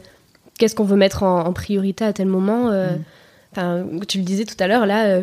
qu'est-ce 0.58 0.74
qu'on 0.74 0.84
veut 0.84 0.96
mettre 0.96 1.22
en, 1.22 1.46
en, 1.46 1.52
priorité 1.52 2.04
à 2.04 2.12
tel 2.12 2.28
moment. 2.28 2.70
Euh, 2.70 3.84
tu 4.08 4.18
le 4.18 4.24
disais 4.24 4.44
tout 4.44 4.56
à 4.58 4.66
l'heure, 4.66 4.86
là. 4.86 5.06
Euh, 5.06 5.22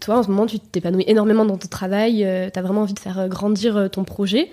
toi, 0.00 0.18
en 0.18 0.22
ce 0.22 0.28
moment, 0.28 0.46
tu 0.46 0.58
t'épanouis 0.58 1.04
énormément 1.06 1.44
dans 1.44 1.58
ton 1.58 1.68
travail, 1.68 2.24
euh, 2.24 2.48
tu 2.52 2.58
as 2.58 2.62
vraiment 2.62 2.82
envie 2.82 2.94
de 2.94 2.98
faire 2.98 3.18
euh, 3.18 3.28
grandir 3.28 3.76
euh, 3.76 3.88
ton 3.88 4.04
projet. 4.04 4.50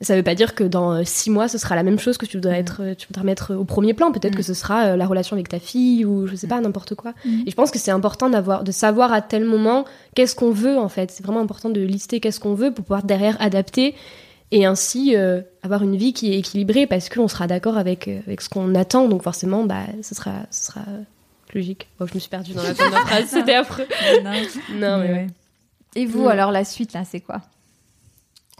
Ça 0.00 0.16
veut 0.16 0.22
pas 0.24 0.34
dire 0.34 0.56
que 0.56 0.64
dans 0.64 1.04
six 1.04 1.30
mois, 1.30 1.46
ce 1.46 1.58
sera 1.58 1.76
la 1.76 1.84
même 1.84 1.98
chose 2.00 2.18
que 2.18 2.26
tu 2.26 2.36
voudrais, 2.36 2.58
Mm. 2.58 2.60
être, 2.60 2.94
tu 2.94 3.06
mettre 3.22 3.54
au 3.54 3.64
premier 3.64 3.94
plan. 3.94 4.10
Peut-être 4.10 4.34
Mm. 4.34 4.36
que 4.36 4.42
ce 4.42 4.52
sera 4.54 4.96
la 4.96 5.06
relation 5.06 5.36
avec 5.36 5.48
ta 5.48 5.60
fille 5.60 6.04
ou 6.04 6.26
je 6.26 6.34
sais 6.34 6.48
pas, 6.48 6.60
n'importe 6.60 6.96
quoi. 6.96 7.12
Mm. 7.24 7.42
Et 7.46 7.50
je 7.50 7.54
pense 7.54 7.70
que 7.70 7.78
c'est 7.78 7.92
important 7.92 8.28
d'avoir, 8.28 8.64
de 8.64 8.72
savoir 8.72 9.12
à 9.12 9.22
tel 9.22 9.44
moment 9.44 9.84
qu'est-ce 10.16 10.34
qu'on 10.34 10.50
veut 10.50 10.76
en 10.76 10.88
fait. 10.88 11.12
C'est 11.12 11.24
vraiment 11.24 11.40
important 11.40 11.70
de 11.70 11.80
lister 11.80 12.18
qu'est-ce 12.18 12.40
qu'on 12.40 12.54
veut 12.54 12.72
pour 12.74 12.84
pouvoir 12.84 13.04
derrière 13.04 13.36
adapter 13.40 13.94
et 14.50 14.66
ainsi 14.66 15.14
euh, 15.14 15.40
avoir 15.62 15.84
une 15.84 15.94
vie 15.94 16.12
qui 16.12 16.32
est 16.32 16.38
équilibrée 16.38 16.88
parce 16.88 17.08
qu'on 17.08 17.28
sera 17.28 17.46
d'accord 17.46 17.78
avec, 17.78 18.08
avec 18.08 18.40
ce 18.40 18.48
qu'on 18.48 18.74
attend. 18.74 19.06
Donc 19.06 19.22
forcément, 19.22 19.62
bah, 19.64 19.84
ce 20.02 20.16
sera, 20.16 20.32
ce 20.50 20.66
sera 20.66 20.80
logique. 21.54 21.88
Oh, 22.00 22.06
je 22.06 22.14
me 22.14 22.18
suis 22.20 22.28
perdue 22.30 22.52
dans 22.54 22.62
la 22.64 22.74
fin 22.74 22.86
de 22.86 22.92
ma 22.94 23.00
phrase, 23.06 23.26
c'était 23.28 23.54
affreux. 23.54 23.86
non, 24.24 24.30
Non, 24.78 24.98
mais 24.98 25.08
mais 25.08 25.12
ouais. 25.12 25.26
Et 25.94 26.06
vous, 26.06 26.24
Mm. 26.24 26.28
alors 26.28 26.50
la 26.52 26.64
suite 26.64 26.92
là, 26.92 27.04
c'est 27.04 27.20
quoi 27.20 27.40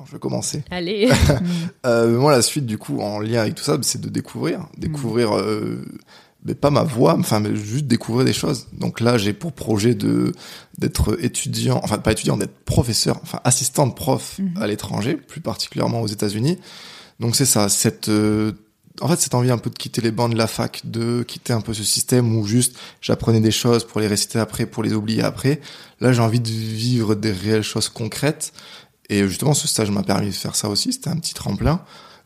je 0.05 0.13
vais 0.13 0.19
commencer. 0.19 0.65
Allez. 0.71 1.09
Euh, 1.87 2.19
moi, 2.19 2.33
la 2.33 2.43
suite, 2.43 2.67
du 2.67 2.77
coup, 2.79 3.01
en 3.01 3.21
lien 3.21 3.41
avec 3.43 3.55
tout 3.55 3.63
ça, 3.63 3.79
c'est 3.83 4.01
de 4.01 4.09
découvrir. 4.09 4.67
Découvrir, 4.77 5.37
euh, 5.37 5.85
mais 6.45 6.55
pas 6.57 6.71
ma 6.71 6.83
voix, 6.83 7.17
enfin, 7.19 7.39
mais 7.39 7.55
juste 7.55 7.87
découvrir 7.87 8.25
des 8.25 8.33
choses. 8.33 8.67
Donc 8.73 9.01
là, 9.01 9.17
j'ai 9.19 9.33
pour 9.33 9.53
projet 9.53 9.95
de 9.95 10.33
d'être 10.79 11.23
étudiant, 11.23 11.81
enfin, 11.85 11.99
pas 11.99 12.13
étudiant, 12.13 12.37
d'être 12.37 12.57
professeur, 12.65 13.21
enfin, 13.23 13.39
assistant 13.45 13.87
de 13.87 13.93
prof 13.95 14.39
Mhm. 14.41 14.61
à 14.61 14.67
l'étranger, 14.67 15.15
plus 15.17 15.41
particulièrement 15.41 16.01
aux 16.01 16.09
États-Unis. 16.09 16.59
Donc 17.21 17.37
c'est 17.37 17.47
ça, 17.47 17.69
cette, 17.69 18.09
euh, 18.09 18.53
en 19.01 19.09
fait, 19.09 19.17
cette 19.17 19.35
envie 19.35 19.51
un 19.51 19.59
peu 19.59 19.71
de 19.71 19.79
quitter 19.79 20.01
les 20.01 20.11
bancs 20.11 20.31
de 20.31 20.37
la 20.37 20.47
fac, 20.47 20.83
de 20.85 21.23
quitter 21.23 21.53
un 21.53 21.61
peu 21.61 21.73
ce 21.73 21.83
système 21.83 22.37
où 22.37 22.47
juste 22.47 22.77
j'apprenais 23.01 23.41
des 23.41 23.51
choses 23.51 23.85
pour 23.85 24.01
les 24.01 24.07
réciter 24.07 24.39
après, 24.39 24.67
pour 24.67 24.83
les 24.83 24.93
oublier 24.93 25.23
après. 25.23 25.61
Là, 26.01 26.13
j'ai 26.13 26.21
envie 26.21 26.41
de 26.41 26.49
vivre 26.49 27.15
des 27.15 27.33
réelles 27.33 27.63
choses 27.63 27.89
concrètes. 27.89 28.53
Et 29.09 29.27
justement, 29.27 29.55
ce 29.55 29.67
stage 29.67 29.91
m'a 29.91 30.03
permis 30.03 30.29
de 30.29 30.33
faire 30.33 30.55
ça 30.55 30.69
aussi. 30.69 30.93
C'était 30.93 31.11
un 31.11 31.17
petit 31.17 31.35
tremplin 31.35 31.83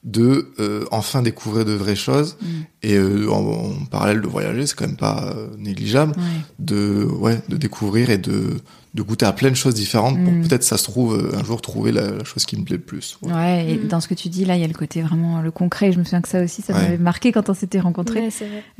de 0.07 0.53
euh, 0.61 0.85
enfin 0.93 1.21
découvrir 1.21 1.65
de 1.65 1.73
vraies 1.73 1.97
choses. 1.97 2.37
Mm. 2.41 2.47
Et 2.85 2.95
euh, 2.95 3.29
en, 3.31 3.39
en 3.45 3.85
parallèle 3.91 4.21
de 4.23 4.27
voyager, 4.29 4.67
c'est 4.67 4.75
quand 4.77 4.87
même 4.87 4.97
pas 4.97 5.33
euh, 5.35 5.49
négligeable 5.59 6.13
Ouais. 6.17 6.23
de 6.61 7.05
ouais 7.05 7.41
de 7.49 7.57
découvrir 7.57 8.09
et 8.11 8.19
de 8.19 8.57
de 8.95 9.03
goûter 9.03 9.27
à 9.27 9.33
plein 9.33 9.51
de 9.51 9.57
choses 9.57 9.75
différentes 9.75 10.17
pour 10.25 10.33
Mm. 10.33 10.43
peut-être 10.49 10.63
ça 10.63 10.79
se 10.79 10.85
trouve 10.85 11.31
un 11.39 11.45
jour 11.45 11.61
trouver 11.61 11.93
la, 11.93 12.11
la 12.13 12.25
chose 12.25 12.47
qui 12.47 12.57
me 12.57 12.65
plaît 12.65 12.77
le 12.77 12.83
plus. 12.83 13.19
Ouais, 13.21 13.67
et 13.71 13.77
Mhm. 13.79 13.89
dans 13.89 14.01
ce 14.01 14.09
que 14.09 14.15
tu 14.15 14.29
dis 14.31 14.45
là, 14.47 14.55
il 14.57 14.61
y 14.63 14.65
a 14.65 14.69
le 14.69 14.73
côté 14.73 15.03
vraiment 15.03 15.43
le 15.43 15.51
concret. 15.51 15.93
Je 15.93 15.99
me 15.99 16.05
souviens 16.05 16.23
que 16.23 16.29
ça 16.29 16.43
aussi, 16.43 16.63
ça 16.63 16.73
Ouais. 16.73 16.81
m'avait 16.83 16.97
marqué 16.99 17.31
quand 17.33 17.51
on 17.51 17.55
s'était 17.55 17.81
rencontrés. 17.81 18.29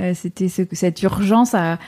Euh, 0.01 0.13
c'était 0.15 0.49
ce- 0.49 0.63
cette 0.73 1.03
urgence 1.03 1.53
à, 1.55 1.79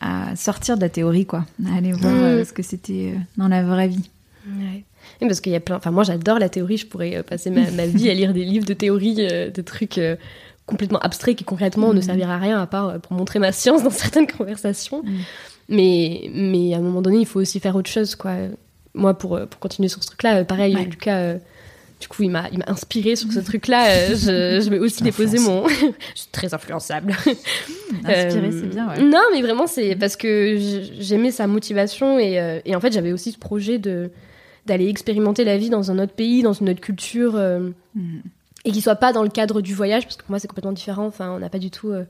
à 0.00 0.34
sortir 0.36 0.76
de 0.76 0.80
la 0.80 0.88
théorie, 0.88 1.26
quoi, 1.26 1.44
à 1.70 1.76
aller 1.76 1.92
voir 1.92 2.44
ce 2.46 2.52
que 2.52 2.62
c'était 2.62 3.14
dans 3.36 3.46
la 3.48 3.62
vraie 3.62 3.88
vie. 3.88 4.10
Ouais. 4.48 4.84
Oui, 5.20 5.28
parce 5.28 5.40
qu'il 5.40 5.52
y 5.52 5.56
a 5.56 5.60
plein. 5.60 5.76
Enfin, 5.76 5.90
moi, 5.90 6.04
j'adore 6.04 6.38
la 6.38 6.48
théorie. 6.48 6.76
Je 6.76 6.86
pourrais 6.86 7.16
euh, 7.16 7.22
passer 7.22 7.50
ma, 7.50 7.70
ma 7.70 7.86
vie 7.86 8.10
à 8.10 8.14
lire 8.14 8.32
des 8.32 8.44
livres 8.44 8.66
de 8.66 8.74
théorie, 8.74 9.16
euh, 9.20 9.50
de 9.50 9.62
trucs 9.62 9.98
euh, 9.98 10.16
complètement 10.66 10.98
abstraits 10.98 11.36
qui 11.36 11.44
concrètement 11.44 11.88
ne 11.92 11.98
Mhm. 11.98 12.02
servira 12.02 12.34
à 12.34 12.38
rien 12.38 12.60
à 12.60 12.66
part 12.66 12.98
pour 13.00 13.12
montrer 13.12 13.38
ma 13.38 13.52
science 13.52 13.82
dans 13.82 13.90
certaines 14.04 14.26
conversations. 14.26 15.02
Mhm. 15.04 15.12
Mais, 15.68 16.30
mais 16.34 16.74
à 16.74 16.78
un 16.78 16.80
moment 16.80 17.02
donné, 17.02 17.18
il 17.18 17.26
faut 17.26 17.40
aussi 17.40 17.58
faire 17.60 17.74
autre 17.76 17.90
chose, 17.90 18.14
quoi. 18.14 18.32
Moi, 18.94 19.14
pour, 19.18 19.38
pour 19.48 19.60
continuer 19.60 19.88
sur 19.88 20.02
ce 20.02 20.08
truc-là, 20.08 20.44
pareil, 20.44 20.74
Ouais. 20.74 20.84
Lucas. 20.84 21.16
euh, 21.18 21.38
du 22.00 22.08
coup, 22.08 22.22
il 22.24 22.30
m'a, 22.30 22.44
il 22.52 22.58
m'a 22.58 22.66
inspiré 22.68 23.16
sur 23.16 23.32
ce 23.32 23.38
truc-là. 23.40 23.86
euh, 23.88 24.08
je, 24.10 24.60
je 24.64 24.70
vais 24.70 24.78
aussi 24.78 25.02
déposer 25.02 25.38
mon. 25.38 25.66
je 25.68 25.74
suis 26.14 26.28
très 26.30 26.52
influençable. 26.52 27.12
Inspiré, 27.12 28.48
Euh, 28.48 28.50
c'est 28.60 28.66
bien, 28.68 28.88
ouais. 28.88 29.02
Non, 29.02 29.22
mais 29.32 29.40
vraiment, 29.42 29.66
c'est 29.66 29.96
parce 29.96 30.16
que 30.16 30.58
j'aimais 31.00 31.30
sa 31.30 31.46
motivation 31.46 32.18
et, 32.18 32.60
et 32.64 32.76
en 32.76 32.80
fait, 32.80 32.92
j'avais 32.92 33.12
aussi 33.12 33.32
ce 33.32 33.38
projet 33.38 33.78
de 33.78 34.10
d'aller 34.66 34.88
expérimenter 34.88 35.44
la 35.44 35.56
vie 35.56 35.70
dans 35.70 35.90
un 35.90 35.98
autre 35.98 36.12
pays, 36.14 36.42
dans 36.42 36.52
une 36.52 36.68
autre 36.70 36.80
culture, 36.80 37.34
euh, 37.36 37.70
Mhm. 37.94 38.22
et 38.64 38.72
qui 38.72 38.80
soit 38.80 38.96
pas 38.96 39.12
dans 39.12 39.22
le 39.22 39.28
cadre 39.28 39.60
du 39.60 39.74
voyage, 39.74 40.04
parce 40.04 40.16
que 40.16 40.22
pour 40.24 40.30
moi, 40.32 40.38
c'est 40.38 40.48
complètement 40.48 40.72
différent. 40.72 41.06
Enfin, 41.06 41.30
on 41.32 41.38
n'a 41.38 41.48
pas 41.48 41.58
du 41.58 41.70
tout. 41.70 41.90
euh, 41.90 42.04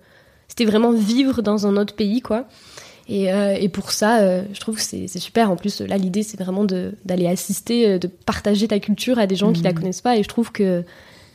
C'était 0.48 0.64
vraiment 0.64 0.92
vivre 0.92 1.42
dans 1.42 1.66
un 1.66 1.76
autre 1.76 1.94
pays, 1.96 2.20
quoi. 2.20 2.46
Et, 3.09 3.32
euh, 3.32 3.57
et 3.61 3.68
pour 3.68 3.90
ça, 3.92 4.20
euh, 4.20 4.42
je 4.52 4.61
trouve 4.61 4.76
que 4.76 4.80
c'est 4.80 5.07
super. 5.18 5.50
En 5.50 5.57
plus, 5.57 5.80
là, 5.80 5.96
l'idée, 5.98 6.22
c'est 6.22 6.38
vraiment 6.40 6.64
d'aller 6.64 7.26
assister, 7.26 7.98
de 7.98 8.07
partager 8.07 8.68
ta 8.68 8.78
culture 8.78 9.18
à 9.18 9.26
des 9.26 9.34
gens 9.36 9.52
qui 9.52 9.62
la 9.62 9.70
Mhm. 9.72 9.78
connaissent 9.80 10.00
pas. 10.02 10.16
Et 10.16 10.22
je 10.22 10.28
trouve 10.28 10.52
que 10.52 10.84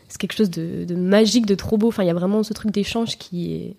c'est 0.07 0.17
quelque 0.17 0.33
chose 0.35 0.49
de, 0.49 0.85
de 0.85 0.95
magique, 0.95 1.45
de 1.45 1.55
trop 1.55 1.77
beau. 1.77 1.89
Enfin, 1.89 2.03
il 2.03 2.07
y 2.07 2.09
a 2.09 2.13
vraiment 2.13 2.41
ce 2.43 2.53
truc 2.53 2.71
d'échange 2.71 3.17
qui 3.17 3.53
est, 3.53 3.75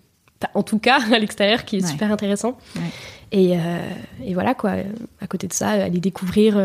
en 0.53 0.61
tout 0.63 0.77
cas, 0.79 0.97
à 1.13 1.19
l'extérieur, 1.19 1.65
qui 1.65 1.77
est 1.77 1.83
Ouais. 1.83 1.89
super 1.91 2.11
intéressant. 2.11 2.57
Ouais. 2.75 2.81
Et, 3.31 3.53
et 4.23 4.33
voilà, 4.35 4.53
quoi. 4.53 4.75
À 5.19 5.25
côté 5.27 5.47
de 5.47 5.53
ça, 5.53 5.69
aller 5.69 5.99
découvrir. 5.99 6.55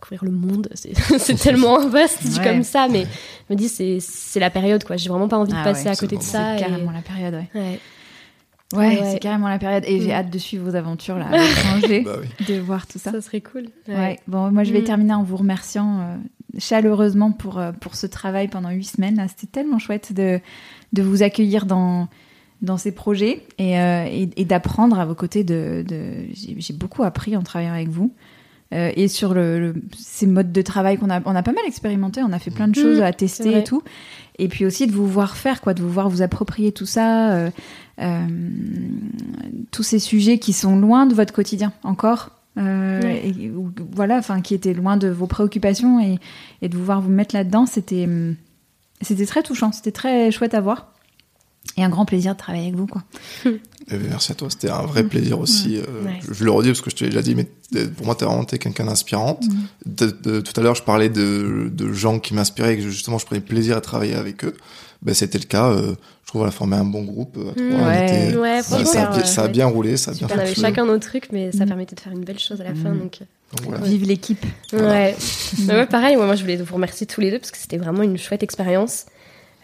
Découvrir 0.00 0.24
le 0.24 0.30
monde, 0.30 0.68
c'est 0.74 1.34
tellement 1.42 1.86
vaste 1.88 2.24
dit 2.26 2.38
Ouais. 2.38 2.44
comme 2.44 2.62
ça, 2.62 2.88
mais 2.88 3.02
je 3.48 3.54
me 3.54 3.58
dis 3.58 3.68
c'est 3.68 3.98
c'est 4.00 4.40
la 4.40 4.50
période 4.50 4.84
quoi. 4.84 4.96
J'ai 4.96 5.08
vraiment 5.08 5.28
pas 5.28 5.38
envie 5.38 5.52
de 5.52 5.56
Ah 5.58 5.64
passer 5.64 5.86
ouais, 5.86 5.90
à 5.92 5.96
côté 5.96 6.16
de 6.16 6.22
ça. 6.22 6.56
C'est 6.56 6.62
et- 6.62 6.66
carrément 6.68 6.92
la 6.92 7.00
période, 7.02 7.34
ouais. 7.34 7.48
Ouais. 7.60 7.80
Ouais, 8.74 9.00
Ouais. 9.00 9.10
c'est 9.12 9.18
carrément 9.18 9.48
la 9.48 9.58
période. 9.58 9.82
Et 9.86 10.00
j'ai 10.00 10.08
Mm. 10.08 10.12
hâte 10.12 10.30
de 10.30 10.38
suivre 10.38 10.68
vos 10.70 10.76
aventures 10.76 11.16
là, 11.16 11.26
à 11.32 11.38
l'étranger, 11.38 12.02
Bah 12.02 12.16
oui. 12.20 12.46
de 12.46 12.60
voir 12.60 12.86
tout 12.86 12.98
ça. 12.98 13.12
Ça 13.12 13.20
serait 13.22 13.40
cool. 13.40 13.64
Ouais. 13.88 14.18
Bon, 14.28 14.50
moi 14.50 14.62
je 14.64 14.72
vais 14.72 14.82
Mm. 14.82 14.84
terminer 14.84 15.14
en 15.14 15.22
vous 15.22 15.36
remerciant 15.38 16.00
euh, 16.00 16.16
chaleureusement 16.58 17.32
pour, 17.32 17.58
euh, 17.58 17.72
pour 17.72 17.94
ce 17.94 18.06
travail 18.06 18.48
pendant 18.48 18.70
huit 18.70 18.84
semaines. 18.84 19.24
C'était 19.28 19.50
tellement 19.50 19.78
chouette 19.78 20.12
de, 20.12 20.38
de 20.92 21.02
vous 21.02 21.22
accueillir 21.22 21.64
dans, 21.66 22.08
dans 22.60 22.76
ces 22.76 22.92
projets 22.92 23.42
et, 23.58 23.78
euh, 23.80 24.04
et, 24.04 24.28
et 24.36 24.44
d'apprendre 24.44 25.00
à 25.00 25.06
vos 25.06 25.14
côtés. 25.14 25.44
De, 25.44 25.82
j'ai 26.34 26.74
beaucoup 26.74 27.02
appris 27.04 27.36
en 27.36 27.42
travaillant 27.42 27.72
avec 27.72 27.88
vous. 27.88 28.12
Euh, 28.74 28.92
et 28.96 29.08
sur 29.08 29.32
le, 29.32 29.58
le- 29.58 29.74
ces 29.96 30.26
modes 30.26 30.52
de 30.52 30.60
travail 30.62 30.98
qu'on 30.98 31.08
a, 31.08 31.20
on 31.24 31.34
a 31.34 31.42
pas 31.42 31.52
mal 31.52 31.64
expérimenté, 31.66 32.20
on 32.22 32.32
a 32.32 32.38
fait 32.38 32.50
plein 32.50 32.68
de 32.68 32.78
Mm, 32.78 32.82
choses 32.82 33.00
à 33.00 33.06
c'est 33.06 33.16
tester 33.16 33.58
et 33.58 33.64
tout. 33.64 33.82
Et 34.38 34.48
puis 34.48 34.66
aussi 34.66 34.86
de 34.86 34.92
vous 34.92 35.06
voir 35.06 35.36
faire, 35.38 35.60
quoi, 35.62 35.72
de 35.74 35.82
vous 35.82 35.88
voir 35.90 36.08
vous 36.10 36.20
approprier 36.22 36.70
tout 36.72 36.84
ça, 36.86 37.32
euh, 37.32 37.50
euh, 38.00 38.26
tous 39.70 39.82
ces 39.82 39.98
sujets 39.98 40.38
qui 40.38 40.52
sont 40.52 40.76
loin 40.78 41.06
de 41.06 41.14
votre 41.14 41.32
quotidien 41.32 41.72
encore. 41.82 42.30
Ouais. 42.56 43.22
et, 43.38 43.50
ou- 43.50 43.72
voilà, 43.92 44.16
enfin, 44.18 44.40
qui 44.42 44.52
étaient 44.52 44.74
loin 44.74 44.96
de 44.96 45.08
vos 45.08 45.26
préoccupations 45.28 46.00
et, 46.00 46.18
et 46.60 46.68
de 46.68 46.76
vous 46.76 46.84
voir 46.84 47.00
vous 47.00 47.08
mettre 47.10 47.34
là-dedans, 47.36 47.66
c'était, 47.66 48.08
c'était 49.00 49.26
très 49.26 49.42
touchant, 49.44 49.70
c'était 49.72 49.92
très 49.92 50.30
chouette 50.32 50.54
à 50.54 50.60
voir. 50.60 50.92
Et 51.76 51.84
un 51.84 51.88
grand 51.88 52.04
plaisir 52.04 52.32
de 52.34 52.38
travailler 52.38 52.64
avec 52.64 52.76
vous, 52.76 52.86
quoi. 52.88 53.02
Merci 54.08 54.32
à 54.32 54.34
toi, 54.34 54.48
c'était 54.50 54.70
un 54.70 54.82
vrai 54.82 55.02
plaisir 55.04 55.38
aussi. 55.40 55.76
euh, 55.78 56.04
Ouais. 56.04 56.20
je, 56.26 56.34
je 56.34 56.44
le 56.44 56.50
redis 56.50 56.68
parce 56.68 56.80
que 56.82 56.90
je 56.90 56.96
te 56.96 57.04
l'ai 57.04 57.10
déjà 57.10 57.22
dit, 57.22 57.34
mais 57.34 57.48
pour 57.86 58.06
moi, 58.06 58.14
t'es 58.14 58.24
vraiment 58.24 58.42
été 58.42 58.58
quelqu'un 58.58 58.84
d'inspirante. 58.86 59.44
De- 59.86 60.40
tout 60.40 60.52
à 60.60 60.62
l'heure, 60.62 60.74
je 60.74 60.82
parlais 60.82 61.08
de, 61.08 61.70
de 61.72 61.92
gens 61.92 62.18
qui 62.18 62.34
m'inspiraient 62.34 62.74
et 62.74 62.76
que 62.76 62.82
justement, 62.82 63.18
je 63.18 63.26
prenais 63.26 63.40
plaisir 63.40 63.76
à 63.76 63.80
travailler 63.80 64.14
avec 64.14 64.44
eux. 64.44 64.54
Ben, 65.02 65.14
c'était 65.14 65.38
le 65.38 65.44
cas. 65.44 65.68
euh, 65.70 65.94
je 66.24 66.28
trouve 66.32 66.42
qu'on 66.42 66.48
a 66.48 66.50
formé 66.50 66.76
un 66.76 66.84
bon 66.84 67.04
groupe. 67.04 67.38
euh, 67.38 67.50
à 67.50 67.54
trois. 67.54 67.64
On 67.80 67.86
Ouais. 67.86 68.28
était- 68.28 68.36
Ouais, 68.36 68.62
ça, 68.62 68.76
a, 68.76 68.82
bien- 68.82 69.16
ouais. 69.16 69.24
ça 69.24 69.42
a 69.44 69.48
bien 69.48 69.66
roulé, 69.66 69.96
ça 69.96 70.10
a 70.10 70.14
bien 70.14 70.26
On 70.30 70.38
avait 70.38 70.54
chacun 70.54 70.84
nos 70.84 70.98
trucs, 70.98 71.32
mais 71.32 71.52
ça 71.52 71.64
Mm. 71.64 71.68
permettait 71.68 71.94
de 71.94 72.00
faire 72.00 72.12
une 72.12 72.24
belle 72.24 72.38
chose 72.38 72.60
à 72.60 72.64
la 72.64 72.74
fin. 72.74 72.90
Mm. 72.90 72.98
Donc, 72.98 73.18
Donc, 73.56 73.66
voilà. 73.66 73.80
Ouais. 73.82 73.88
Vive 73.88 74.04
l'équipe. 74.06 74.44
Voilà. 74.72 74.88
ouais. 74.88 75.16
Mais 75.66 75.72
ouais, 75.74 75.86
pareil, 75.86 76.16
moi, 76.16 76.26
moi, 76.26 76.34
je 76.34 76.42
voulais 76.42 76.56
vous 76.56 76.74
remercier 76.74 77.06
tous 77.06 77.22
les 77.22 77.30
deux 77.30 77.38
parce 77.38 77.50
que 77.50 77.56
c'était 77.56 77.78
vraiment 77.78 78.02
une 78.02 78.18
chouette 78.18 78.42
expérience. 78.42 79.06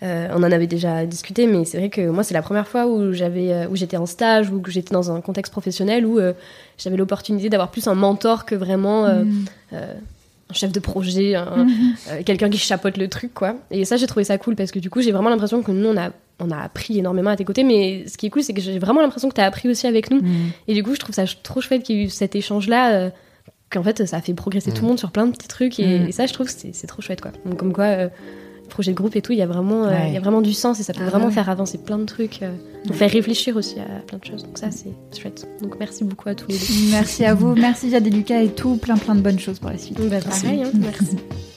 Euh, 0.05 0.29
on 0.33 0.43
en 0.43 0.53
avait 0.53 0.67
déjà 0.67 1.07
discuté, 1.07 1.47
mais 1.47 1.65
c'est 1.65 1.79
vrai 1.79 1.89
que 1.89 2.03
moi, 2.11 2.23
c'est 2.23 2.35
la 2.35 2.43
première 2.43 2.69
fois 2.69 2.87
où 2.87 3.13
j'avais, 3.13 3.53
euh, 3.53 3.69
où 3.71 3.77
j'étais 3.77 3.97
en 3.97 4.05
stage 4.07 4.51
ou 4.51 4.61
que 4.61 4.71
j'étais 4.71 4.93
dans 4.93 5.11
un 5.11 5.21
contexte 5.23 5.51
professionnel 5.51 6.05
où 6.05 6.19
euh, 6.19 6.35
j'avais 6.77 6.97
l'opportunité 6.97 7.49
d'avoir 7.49 7.71
plus 7.71 7.87
un 7.89 7.95
mentor 7.95 8.45
que 8.45 8.55
vraiment 8.55 9.07
euh, 9.07 9.25
Mm. 9.25 9.45
un 10.51 10.53
chef 10.55 10.73
de 10.73 10.81
projet, 10.81 11.35
euh, 11.37 11.43
quelqu'un 12.27 12.51
qui 12.51 12.59
chapeaute 12.59 12.99
le 12.99 13.09
truc, 13.09 13.33
quoi. 13.33 13.57
Et 13.71 13.85
ça, 13.87 13.97
j'ai 13.97 14.07
trouvé 14.07 14.25
ça 14.25 14.37
cool 14.37 14.57
parce 14.57 14.71
que 14.73 14.79
du 14.79 14.91
coup, 14.91 15.01
j'ai 15.01 15.11
vraiment 15.11 15.31
l'impression 15.31 15.63
que 15.63 15.73
nous, 15.73 15.89
on 15.89 15.97
a, 15.97 16.11
on 16.39 16.51
a 16.51 16.59
appris 16.59 16.99
énormément 16.99 17.31
à 17.31 17.37
tes 17.37 17.45
côtés, 17.47 17.65
mais 17.65 18.05
ce 18.07 18.19
qui 18.19 18.27
est 18.27 18.31
cool, 18.31 18.43
c'est 18.43 18.53
que 18.53 18.61
j'ai 18.61 18.79
vraiment 18.79 19.01
l'impression 19.01 19.31
que 19.31 19.35
tu 19.35 19.41
as 19.41 19.47
appris 19.47 19.69
aussi 19.71 19.87
avec 19.87 20.11
nous. 20.11 20.21
Mm. 20.21 20.51
Et 20.69 20.75
du 20.75 20.83
coup, 20.83 20.95
je 20.95 21.01
trouve 21.01 21.15
ça 21.15 21.25
trop 21.43 21.61
chouette 21.63 21.83
qu'il 21.83 21.97
y 21.97 22.01
ait 22.01 22.05
eu 22.05 22.09
cet 22.11 22.37
échange-là, 22.37 23.11
qu'en 23.71 23.83
fait, 23.83 24.05
ça 24.07 24.19
a 24.19 24.21
fait 24.21 24.35
progresser 24.35 24.71
tout 24.73 24.83
le 24.83 24.89
monde 24.89 24.99
sur 24.99 25.11
plein 25.11 25.27
de 25.27 25.33
petits 25.33 25.49
trucs. 25.49 25.81
Et, 25.81 26.01
Mm. 26.01 26.09
et 26.09 26.13
ça, 26.13 26.27
je 26.27 26.33
trouve 26.35 26.47
que 26.47 26.53
c'est 26.53 26.75
c'est 26.75 26.87
trop 26.87 27.01
chouette, 27.01 27.23
quoi. 27.23 27.33
Donc, 27.47 27.57
comme 27.57 27.73
quoi, 27.73 27.85
euh, 27.85 28.09
projet 28.69 28.91
de 28.93 28.97
groupe 28.97 29.15
et 29.17 29.23
tout, 29.23 29.33
il 29.33 29.39
y, 29.39 29.43
a 29.43 29.47
vraiment, 29.47 29.85
euh, 29.85 29.91
Ouais. 29.91 30.09
il 30.09 30.15
y 30.15 30.17
a 30.17 30.21
vraiment 30.21 30.41
du 30.41 30.53
sens 30.53 30.81
et 30.81 30.83
ça 30.83 30.93
peut 30.93 31.03
Ah 31.07 31.11
vraiment 31.11 31.27
ouais. 31.27 31.33
faire 31.33 31.49
avancer 31.49 31.79
plein 31.79 31.99
de 31.99 32.05
trucs, 32.05 32.43
euh, 32.43 32.51
nous 32.87 32.93
faire 32.95 33.11
réfléchir 33.11 33.57
aussi 33.57 33.79
à 33.81 34.01
plein 34.07 34.19
de 34.19 34.25
choses. 34.25 34.43
Donc, 34.45 34.59
ça, 34.59 34.69
c'est 34.71 34.93
chouette. 35.21 35.47
Donc, 35.63 35.77
merci 35.79 36.05
beaucoup 36.05 36.29
à 36.29 36.35
tous 36.35 36.49
les 36.49 36.59
deux. 36.59 36.91
Merci 36.91 37.25
à 37.25 37.35
vous, 37.35 37.55
merci 37.55 37.91
Jade 37.91 38.07
et 38.07 38.11
Lucas 38.11 38.41
et 38.43 38.49
tout, 38.49 38.77
plein 38.77 38.97
plein 38.97 39.15
de 39.15 39.21
bonnes 39.21 39.39
choses 39.39 39.59
pour 39.59 39.71
la 39.71 39.79
suite. 39.79 39.99
Bah, 40.09 40.17
pareil, 40.21 40.63
hein, 40.65 40.71
merci. 40.75 41.17